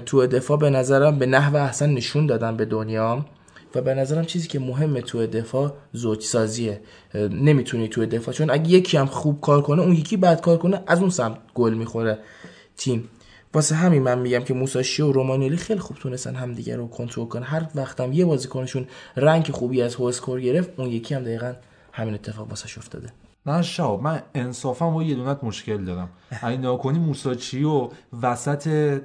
تو 0.06 0.26
دفاع 0.26 0.58
به 0.58 0.70
نظرم 0.70 1.18
به 1.18 1.26
نحو 1.26 1.56
احسن 1.56 1.90
نشون 1.90 2.26
دادن 2.26 2.56
به 2.56 2.64
دنیا 2.64 3.26
و 3.74 3.80
به 3.80 3.94
نظرم 3.94 4.24
چیزی 4.24 4.48
که 4.48 4.58
مهمه 4.58 5.00
تو 5.00 5.26
دفاع 5.26 5.72
زوج 5.92 6.22
سازیه 6.22 6.80
نمی‌تونی 7.14 7.88
تو 7.88 8.06
دفاع 8.06 8.34
چون 8.34 8.50
اگه 8.50 8.70
یکی 8.70 8.96
هم 8.96 9.06
خوب 9.06 9.40
کار 9.40 9.62
کنه 9.62 9.82
اون 9.82 9.92
یکی 9.92 10.16
بد 10.16 10.40
کار 10.40 10.56
کنه 10.56 10.82
از 10.86 11.00
اون 11.00 11.10
سمت 11.10 11.38
گل 11.54 11.74
می‌خوره. 11.74 12.18
تیم. 12.76 13.08
واسه 13.54 13.74
همین 13.74 14.02
من 14.02 14.18
میگم 14.18 14.40
که 14.40 14.54
موساکیو 14.54 15.02
و 15.02 15.12
رومانیولی 15.12 15.56
خیلی 15.56 15.80
خوب 15.80 15.96
تونستن 15.96 16.34
همدیگه 16.34 16.76
رو 16.76 16.88
کنترل 16.88 17.26
کنن. 17.26 17.42
هر 17.42 17.66
وقتم 17.74 18.12
یه 18.12 18.24
بازیکنشون 18.24 18.86
rank 19.16 19.50
خوبی 19.50 19.82
از 19.82 19.94
هو 19.94 20.04
اسکور 20.04 20.40
گرفت 20.40 20.70
اون 20.80 20.88
یکی 20.88 21.14
هم 21.14 21.22
دقیقا 21.22 21.52
همین 21.92 22.14
اتفاق 22.14 22.48
واسش 22.48 22.78
افتاده. 22.78 23.08
نه 23.46 23.62
خب 23.62 24.02
من 24.02 24.22
انصافا 24.34 24.90
با 24.90 25.02
یه 25.02 25.14
دونه‌ت 25.14 25.44
مشکل 25.44 25.84
دارم. 25.84 26.08
اگه 26.42 26.56
نگاه 26.56 26.78
کنی 26.78 26.98
موساکیو 26.98 27.88
وسط 28.22 28.98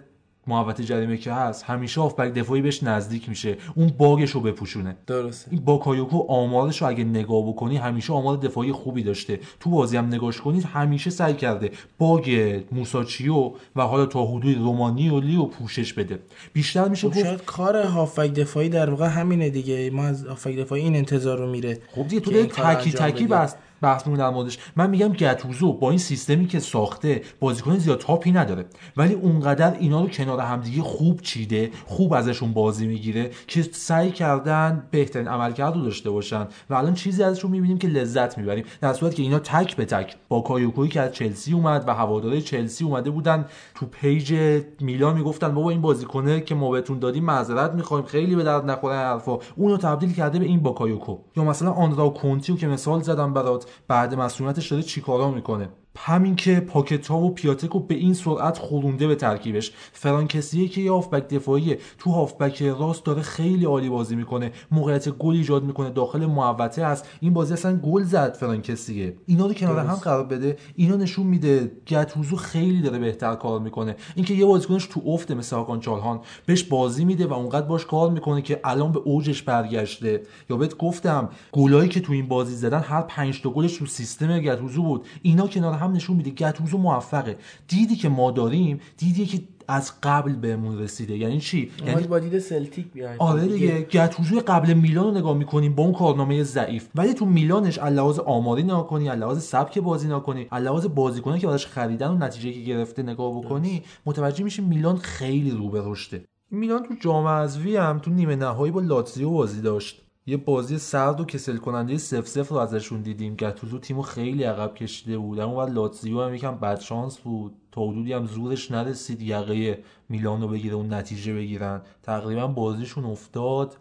محوطه 0.50 0.84
جریمه 0.84 1.18
که 1.18 1.34
هست 1.34 1.64
همیشه 1.64 2.02
هافبک 2.02 2.34
دفاعی 2.34 2.62
بهش 2.62 2.84
نزدیک 2.84 3.30
میشه. 3.30 3.58
اون 3.76 3.94
bug 3.98 4.18
ش 4.18 4.32
رو 4.32 4.42
بپوشونه. 4.42 4.96
درسته. 5.08 5.52
این 5.52 5.62
باکایوکو 5.62 6.26
آمارش 6.28 6.82
رو 6.82 6.88
اگه 6.88 7.04
نگاه 7.04 7.48
بکنی 7.48 7.78
همیشه 7.78 8.14
آمار 8.14 8.38
دفاعی 8.38 8.72
خوبی 8.72 9.04
داشته. 9.04 9.40
تو 9.60 9.70
بازی 9.70 9.98
هم 9.98 10.06
نگاش 10.06 10.42
کنید 10.42 10.64
همیشه 10.64 11.10
سعی 11.10 11.34
کرده 11.34 11.72
باگ 11.98 12.60
موساچیو 12.72 13.52
و 13.76 13.82
حالا 13.82 14.06
تا 14.06 14.26
حدود 14.26 14.58
رومانی 14.58 15.10
و 15.10 15.20
لیو 15.20 15.46
پوشش 15.46 15.94
بده. 15.94 16.20
بیشتر 16.54 16.88
میشه 16.88 17.10
خب 17.10 17.22
شاید 17.22 17.46
کار 17.46 17.78
هافک 17.78 18.34
دفاعی 18.34 18.70
در 18.70 18.90
واقع 18.90 19.08
همینه 19.08 19.50
دیگه. 19.50 19.90
ما 19.90 20.04
از 20.04 20.26
هافک 20.26 20.56
دفاعی 20.56 20.82
این 20.82 20.96
انتظار 20.96 21.38
رو 21.38 21.52
میره 21.52 21.78
خب 21.96 22.08
دیگه 22.08 22.22
تو 22.22 22.32
تکی 22.46 22.92
تکی 22.92 23.28
بده. 23.28 23.69
بحث 23.82 24.00
بحث 24.00 24.08
می‌کنی 24.08 24.24
در 24.24 24.30
موردش. 24.30 24.58
من 24.76 24.90
میگم 24.90 25.14
گتوزو 25.14 25.74
با 25.74 25.90
این 25.90 26.00
سیستمی 26.00 26.48
که 26.48 26.60
ساخته 26.60 27.22
بازیکن 27.40 27.78
زیاد 27.78 28.00
تاپی 28.00 28.32
نداره. 28.32 28.66
ولی 28.98 29.14
اونقدر 29.14 29.74
اینا 29.80 30.02
رو 30.02 30.10
کنار 30.10 30.40
همدیگه 30.40 30.82
خوب 30.82 31.22
چیده 31.22 31.72
خوب 31.86 32.14
ازشون 32.14 32.54
بازی 32.54 32.88
می‌گیره 32.88 33.32
که 33.48 33.62
سعی 33.62 34.12
کردن 34.12 34.84
بهترین 34.92 35.28
عملکرد 35.28 35.76
رو 35.76 35.82
داشته 35.82 36.10
باشن. 36.10 36.48
و 36.70 36.74
الان 36.74 36.94
چیزی 36.94 37.24
ازشون 37.24 37.52
می‌بینیم 37.52 37.78
که 37.78 37.88
لذت 37.88 38.38
می‌بریم. 38.38 38.66
در 38.82 38.94
صورتی 38.94 39.16
که 39.16 39.24
اینا 39.24 39.40
تک 39.40 39.76
به 39.76 39.86
تک 39.86 40.16
با 40.30 40.42
کایوکویی 40.42 40.92
که 40.92 41.02
از 41.02 41.12
چلسی 41.12 41.54
اومد 41.54 41.84
و 41.88 41.94
هواداره 41.94 42.42
چلسی 42.42 42.84
اومده 42.84 43.10
بودن 43.10 43.46
تو 43.80 43.86
page 43.86 44.34
میلان 44.82 45.16
می‌گفتن 45.18 45.54
بابا 45.54 45.70
این 45.70 45.82
بازیکنه 45.82 46.42
که 46.42 46.56
ما 46.56 46.72
بهتون 46.72 47.00
دادیم 47.00 47.24
معذرت 47.24 47.74
می‌خوایم 47.74 48.06
خیلی 48.06 48.36
به 48.36 48.44
درد 48.44 48.70
نخوره 48.70 48.96
حرفا. 48.96 49.38
اونو 49.56 49.78
تبدیل 49.78 50.14
کرده 50.14 50.40
به 50.40 50.46
این 50.46 50.60
باکایوکو 50.60 51.18
یا 51.36 51.44
مثلا 51.44 51.72
آندرا 51.72 52.10
کونتیو 52.10 52.56
که 52.56 52.68
مثال 52.68 53.02
زدم 53.02 53.34
برات 53.34 53.66
بعد 53.88 54.16
مسئولیتش 54.16 54.72
داره 54.72 54.84
چیکارا 54.84 55.32
می‌کنه. 55.32 55.70
همین 56.02 56.36
که 56.36 56.60
پاکتا 56.60 57.20
و 57.20 57.34
پیاتکو 57.34 57.80
به 57.80 57.96
این 57.96 58.14
سرعت 58.14 58.58
خورونده 58.58 59.08
به 59.08 59.16
ترکیبش. 59.16 59.72
فرانک 59.94 60.31
کسیه 60.31 60.68
که 60.68 60.82
یه 60.82 60.92
هافبک 60.92 61.28
دفاعیه. 61.28 61.80
تو 61.98 62.12
هافبک 62.12 62.62
راست 62.62 63.06
داره 63.06 63.22
خیلی 63.22 63.66
عالی 63.66 63.90
بازی 63.90 64.16
می‌کنه. 64.16 64.52
موقعیت 64.72 65.10
گل 65.10 65.36
ایجاد 65.36 65.64
می‌کنه. 65.64 65.90
داخل 65.90 66.26
محوطه 66.26 66.86
هست. 66.86 67.08
این 67.20 67.34
بازی 67.34 67.54
اصلا 67.54 67.76
گل 67.76 68.04
زد 68.04 68.34
فرانک 68.34 68.75
کسیه 68.75 69.16
اینا 69.26 69.48
رو 69.48 69.54
کنار 69.54 69.80
هم 69.80 69.96
قرار 69.96 70.24
بده. 70.24 70.58
اینا 70.76 70.96
نشون 70.96 71.28
میده. 71.28 71.72
گتوسو 71.88 72.36
خیلی 72.36 72.82
داره 72.82 73.00
بهتر 73.00 73.36
کار 73.36 73.60
می‌کنه. 73.60 73.96
اینکه 74.16 74.34
یه 74.34 74.46
بازیکنش 74.46 74.86
تو 74.86 75.02
افته 75.06 75.36
مثل 75.36 75.56
هاکان 75.56 75.80
چالهان. 75.80 76.20
بهش 76.46 76.64
بازی 76.64 77.06
میده 77.06 77.28
و 77.28 77.34
اونقدر 77.34 77.68
باش 77.68 77.86
کار 77.86 78.10
می‌کنه 78.10 78.42
که 78.42 78.60
الان 78.64 78.92
به 78.92 79.00
اوجش 79.00 79.42
برگشته. 79.42 80.22
یا 80.50 80.58
بهت 80.58 80.78
گفتم 80.78 81.30
گلایی 81.52 81.90
که 81.90 82.00
تو 82.00 82.14
این 82.14 82.28
بازی 82.28 82.56
زدن 82.56 82.80
هر 82.80 83.02
پنج 83.02 83.42
تا 83.42 83.50
گلش 83.50 83.78
تو 83.78 83.86
سیستم 83.86 84.40
گتوزو 84.40 84.84
بود. 84.84 85.06
اینا 85.22 85.48
کنار 85.48 85.74
هم 85.74 85.89
نشون 85.92 86.18
میده 86.18 86.30
گتوزو 86.30 86.78
موفقه. 86.78 87.38
دیدی 87.68 87.96
که 87.96 88.10
ما 88.10 88.32
داریم 88.32 88.80
دیدی 88.98 89.26
که 89.26 89.42
از 89.68 89.92
قبل 90.04 90.32
بهمون 90.32 90.80
رسیده. 90.80 91.18
یعنی 91.18 91.40
چی؟ 91.40 91.72
یعنی 91.88 92.08
با 92.08 92.20
دید 92.20 92.40
سلتیک 92.40 92.92
بیاین 92.92 93.16
آره 93.20 93.48
دیگه. 93.48 93.82
گتوزو 93.82 94.42
قبل 94.48 94.74
میلان 94.74 95.06
رو 95.06 95.12
نگاه 95.12 95.38
می‌کنیم 95.38 95.76
با 95.76 95.84
اون 95.84 95.94
کارنامه 95.94 96.44
ضعیف. 96.44 96.88
ولی 96.96 97.14
تو 97.14 97.26
میلانش 97.26 97.80
لحاظ 97.80 98.20
آماری 98.20 98.64
نگاه 98.64 98.88
کنی 98.88 99.06
لحاظ 99.06 99.44
سبک 99.44 99.80
بازی 99.80 100.08
نگاه 100.08 100.24
کنی 100.24 100.48
لحاظ 100.52 100.86
بازیکنه 100.86 101.40
که 101.40 101.50
ازش 101.50 101.68
خریدن 101.68 102.08
و 102.08 102.18
نتیجه 102.18 102.54
که 102.54 102.60
گرفته 102.60 103.04
نگاه 103.04 103.42
بکنی 103.42 103.84
متوجه 104.06 104.44
میشی 104.44 104.62
میلان 104.62 104.98
خیلی 104.98 105.52
رو 105.52 105.70
به 105.70 105.82
رشده. 105.86 106.24
میلان 106.52 106.84
تو 106.84 106.94
جام 107.00 107.28
حذفی 107.28 107.76
هم 107.76 108.00
تو 108.00 108.12
نیمه 108.12 108.36
نهایی 108.36 108.72
با 108.72 108.82
لاتزیو 108.82 109.30
بازی 109.30 109.62
داشت. 109.62 110.02
یه 110.30 110.38
بازی 110.38 110.78
سرد 110.78 111.22
و 111.22 111.26
کسل 111.26 111.58
کننده 111.58 111.98
سف 111.98 112.28
سف 112.28 112.50
رو 112.50 112.58
ازشون 112.58 113.02
دیدیم 113.02 113.36
گتوزو 113.36 113.80
تیمو 113.80 114.02
خیلی 114.02 114.44
عقب 114.44 114.76
کشیده 114.76 115.18
بود. 115.18 115.40
اما 115.40 115.56
بعد 115.56 115.74
لاتزیو 115.74 116.22
هم 116.22 116.36
یکم 116.36 116.56
بد 116.56 116.80
شانس 116.80 117.18
بود. 117.18 117.54
تا 117.72 117.88
حدودی 117.88 118.14
هم 118.14 118.26
زورش 118.26 118.72
نرسید 118.72 119.22
یقه 119.22 119.84
میلان 120.10 120.42
رو 120.42 120.48
بگیره 120.48 120.76
اون 120.76 120.94
نتیجه 120.94 121.34
بگیرن. 121.34 121.82
تقریبا 122.04 122.48
بازیشون 122.48 123.06
افتاد. 123.06 123.78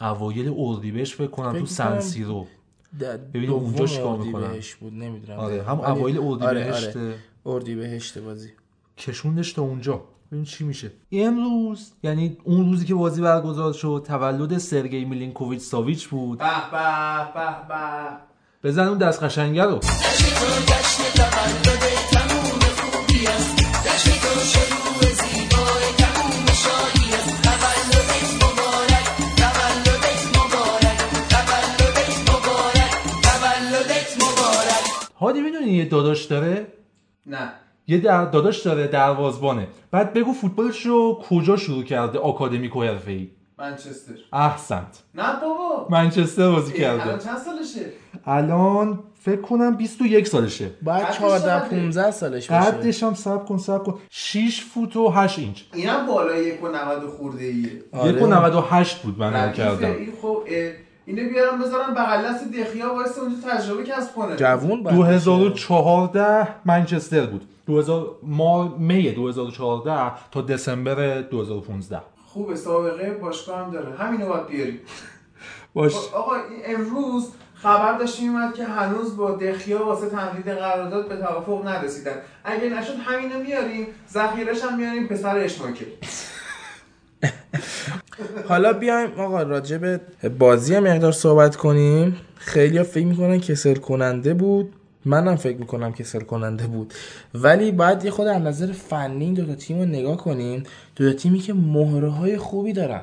اوایل 0.00 0.54
اردیبهشت 0.56 1.14
فکر 1.14 1.30
کنم 1.30 1.58
تو 1.58 1.66
سنسیرو 1.66 2.46
دوم 3.32 3.50
اونجا 3.50 3.86
چیکار 3.86 4.18
می‌کنن. 4.18 4.42
اردیبهشت 4.42 4.76
بود 4.76 4.92
نمی‌دونم. 4.92 5.38
آره. 5.38 5.62
هم 5.62 5.80
اوایل 5.80 6.18
آره، 6.18 6.26
اردیبهشت 6.26 6.96
آره. 6.96 7.14
اردیبهشت 7.46 8.18
بازی. 8.18 8.50
کشوندش 8.98 9.52
تا 9.52 9.62
اونجا. 9.62 10.04
ببین 10.32 10.44
چی 10.44 10.64
میشه؟ 10.64 10.92
امروز 11.12 11.92
یعنی 12.02 12.36
اون 12.44 12.70
روزی 12.70 12.86
که 12.86 12.94
بازی 12.94 13.22
برگزار 13.22 13.72
شد 13.72 14.04
تولد 14.06 14.58
سرگئی 14.58 15.04
میلینکوویچ 15.04 15.60
ساویچ 15.60 16.08
بود. 16.08 16.38
به 16.38 16.44
به 16.44 17.32
به 17.34 17.68
به. 17.68 17.78
بزن 18.64 18.88
اون 18.88 18.98
دست 18.98 19.22
قشنگه 19.22 19.62
رو. 19.64 19.80
هادی 35.20 35.40
می‌دونی 35.40 35.72
یه 35.72 35.84
داداش 35.84 36.24
داره؟ 36.24 36.66
نه. 37.26 37.63
یه 37.86 37.98
در 37.98 38.24
داداش 38.24 38.62
داره 38.62 38.86
دروازبانه 38.86 39.68
بعد 39.90 40.12
بگو 40.12 40.32
فوتبالش 40.32 40.86
رو 40.86 41.22
کجا 41.30 41.56
شروع 41.56 41.84
کرده 41.84 42.18
آکادمیکو 42.18 42.82
حرفه‌ای؟ 42.82 43.30
منچستر. 43.58 44.12
احسنت. 44.32 45.02
نه 45.14 45.40
بابا. 45.40 45.86
منچستر 45.90 46.50
بازی 46.50 46.72
ای، 46.72 46.84
الان 46.84 46.98
کرده 46.98 47.24
چند 47.24 47.38
سالشه؟ 47.38 47.86
الان 48.26 48.98
فکر 49.20 49.40
کنم 49.40 49.76
21 49.76 50.26
سالشه. 50.26 50.70
قدش 50.86 51.18
14 51.18 51.40
چقدره؟ 51.40 51.68
15 51.68 52.10
سالش 52.10 52.50
باشه 52.50 52.70
قدش 52.70 53.02
هم 53.02 53.14
سب 53.14 53.44
کن 53.44 53.58
سب 53.58 53.84
کن. 53.84 53.98
6 54.10 54.64
فوت 54.74 54.96
و 54.96 55.08
8 55.08 55.38
اینچ. 55.38 55.60
اینم 55.72 56.06
بالای 56.06 56.44
یک 56.44 56.62
و 56.64 56.68
نود 56.68 57.10
خورده 57.18 57.44
ایه 57.44 57.82
آره. 57.92 58.12
یک 58.12 58.22
و 58.22 58.26
98 58.26 59.02
بود 59.02 59.18
من. 59.18 59.52
کردم. 59.52 59.92
این 59.92 60.12
خب 60.22 60.42
اینو 61.06 61.28
بیارم 61.28 61.62
بذارم 61.62 61.94
بغل 61.94 62.24
دست 62.24 62.44
دخیا 62.52 62.94
وایسه 62.94 63.20
اونجا 63.20 63.48
تجربه 63.48 63.84
کسب 63.84 64.14
کنه. 64.14 64.36
جوون 64.36 64.82
باید 64.82 64.96
باشه. 64.96 64.96
2014 64.96 66.48
منچستر 66.64 67.26
بود. 67.26 67.44
2000 67.66 68.16
ما 68.22 68.76
می 68.78 69.12
2014 69.12 70.12
تا 70.30 70.40
دسامبر 70.40 71.20
2015 71.20 72.00
خوبه 72.26 72.56
سابقه 72.56 73.10
باشگاه 73.10 73.58
هم 73.58 73.70
داره. 73.70 73.96
همینو 73.96 74.26
باید 74.26 74.46
بیاریم. 74.46 74.80
باش. 75.74 75.94
خب، 75.94 76.14
آقا 76.14 76.32
امروز 76.64 77.28
خبر 77.54 77.98
داشتیم 77.98 78.30
اومد 78.30 78.54
که 78.54 78.64
هنوز 78.64 79.16
با 79.16 79.30
دخیا 79.30 79.86
واسه 79.86 80.10
تمدید 80.10 80.48
قرارداد 80.48 81.08
به 81.08 81.16
توافق 81.16 81.64
نرسیدن. 81.64 82.16
اگه 82.44 82.68
نشد 82.68 82.94
همینو 83.04 83.38
میاریم 83.38 83.86
ذخیرش 84.12 84.62
هم 84.62 84.78
میاریم 84.78 85.06
پسر 85.06 85.38
اشماکل 85.38 85.84
حالا 88.48 88.72
بیایم 88.72 89.20
آقا 89.20 89.42
راجع 89.42 89.78
به 89.78 90.00
بازی 90.38 90.74
هم 90.74 90.82
مقدار 90.82 91.12
صحبت 91.12 91.56
کنیم. 91.56 92.16
خیلی 92.36 92.82
فکر 92.82 93.06
می‌کنن 93.06 93.40
کسل 93.40 93.74
کننده 93.74 94.34
بود. 94.34 94.72
منم 95.04 95.36
فکر 95.36 95.56
می‌کنم 95.56 95.92
کسل 95.92 96.20
کننده 96.20 96.66
بود. 96.66 96.94
ولی 97.34 97.72
باید 97.72 98.04
یه 98.04 98.10
خود 98.10 98.26
از 98.26 98.42
نظر 98.42 98.72
فنی 98.72 99.24
این 99.24 99.34
دوتا 99.34 99.54
تیم 99.54 99.78
رو 99.78 99.84
نگاه 99.84 100.16
کنیم 100.16 100.62
دوتا 100.96 101.18
تیمی 101.18 101.38
که 101.38 101.52
مهره 101.54 102.08
های 102.08 102.36
خوبی 102.36 102.72
دارن 102.72 103.02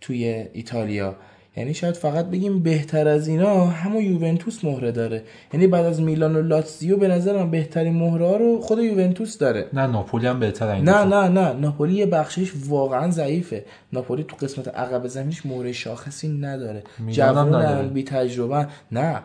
توی 0.00 0.46
ایتالیا. 0.52 1.16
یعنی 1.56 1.74
شاید 1.74 1.94
فقط 1.94 2.26
بگیم 2.26 2.62
بهتر 2.62 3.08
از 3.08 3.28
اینا 3.28 3.66
همون 3.66 4.04
یوونتوس 4.04 4.64
مهره 4.64 4.92
داره. 4.92 5.22
یعنی 5.52 5.66
بعد 5.66 5.84
از 5.84 6.00
میلان 6.00 6.36
و 6.36 6.42
لاتزیو 6.42 6.96
به 6.96 7.08
نظرم 7.08 7.50
بهترین 7.50 7.94
مهره 7.94 8.26
ها 8.26 8.36
رو 8.36 8.60
خود 8.60 8.78
یوونتوس 8.78 9.38
داره. 9.38 9.66
نه 9.72 9.86
ناپولی 9.86 10.26
هم 10.26 10.40
بهتره 10.40 10.74
این 10.74 10.84
نه. 10.84 11.04
نه 11.04 11.28
نه. 11.28 11.52
ناپولی 11.52 11.94
یه 11.94 12.06
بخشش 12.06 12.52
واقعا 12.68 13.10
ضعیفه. 13.10 13.64
ناپولی 13.92 14.24
تو 14.24 14.36
قسمت 14.36 14.68
عقب 14.68 15.06
زمینش 15.06 15.46
مهره 15.46 15.72
شاخصی 15.72 16.28
نداره. 16.28 16.82
جوانن 17.08 17.88
بی 17.88 18.02
تجربه 18.04 18.66
نه. 18.92 19.22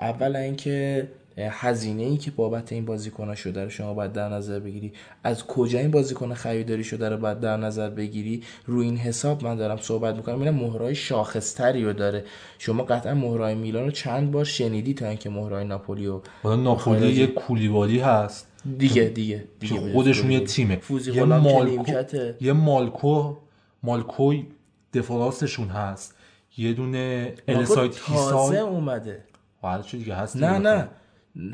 اول 0.00 0.36
اینکه 0.36 1.08
هزینه 1.38 2.02
ای 2.02 2.16
که 2.16 2.30
بابت 2.30 2.72
این 2.72 2.84
بازیکن 2.84 3.34
شده 3.34 3.64
رو 3.64 3.70
شما 3.70 3.94
باید 3.94 4.12
در 4.12 4.28
نظر 4.28 4.58
بگیری. 4.58 4.92
از 5.24 5.46
کجا 5.46 5.78
این 5.78 5.90
بازیکن 5.90 6.34
خریداری 6.34 6.84
شده 6.84 7.08
رو 7.08 7.16
باید 7.16 7.40
در 7.40 7.56
نظر 7.56 7.90
بگیری؟ 7.90 8.42
روی 8.66 8.86
این 8.86 8.96
حساب 8.96 9.44
من 9.44 9.56
دارم 9.56 9.76
صحبت 9.76 10.16
می‌کنم. 10.16 10.38
اینا 10.38 10.52
مهرهای 10.52 10.94
شاخصتری 10.94 11.84
رو 11.84 11.92
داره. 11.92 12.24
شما 12.58 12.82
قطعا 12.82 13.14
مهرهای 13.14 13.54
میلان 13.54 13.84
رو 13.84 13.90
چند 13.90 14.30
بار 14.30 14.44
شنیدی 14.44 14.94
تا 14.94 15.06
اینکه 15.06 15.30
مهرهای 15.30 15.64
ناپولی 15.64 16.06
رو 16.06 16.22
حالا 16.42 16.56
ناپولی. 16.56 17.12
یه 17.12 17.26
کولیبالی 17.26 17.98
هست. 17.98 18.46
دیگه 18.78 19.04
دیگه 19.04 19.44
دیگه 19.60 19.92
خودشون 19.92 20.30
یه. 20.30 20.40
تیمه. 20.40 20.76
فوزی 20.76 21.12
یه 21.12 21.24
مالکو. 21.24 21.92
یه 22.40 22.52
مالکو 22.52 23.36
مالکوی 23.82 24.46
دفاراستشون 24.94 25.68
هست. 25.68 26.14
یه 26.58 26.72
دونه 26.72 27.34
السایت 27.48 27.92
تازه 28.06 28.58
اومده. 28.58 29.29
حالا 29.62 29.82
چه 29.82 29.98
دیگه؟ 29.98 30.14
هست 30.14 30.36
نه. 30.36 30.58
نه. 30.58 30.88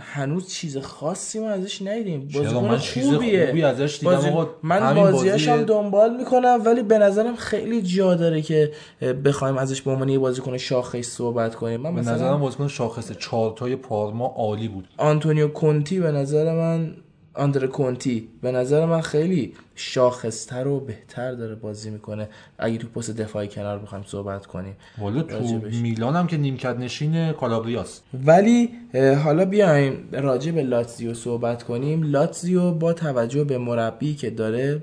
هنوز 0.00 0.48
چیز 0.52 0.78
خاصی 0.78 1.38
ما 1.38 1.50
ازش 1.50 1.82
ندیدیم؟ 1.82 2.28
بازیکن 2.34 2.76
خوبیه. 2.76 3.46
خوبی 3.46 3.62
ازش 3.62 3.98
دیدم 4.00 4.12
بازی- 4.14 4.28
آقا. 4.28 4.48
من 4.62 4.94
بازیاش 4.94 5.48
هم 5.48 5.62
دنبال 5.62 6.16
می‌کنم 6.16 6.58
ولی 6.64 6.82
به 6.82 6.98
نظرم 6.98 7.36
خیلی 7.36 7.82
جا 7.82 8.14
داره 8.14 8.42
که 8.42 8.72
بخوایم 9.24 9.56
ازش 9.58 9.82
به 9.82 9.90
عنوان 9.90 10.08
یه 10.08 10.18
بازیکن 10.18 10.56
شاخص 10.56 11.00
صحبت 11.06 11.54
کنیم. 11.54 11.80
من 11.80 11.94
به 11.94 12.00
نظرم 12.00 12.14
مثلا 12.14 12.36
بازیکن 12.36 12.68
شاخصه 12.68 13.14
چارتای 13.14 13.76
پارما 13.76 14.26
عالی 14.26 14.68
بود. 14.68 14.88
آنتونیو 14.96 15.48
کونتی 15.48 16.00
به 16.00 16.12
نظر 16.12 16.54
من 16.54 16.94
آندر 17.36 17.66
کونتی 17.66 18.28
به 18.42 18.52
نظر 18.52 18.86
من 18.86 19.00
خیلی 19.00 19.54
شاخصتر 19.74 20.66
و 20.66 20.80
بهتر 20.80 21.32
داره 21.32 21.54
بازی 21.54 21.90
می‌کنه. 21.90 22.28
اگه 22.58 22.78
تو 22.78 22.88
پست 22.88 23.10
دفاعی 23.10 23.48
کنار 23.48 23.78
بخوایم 23.78 24.04
صحبت 24.08 24.46
کنیم 24.46 24.76
والا 24.98 25.22
تو. 25.22 25.60
میلان 25.82 26.16
هم 26.16 26.26
که 26.26 26.36
نیمکت 26.36 26.76
نشین 26.76 27.32
کالابریاست 27.32 28.02
ولی 28.24 28.70
حالا 29.24 29.44
بیایم 29.44 30.08
راجع 30.12 30.52
به 30.52 30.62
لاتزیو 30.62 31.14
صحبت 31.14 31.62
کنیم. 31.62 32.02
لاتزیو 32.02 32.70
با 32.70 32.92
توجه 32.92 33.44
به 33.44 33.58
مربی 33.58 34.14
که 34.14 34.30
داره 34.30 34.82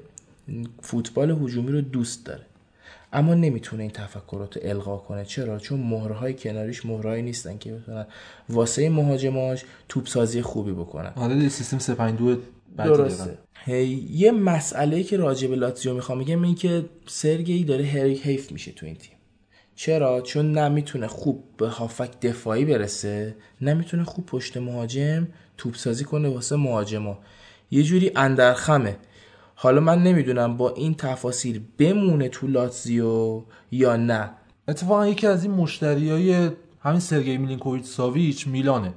فوتبال 0.82 1.32
هجومی 1.32 1.72
رو 1.72 1.82
دوست 1.82 2.26
داره. 2.26 2.46
اما 3.14 3.34
نمی‌تونه 3.34 3.84
این 3.84 3.92
تفکرات 3.92 4.58
رو 4.58 4.70
القا 4.70 4.98
کنه. 4.98 5.26
چرا؟ 5.26 5.60
چون 5.60 5.80
مهرهای 5.80 6.34
کناریش 6.34 6.86
مهرهایی 6.86 7.24
نیستن 7.24 7.58
که 7.58 7.74
بتونن 7.74 8.06
واسه 8.50 8.90
مهاجماش 8.90 9.66
توپ 9.90 10.08
سازی 10.08 10.42
خوبی 10.42 10.72
بکنن. 10.72 11.12
آره 11.16 11.50
سیستم 11.50 11.80
352 11.80 12.26
بدی 12.26 12.44
دارن. 12.78 13.04
درسته. 13.04 13.38
هی 13.66 14.08
یه 14.12 14.32
مسئله 14.32 15.04
که 15.04 15.18
راجع 15.18 15.48
به 15.48 15.56
لاتزیو 15.56 15.94
می‌خوام 15.94 16.20
بگم 16.20 16.44
این 16.44 16.56
که 16.56 16.86
سرگی 17.08 17.64
داره 17.64 17.86
هری 17.86 18.16
حیف 18.16 18.52
میشه 18.52 18.72
تو 18.72 18.86
این 18.86 18.96
تیم. 18.96 19.16
چرا؟ 19.76 20.22
چون 20.22 20.58
نمی‌تونه 20.58 21.08
خوب 21.08 21.44
به 21.58 21.68
هافک 21.68 22.20
دفاعی 22.20 22.66
برسه 22.66 23.36
نمی‌تونه 23.62 24.04
خوب 24.04 24.26
پشت 24.26 24.58
مهاجم 24.58 25.28
توپ 25.58 25.76
سازی 25.76 26.04
کنه 26.04 26.30
واسه 26.30 26.56
مهاجما. 26.56 27.20
یه 27.72 27.84
جوری 27.84 28.12
اندرخمه. 28.16 28.96
حالا 29.56 29.82
من 29.82 30.04
نمی‌دونم 30.04 30.58
با 30.58 30.70
این 30.70 30.94
تفاصیل 30.94 31.62
بمونه 31.78 32.30
تو 32.30 32.48
لاتزیو 32.48 33.42
یا 33.72 33.96
نه. 33.96 34.30
اتفاقا 34.68 35.08
یکی 35.08 35.28
از 35.28 35.44
این 35.44 35.54
مشتری 35.54 36.10
های 36.10 36.50
همین 36.80 37.00
سرگی 37.00 37.38
میلینکوویچ 37.38 37.86
ساویچ 37.86 38.48
میلانه. 38.48 38.94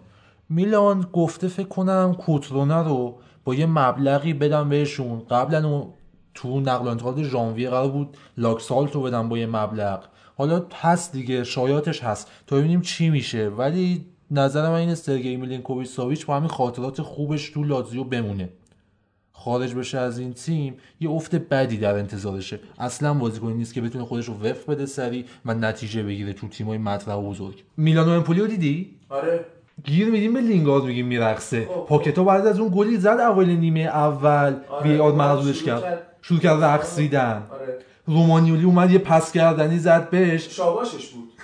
میلان 0.48 1.06
گفته 1.12 1.48
فکر 1.48 1.68
کنم 1.68 2.16
کوترونه 2.18 2.82
رو 2.82 3.18
با 3.44 3.54
یه 3.54 3.66
مبلغی 3.66 4.32
بدم 4.32 4.68
بهشون. 4.68 5.22
قبلا 5.30 5.86
تو 6.34 6.60
نقل 6.60 6.86
و 6.86 6.88
انتقالات 6.88 7.22
ژانویه 7.22 7.70
قرار 7.70 7.88
بود 7.88 8.16
لاکسالت 8.36 8.92
رو 8.92 9.02
بدم 9.02 9.28
با 9.28 9.38
یه 9.38 9.46
مبلغ. 9.46 10.04
حالا 10.36 10.66
هست 10.74 11.12
دیگه 11.12 11.44
شایاتش 11.44 12.04
هست. 12.04 12.30
تا 12.46 12.56
ببینیم 12.56 12.80
چی 12.80 13.10
میشه. 13.10 13.48
ولی 13.48 14.06
نظر 14.30 14.68
من 14.68 14.74
اینه 14.74 14.94
سرگی 14.94 15.36
میلینکوویچ 15.36 15.88
ساویچ 15.88 16.26
با 16.26 16.36
همین 16.36 16.48
خاطرات 16.48 17.02
خوبش 17.02 17.50
تو 17.50 17.64
لاتزیو 17.64 18.04
بمونه. 18.04 18.48
خارج 19.38 19.74
بشه 19.74 19.98
از 19.98 20.18
این 20.18 20.32
تیم 20.32 20.74
یه 21.00 21.10
افت 21.10 21.34
بدی 21.34 21.76
در 21.76 21.94
انتظارشه. 21.94 22.60
اصلا 22.78 23.14
بازیکنی 23.14 23.54
نیست 23.54 23.74
که 23.74 23.80
بتونه 23.80 24.04
خودش 24.04 24.26
رو 24.26 24.34
وفق 24.34 24.70
بده 24.70 24.86
سری 24.86 25.24
و 25.46 25.54
نتیجه 25.54 26.02
بگیره 26.02 26.32
تو 26.32 26.48
تیمای 26.48 26.78
مطرح 26.78 27.14
و 27.14 27.30
بزرگ. 27.30 27.62
میلانو 27.76 28.10
امپولی 28.10 28.40
رو 28.40 28.46
دیدی؟ 28.46 28.96
آره. 29.08 29.44
گیر 29.84 30.10
میدیم 30.10 30.34
به 30.34 30.40
لینگارد 30.40 30.84
میگیم 30.84 31.06
میرقصه. 31.06 31.68
پاکتا 31.88 32.24
بعد 32.24 32.46
از 32.46 32.60
اون 32.60 32.72
گلی 32.74 32.96
زد 32.96 33.06
اول 33.06 33.46
نیمه 33.46 33.80
اول. 33.80 34.54
آره. 34.68 34.90
وی 34.90 34.98
آر 34.98 35.12
بعد 35.12 35.18
مردودش 35.18 35.58
شروع 35.58 35.80
کرد. 35.80 36.02
شروع 36.22 36.40
کرد 36.40 36.64
رقصیدن. 36.64 37.42
آره 37.50 37.78
رومانیولی 38.06 38.64
اومد 38.64 38.90
یه 38.90 38.98
پس 38.98 39.32
کردنی 39.32 39.78
زد 39.78 40.10
بهش. 40.10 40.48
شاباشش 40.48 41.08
بود. 41.08 41.32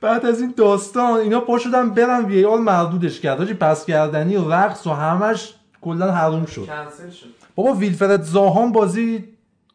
بعد 0.00 0.26
از 0.26 0.40
این 0.40 0.54
داستان 0.56 1.20
اینا 1.20 1.40
پا 1.40 1.58
شدن 1.58 1.90
برن 1.90 2.24
وی 2.24 2.44
آر 2.44 2.58
مردودش 2.58 3.20
کرد. 3.20 3.52
پس 3.52 3.86
کردنی 3.86 4.36
و 4.36 4.52
رقص 4.52 4.86
و 4.86 4.90
همش 4.90 5.54
کلا 5.82 6.12
حروم 6.12 6.46
شد. 6.46 6.66
کنسل 6.66 7.10
شد. 7.10 7.26
بابا 7.54 7.72
ویلفرد 7.72 8.22
زاهان 8.22 8.72
بازی 8.72 9.24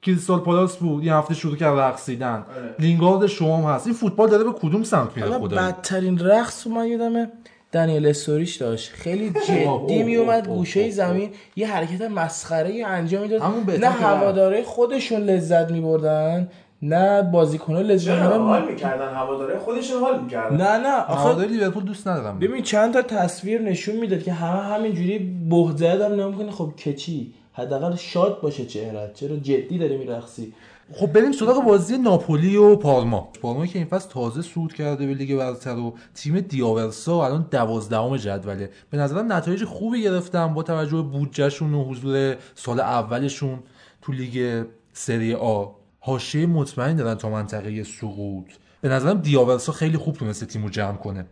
کریستال 0.01 0.39
پالاس 0.39 0.77
بود. 0.77 1.03
این 1.03 1.13
هفته 1.13 1.33
شروع 1.33 1.55
کرد 1.55 1.79
رقصیدن 1.79 2.45
آره. 2.55 2.75
لینگارد 2.79 3.27
شما 3.27 3.57
هم 3.57 3.75
هست. 3.75 3.87
این 3.87 3.95
فوتبال 3.95 4.29
داره 4.29 4.43
به 4.43 4.51
کدوم 4.51 4.83
سمت 4.83 5.17
میره 5.17 5.29
خدایی 5.29 5.67
بدترین 5.67 6.19
رقص 6.19 6.67
رو 6.67 6.73
من 6.73 6.87
یادمه 6.87 7.31
دنیل 7.71 8.07
استوریش 8.07 8.55
داشت. 8.55 8.91
خیلی 8.91 9.29
جدی 9.29 10.03
میومد 10.03 10.47
گوشه 10.47 10.89
زمین. 10.89 11.29
یه 11.55 11.67
حرکت 11.67 12.01
مسخره 12.01 12.69
ای 12.69 12.83
انجام 12.83 13.21
می‌داد. 13.21 13.41
نه. 13.69 13.89
هواداره 13.89 14.63
خودشون 14.63 15.21
لذت 15.21 15.71
میبردن. 15.71 16.49
نه 16.81 17.21
بازیکن‌ها 17.21 17.79
همه 17.79 18.37
حال 18.37 18.69
می‌کردن 18.69 19.13
هواداره 19.13 19.59
خودشون 19.59 20.01
حال 20.01 20.23
می‌کردن. 20.23 20.57
نه 20.57 20.77
نه 20.77 21.01
آخه 21.01 21.21
هواداری 21.21 21.53
لیورپول 21.53 21.83
دوست 21.83 22.07
ندارم. 22.07 22.39
ببین 22.39 22.63
چند 22.63 22.93
تا 22.93 23.01
تصویر 23.01 23.61
نشون 23.61 23.95
می‌داد 23.95 24.23
که 24.23 24.33
همه 24.33 24.63
همینجوری 24.63 25.19
بهت 25.49 25.77
زدم 25.77 26.21
نمی‌کنه 26.21 26.51
خب 26.51 26.73
که 26.77 26.93
چی؟ 26.93 27.33
حداقل 27.53 27.95
شاد 27.95 28.41
باشه 28.41 28.65
چهرت 28.65 29.13
چرا 29.13 29.35
جدی 29.35 29.77
داری 29.77 29.97
میرقصی؟ 29.97 30.53
خب 30.93 31.07
بریم 31.07 31.31
سراغ 31.31 31.63
بازی 31.63 31.97
ناپولی 31.97 32.55
و 32.55 32.75
پارما 32.75 33.29
پارما 33.41 33.65
که 33.65 33.79
این 33.79 33.87
فصل 33.87 34.09
تازه 34.09 34.41
صعود 34.41 34.73
کرده 34.73 35.07
به 35.07 35.13
لیگ 35.13 35.37
برتر 35.37 35.75
و 35.75 35.93
تیم 36.15 36.39
دیاورسا 36.39 37.25
الان 37.25 37.47
دوازدهم 37.51 38.17
جدوله. 38.17 38.69
به 38.89 38.97
نظرم 38.97 39.33
نتایج 39.33 39.63
خوبی 39.63 40.03
گرفتن 40.03 40.53
با 40.53 40.63
توجه 40.63 40.95
به 40.95 41.01
بودجهشون 41.01 41.73
و 41.73 41.83
حضور 41.83 42.35
سال 42.55 42.79
اولشون 42.79 43.59
تو 44.01 44.11
لیگ 44.11 44.63
سری 44.93 45.33
آ. 45.33 45.65
حاشیه 46.07 46.45
مطمئن 46.45 46.95
دارن 46.95 47.15
تا 47.15 47.29
منطقه 47.29 47.83
سقوط. 47.83 48.45
به 48.81 48.89
نظرم 48.89 49.21
دیاورسا 49.21 49.71
خیلی 49.71 49.97
خوب 49.97 50.15
تونسته 50.15 50.45
تیمو 50.45 50.69
جمع 50.69 50.97
کنه. 50.97 51.25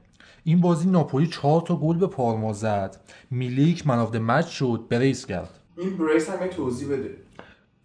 این 0.43 0.61
بازی 0.61 0.89
ناپولی 0.89 1.27
چهار 1.27 1.61
تا 1.61 1.75
گل 1.75 1.97
به 1.97 2.07
پارما 2.07 2.53
زد. 2.53 2.97
میلیک 3.31 3.87
man 3.87 3.99
of 3.99 4.15
match 4.15 4.47
شد. 4.47 4.85
brace 4.89 5.25
کرد. 5.25 5.49
این 5.77 5.97
brace 5.97 6.29
هم 6.29 6.47
توضیح 6.47 6.87
بده. 6.87 7.09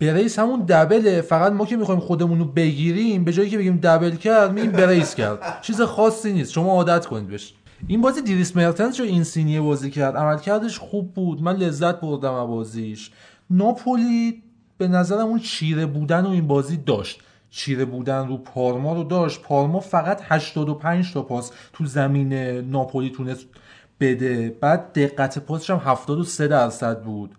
brace 0.00 0.38
همون 0.38 0.60
double 0.60 1.05
ه. 1.05 1.20
فقط 1.20 1.52
ما 1.52 1.66
که 1.66 1.76
می‌خوایم 1.76 2.00
خودمون 2.00 2.38
رو 2.38 2.44
بگیریم 2.44 3.24
به 3.24 3.32
جایی 3.32 3.50
که 3.50 3.58
بگیم 3.58 3.76
double 3.82 4.16
کرد 4.16 4.52
میگیم 4.52 4.72
brace 4.72 5.14
کرد. 5.14 5.62
چیز 5.62 5.80
خاصی 5.80 6.32
نیست. 6.32 6.52
شما 6.52 6.72
عادت 6.72 7.06
کنید 7.06 7.26
بهش. 7.26 7.54
این 7.86 8.00
بازی 8.00 8.22
دریس 8.22 8.56
مرتنس 8.56 9.00
رو 9.00 9.06
اینسینیه 9.06 9.60
بازی 9.60 9.90
کرد. 9.90 10.16
عملکردش 10.16 10.78
خوب 10.78 11.14
بود. 11.14 11.42
من 11.42 11.56
لذت 11.56 12.00
بردم 12.00 12.34
از 12.34 12.48
بازیش. 12.48 13.10
ناپولی 13.50 14.42
به 14.80 14.88
نظرم 14.88 15.26
اون 15.26 15.38
چیره 15.38 15.86
بودن 15.86 16.26
و 16.26 16.30
این 16.30 16.46
بازی 16.46 16.76
داشت. 16.76 17.20
چیره 17.50 17.84
بودن 17.84 18.28
رو 18.28 18.36
پارما 18.36 18.94
رو 18.94 19.04
داشت. 19.04 19.42
پارما 19.42 19.80
فقط 19.80 20.20
85 20.24 21.12
تا 21.12 21.22
پاس 21.22 21.50
تو 21.72 21.86
زمین 21.86 22.32
ناپولی 22.60 23.10
تونست 23.10 23.46
بده. 24.00 24.56
بعد 24.60 24.92
دقت 24.92 25.38
پاسش 25.38 25.70
هم 25.70 25.80
73 25.84 26.48
درصد 26.48 27.02
بود. 27.02 27.34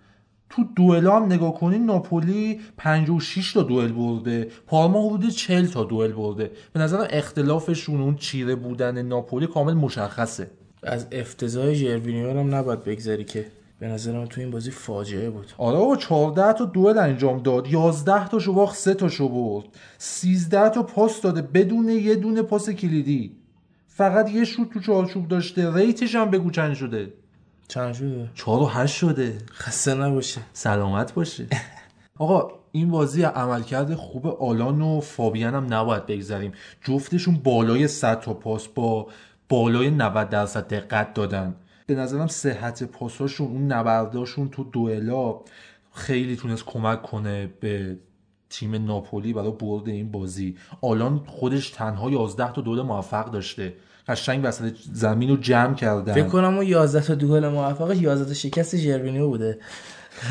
تو 0.49 0.63
دوئلا 0.75 1.15
هم 1.15 1.25
نگاه 1.25 1.53
کنین 1.53 1.85
ناپولی 1.85 2.59
56 2.77 3.53
تا 3.53 3.63
دوئل 3.63 3.91
برده. 3.91 4.47
پارما 4.67 5.09
حدود 5.09 5.29
40 5.29 5.65
تا 5.65 5.83
دوئل 5.83 6.11
برده. 6.11 6.51
به 6.73 6.79
نظرم 6.79 7.07
اختلافشون 7.09 8.01
اون 8.01 8.15
چیره 8.15 8.55
بودن 8.55 9.01
ناپولی 9.01 9.47
کامل 9.47 9.73
مشخصه. 9.73 10.51
از 10.83 11.07
افتضاح 11.11 11.73
ژروینیو 11.73 12.39
هم 12.39 12.55
نباید 12.55 12.83
بگذری 12.83 13.23
که 13.23 13.45
به 13.81 13.87
نظر 13.87 14.11
من 14.11 14.27
تو 14.27 14.41
این 14.41 14.51
بازی 14.51 14.71
فاجعه 14.71 15.29
بود. 15.29 15.51
آره 15.57 15.77
بابا 15.77 15.95
14 15.95 16.53
تا 16.53 16.65
دوئل 16.65 16.97
انجام 16.97 17.39
داد 17.39 17.67
11 17.67 18.27
تا 18.27 18.39
شو 18.39 18.53
باخت 18.53 18.77
3 18.77 18.93
تا 18.93 19.09
شو 19.09 19.29
برد. 19.29 19.65
13 19.97 20.69
تا 20.69 20.83
پاس 20.83 21.21
داده 21.21 21.41
بدون 21.41 21.89
یه 21.89 22.15
دونه 22.15 22.41
پاس 22.41 22.69
کلیدی. 22.69 23.37
فقط 23.87 24.29
یه 24.29 24.45
شوت 24.45 24.69
تو 24.73 24.79
چارچوب 24.79 25.27
داشته 25.27 25.73
ریتش 25.73 26.15
هم 26.15 26.31
بگو 26.31 26.51
چند 26.51 26.73
شده. 26.73 27.13
چند 27.67 27.93
شده؟ 27.93 28.29
4 28.35 28.61
و 28.61 28.65
8 28.65 28.95
شده. 28.95 29.37
خسته 29.51 29.93
نباشه 29.93 30.41
سلامت 30.53 31.13
باشه 31.13 31.47
آقا 32.19 32.51
این 32.71 32.91
بازی 32.91 33.23
عملکرد 33.23 33.95
خوب 33.95 34.27
آلان 34.27 34.81
و 34.81 34.99
فابیان 34.99 35.55
هم 35.55 35.73
نباید 35.73 36.05
بگذاریم 36.05 36.51
جفتشون 36.83 37.35
بالای 37.43 37.87
100 37.87 38.19
تا 38.19 38.33
پاس 38.33 38.67
با 38.67 39.07
بالای 39.49 39.89
90 39.89 40.29
درصد 40.29 40.67
دقت 40.67 41.13
دادن. 41.13 41.55
به 41.95 42.01
نظرم 42.01 42.27
صحت 42.27 42.83
پاساشون 42.83 43.47
اون 43.47 43.67
نبرداشون 43.67 44.49
تو 44.49 44.63
دوئلا 44.63 45.35
خیلی 45.93 46.35
تونست 46.35 46.65
کمک 46.65 47.01
کنه 47.01 47.49
به 47.59 47.97
تیم 48.49 48.85
ناپولی 48.85 49.33
برای 49.33 49.51
برد 49.51 49.89
این 49.89 50.11
بازی. 50.11 50.57
آلان 50.81 51.21
خودش 51.25 51.69
تنها 51.69 52.11
11 52.11 52.53
تا 52.53 52.61
دوئل 52.61 52.81
موفق 52.81 53.31
داشته. 53.31 53.73
قشنگ 54.07 54.41
وسط 54.43 54.73
زمین 54.93 55.29
رو 55.29 55.37
جمع 55.37 55.73
کردن. 55.73 56.13
فکر 56.13 56.27
کنم 56.27 56.55
اون 56.55 56.65
11 56.65 57.07
تا 57.07 57.15
دوئل 57.15 57.47
موفقش 57.47 58.01
11 58.01 58.25
تا 58.25 58.33
شکست 58.33 58.77
ژروینیو 58.77 59.27
بوده. 59.27 59.59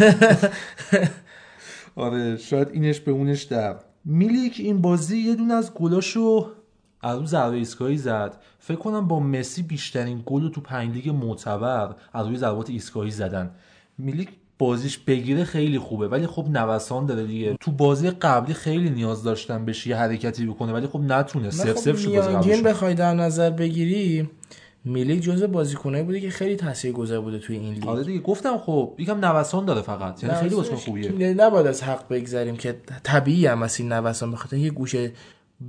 آره 1.97 2.37
شاید 2.37 2.69
اینش 2.73 3.01
به 3.01 3.13
اونش 3.13 3.43
در. 3.43 3.77
میلیک 4.05 4.57
این 4.59 4.81
بازی 4.81 5.19
یه 5.19 5.35
دونه 5.35 5.55
از 5.55 5.75
گلاشو 5.75 6.51
از 7.03 7.17
اون 7.17 7.27
ضربه 7.27 7.57
ایستگاهی 7.57 7.97
زد. 7.97 8.37
فکر 8.59 8.79
کنم 8.79 9.09
با 9.09 9.21
مسی 9.21 9.63
بیشترین 9.63 10.23
گل 10.27 10.49
تو 10.49 10.61
پنج 10.61 10.95
لیگ 10.95 11.09
معتبر 11.09 11.95
از 12.13 12.27
روی 12.27 12.37
ضربات 12.37 12.71
ایستگاهی 12.71 13.11
زدن. 13.11 13.51
میلیک 13.99 14.29
بازیش 14.59 14.99
بگیره 14.99 15.45
خیلی 15.45 15.79
خوبه 15.79 16.09
ولی 16.09 16.27
خب 16.27 16.47
نوسان 16.51 17.07
داره 17.07 17.27
دیگه. 17.27 17.57
تو 17.61 17.71
بازی 17.71 18.11
قبلی 18.11 18.55
خیلی 18.55 18.91
نیاز 18.91 19.23
داشتن 19.23 19.65
بهش 19.65 19.87
یه 19.87 19.97
حرکتی 19.97 20.47
بکنه 20.47 20.73
ولی 20.73 20.87
خب 20.87 21.01
نتونه 21.01 21.51
صفر 21.51 21.79
صفر 21.79 21.99
شد 21.99 22.15
بازی. 22.15 22.63
بخوای 22.63 22.95
در 22.95 23.15
نظر 23.15 23.51
بگیری 23.51 24.31
میلیک 24.85 25.23
جزو 25.23 25.49
بازیکنایی 25.49 26.05
بوده 26.05 26.21
که 26.21 26.31
خیلی 26.31 26.57
تاثیرگذار 26.57 27.21
بوده 27.21 27.39
توی 27.39 27.57
این 27.57 27.75
لیگ. 27.75 27.87
آره 27.87 28.05
دیگه 28.05 28.21
گفتم 28.21 28.59
خب 28.59 28.95
یکم 28.99 29.25
نوسان 29.25 29.65
داره 29.65 29.81
فقط. 29.81 30.25
یعنی 30.25 30.37
خیلی 30.37 30.55
بازیکن 30.55 30.77
خوبیه. 30.77 31.35
نباید 31.35 31.67
از 31.67 31.83
حق 31.83 32.09
بگذریم 32.09 32.57
که 32.57 32.77
طبیعی 33.03 33.47
هم 33.47 33.63
از 33.63 33.81
این 33.81 33.93
نوسان 33.93 34.33
بخاطر 34.33 34.57
یه 34.57 34.71
گوشه 34.71 35.13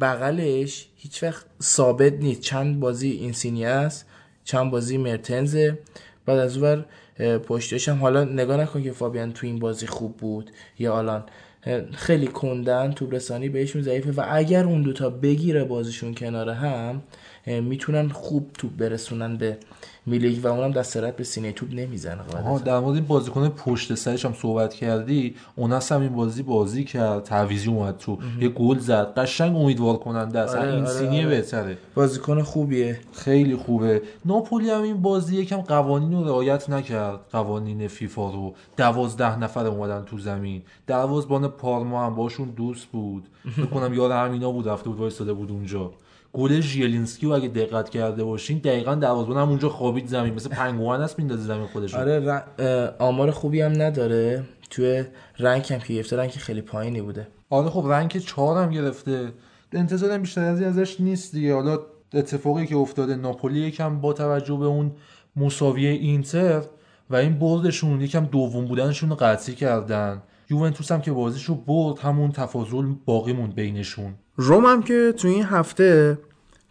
بغلش 0.02 0.88
هیچ 0.96 1.24
وقت 1.24 1.46
ثابت 1.62 2.14
نیست. 2.14 2.42
چند 2.42 2.80
بازی 2.80 3.12
اینسینی 3.12 3.66
است 3.66 4.06
چند 4.44 4.72
بازی 4.72 4.98
مرتنزه. 4.98 5.80
بعد 6.26 6.40
از 6.40 6.58
اون 6.58 6.86
پشتش 7.20 7.90
هم. 7.90 7.98
حالا 7.98 8.24
نگاه 8.24 8.58
نکن 8.58 8.84
که 8.84 8.92
فابیان 8.92 9.34
تو 9.34 9.48
این 9.48 9.60
بازی 9.60 9.88
خوب 9.88 10.18
بود 10.18 10.52
یا 10.80 10.94
آلان. 10.94 11.24
اه، 11.64 11.92
خیلی 11.92 12.28
کندن 12.28 12.92
تو 12.92 13.10
رسانی 13.10 13.50
بهشون 13.50 13.82
ضعیفه 13.82 14.12
و 14.12 14.26
اگر 14.30 14.64
اون 14.64 14.82
دوتا 14.82 15.10
بگیره 15.10 15.64
بازیشون 15.64 16.16
کنار 16.16 16.50
هم 16.50 17.02
می‌تونن 17.46 18.10
خوب 18.10 18.50
توپ 18.54 18.72
برسونن 18.78 19.38
به 19.38 19.58
میلیک 20.06 20.46
و 20.46 20.48
اونم 20.48 20.72
دست 20.72 20.98
رد 20.98 21.16
به 21.16 21.24
سینه 21.24 21.52
توپ 21.52 21.70
نمی‌زنه 21.74 22.22
آها 22.38 22.60
در 22.60 22.80
مورد 22.80 22.96
این 22.96 23.06
بازیکن 23.06 23.50
پشت 23.50 23.96
سرش 23.96 24.26
هم 24.26 24.34
صحبت 24.34 24.74
کردی. 24.74 25.36
اوناس 25.56 25.92
هم 25.92 26.02
این 26.02 26.16
بازی 26.16 26.44
بازی 26.44 26.84
کرد. 26.84 27.24
تعویضی 27.24 27.70
اومد 27.70 27.98
تو. 27.98 28.18
یه 28.40 28.50
گل 28.50 28.80
زد. 28.80 29.14
قشنگ 29.18 29.56
امیدوار 29.56 29.98
کننده 29.98 30.40
است. 30.40 30.56
آره، 30.56 30.74
این 30.74 30.86
آره، 30.86 30.94
سینیه 30.94 31.26
آره. 31.26 31.36
بهتره. 31.36 31.78
بازیکن 31.96 32.42
خوبیه. 32.42 33.00
خیلی 33.14 33.56
خوبه. 33.56 34.02
ناپولی 34.26 34.70
هم 34.70 34.82
این 34.82 35.02
بازی 35.02 35.38
یکم 35.38 35.58
قوانین 35.58 36.14
رو 36.14 36.24
رعایت 36.24 36.70
نکرد. 36.70 37.20
قوانین 37.32 37.88
فیفا 37.88 38.32
رو. 38.32 38.54
دوازده 38.78 39.40
نفر 39.40 39.66
اومدن 39.66 40.04
تو 40.06 40.18
زمین. 40.18 40.62
دروازبان 40.88 41.48
پارما 41.48 42.06
هم 42.06 42.16
باشون 42.16 42.50
دوست 42.50 42.86
بود. 42.86 43.24
فکر 43.56 43.66
کنم 43.66 43.94
یار 43.94 44.12
همینا 44.12 44.52
بود. 44.52 44.68
رفته 44.68 44.90
بود 44.90 45.00
وایساده 45.00 45.34
بود 45.34 45.52
اونجا. 45.52 45.92
گل 46.34 46.60
زیلینسکی 46.62 47.26
رو 47.26 47.32
اگه 47.32 47.48
دقت 47.48 47.90
کرده 47.90 48.24
باشین 48.24 48.58
دقیقا 48.58 48.96
دروازبان 48.96 49.38
هم 49.38 49.50
اونجا 49.50 49.70
خوابید 49.70 50.08
زمین. 50.08 50.34
مثل 50.34 50.50
پنگوئن‌هاست 50.50 51.20
میندازه 51.20 51.42
زمین 51.44 51.68
خودش. 51.68 51.96
آره 51.96 52.20
ر- 52.20 52.42
اه، 52.60 52.90
آمار 53.00 53.32
خوبی 53.32 53.62
هم 53.62 53.72
نداره. 53.82 54.44
توی 54.70 55.04
rank 55.40 55.74
هم 55.74 55.80
که 55.80 55.94
گرفته 55.94 56.18
rank 56.18 56.30
خیلی 56.30 56.62
پایینی 56.62 57.02
بوده. 57.02 57.28
آره 57.50 57.70
خب 57.70 57.86
rank 57.88 58.18
چهار 58.18 58.64
هم 58.64 58.70
گرفته. 58.70 59.32
انتظارم 59.74 60.22
بیشتر 60.22 60.42
از 60.44 60.60
این 60.60 60.70
ازش 60.70 61.02
نیست 61.02 61.32
دیگه. 61.36 61.54
حالا 61.54 61.80
اتفاقی 62.14 62.66
که 62.68 62.76
افتاده 62.76 63.16
ناپولی 63.16 63.60
یکم 63.60 64.02
با 64.02 64.14
توجه 64.14 64.56
به 64.58 64.66
اون 64.66 64.92
مساوی 65.36 65.88
اینتر 65.88 66.62
و 67.10 67.16
این 67.16 67.40
بردشون 67.40 68.02
یکم 68.02 68.26
دوم 68.26 68.66
بودنشون 68.66 69.10
رو 69.10 69.16
قطعی 69.16 69.56
کردن. 69.56 70.22
یوونتوس 70.52 70.92
هم 70.92 71.02
که 71.02 71.12
بازیش 71.12 71.44
رو 71.46 71.56
برد 71.56 72.00
همون 72.00 72.32
تفاضل 72.32 72.86
باقی 73.06 73.34
موند 73.34 73.56
بینشون. 73.56 74.14
روم 74.36 74.66
هم 74.66 74.84
که 74.84 75.14
تو 75.18 75.28
این 75.28 75.44
هفته 75.44 76.18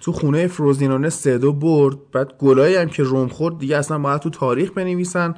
تو 0.01 0.13
خونه 0.13 0.47
فروزینونه 0.47 1.09
سه 1.09 1.39
دو 1.39 1.53
برد 1.53 2.11
بعد 2.13 2.33
گلایی 2.39 2.77
هم 2.77 2.89
که 2.89 3.03
روم 3.03 3.29
خورد 3.29 3.59
دیگه 3.59 3.77
اصلا 3.77 3.99
باید 3.99 4.21
تو 4.21 4.31
تاریخ 4.31 4.71
بنویسن. 4.71 5.35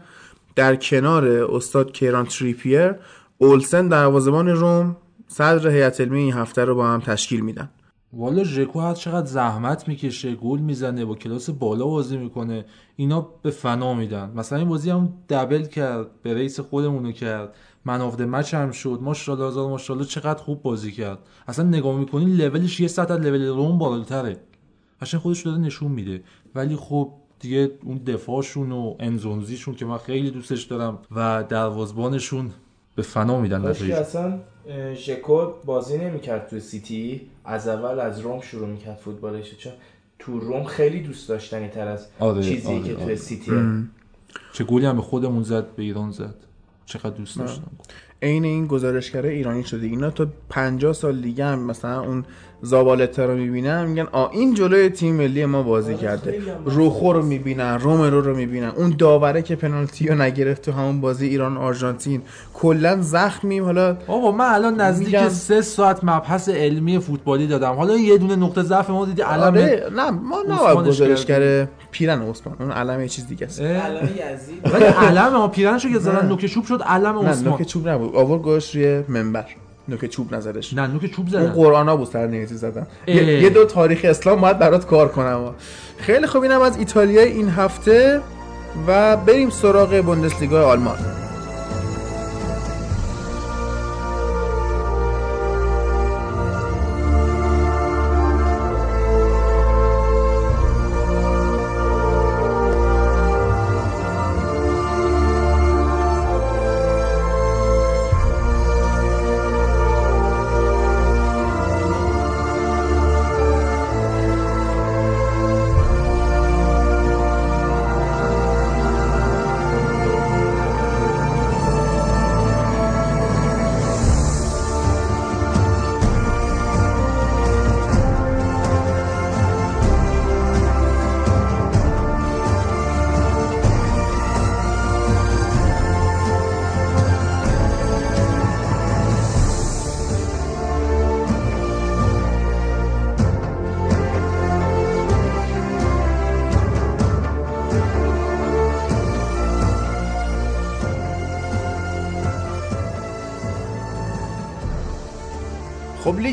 در 0.57 0.77
کنار 0.77 1.27
استاد 1.27 1.93
کیران 1.93 2.27
تریپیر 2.27 2.95
اولسن 3.39 3.89
دروازه‌بان 3.89 4.49
روم 4.49 4.97
صدر 5.27 5.71
هیئت 5.71 6.01
علمی 6.01 6.19
این 6.19 6.33
هفته 6.33 6.65
رو 6.65 6.75
با 6.75 6.87
هم 6.87 7.01
تشکیل 7.01 7.41
میدن. 7.41 7.71
والا 8.13 8.45
ژکو 8.45 8.81
هر 8.81 8.95
چقدر 8.95 9.27
زحمت 9.27 9.89
می‌کشه 9.89 10.35
گل 10.35 10.59
می‌زنه 10.59 11.05
با 11.05 11.15
کلاس 11.15 11.51
بالا 11.51 11.87
بازی 11.87 12.17
می‌کنه 12.17 12.65
اینا 12.97 13.29
به 13.43 13.51
فنا 13.51 13.95
میدن. 13.95 14.33
مثلا 14.37 14.59
این 14.59 14.69
بازی 14.69 14.91
هم 14.91 15.13
دبل 15.29 15.63
کرد 15.63 16.07
به 16.23 16.35
رئیس 16.35 16.61
خودمونو 16.61 17.13
کرد. 17.13 17.55
man 17.85 18.01
of 18.01 18.21
match 18.21 18.55
هم 18.55 18.71
شد. 18.71 18.99
ماشاءالله 19.03 19.49
هزار 19.49 19.71
ماشاءالله 19.71 20.09
چقدر 20.09 20.43
خوب 20.43 20.63
بازی 20.63 20.93
کرد. 20.93 21.19
اصلا 21.49 21.65
نگاه 21.65 21.99
می‌کنی 21.99 22.25
لولش 22.25 22.81
یه 22.81 22.89
سطح 22.89 23.15
از 23.15 23.21
لول 23.21 23.47
روم 23.47 23.79
بالاتره. 23.79 24.37
قشنگ 25.01 25.21
خودش 25.21 25.43
داره 25.43 25.59
نشون 25.59 25.91
میده. 25.91 26.23
ولی 26.55 26.77
خب 26.77 27.13
دیگه 27.41 27.71
اون 27.85 27.99
دفاعشون 27.99 28.73
و 28.73 28.95
انزونزیشون 29.01 29.75
که 29.75 29.85
من 29.85 29.99
خیلی 29.99 30.31
دوستش 30.31 30.63
دارم 30.63 30.99
و 31.17 31.45
دروازبانشون 31.49 32.51
به 32.97 33.03
فنا 33.03 33.41
میدن 33.41 33.67
نتایج. 33.67 33.93
اصلا 33.93 34.39
ژکو 34.95 35.47
بازی 35.65 35.99
نمی‌کرد 35.99 36.49
تو 36.49 36.61
سیتی. 36.61 37.21
از 37.45 37.69
اول 37.69 38.01
از 38.01 38.21
روم 38.21 38.41
شروع 38.41 38.69
می‌کرد 38.69 38.97
فوتبالش. 38.97 39.57
چون 39.57 39.73
تو 40.19 40.39
روم 40.39 40.65
خیلی 40.65 41.01
دوست 41.01 41.29
داشتنی 41.29 41.69
تر 41.69 41.89
از 41.89 42.07
آره، 42.19 42.43
چیزی 42.43 42.69
آره، 42.69 42.83
که 42.83 42.95
تو 42.95 43.03
آره. 43.03 43.17
سیتیه. 43.17 43.63
چه 44.53 44.65
گلی 44.65 44.87
هم 44.87 44.97
به 44.97 45.03
خودمون 45.03 45.43
زد 45.43 45.75
به 45.75 45.83
ایران 45.83 46.11
زد. 46.11 46.35
چقدر 46.93 47.17
دوست 47.17 47.39
داشتم. 47.39 47.71
عین 48.23 48.45
این 48.45 48.67
گزارشگره 48.67 49.31
ایرانی 49.31 49.65
شده. 49.65 49.87
اینا 49.87 50.11
تا 50.11 50.27
50 50.49 50.93
سال 50.93 51.21
دیگه 51.21 51.45
هم 51.45 51.59
مثلا 51.59 52.01
اون 52.01 52.25
زابالتا 52.65 53.25
رو 53.25 53.35
می‌بینن 53.35 53.87
میگن 53.87 54.07
آ 54.13 54.29
این 54.29 54.55
جلوی 54.55 54.89
تیم 54.89 55.15
ملی 55.15 55.45
ما 55.45 55.63
بازی 55.63 55.95
کرده. 55.95 56.41
روخو 56.65 57.13
رو 57.13 57.23
می‌بینن 57.23 57.79
رومرو 57.79 58.21
رو 58.21 58.37
می‌بینن. 58.37 58.69
اون 58.77 58.95
داوره 58.99 59.43
که 59.43 59.57
پنالتی 59.57 60.09
رو 60.09 60.15
نگرفت 60.23 60.63
تو 60.63 60.73
همون 60.73 61.01
بازی 61.01 61.27
ایران 61.27 61.57
آرژانتین. 61.57 62.23
کلا 62.55 62.99
زخمیم 63.01 63.65
حالا 63.65 63.97
آقا 64.07 64.31
من 64.31 64.45
الان 64.45 64.81
نزدیک 64.81 65.07
میگم- 65.07 65.29
سه 65.29 65.61
ساعت 65.63 66.05
مبحث 66.05 66.49
علمی 66.49 66.99
فوتبالی 66.99 67.47
دادم. 67.47 67.73
حالا 67.73 67.97
یه 67.97 68.19
دونه 68.19 68.37
نقطه 68.37 68.63
ضعف 68.63 68.91
ما 68.91 69.07
دیدی 69.07 69.23
علم 69.23 69.43
آره 69.43 69.87
نه 69.97 70.11
ما 70.11 70.43
نباید 70.43 70.61
عثمانش 70.61 70.89
گزارشگره 70.89 71.69
پیرن 71.91 72.23
عثمان 72.23 72.57
اون 72.61 72.71
علم 72.71 73.01
یه 73.01 73.09
چیز 73.09 73.27
دیگه 73.27 73.47
است. 73.47 73.61
اه، 73.61 73.67
یزید. 73.69 74.73
ولی 74.75 74.85
علم 74.85 75.29
ما 75.33 75.49
پیرنشو 75.49 75.89
که 75.89 75.99
زدن 75.99 76.17
نه. 76.17 76.29
نوک 76.29 76.47
چوب 76.47 76.65
شد 76.65 76.83
علم 76.83 77.19
نه 77.19 77.29
عثمان. 77.29 77.53
نوک 77.53 77.63
چوب 77.63 77.89
نبود. 77.89 78.15
آور 78.15 78.39
گوش 78.39 78.75
روی 78.75 79.03
منبر. 79.09 79.45
نوک 79.89 80.07
چوب 80.07 80.35
نزدش. 80.35 80.75
نه 80.75 80.87
نوک 80.87 81.07
چوب 81.07 81.27
اون 81.35 81.43
زدن 81.43 81.53
قرآن 81.53 81.89
ها 81.89 81.97
بود 81.97 82.09
سر 82.09 82.47
زدن. 82.47 82.87
یه 83.07 83.51
دو 83.51 83.65
تاریخ 83.65 84.01
اسلام 84.05 84.41
باید 84.41 84.59
برات 84.59 84.87
کار 84.87 85.09
کنم. 85.09 85.55
خیلی 85.99 86.27
خوب 86.27 86.43
اینم 86.43 86.61
از 86.61 86.77
ایتالیا 86.77 87.23
این 87.23 87.49
هفته 87.49 88.21
و 88.87 89.17
بریم 89.17 89.51
سراغ 89.51 90.01
بوندسلیگا 90.01 90.67
آلمان. 90.67 90.97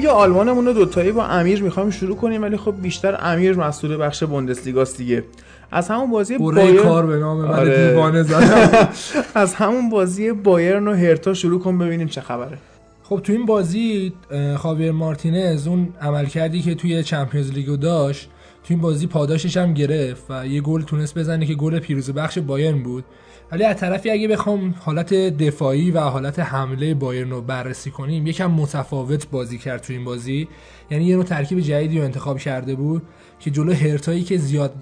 لیگ 0.10 0.18
آلمانمون 0.18 0.66
رو 0.66 0.74
دوتایی 0.74 1.12
با 1.12 1.26
امیر 1.26 1.64
می‌خوایم 1.64 1.90
شروع 1.90 2.16
کنیم 2.16 2.42
ولی 2.42 2.58
خب 2.58 2.76
بیشتر 2.82 3.18
امیر 3.20 3.56
مسئول 3.56 3.98
بخش 3.98 4.24
بوندسلیگاست 4.24 4.98
دیگه. 4.98 5.24
از 5.72 5.90
همون 5.90 6.12
بازی 6.12 6.38
بایر 6.38 6.82
کار 6.82 7.06
به 7.06 7.18
نام 7.18 7.46
آره. 7.46 7.88
دیوانه 7.88 8.24
زدم. 8.24 8.88
از 9.36 9.54
همون 9.54 9.90
بازی 9.90 10.32
بایرن 10.32 10.88
و 10.88 10.94
هرتا 10.94 11.34
شروع 11.34 11.60
کن 11.60 11.78
ببینیم 11.78 12.08
چه 12.08 12.22
خبره. 12.22 12.58
خب 13.04 13.20
تو 13.24 13.34
این 13.34 13.46
بازی 13.46 14.14
خاویر 14.58 14.92
مارتینز 14.92 15.68
اون 15.68 15.88
عملکردی 16.02 16.62
که 16.62 16.76
توی 16.76 17.04
چمپیونز 17.04 17.52
لیگو 17.52 17.78
داشت 17.78 18.30
تو 18.64 18.74
این 18.74 18.82
بازی 18.82 19.08
پاداشش 19.08 19.58
هم 19.58 19.74
گرفت 19.74 20.24
و 20.30 20.48
یه 20.48 20.62
گل 20.62 20.82
تونست 20.82 21.18
بزنه 21.18 21.46
که 21.46 21.56
گل 21.56 21.80
پیروز 21.80 22.12
بخش 22.12 22.38
بایرن 22.38 22.84
بود. 22.84 23.04
ولی 23.52 23.64
از 23.64 23.78
طرفی 23.78 24.10
اگه 24.10 24.28
بخوام 24.28 24.76
حالت 24.80 25.14
دفاعی 25.14 25.92
و 25.92 26.00
حالت 26.00 26.40
حمله 26.40 26.94
بایرن 26.94 27.30
رو 27.30 27.42
بررسی 27.42 27.92
کنیم 27.92 28.28
یکم 28.28 28.52
متفاوت 28.52 29.30
بازی 29.30 29.58
کرد 29.58 29.82
تو 29.82 29.94
این 29.94 30.06
بازی. 30.06 30.48
یعنی 30.92 31.06
یه 31.06 31.16
نوع 31.16 31.24
ترکیب 31.24 31.60
جدیدی 31.60 31.98
رو 31.98 32.04
انتخاب 32.04 32.40
کرده 32.40 32.76
بود 32.76 33.02
که 33.40 33.52
جلو 33.52 33.74
هرتایی 33.74 34.24
که 34.24 34.38
زیاد 34.38 34.74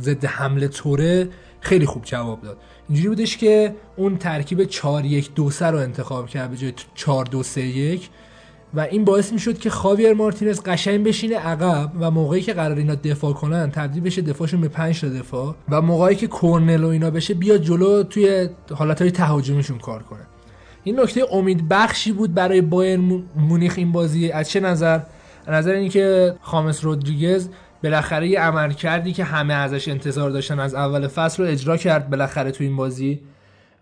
ضد 0.00 0.24
حمله 0.24 0.68
توره 0.68 1.28
خیلی 1.60 1.86
خوب 1.86 2.04
جواب 2.04 2.42
داد. 2.42 2.58
اینجوری 2.88 3.08
بودش 3.08 3.36
که 3.36 3.74
اون 3.96 4.18
ترکیب 4.18 4.64
4 4.64 5.04
1 5.04 5.34
2 5.34 5.50
رو 5.60 5.78
انتخاب 5.78 6.28
کرد 6.28 6.50
به 6.50 6.56
جای 6.56 6.72
4 6.94 7.24
2 7.24 7.42
3 7.42 7.60
1 7.60 8.08
و 8.74 8.80
این 8.80 9.04
باعث 9.04 9.32
می‌شد 9.32 9.58
که 9.58 9.70
خاویر 9.70 10.12
مارتینز 10.14 10.60
قشنگ 10.60 11.04
بشینه 11.04 11.36
عقب 11.36 11.92
و 12.00 12.10
موقعی 12.10 12.42
که 12.42 12.52
قرار 12.52 12.76
اینا 12.76 12.94
دفاع 12.94 13.32
کنن 13.32 13.70
تبدیل 13.70 14.02
بشه 14.02 14.22
دفاعشون 14.22 14.60
به 14.60 14.68
5 14.68 15.00
تا 15.00 15.08
دفاع 15.08 15.54
و 15.68 15.80
موقعی 15.82 16.16
که 16.16 16.26
کورنل 16.26 16.84
و 16.84 16.88
اینا 16.88 17.10
بشه 17.10 17.34
بیاد 17.34 17.62
جلو 17.62 18.02
توی 18.02 18.48
حالتهای 18.74 19.10
تهاجمیشون 19.10 19.78
کار 19.78 20.02
کنه. 20.02 20.20
این 20.84 21.00
نکته 21.00 21.24
امید 21.32 21.68
بخشی 21.68 22.12
بود 22.12 22.34
برای 22.34 22.60
بایر 22.60 22.98
مو- 22.98 23.22
مونیخ 23.36 23.74
این 23.76 23.92
بازی. 23.92 24.30
از 24.30 24.50
چه 24.50 24.60
نظر؟ 24.60 25.00
نظر 25.48 25.72
اینکه 25.72 26.34
خامس 26.40 26.84
رودریگز 26.84 27.48
بالاخره 27.84 28.28
یه 28.28 28.40
عمل 28.40 28.72
کردی 28.72 29.12
که 29.12 29.24
همه 29.24 29.54
ازش 29.54 29.88
انتظار 29.88 30.30
داشتن 30.30 30.60
از 30.60 30.74
اول 30.74 31.06
فصل 31.08 31.42
رو 31.42 31.48
اجرا 31.48 31.76
کرد 31.76 32.10
بالاخره 32.10 32.50
تو 32.50 32.64
این 32.64 32.76
بازی 32.76 33.20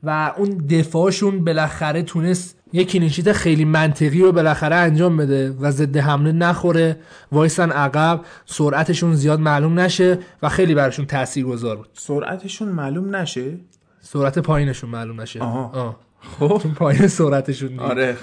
و 0.03 0.35
اون 0.37 0.51
دفاعشون 0.51 1.45
بالاخره 1.45 2.03
تونست 2.03 2.60
یه 2.73 2.85
کلینشیت 2.85 3.33
خیلی 3.33 3.65
منطقی 3.65 4.23
رو 4.23 4.33
بالاخره 4.33 4.77
انجام 4.77 5.17
بده 5.17 5.51
و 5.61 5.71
ضد 5.71 5.97
حمله 5.97 6.33
نخوره. 6.33 6.97
وایسن 7.33 7.71
عقب 7.71 8.21
سرعتشون 8.47 9.15
زیاد 9.15 9.41
معلوم 9.41 9.81
نشه 9.81 10.19
و 10.43 10.49
خیلی 10.49 10.75
براشون 10.75 11.07
تاثیرگذار 11.07 11.77
بود. 11.77 11.89
سرعتشون 11.93 12.69
معلوم 12.69 13.17
نشه؟ 13.17 13.53
سرعت 14.01 14.39
پایینشون 14.39 14.91
معلوم 14.91 15.21
نشه. 15.21 15.41
آها. 15.41 15.71
آه. 15.75 15.97
خب. 16.39 16.63
پایین 16.75 17.07
سرعتشون 17.07 17.69
نیست. 17.69 17.83
آره. 17.83 18.17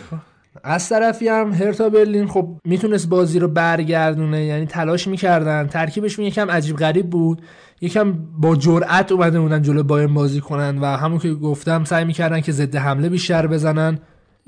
از 0.63 0.89
طرفی 0.89 1.27
هم 1.27 1.53
هرتا 1.53 1.89
برلین 1.89 2.27
خب 2.27 2.59
می‌تونست 2.65 3.09
بازی 3.09 3.39
رو 3.39 3.47
برگردونه 3.47 4.45
یعنی 4.45 4.65
تلاش 4.65 5.07
می‌کردن. 5.07 5.67
ترکیبشون 5.67 6.25
یکم 6.25 6.51
عجیب 6.51 6.75
غریب 6.77 7.09
بود. 7.09 7.41
یکم 7.81 8.13
با 8.37 8.55
جرأت 8.55 9.11
اومده 9.11 9.39
بودن 9.39 9.61
جلو 9.61 9.83
بایرن 9.83 10.13
بازی 10.13 10.41
کنن 10.41 10.77
و 10.77 10.85
همون 10.85 11.19
که 11.19 11.33
گفتم 11.33 11.83
سعی 11.83 12.05
می‌کردن 12.05 12.41
که 12.41 12.51
ضد 12.51 12.75
حمله 12.75 13.09
بیشتر 13.09 13.47
بزنن. 13.47 13.99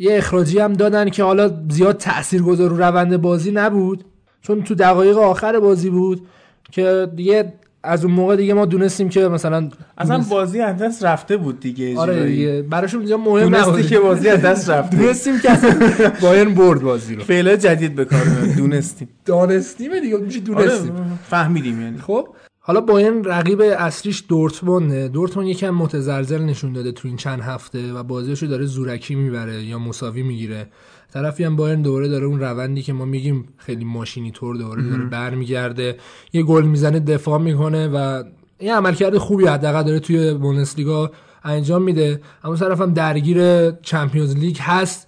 یه 0.01 0.17
اخراجی 0.17 0.59
هم 0.59 0.73
دادن 0.73 1.09
که 1.09 1.23
حالا 1.23 1.51
زیاد 1.69 1.97
تاثیرگذار 1.97 2.69
رو 2.69 2.77
روند 2.77 3.17
بازی 3.17 3.51
نبود. 3.51 4.03
چون 4.41 4.63
تو 4.63 4.75
دقایق 4.75 5.17
آخر 5.17 5.59
بازی 5.59 5.89
بود 5.89 6.27
که 6.71 7.07
دیگه 7.15 7.53
از 7.83 8.05
اون 8.05 8.13
موقع 8.13 8.35
دیگه 8.35 8.53
ما 8.53 8.65
دونستیم 8.65 9.09
که 9.09 9.27
مثلا 9.27 9.69
اصلا 9.97 10.15
دونست- 10.15 10.29
بازی 10.29 10.61
از 10.61 10.77
دست 10.77 11.03
رفته 11.03 11.37
بود 11.37 11.59
دیگه 11.59 11.97
آره. 11.97 12.25
دیگه. 12.25 12.61
براشون 12.61 13.01
دیگه 13.01 13.15
مهم 13.15 13.55
نبود. 13.55 13.87
که 13.87 13.99
بازی 13.99 14.29
از 14.29 14.41
دست 14.41 14.69
رفته. 14.69 14.97
دونستیم 14.97 15.39
که 15.39 15.49
بایرن 16.21 16.53
برد 16.53 16.81
بازی 16.81 17.15
رو. 17.15 17.23
فعلا 17.23 17.55
جدید 17.55 17.95
به 17.95 18.05
کار 18.05 18.19
دونستیم. 18.57 19.09
دانستیم 19.25 19.99
دیگه. 19.99 20.17
میشه 20.17 20.39
دونستیم. 20.39 20.91
آره 20.95 21.05
فهمیدیم 21.29 21.81
یعنی. 21.81 21.97
خب 21.97 22.27
حالا 22.69 22.81
بایرن 22.81 23.23
رقیب 23.23 23.61
اصلیش 23.61 24.23
دورتمونده 24.27 25.07
دورتموند 25.07 25.49
یکم 25.49 25.69
متزلزل 25.69 26.41
نشون 26.41 26.73
داده 26.73 26.91
تو 26.91 27.07
این 27.07 27.17
چند 27.17 27.41
هفته 27.41 27.93
و 27.93 28.03
بازیشو 28.03 28.45
داره 28.45 28.65
زورکی 28.65 29.15
می‌بره 29.15 29.63
یا 29.63 29.79
مساوی 29.79 30.23
می‌گیره. 30.23 30.67
طرفی 31.13 31.43
هم 31.43 31.55
بایرن 31.55 31.81
دوباره 31.81 32.07
داره 32.07 32.25
اون 32.25 32.39
روندی 32.39 32.81
که 32.81 32.93
ما 32.93 33.05
میگیم 33.05 33.47
خیلی 33.57 33.85
ماشینی 33.85 34.31
طور 34.31 34.55
دوباره 34.55 34.83
داره 34.83 35.05
برمیگرده. 35.05 35.97
یه 36.33 36.43
گل 36.43 36.63
می‌زنه 36.63 36.99
دفاع 36.99 37.39
می‌کنه 37.39 37.87
و 37.87 38.23
یه 38.59 38.75
عملکرد 38.75 39.17
خوبی 39.17 39.45
حداقل 39.45 39.83
داره 39.83 39.99
توی 39.99 40.33
بوندسلیگا 40.33 41.11
انجام 41.43 41.83
میده. 41.83 42.21
اما 42.43 42.55
طرف 42.55 42.81
هم 42.81 42.93
درگیر 42.93 43.71
چمپیونز 43.71 44.35
لیگ 44.35 44.57
هست. 44.59 45.07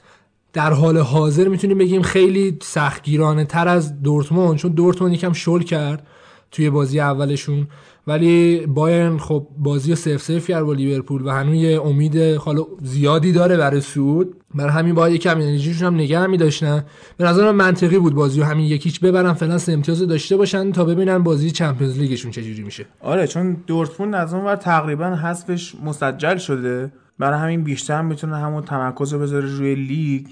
در 0.53 0.73
حال 0.73 0.97
حاضر 0.97 1.47
می‌تونیم 1.47 1.77
بگیم 1.77 2.01
خیلی 2.01 2.57
سختگیرانه 2.61 3.45
تر 3.45 3.67
از 3.67 4.01
دورتموند 4.01 4.57
چون 4.57 4.71
دورتموند 4.71 5.13
یکم 5.13 5.33
شل 5.33 5.59
کرد. 5.59 6.07
توی 6.51 6.69
بازی 6.69 6.99
اولشون. 6.99 7.67
ولی 8.07 8.65
بایرن 8.67 9.17
خب 9.17 9.47
بازی 9.57 9.95
سف 9.95 10.21
سف 10.21 10.47
کرد 10.47 10.63
با 10.63 10.73
لیورپول 10.73 11.21
و 11.25 11.29
هنوز 11.29 11.55
یه 11.55 11.81
امید 11.81 12.17
حالا 12.17 12.65
زیادی 12.81 13.31
داره 13.31 13.57
برای 13.57 13.81
سود 13.81 14.35
برای 14.55 14.71
همین 14.71 14.95
باید 14.95 15.15
یکم 15.15 15.37
انرژیشون 15.37 15.87
هم 15.87 15.95
نگه 15.95 16.27
می 16.27 16.37
داشتن. 16.37 16.85
به 17.17 17.23
نظرم 17.23 17.55
منطقی 17.55 17.99
بود 17.99 18.13
بازی 18.13 18.39
رو 18.39 18.45
همین 18.45 18.65
یکیچ 18.65 18.99
ببرن 18.99 19.33
فعلا 19.33 19.57
سه 19.57 19.73
امتیاز 19.73 20.07
داشته 20.07 20.37
باشن 20.37 20.71
تا 20.71 20.85
ببینن 20.85 21.17
بازی 21.23 21.51
چمپیونز 21.51 21.97
لیگشون 21.97 22.31
چجوری 22.31 22.63
میشه. 22.63 22.85
آره 23.01 23.27
چون 23.27 23.57
دورتموند 23.67 24.15
از 24.15 24.33
اون 24.33 24.45
ور 24.45 24.55
تقریبا 24.55 25.05
حذفش 25.05 25.75
مسجل 25.85 26.37
شده. 26.37 26.91
برای 27.19 27.39
همین 27.39 27.63
بیشتر 27.63 28.01
می‌تونه 28.01 28.37
همون 28.37 28.63
تمرکز 28.63 29.13
رو 29.13 29.19
بذاره 29.19 29.45
روی 29.45 29.75
لیگ. 29.75 30.25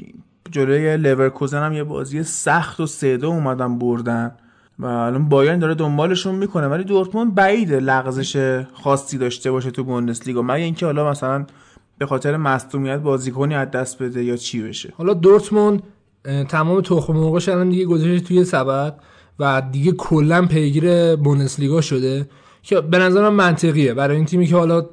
جلوی 0.52 0.98
لورکوزن 0.98 1.66
هم 1.66 1.74
یه 1.74 1.84
بازی 1.84 2.24
سخت 2.24 2.80
و 2.80 2.86
سه 2.86 3.08
اومدن 3.08 3.80
بردن. 3.80 4.32
و 4.80 4.86
الان 4.86 5.30
بایرن 5.30 5.60
داره 5.60 5.76
دنبالشون 5.76 6.36
می‌کنه 6.36 6.68
ولی 6.68 6.84
دورتموند 6.84 7.36
بعیده 7.36 7.80
لغزش 7.80 8.64
خاصی 8.84 9.18
داشته 9.18 9.52
باشه 9.52 9.72
تو 9.72 9.84
بوندسلیگا. 9.84 10.42
مگه 10.42 10.64
اینکه 10.64 10.86
حالا 10.86 11.10
مثلا 11.12 11.46
به 11.98 12.06
خاطر 12.06 12.38
مصدومیت 12.38 13.00
بازیکنی 13.00 13.56
از 13.56 13.72
دست 13.72 14.04
بده 14.04 14.24
یا 14.24 14.38
چی 14.38 14.62
بشه؟ 14.62 14.94
حالا 14.98 15.14
دورتموند 15.14 15.84
تمام 16.50 16.82
تخم 16.82 17.14
مرغش 17.14 17.50
الان 17.50 17.70
دیگه 17.70 17.86
گذاشته 17.86 18.20
توی 18.20 18.44
سبد 18.44 19.00
و 19.40 19.62
دیگه 19.72 19.92
کلا 19.92 20.46
پیگیر 20.46 21.16
بوندسلیگا 21.16 21.82
شده 21.82 22.30
که 22.64 22.82
به 22.82 23.00
نظرم 23.00 23.34
منطقیه. 23.34 23.94
برای 23.94 24.16
این 24.16 24.26
تیمی 24.26 24.48
که 24.48 24.56
حالا 24.56 24.86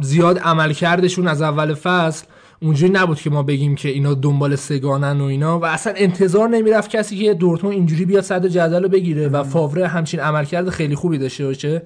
زیاد 0.00 0.38
عمل 0.38 0.72
کردشون 0.72 1.26
از 1.26 1.42
اول 1.42 1.74
فصل 1.74 2.26
اونجوری 2.64 2.92
نبود 2.92 3.20
که 3.20 3.30
ما 3.30 3.42
بگیم 3.42 3.74
که 3.74 3.88
اینا 3.88 4.14
دنبال 4.14 4.56
سگانن 4.56 5.20
و 5.20 5.24
اینا. 5.24 5.58
و 5.58 5.64
اصلا 5.64 5.92
انتظار 5.96 6.48
نمی‌رفت 6.48 6.90
کسی 6.90 7.18
که 7.18 7.34
دورتموند 7.34 7.76
اینجوری 7.76 8.04
بیاد 8.04 8.22
صد 8.22 8.46
جدل 8.46 8.82
رو 8.82 8.88
بگیره 8.88 9.28
و 9.28 9.42
فاوره 9.42 9.86
همچین 9.86 10.20
عملکرد 10.20 10.70
خیلی 10.70 10.94
خوبی 10.94 11.18
داشته 11.18 11.44
باشه. 11.44 11.82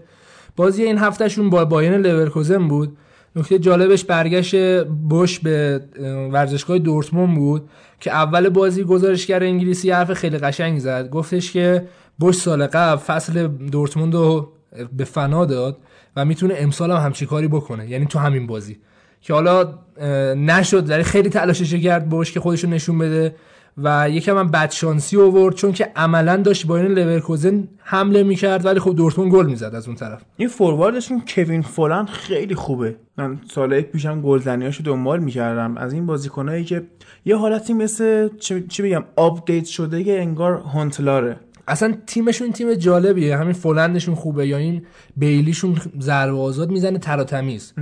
بازی 0.57 0.83
این 0.83 0.99
هفتهشون 0.99 1.51
با 1.51 1.65
بایر 1.65 2.01
لورکوزن 2.01 2.69
بود. 2.69 2.97
نکته 3.37 3.59
جالبش 3.59 4.05
برگشت 4.05 4.85
بوش 4.85 5.41
به 5.41 5.81
اه، 6.01 6.07
ورزشگاه 6.07 6.79
دورتموند 6.79 7.35
بود 7.37 7.69
که 8.01 8.13
اول 8.13 8.49
بازی 8.49 8.85
گزارشگر 8.85 9.43
انگلیسی 9.43 9.91
حرف 9.91 10.13
خیلی 10.13 10.39
قشنگی 10.39 10.81
زد. 10.81 11.11
گفتش 11.11 11.53
که 11.53 11.89
بوش 12.19 12.35
سال 12.35 12.67
قبل 12.67 12.97
فصل 12.97 13.47
دورتموند 13.47 14.15
رو 14.15 14.53
به 14.93 15.05
فنا 15.05 15.45
داد 15.45 15.79
و 16.17 16.25
می‌تونه 16.25 16.55
امسال 16.59 16.91
هم 16.91 16.97
همچی 16.97 17.27
کاری 17.27 17.49
بکنه. 17.49 17.91
یعنی 17.91 18.07
تو 18.07 18.19
همین 18.19 18.47
بازی. 18.47 18.79
که 19.21 19.35
حالا 19.35 19.79
نشد 20.35 20.91
ولی 20.91 21.03
خیلی 21.03 21.29
تلاشش 21.29 21.75
کرد 21.75 22.09
بوش 22.09 22.33
که 22.33 22.41
خودش 22.41 22.65
رو 22.65 22.71
نشون 22.71 22.99
بده 22.99 23.35
و 23.83 24.11
یکم 24.11 24.39
هم 24.39 24.51
بدشانسی 24.51 25.17
آورد 25.17 25.55
چون 25.55 25.73
که 25.73 25.93
عملا 25.97 26.37
داشت 26.37 26.67
بایر 26.67 26.93
لورکوزن 26.93 27.69
حمله 27.79 28.23
می‌کرد 28.23 28.65
ولی 28.65 28.81
خب 28.81 28.97
دورتموند 28.97 29.33
گل 29.33 29.47
می‌زد 29.47 29.75
از 29.75 29.87
اون 29.87 29.97
طرف. 29.97 30.23
این 30.37 30.49
فورواردشون 30.49 31.23
کوین 31.29 31.63
فولاند 31.63 32.07
خیلی 32.07 32.55
خوبه. 32.55 32.97
من 33.17 33.39
سالهای 33.51 33.83
پیشم 33.83 34.21
گلزنیاشو 34.21 34.83
دنبال 34.83 35.21
می‌کردم. 35.21 35.77
از 35.77 35.93
این 35.93 36.07
بازیکنایی 36.07 36.65
که 36.65 36.83
یه 37.25 37.37
حالتی 37.37 37.73
مثل 37.73 38.29
چی, 38.69 38.83
بگم 38.83 39.05
update 39.17 39.65
شده 39.65 40.03
یه 40.03 40.21
انگار 40.21 40.55
هانتلاره 40.55 41.37
اصلا 41.69 41.95
تیمشون 42.07 42.53
تیم 42.53 42.75
جالبیه. 42.75 43.37
همین 43.37 43.53
فولندشون 43.53 44.15
خوبه 44.15 44.47
یا 44.47 44.57
این 44.57 44.83
بیلیشون 45.17 45.77
ضربه 46.01 46.39
آزاد 46.39 46.71
می‌زنه 46.71 46.99
تر 46.99 47.17
و 47.21 47.25
تمیز 47.25 47.73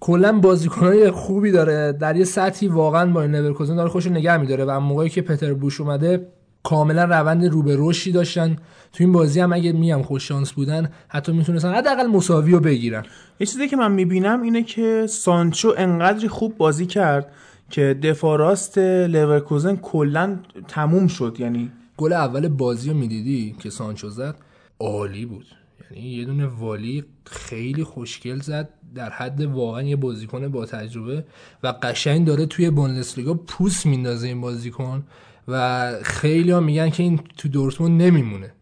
کلا 0.00 0.32
بازیکنای 0.32 1.10
خوبی 1.10 1.50
داره. 1.50 1.92
در 1.92 2.16
یه 2.16 2.24
سطحی 2.24 2.68
واقعا 2.68 3.12
با 3.12 3.22
این 3.22 3.34
لورکوزن 3.34 3.76
داره 3.76 3.88
خودش 3.88 4.06
نگه 4.06 4.36
میداره 4.36 4.64
و 4.64 4.80
موقعی 4.80 5.08
که 5.08 5.22
پتر 5.22 5.54
بوش 5.54 5.80
اومده 5.80 6.26
کاملا 6.62 7.04
روند 7.04 7.44
رو 7.44 7.62
به 7.62 7.76
رشدی 7.78 8.12
داشتن. 8.12 8.56
تو 8.92 9.04
این 9.04 9.12
بازی 9.12 9.40
هم 9.40 9.52
اگه 9.52 9.72
میگم 9.72 10.02
خوش 10.02 10.28
شانس 10.28 10.52
بودن 10.52 10.90
حتی 11.08 11.32
می‌تونستن 11.32 11.74
حداقل 11.74 12.06
مساوی 12.06 12.52
رو 12.52 12.60
بگیرن. 12.60 13.04
یه 13.40 13.46
چیزی 13.46 13.68
که 13.68 13.76
من 13.76 13.92
می‌بینم 13.92 14.42
اینه 14.42 14.62
که 14.62 15.06
سانچو 15.08 15.74
انقدری 15.76 16.28
خوب 16.28 16.56
بازی 16.56 16.86
کرد 16.86 17.32
که 17.70 17.98
دفاع 18.02 18.38
راست 18.38 18.78
لورکوزن 18.78 19.76
کلا 19.76 20.38
تموم 20.68 21.06
شد. 21.06 21.36
یعنی 21.38 21.70
گل 21.96 22.12
اول 22.12 22.48
بازی 22.48 22.90
رو 22.90 22.96
می‌دیدی 22.96 23.56
که 23.58 23.70
سانچو 23.70 24.08
زد؟ 24.08 24.34
عالی 24.80 25.26
بود. 25.26 25.46
یعنی 25.90 26.08
یه 26.08 26.24
دونه 26.24 26.46
والی 26.46 27.04
خیلی 27.30 27.84
خوشگل 27.84 28.40
زد. 28.40 28.68
در 28.94 29.10
حد 29.10 29.40
واقعا 29.40 29.82
یه 29.82 29.96
بازیکن 29.96 30.48
با 30.48 30.66
تجربه 30.66 31.24
و 31.62 31.74
قشنگ 31.82 32.26
داره 32.26 32.46
توی 32.46 32.70
بوندسلیگا 32.70 33.34
پوست 33.34 33.86
میندازه 33.86 34.28
این 34.28 34.40
بازیکن 34.40 35.04
و 35.48 35.92
خیلی 36.02 36.50
ها 36.50 36.60
میگن 36.60 36.90
که 36.90 37.02
این 37.02 37.20
تو 37.36 37.48
دورتموند 37.48 38.02
نمیمونه. 38.02 38.52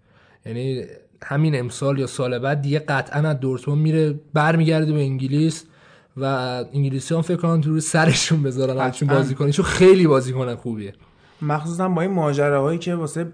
یعنی 0.46 0.84
همین 1.22 1.58
امسال 1.58 1.98
یا 1.98 2.06
سال 2.06 2.38
بعد 2.38 2.62
دیگه 2.62 2.78
قطعا 2.78 3.28
از 3.28 3.40
دورتموند 3.40 3.82
میره 3.82 4.20
برمیگرده 4.34 4.92
به 4.92 4.98
انگلیس 4.98 5.64
و 6.16 6.24
انگلیسی 6.24 7.14
هم 7.14 7.22
فکر 7.22 7.36
کنم 7.36 7.60
تو 7.60 7.80
سرشون 7.80 8.42
بذارن. 8.42 8.90
چون 8.90 9.64
خیلی 9.64 10.06
بازیکن 10.06 10.54
خوبیه. 10.54 10.94
مخصوصا 11.42 11.88
با 11.88 12.02
این 12.02 12.10
ماجراهایی 12.10 12.78
که 12.78 12.94
واسه 12.94 13.32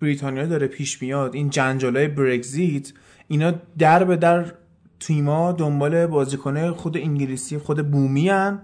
بریتانیا 0.00 0.46
داره 0.46 0.66
پیش 0.66 1.02
میاد 1.02 1.34
این 1.34 1.50
جنجالای 1.50 2.08
برگزیت 2.08 2.92
اینا 3.28 3.52
در 3.78 4.04
به 4.04 4.16
در 4.16 4.44
تیما 5.00 5.52
دنبال 5.52 6.06
بازیکنه 6.06 6.70
خود 6.70 6.96
انگلیسی 6.96 7.58
خود 7.58 7.90
بومی 7.90 8.28
هن 8.28 8.58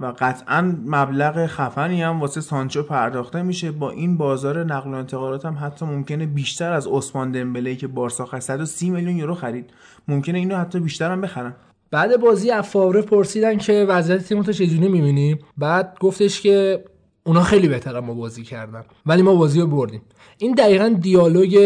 و 0.00 0.12
قطعا 0.18 0.76
مبلغ 0.86 1.46
خفنی 1.46 2.02
هم 2.02 2.20
واسه 2.20 2.40
سانچو 2.40 2.82
پرداخته 2.82 3.42
میشه. 3.42 3.70
با 3.70 3.90
این 3.90 4.16
بازار 4.16 4.64
نقل 4.64 4.90
و 4.90 4.94
انتقالات 4.94 5.44
هم 5.44 5.56
حتی 5.60 5.86
ممکنه 5.86 6.26
بیشتر 6.26 6.72
از 6.72 6.86
عثمان 6.86 7.32
دمبله 7.32 7.76
که 7.76 7.86
بارسا 7.86 8.26
خرید 8.26 8.42
130 8.42 8.90
میلیون 8.90 9.16
یورو 9.16 9.34
خرید. 9.34 9.70
ممکنه 10.08 10.38
اینو 10.38 10.56
حتی 10.56 10.80
بیشتر 10.80 11.10
هم 11.10 11.20
بخرن. 11.20 11.54
بعد 11.90 12.20
بازی 12.20 12.50
از 12.50 12.64
فاوره 12.64 13.02
پرسیدن 13.02 13.58
که 13.58 13.86
وضعیت 13.88 14.24
تیم 14.24 14.42
تو 14.42 14.52
چجوری 14.52 14.88
می‌بینی؟ 14.88 15.38
بعد 15.58 15.96
گفتش 16.00 16.40
که 16.40 16.84
اونا 17.24 17.42
خیلی 17.42 17.68
بهتر 17.68 18.00
ما 18.00 18.14
بازی 18.14 18.42
کردن. 18.42 18.84
ولی 19.06 19.22
ما 19.22 19.34
بازی 19.34 19.60
رو 19.60 19.66
بردیم. 19.66 20.02
این 20.38 20.54
دقیقا 20.54 20.88
دیالوگ 21.00 21.58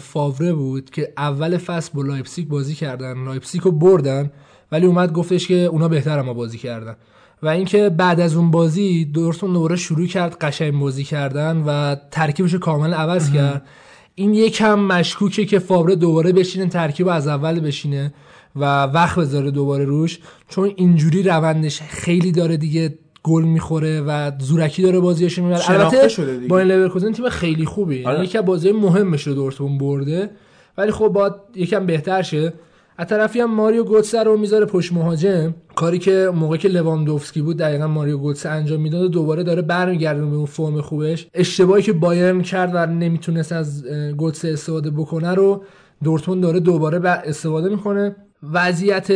فاوره 0.00 0.52
بود 0.52 0.90
که 0.90 1.12
اول 1.16 1.58
فصل 1.58 1.90
با 1.94 2.02
لایپسیک 2.02 2.48
بازی 2.48 2.74
کردن 2.74 3.24
لایپسیک 3.24 3.62
رو 3.62 3.72
بردن 3.72 4.30
ولی 4.72 4.86
اومد 4.86 5.12
گفتش 5.12 5.48
که 5.48 5.54
اونا 5.54 5.88
بهتر 5.88 6.22
ما 6.22 6.34
بازی 6.34 6.58
کردن. 6.58 6.96
و 7.42 7.48
اینکه 7.48 7.88
بعد 7.88 8.20
از 8.20 8.36
اون 8.36 8.50
بازی 8.50 9.04
دورتموند 9.04 9.52
دوباره 9.52 9.76
شروع 9.76 10.06
کرد 10.06 10.36
قشنگ 10.38 10.80
بازی 10.80 11.04
کردن 11.04 11.62
و 11.66 11.96
ترکیبش 12.10 12.52
رو 12.52 12.58
کامل 12.58 12.94
عوض 12.94 13.32
کرد. 13.32 13.66
این 14.14 14.34
یکم 14.34 14.78
مشکوکه 14.78 15.46
که 15.46 15.58
فاوره 15.58 15.96
دوباره 15.96 16.32
بشینه 16.32 16.66
ترکیب 16.66 17.08
از 17.08 17.28
اول 17.28 17.60
بشینه 17.60 18.14
و 18.56 18.82
وقت 18.84 19.18
بذاره 19.18 19.50
دوباره 19.50 19.84
روش 19.84 20.18
چون 20.48 20.72
اینجوری 20.76 21.22
روندش 21.22 21.82
خیلی 21.82 22.32
داره 22.32 22.56
دیگه. 22.56 22.98
گل 23.24 23.42
می‌خوره 23.42 24.00
و 24.00 24.30
زورکی 24.38 24.82
داره 24.82 25.00
بازیش 25.00 25.38
می‌بره. 25.38 25.70
البته 25.70 26.08
شده 26.08 26.34
دیگه. 26.34 26.48
با 26.48 26.58
این 26.58 26.68
لورکوزن 26.68 27.12
تیم 27.12 27.28
خیلی 27.28 27.64
خوبی 27.64 27.96
یعنی 27.96 28.06
آره. 28.06 28.24
یکی 28.24 28.38
از 28.38 28.44
بازی 28.44 28.72
مهمش 28.72 29.26
رو 29.26 29.34
دورتموند 29.34 29.80
برده. 29.80 30.30
ولی 30.78 30.90
خب 30.90 31.08
باید 31.08 31.32
یکم 31.54 31.86
بهتر 31.86 32.22
شه. 32.22 32.52
از 32.98 33.06
طرفی 33.06 33.40
هم 33.40 33.54
ماریو 33.54 33.84
گوتسه 33.84 34.22
رو 34.22 34.36
می‌ذاره 34.36 34.66
پشت 34.66 34.92
مهاجم. 34.92 35.54
کاری 35.74 35.98
که 35.98 36.30
موقعی 36.34 36.58
که 36.58 36.68
لواندوفسکی 36.68 37.42
بود 37.42 37.56
دقیقا 37.56 37.86
ماریو 37.86 38.18
گوتسه 38.18 38.48
انجام 38.48 38.80
می‌داد 38.80 39.02
و 39.02 39.08
دوباره 39.08 39.42
داره 39.42 39.62
برمیگرده 39.62 40.26
به 40.26 40.36
اون 40.36 40.46
فرم 40.46 40.80
خوبش. 40.80 41.26
اشتباهی 41.34 41.82
که 41.82 41.92
بایرن 41.92 42.42
کرد 42.42 42.70
و 42.74 42.86
نمی‌تونست 42.86 43.52
از 43.52 43.84
گوتسه 44.16 44.48
استفاده 44.48 44.90
بکنه 44.90 45.34
رو 45.34 45.62
دورتموند 46.04 46.42
داره 46.42 46.60
دوباره 46.60 47.08
استفاده 47.08 47.68
می‌کنه. 47.68 48.16
وضعیت 48.52 49.12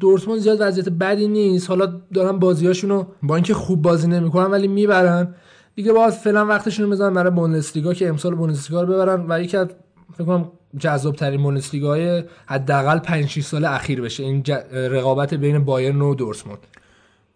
دورتموند 0.00 0.40
زیاد 0.40 0.58
وضعیت 0.60 0.88
بدی 0.88 1.28
نیست. 1.28 1.68
حالا 1.68 2.00
دارن 2.14 2.38
بازیاشونو 2.38 3.04
با 3.22 3.34
اینکه 3.34 3.54
خوب 3.54 3.82
بازی 3.82 4.08
نمی‌کنن 4.08 4.50
ولی 4.50 4.68
می‌برن. 4.68 5.34
دیگه 5.74 5.92
باید 5.92 6.10
فعلا 6.10 6.46
وقتشون 6.46 6.84
رو 6.84 6.90
بذارن 6.92 7.14
برای 7.14 7.30
بوندسلیگا 7.30 7.94
که 7.94 8.08
امسال 8.08 8.34
بوندسلیگا 8.34 8.82
رو 8.82 8.92
ببرن 8.92 9.26
و 9.28 9.42
یکی 9.42 9.56
از 9.56 9.66
فکر 10.14 10.24
کنم 10.24 10.52
جذاب 10.78 11.16
ترین 11.16 11.42
بوندسلیگاهای 11.42 12.24
حداقل 12.46 12.98
5 12.98 13.26
6 13.26 13.44
سال 13.44 13.64
اخیر 13.64 14.00
بشه. 14.00 14.22
این 14.22 14.42
ج- 14.42 14.74
رقابت 14.74 15.34
بین 15.34 15.64
بایرن 15.64 16.00
و 16.00 16.14
دورتموند. 16.14 16.58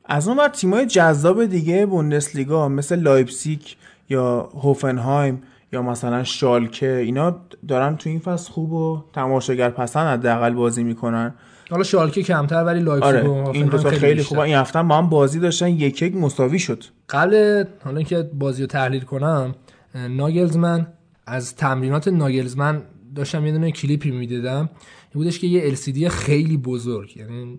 از 0.04 0.28
اون 0.28 0.36
ور 0.38 0.48
تیمای 0.48 0.86
جذاب 0.86 1.46
دیگه 1.46 1.86
بوندسلیگا 1.86 2.68
مثل 2.68 3.00
لایپسیک 3.00 3.76
یا 4.10 4.48
هوفنهایم 4.62 5.42
یا 5.72 5.82
مثلا 5.82 6.24
شالکه 6.24 6.96
اینا 6.96 7.36
دارن 7.68 7.96
تو 7.96 8.10
این 8.10 8.18
فصل 8.18 8.52
خوب 8.52 8.72
و 8.72 9.04
تماشاگر 9.12 9.70
پسند 9.70 10.18
حداقل 10.18 10.54
بازی 10.54 10.84
می‌کنن. 10.84 11.34
حالا 11.70 11.82
شالکه 11.82 12.22
کمتر 12.22 12.64
ولی 12.64 12.80
لایپزیگ 12.80 13.26
آره 13.26 13.48
این 13.52 13.66
دوتا 13.66 13.90
خیلی 13.90 14.14
بیشتر. 14.14 14.28
خوبه. 14.28 14.40
این 14.40 14.54
هفته 14.54 14.82
با 14.82 14.96
هم 14.96 15.08
بازی 15.08 15.40
داشتن 15.40 15.68
یک 15.68 16.02
یک 16.02 16.16
مساوی 16.16 16.58
شد. 16.58 16.84
قبل 17.08 17.64
حالا 17.84 17.96
اینکه 17.96 18.22
بازی 18.22 18.62
رو 18.62 18.66
تحلیل 18.66 19.00
کنم 19.00 19.54
ناگلزمن 19.94 20.86
از 21.26 21.56
تمرینات 21.56 22.08
ناگلزمن 22.08 22.82
داشتم 23.14 23.46
یه 23.46 23.52
دونه 23.52 23.70
کلیپی 23.70 24.10
می‌دیدم. 24.10 24.70
این 25.14 25.24
بودش 25.24 25.38
که 25.38 25.46
یه 25.46 25.74
LCD 25.74 26.08
خیلی 26.08 26.56
بزرگ. 26.56 27.16
یعنی 27.16 27.58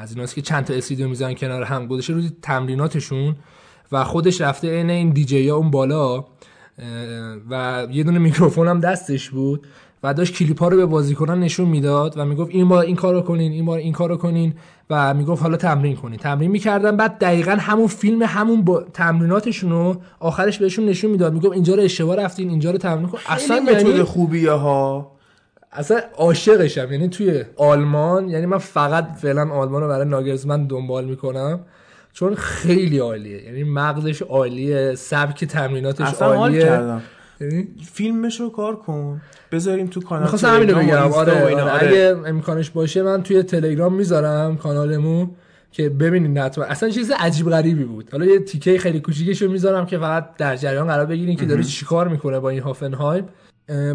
از 0.00 0.12
ایناست 0.12 0.34
که 0.34 0.42
چند 0.42 0.64
تا 0.64 0.80
LCD 0.80 1.00
رو 1.00 1.08
می‌زنن 1.08 1.34
کنار 1.34 1.62
هم. 1.62 1.86
گذاشته 1.86 2.12
روی 2.12 2.30
تمریناتشون 2.42 3.36
و 3.92 4.04
خودش 4.04 4.40
رفته 4.40 4.70
عین 4.70 4.90
این 4.90 5.10
دیجی 5.10 5.48
ها 5.48 5.56
اون 5.56 5.70
بالا. 5.70 6.24
و 7.50 7.86
یه 7.90 8.04
دونه 8.04 8.18
میکروفون 8.18 8.68
هم 8.68 8.80
دستش 8.80 9.30
بود 9.30 9.66
و 10.02 10.14
داشت 10.14 10.34
کلیپ 10.34 10.60
ها 10.60 10.68
رو 10.68 10.76
به 10.76 10.86
بازیکنان 10.86 11.40
نشون 11.40 11.68
می‌داد 11.68 12.18
و 12.18 12.24
می‌گفت 12.24 12.50
این 12.50 12.68
بار 12.68 12.84
این 12.84 12.96
کارو 12.96 13.20
کنین 13.20 13.52
این 13.52 13.64
بار 13.64 13.78
این 13.78 13.92
کارو 13.92 14.16
کنین 14.16 14.54
و 14.90 15.14
می‌گفت 15.14 15.42
حالا 15.42 15.56
تمرین 15.56 15.96
کنین. 15.96 16.18
تمرین 16.18 16.50
می‌کردن 16.50 16.96
بعد 16.96 17.18
دقیقا 17.18 17.56
همون 17.60 17.86
فیلم 17.86 18.22
همون 18.22 18.62
با 18.62 18.82
تمریناتشون 18.82 19.70
رو 19.70 19.96
آخرش 20.20 20.58
بهشون 20.58 20.86
نشون 20.86 21.10
می‌داد. 21.10 21.32
می‌گفت 21.32 21.52
اینجا 21.54 21.74
رو 21.74 21.82
اشتباه 21.82 22.16
رفتین 22.16 22.48
اینجا 22.48 22.70
رو 22.70 22.78
تمرین 22.78 23.08
کن. 23.08 23.18
اصلا 23.28 23.60
متد 23.60 23.86
یعنی 23.86 24.02
خوبیه 24.02 24.52
ها. 24.52 25.12
اصلا 25.72 26.00
عاشقشم. 26.16 26.92
یعنی 26.92 27.08
توی 27.08 27.44
آلمان 27.56 28.28
یعنی 28.28 28.46
من 28.46 28.58
فقط 28.58 29.12
فعلا 29.16 29.50
آلمان 29.50 29.82
رو 29.82 29.88
برای 29.88 30.08
ناگلزمن 30.08 30.66
دنبال 30.66 31.04
می‌کنم. 31.04 31.60
چون 32.14 32.34
خیلی 32.34 32.98
عالیه. 32.98 33.44
یعنی 33.44 33.64
مغزش 33.64 34.22
عالیه 34.22 34.94
سبک 34.94 35.44
تمریناتش 35.44 36.06
اصلا 36.06 36.34
عالیه. 36.34 36.62
کردم. 36.62 37.02
یعنی 37.40 37.68
فیلمش 37.92 38.40
رو 38.40 38.50
کار 38.50 38.76
کن. 38.76 39.20
بذاریم 39.52 39.86
تو 39.86 40.00
کانال 40.00 40.22
می‌خواستم 40.22 40.54
همین 40.54 40.70
رو 40.70 40.78
بگم. 40.78 40.96
آره. 40.96 41.44
آره. 41.44 41.62
آره. 41.62 41.86
اگه 41.86 42.16
امکانش 42.26 42.70
باشه 42.70 43.02
من 43.02 43.22
توی 43.22 43.42
تلگرام 43.42 43.94
می‌ذارم 43.94 44.56
کانالمون 44.56 45.30
که 45.72 45.88
ببینید 45.88 46.38
حتما. 46.38 46.64
اصلا 46.64 46.90
چیز 46.90 47.12
عجیب 47.18 47.50
غریبی 47.50 47.84
بود. 47.84 48.10
حالا 48.12 48.26
یه 48.26 48.38
تیکه 48.38 48.78
خیلی 48.78 49.00
کوچیکش 49.00 49.42
رو 49.42 49.50
می‌ذارم 49.50 49.86
که 49.86 49.98
فقط 49.98 50.36
در 50.36 50.56
جریان 50.56 50.86
قرار 50.86 51.06
بگیرین 51.06 51.36
که 51.36 51.46
داره 51.46 51.62
چیکار 51.62 52.08
می‌کنه 52.08 52.40
با 52.40 52.50
این 52.50 52.60
هافنهایم. 52.60 53.28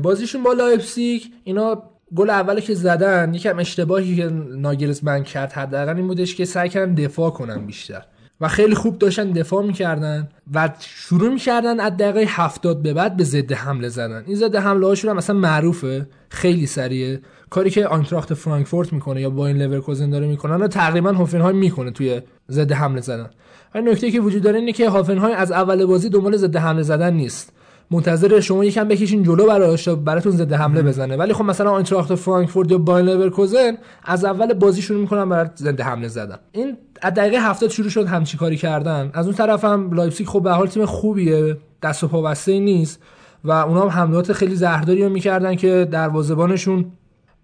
بازیشون 0.02 0.44
با 0.44 0.54
لایپزیگ 0.54 1.22
اینا 1.44 1.84
گل 2.16 2.30
اولی 2.30 2.62
که 2.62 2.74
زدن 2.74 3.34
یکم 3.34 3.60
اشتباهی 3.60 4.16
که 4.16 4.30
ناگلزمن 4.50 5.24
کرد 5.24 5.52
حداقل 5.52 5.96
این 5.96 6.08
بودش 6.08 6.36
که 6.36 6.46
سعی 6.46 6.70
کردن 6.70 6.94
دفاع 6.94 7.30
کنن 7.30 7.66
بیشتر. 7.66 8.02
و 8.42 8.48
خیلی 8.48 8.76
خوب 8.76 9.00
داشتن 9.00 9.32
دفاع 9.32 9.66
می‌کردن 9.66 10.30
و 10.54 10.70
شروع 10.80 11.30
می‌کردن 11.30 11.80
از 11.80 11.98
دقیقه 11.98 12.26
هفتاد 12.28 12.82
به 12.82 12.94
بعد 12.94 13.18
به 13.18 13.24
ضد 13.24 13.52
حمله 13.52 13.90
زدن. 13.90 14.24
این 14.28 14.36
ضد 14.36 14.56
حمله 14.56 14.88
هاشون 14.88 15.10
هم 15.10 15.18
مثلا 15.18 15.36
معروفه 15.36 16.08
خیلی 16.30 16.66
سریعه. 16.66 17.20
کاری 17.50 17.70
که 17.70 17.88
آینتراخت 17.88 18.34
فرانکفورت 18.34 18.94
می‌کنه 18.94 19.22
یا 19.22 19.30
بایر 19.30 19.58
لورکوزن 19.58 20.10
داره 20.10 20.28
می‌کنن 20.28 20.56
و 20.56 20.68
تقریبا 20.68 21.12
هوفنهایم 21.12 21.58
می‌کنه 21.58 21.92
توی 21.92 22.22
ضد 22.52 22.72
حمله 22.72 23.02
زدن. 23.02 23.30
و 23.76 23.82
نکته‌ای 23.82 24.12
که 24.12 24.20
وجود 24.20 24.42
داره 24.42 24.60
اینه 24.60 24.72
که 24.72 24.90
هافنهایم 24.90 25.36
از 25.38 25.52
اول 25.52 25.86
بازی 25.86 26.10
دنبال 26.10 26.38
ضد 26.38 26.56
حمله 26.56 26.82
زدن 26.82 27.14
نیست. 27.14 27.54
منتظر 27.92 28.40
شما 28.40 28.66
یکم 28.66 28.88
بکشین 28.88 29.24
جلو 29.24 29.48
براش 29.48 29.84
تا 29.84 29.96
براتون 29.96 30.32
ضد 30.32 30.54
حمله 30.54 30.82
بزنه. 30.82 31.18
ولی 31.18 31.34
خب 31.34 31.44
مثلا 31.44 31.72
آینتراخت 31.72 32.16
فرانکفورت 32.16 32.72
یا 32.72 32.78
بایر 32.78 33.06
لورکوزن 33.06 33.78
از 34.04 34.26
اول 34.26 34.54
بازی 34.54 34.82
شروع 34.82 35.02
می‌کنن 35.02 35.30
برای 35.30 35.50
ضد 35.58 35.82
حمله 35.82 36.08
زدن. 36.08 36.38
این 36.52 36.78
از 37.02 37.14
دقیقه 37.14 37.38
70 37.38 37.70
شروع 37.70 37.90
شد 37.90 38.08
همچی 38.08 38.38
کاری 38.38 38.58
کردن. 38.58 39.12
از 39.14 39.26
اون 39.26 39.36
طرف 39.36 39.66
هم 39.66 39.94
لایپزیگ 39.94 40.28
خب 40.28 40.44
به 40.44 40.48
هر 40.48 40.52
حال 40.52 40.68
تیم 40.68 40.86
خوبیه. 40.86 41.58
دست 41.84 42.04
و 42.04 42.08
پا 42.08 42.22
بسته 42.22 42.60
نیست 42.60 43.02
و 43.44 43.52
اونا 43.52 43.82
هم 43.82 43.88
حملات 43.88 44.34
خیلی 44.34 44.56
زهرداری 44.56 45.04
رو 45.04 45.10
می‌کردن 45.10 45.56
که 45.56 45.88
دروازه‌بانشون 45.92 46.86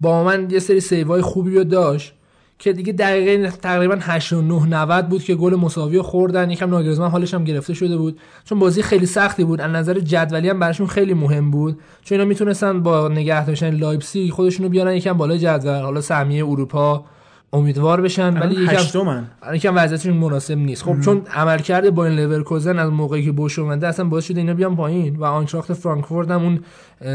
باومن 0.00 0.50
یه 0.50 0.58
سری 0.58 0.80
save 0.80 1.14
ای 1.14 1.22
خوبی 1.22 1.54
رو 1.54 1.64
داشت. 1.64 2.14
که 2.58 2.72
دیگه 2.72 2.92
دقیقه 2.92 3.50
تقریبا 3.50 3.98
8 4.00 4.32
و 4.32 4.42
9 4.42 4.66
90 4.66 5.08
بود 5.08 5.22
که 5.22 5.34
گل 5.34 5.54
مساوی 5.54 6.02
خوردن. 6.02 6.50
یکم 6.50 6.70
ناگلزمن 6.70 7.08
حالش 7.08 7.34
هم 7.34 7.44
گرفته 7.44 7.74
شده 7.74 7.96
بود. 7.96 8.18
چون 8.44 8.58
بازی 8.58 8.82
خیلی 8.82 9.06
سختی 9.06 9.44
بود. 9.44 9.60
از 9.60 9.70
نظر 9.70 9.98
جدولی 9.98 10.48
هم 10.48 10.58
براشون 10.58 10.86
خیلی 10.86 11.14
مهم 11.14 11.50
بود. 11.50 11.78
چون 12.04 12.18
اینا 12.18 12.28
می‌تونستن 12.28 12.82
با 12.82 13.08
نگه 13.08 13.46
داشتن 13.46 13.70
لایپزیگ 13.70 14.30
خودشونو 14.30 14.68
بیارن. 14.68 14.94
یکم 14.94 15.12
بالای 15.12 15.38
جدول. 15.38 15.80
حالا 15.80 16.00
سهمیه 16.00 16.46
اروپا 16.46 17.04
امیدوار 17.52 18.00
بشن. 18.00 18.38
ولی 18.40 18.54
یکم 18.64 19.24
یکم 19.52 19.76
وضعیتشون 19.76 20.16
مناسب 20.16 20.58
نیست. 20.58 20.82
خب 20.82 21.00
چون 21.00 21.22
عملکرد 21.34 21.90
بایر 21.90 22.18
لورکوزن 22.18 22.78
از 22.78 22.90
موقعی 22.90 23.24
که 23.24 23.32
بوش 23.32 23.58
اومده 23.58 23.88
اصلا 23.88 24.04
باعث 24.04 24.24
شده 24.24 24.40
اینا 24.40 24.54
بیان 24.54 24.76
پایین. 24.76 25.16
و 25.16 25.24
آینتراخت 25.24 25.72
فرانکفورت 25.72 26.30
هم 26.30 26.42
اون 26.42 26.60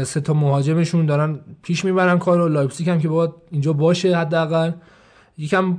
سه 0.04 0.20
تا 0.20 0.34
مهاجمشون 0.34 1.06
دارن 1.06 1.38
پیش 1.62 1.84
می‌برن 1.84 2.18
کارو. 2.18 2.48
لایپزیگ 2.48 2.90
هم 2.90 2.98
که 2.98 3.08
باید 3.08 3.30
اینجا 3.50 3.72
باشه 3.72 4.16
حداقل. 4.16 4.70
یکم 5.38 5.76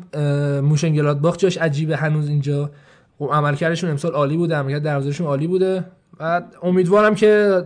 مونشنگلادباخ 0.61 1.37
جاش 1.37 1.57
عجیبه 1.57 1.97
هنوز 1.97 2.29
اینجا. 2.29 2.71
خب 3.19 3.29
عملکردشون 3.33 3.89
امسال 3.89 4.11
عالی 4.11 4.37
بوده 4.37 4.55
عملکرد 4.55 4.83
دروازهشون 4.83 5.27
عالی 5.27 5.47
بوده. 5.47 5.85
و 6.19 6.41
امیدوارم 6.63 7.15
که 7.15 7.61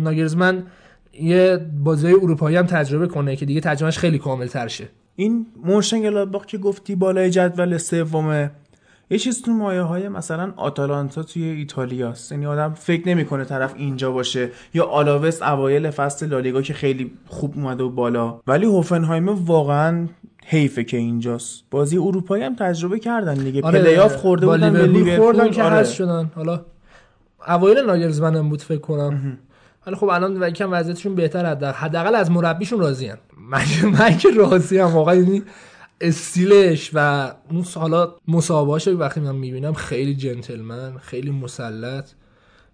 ناگلزمن 0.00 0.62
یه 1.20 1.66
بازی 1.84 2.08
اروپایی 2.08 2.56
هم 2.56 2.66
تجربه 2.66 3.06
کنه 3.06 3.36
که 3.36 3.46
دیگه 3.46 3.60
تجربهش 3.60 3.98
خیلی 3.98 4.18
کامل 4.18 4.46
تر 4.46 4.68
شه. 4.68 4.88
این 5.16 5.46
مونشنگلادباخ 5.64 6.46
که 6.46 6.58
گفتی 6.58 6.94
بالای 6.94 7.30
جدول 7.30 7.78
سومه 7.78 8.50
یه 9.10 9.18
چیز 9.18 9.42
تو 9.42 9.52
مایه 9.52 9.82
های 9.82 10.08
مثلا 10.08 10.52
آتالانتا 10.56 11.22
توی 11.22 11.44
ایتالیاست 11.44 12.32
یعنی 12.32 12.46
آدم 12.46 12.74
فکر 12.74 13.08
نمی‌کنه 13.08 13.44
طرف 13.44 13.74
اینجا 13.76 14.10
باشه. 14.10 14.50
یا 14.74 14.84
آلاوس 14.84 15.42
اوایل 15.42 15.90
فصل 15.90 16.26
لالیگا 16.26 16.62
که 16.62 16.74
خیلی 16.74 17.12
خوب 17.26 17.52
اومده 17.56 17.84
و 17.84 17.90
بالا. 17.90 18.40
ولی 18.46 18.66
هوفنهایم 18.66 19.28
واقعا 19.28 20.08
حیفه 20.44 20.84
که 20.84 20.96
اینجاست. 20.96 21.64
بازی 21.70 21.98
اروپایی 21.98 22.44
هم 22.44 22.56
تجربه 22.56 22.98
کردن 22.98 23.34
دیگه. 23.34 23.62
آره 23.62 23.82
پلی‌آف 23.82 24.16
خورده 24.16 24.46
با 24.46 24.52
بودن 24.52 24.86
لیورپول. 24.86 25.16
خوردن 25.16 25.50
که 25.50 25.62
آره. 25.62 25.74
هست 25.74 25.94
شدن. 25.94 26.30
حالا 26.34 26.64
اوایل 27.48 27.78
ناگلزمن 27.78 28.48
بود 28.48 28.62
فکر 28.62 28.80
کنم. 28.80 29.38
ولی 29.86 29.96
خب 29.96 30.08
الان 30.08 30.48
یکم 30.48 30.72
وضعیتشون 30.72 31.14
بهتر 31.14 31.46
حداقل 31.46 31.72
حداقل 31.72 32.14
از 32.14 32.30
مربیشون 32.30 32.80
راضیان 32.80 33.18
من 33.50 33.64
من 33.98 34.16
که 34.18 34.30
راضی 34.30 34.80
ام 34.80 34.94
واقعا 34.94 35.14
یعنی 35.14 35.42
استیلش 36.00 36.90
و 36.94 37.30
اون 37.50 37.64
حالا 37.74 38.14
مصاحبهاش 38.28 38.88
وقتی 38.88 39.20
من 39.20 39.34
می‌بینم 39.34 39.72
خیلی 39.72 40.14
جنتلمن 40.14 40.98
خیلی 40.98 41.30
مسلط. 41.30 42.10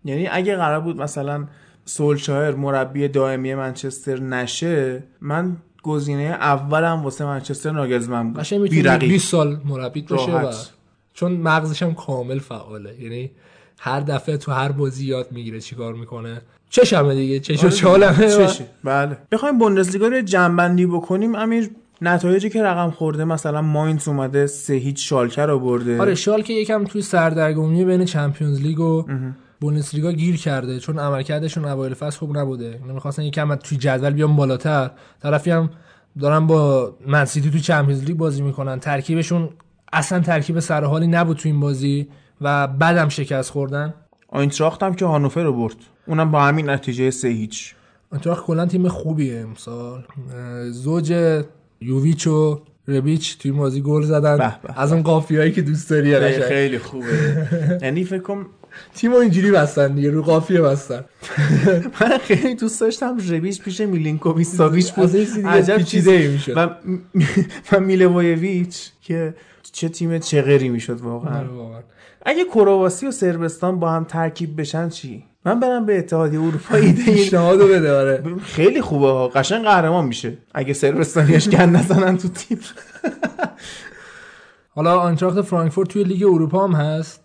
یعنی 0.05 0.29
اگه 0.29 0.57
قرار 0.57 0.81
بود 0.81 0.97
مثلا 0.97 1.47
سولشایر 1.85 2.55
مربی 2.55 3.09
دائمی 3.09 3.55
منچستر 3.55 4.21
نشه 4.21 5.03
من 5.21 5.57
گزینه 5.89 6.23
اولم 6.23 7.03
واسه 7.05 7.25
منچستر 7.25 7.71
ناگلزمن 7.71 8.33
بود. 8.33 8.41
قشنگ 8.41 8.61
می‌تونه 8.61 8.83
بی‌رقیب. 8.83 9.11
20 9.11 9.29
سال 9.29 9.61
مربی 9.65 10.03
باشه 10.03 10.33
و. 10.33 10.53
چون 11.15 11.33
مغزش 11.33 11.83
هم 11.83 11.95
کامل 11.95 12.39
فعاله. 12.39 12.95
یعنی 13.01 13.31
هر 13.79 14.01
دفعه 14.01 14.37
تو 14.37 14.53
هر 14.53 14.73
بازی 14.73 15.07
یاد 15.07 15.33
می‌گیره 15.33 15.61
چیکار 15.61 15.95
می‌کنه. 15.95 16.41
چشمه 16.71 17.15
دیگه 17.15 17.41
چش 17.41 17.65
و 17.65 17.67
آره، 17.67 17.77
چالمه. 17.77 18.49
بله. 18.85 19.19
بخوایم 19.33 19.59
بوندسلیگا 19.59 20.09
رو 20.09 20.21
جنبندی 20.21 20.87
بکنیم. 20.87 21.35
امیر 21.35 21.71
نتایجی 22.03 22.51
که 22.51 22.63
رقم 22.63 22.91
خورده 22.91 23.25
مثلا 23.25 23.63
ماینز 23.63 24.09
اومده 24.09 24.47
سه 24.47 24.75
هیچ 24.75 25.09
شالکه 25.09 25.43
رو 25.43 25.59
برده. 25.59 26.01
آره 26.01 26.15
شال 26.15 26.43
که 26.43 26.53
یکم 26.53 26.85
توی 26.85 27.03
سردرگمی 27.03 27.85
بین 27.85 28.05
چمپیونز 28.05 28.61
لیگ 28.61 28.81
و 28.81 29.05
بوندسلیگا 29.61 30.13
گیر 30.13 30.37
کرده 30.37 30.81
چون 30.81 30.99
عملکردشون 30.99 31.65
اوایل 31.65 31.95
فصل 31.95 32.19
خوب 32.19 32.39
نبوده. 32.39 32.79
اینا 32.83 32.95
می‌خواستن 32.95 33.23
یکم 33.23 33.51
از 33.51 33.59
توی 33.59 33.79
جدول 33.79 34.11
بیان 34.11 34.37
بالاتر. 34.37 34.91
طرفی 35.23 35.51
هم 35.51 35.71
دارن 36.21 36.47
با 36.47 36.93
منسیتی 37.07 37.51
تو 37.51 37.59
چمپیونز 37.59 38.05
لیگ 38.05 38.17
بازی 38.17 38.43
می‌کنن. 38.43 38.79
ترکیبشون 38.81 39.49
اصلا 39.93 40.21
ترکیب 40.21 40.61
سرحالی 40.61 41.07
نبود 41.07 41.37
تو 41.37 41.49
این 41.49 41.61
بازی 41.61 42.09
و 42.41 42.67
بعدم 42.67 43.09
شکست 43.09 43.51
خوردن. 43.51 43.95
آینتراخت 44.29 44.83
هم 44.83 44.95
که 44.95 45.07
هانوفر 45.07 45.43
رو 45.43 45.53
برد. 45.53 45.77
اونم 46.07 46.31
با 46.31 46.43
همین 46.43 46.71
نتیجه 46.71 47.11
سه 47.11 47.29
هیچ. 47.29 47.75
انتراخت 48.13 48.45
کلا 48.45 48.67
تیم 48.67 48.89
خوبیه 48.89 49.41
امسال. 49.41 50.05
زوج 50.71 51.43
یوویچ 51.81 52.27
و 52.27 52.63
ربیچ 52.89 53.39
توی 53.39 53.51
این 53.51 53.61
بازی 53.61 53.81
گل 53.81 54.03
زدن. 54.03 54.37
به 54.37 54.55
به. 54.63 54.81
از 54.81 54.93
اون 54.93 55.03
قافیه‌ای 55.03 55.53
که 55.53 55.63
دوست 55.63 55.91
داری. 55.91 56.41
خیلی 56.43 56.79
خوبه. 56.79 57.07
یعنی 57.83 58.05
فکر 58.05 58.23
کنم 58.23 58.47
تیمو 58.95 59.17
اینجوری 59.17 59.51
بستن 59.51 59.95
دیگه 59.95 60.11
رو 60.11 60.23
قافیه 60.23 60.61
بستن. 60.61 61.05
من 62.01 62.19
خیلی 62.19 62.55
دوست 62.55 62.81
داشتم 62.81 63.19
ربیش 63.31 63.61
پیش 63.61 63.81
میلینکوویچ 63.81 64.47
ساویچ 64.49 64.93
بود. 64.93 65.17
عجب 65.47 65.77
پیچیده 65.77 66.19
چیزی. 66.19 66.29
می‌شد. 66.33 66.57
و 66.57 66.69
و 67.73 67.81
میلوویچ 67.81 68.91
که 69.03 69.35
چه 69.73 69.89
تیم 69.89 70.19
چغری 70.19 70.69
می‌شد 70.69 71.01
واقعا. 71.01 71.39
آره 71.39 71.49
واقعا. 71.49 71.81
اگه 72.27 72.45
کرواسی 72.45 73.07
و 73.07 73.11
سربستان 73.11 73.81
با 73.81 73.91
هم 73.91 74.05
ترکیب 74.05 74.61
بشن 74.61 74.89
چی؟ 74.89 75.25
من 75.45 75.61
برم 75.61 75.87
به 75.87 75.99
اتحادیه 75.99 76.41
اروپا 76.41 76.75
ایده 76.77 77.05
پیشنهادو 77.05 77.69
بده 77.69 77.93
آره. 77.93 78.23
خیلی 78.43 78.81
خوبه 78.81 79.07
ها. 79.07 79.29
قشنگ 79.29 79.65
قهرمان 79.65 80.05
میشه. 80.05 80.39
اگه 80.55 80.73
سربستانیاش 80.73 81.49
گند 81.49 81.77
نزنن 81.77 82.17
تو 82.17 82.29
تیم. 82.29 82.59
حالا 84.75 84.99
آنتراخت 85.01 85.41
فرانکفورت 85.43 85.89
توی 85.89 86.05
لیگ 86.05 86.25
اروپا 86.25 86.67
هم 86.67 86.73
هست. 86.73 87.25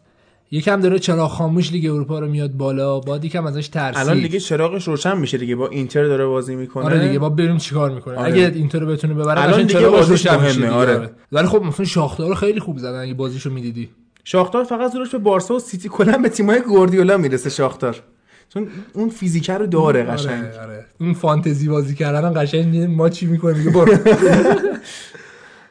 یکم 0.54 0.82
داره 0.82 1.00
چراغ 1.00 1.32
خاموش 1.32 1.72
لیگ 1.72 1.86
اروپا 1.86 2.20
رو 2.20 2.28
میاد 2.28 2.52
بالا 2.52 3.00
باید 3.00 3.26
یکم 3.26 3.46
ازش 3.46 3.68
ترسید. 3.68 4.02
الان 4.02 4.20
دیگه 4.20 4.40
چراغش 4.40 4.88
روشن 4.88 5.18
میشه 5.18 5.38
دیگه 5.38 5.56
با 5.56 5.68
اینتر 5.68 6.04
داره 6.04 6.26
بازی 6.26 6.56
می‌کنه. 6.56 6.86
آره 6.86 7.08
دیگه 7.08 7.20
با 7.20 7.30
بریم 7.30 7.58
چیکار 7.58 7.92
می‌کنه. 7.92 8.18
آره. 8.18 8.34
اگه 8.34 8.52
اینتر 8.56 8.80
رو 8.80 8.88
بتونه 8.88 9.14
ببره 9.14 9.42
الان 9.42 9.64
دیگه 9.64 9.88
بازیش 9.88 10.10
روشن 10.10 10.44
میشه 10.44 10.60
مهمه، 10.60 10.68
دیگه، 10.68 10.70
آره. 10.72 10.98
آره. 10.98 11.10
ولی 11.32 11.48
خب 11.48 11.64
مثلا 11.64 11.86
شاختار 11.86 12.30
رو 12.30 12.36
خیلی 12.36 12.60
خوب 12.60 12.78
زدن 12.78 13.00
اگه 13.00 13.14
بازیشو 13.14 13.50
می‌دیدی. 13.50 13.90
شاختار 14.24 14.64
فقط 14.64 14.92
زورش 14.92 15.10
به 15.10 15.18
بارسا 15.18 15.56
و 15.56 15.60
سیتی 15.60 15.90
کلا 15.90 16.18
به 16.18 16.30
تیمای 16.30 16.62
گواردیولا 16.62 17.18
می‌رسه 17.18 17.50
شاختار. 17.50 17.96
چون 18.54 18.68
اون 18.94 19.10
فیزیکه 19.10 19.54
رو 19.54 19.68
داره 19.68 20.04
قشنگ. 20.04 20.44
آره. 20.44 20.62
آره 20.62 20.86
این 21.00 21.14
فانتزی 21.14 21.68
بازی 21.68 21.96
کردن 21.96 22.44
قشنگ 22.44 22.78
ما 22.78 23.10
چی 23.10 23.26
می‌کنیم. 23.26 23.58
میگه 23.58 23.70
برو. 23.78 23.98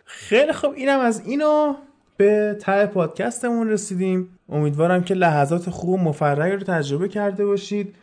خیلی 0.05 0.53
خب 0.53 0.73
اینم 0.77 1.01
از 1.01 1.23
اینو 1.27 1.75
به 2.23 2.57
ته 2.61 2.87
پادکستمون 2.87 3.71
رسیدیم. 3.71 4.29
امیدوارم 4.49 5.05
که 5.05 5.15
لحظات 5.15 5.71
خوب 5.71 5.89
و 5.89 5.97
مفرحی 5.97 6.53
رو 6.53 6.59
تجربه 6.59 7.09
کرده 7.09 7.47
باشید. 7.47 7.95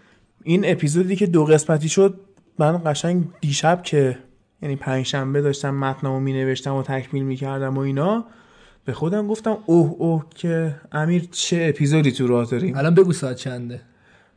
این 0.43 0.61
اپیزودی 0.65 1.15
که 1.15 1.27
دو 1.27 1.45
قسمتی 1.45 1.89
شد 1.89 2.19
من 2.57 2.81
قشنگ 2.85 3.23
دیشب 3.41 3.81
که 3.83 4.17
یعنی 4.61 4.75
پنج 4.75 5.05
شنبه 5.05 5.41
داشتم 5.41 5.75
متنمو 5.75 6.19
می 6.19 6.33
نوشتم 6.33 6.75
و 6.75 6.83
تکمیل 6.83 7.23
می 7.23 7.35
کردم 7.35 7.77
و 7.77 7.79
اینا 7.79 8.25
به 8.85 8.93
خودم 8.93 9.27
گفتم 9.27 9.57
اوه 9.65 9.95
اوه 9.97 10.25
که 10.35 10.75
امیر 10.91 11.27
چه 11.31 11.65
اپیزودی 11.69 12.11
تو 12.11 12.27
راه 12.27 12.45
داریم. 12.45 12.77
الان 12.77 12.95
بگو 12.95 13.13
ساعت 13.13 13.35
چنده. 13.35 13.81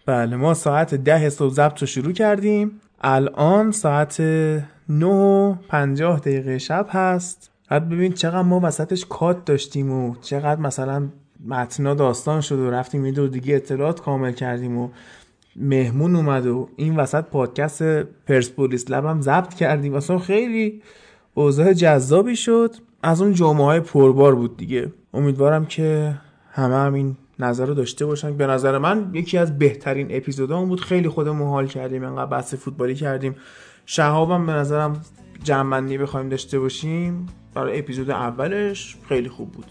بله 0.06 0.36
ما 0.36 0.54
ساعت 0.54 0.94
ده 0.94 1.30
صبح 1.30 1.54
ضبط 1.54 1.80
رو 1.80 1.86
شروع 1.86 2.12
کردیم. 2.12 2.80
الان 3.00 3.70
ساعت 3.70 4.20
9 4.20 5.06
و 5.06 5.54
50 5.68 6.20
دقیقه 6.20 6.58
شب 6.58 6.86
هست. 6.90 7.51
بعد 7.72 7.88
ببین 7.88 8.12
چقدر 8.12 8.42
ما 8.42 8.60
وسطش 8.62 9.06
کات 9.06 9.44
داشتیم 9.44 9.92
و 9.92 10.14
چقدر 10.22 10.60
مثلا 10.60 11.08
متنا 11.46 11.94
داستان 11.94 12.40
شد 12.40 12.58
و 12.58 12.70
رفتیم 12.70 13.06
یه 13.06 13.28
دیگه 13.28 13.56
اطلاعات 13.56 14.00
کامل 14.00 14.32
کردیم 14.32 14.78
و 14.78 14.88
مهمون 15.56 16.16
اومد 16.16 16.46
و 16.46 16.68
این 16.76 16.96
وسط 16.96 17.24
پادکست 17.24 17.82
پرسپولیس 18.02 18.90
لب 18.90 19.06
هم 19.06 19.20
ضبط 19.20 19.54
کردیم. 19.54 19.94
اصلا 19.94 20.18
خیلی 20.18 20.82
اوضاع 21.34 21.72
جذابی 21.72 22.36
شد. 22.36 22.74
از 23.02 23.22
اون 23.22 23.32
جمعه 23.32 23.64
های 23.64 23.80
پربار 23.80 24.34
بود 24.34 24.56
دیگه. 24.56 24.92
امیدوارم 25.14 25.66
که 25.66 26.14
همه 26.50 26.74
هم 26.74 26.94
این 26.94 27.16
نظر 27.38 27.66
رو 27.66 27.74
داشته 27.74 28.06
باشن. 28.06 28.36
به 28.36 28.46
نظر 28.46 28.78
من 28.78 29.10
یکی 29.12 29.38
از 29.38 29.58
بهترین 29.58 30.06
اپیزودامون 30.10 30.68
بود. 30.68 30.80
خیلی 30.80 31.08
خودمون 31.08 31.48
حال 31.48 31.66
کردیم. 31.66 32.04
انقدر 32.04 32.26
بحث 32.26 32.54
فوتبالی 32.54 32.94
کردیم. 32.94 33.36
شهابم 33.86 34.46
به 34.46 34.52
نظرم 34.52 35.00
جنبندی 35.42 35.98
بخوایم 35.98 36.28
داشته 36.28 36.58
باشیم. 36.58 37.26
برای 37.54 37.78
اپیزود 37.78 38.10
اولش 38.10 38.96
خیلی 39.08 39.28
خوب 39.28 39.52
بود. 39.52 39.66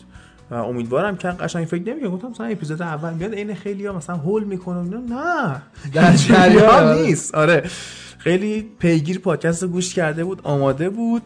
و 0.51 0.55
امیدوارم 0.55 1.17
که 1.17 1.27
قشنگ 1.27 1.65
فکر 1.65 1.83
نمی‌کنم 1.83 2.09
گفتم 2.11 2.27
مثلا 2.27 2.45
اپیزود 2.45 2.81
اول 2.81 3.13
میاد 3.13 3.33
عین 3.33 3.55
خیلی 3.55 3.85
ها 3.85 3.93
مثلا 3.93 4.15
هول 4.15 4.43
می‌کنه. 4.43 4.97
نه 4.97 5.61
در 5.93 6.13
جریان،. 6.13 6.97
نیست. 7.01 7.35
آره. 7.35 7.63
خیلی 8.17 8.69
پیگیر 8.79 9.19
پادکست 9.19 9.65
گوش 9.65 9.93
کرده 9.93 10.23
بود 10.23 10.41
آماده 10.43 10.89
بود. 10.89 11.21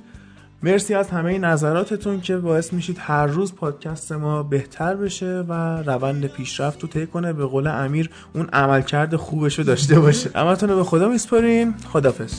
مرسی 0.64 0.94
از 0.94 1.10
همه 1.10 1.38
نظراتتون 1.38 2.22
که 2.22 2.38
باعث 2.38 2.74
میشید 2.74 2.98
هر 3.00 3.26
روز 3.26 3.56
پادکست 3.56 4.12
ما 4.12 4.44
بهتر 4.44 4.96
بشه 4.96 5.46
و 5.50 5.84
روند 5.84 6.28
پیشرفت 6.28 6.82
رو 6.82 6.88
طی 6.90 7.08
کنه. 7.08 7.34
به 7.34 7.46
قول 7.46 7.68
امیر 7.68 8.10
اون 8.34 8.50
عملکرد 8.54 9.16
خوبش 9.16 9.60
رو 9.60 9.66
داشته 9.66 10.00
باشه. 10.00 10.30
همتون 10.40 10.70
رو 10.70 10.76
به 10.76 10.84
خدا 10.84 11.10
میسپاریم. 11.10 11.76
خدافظ 11.94 12.34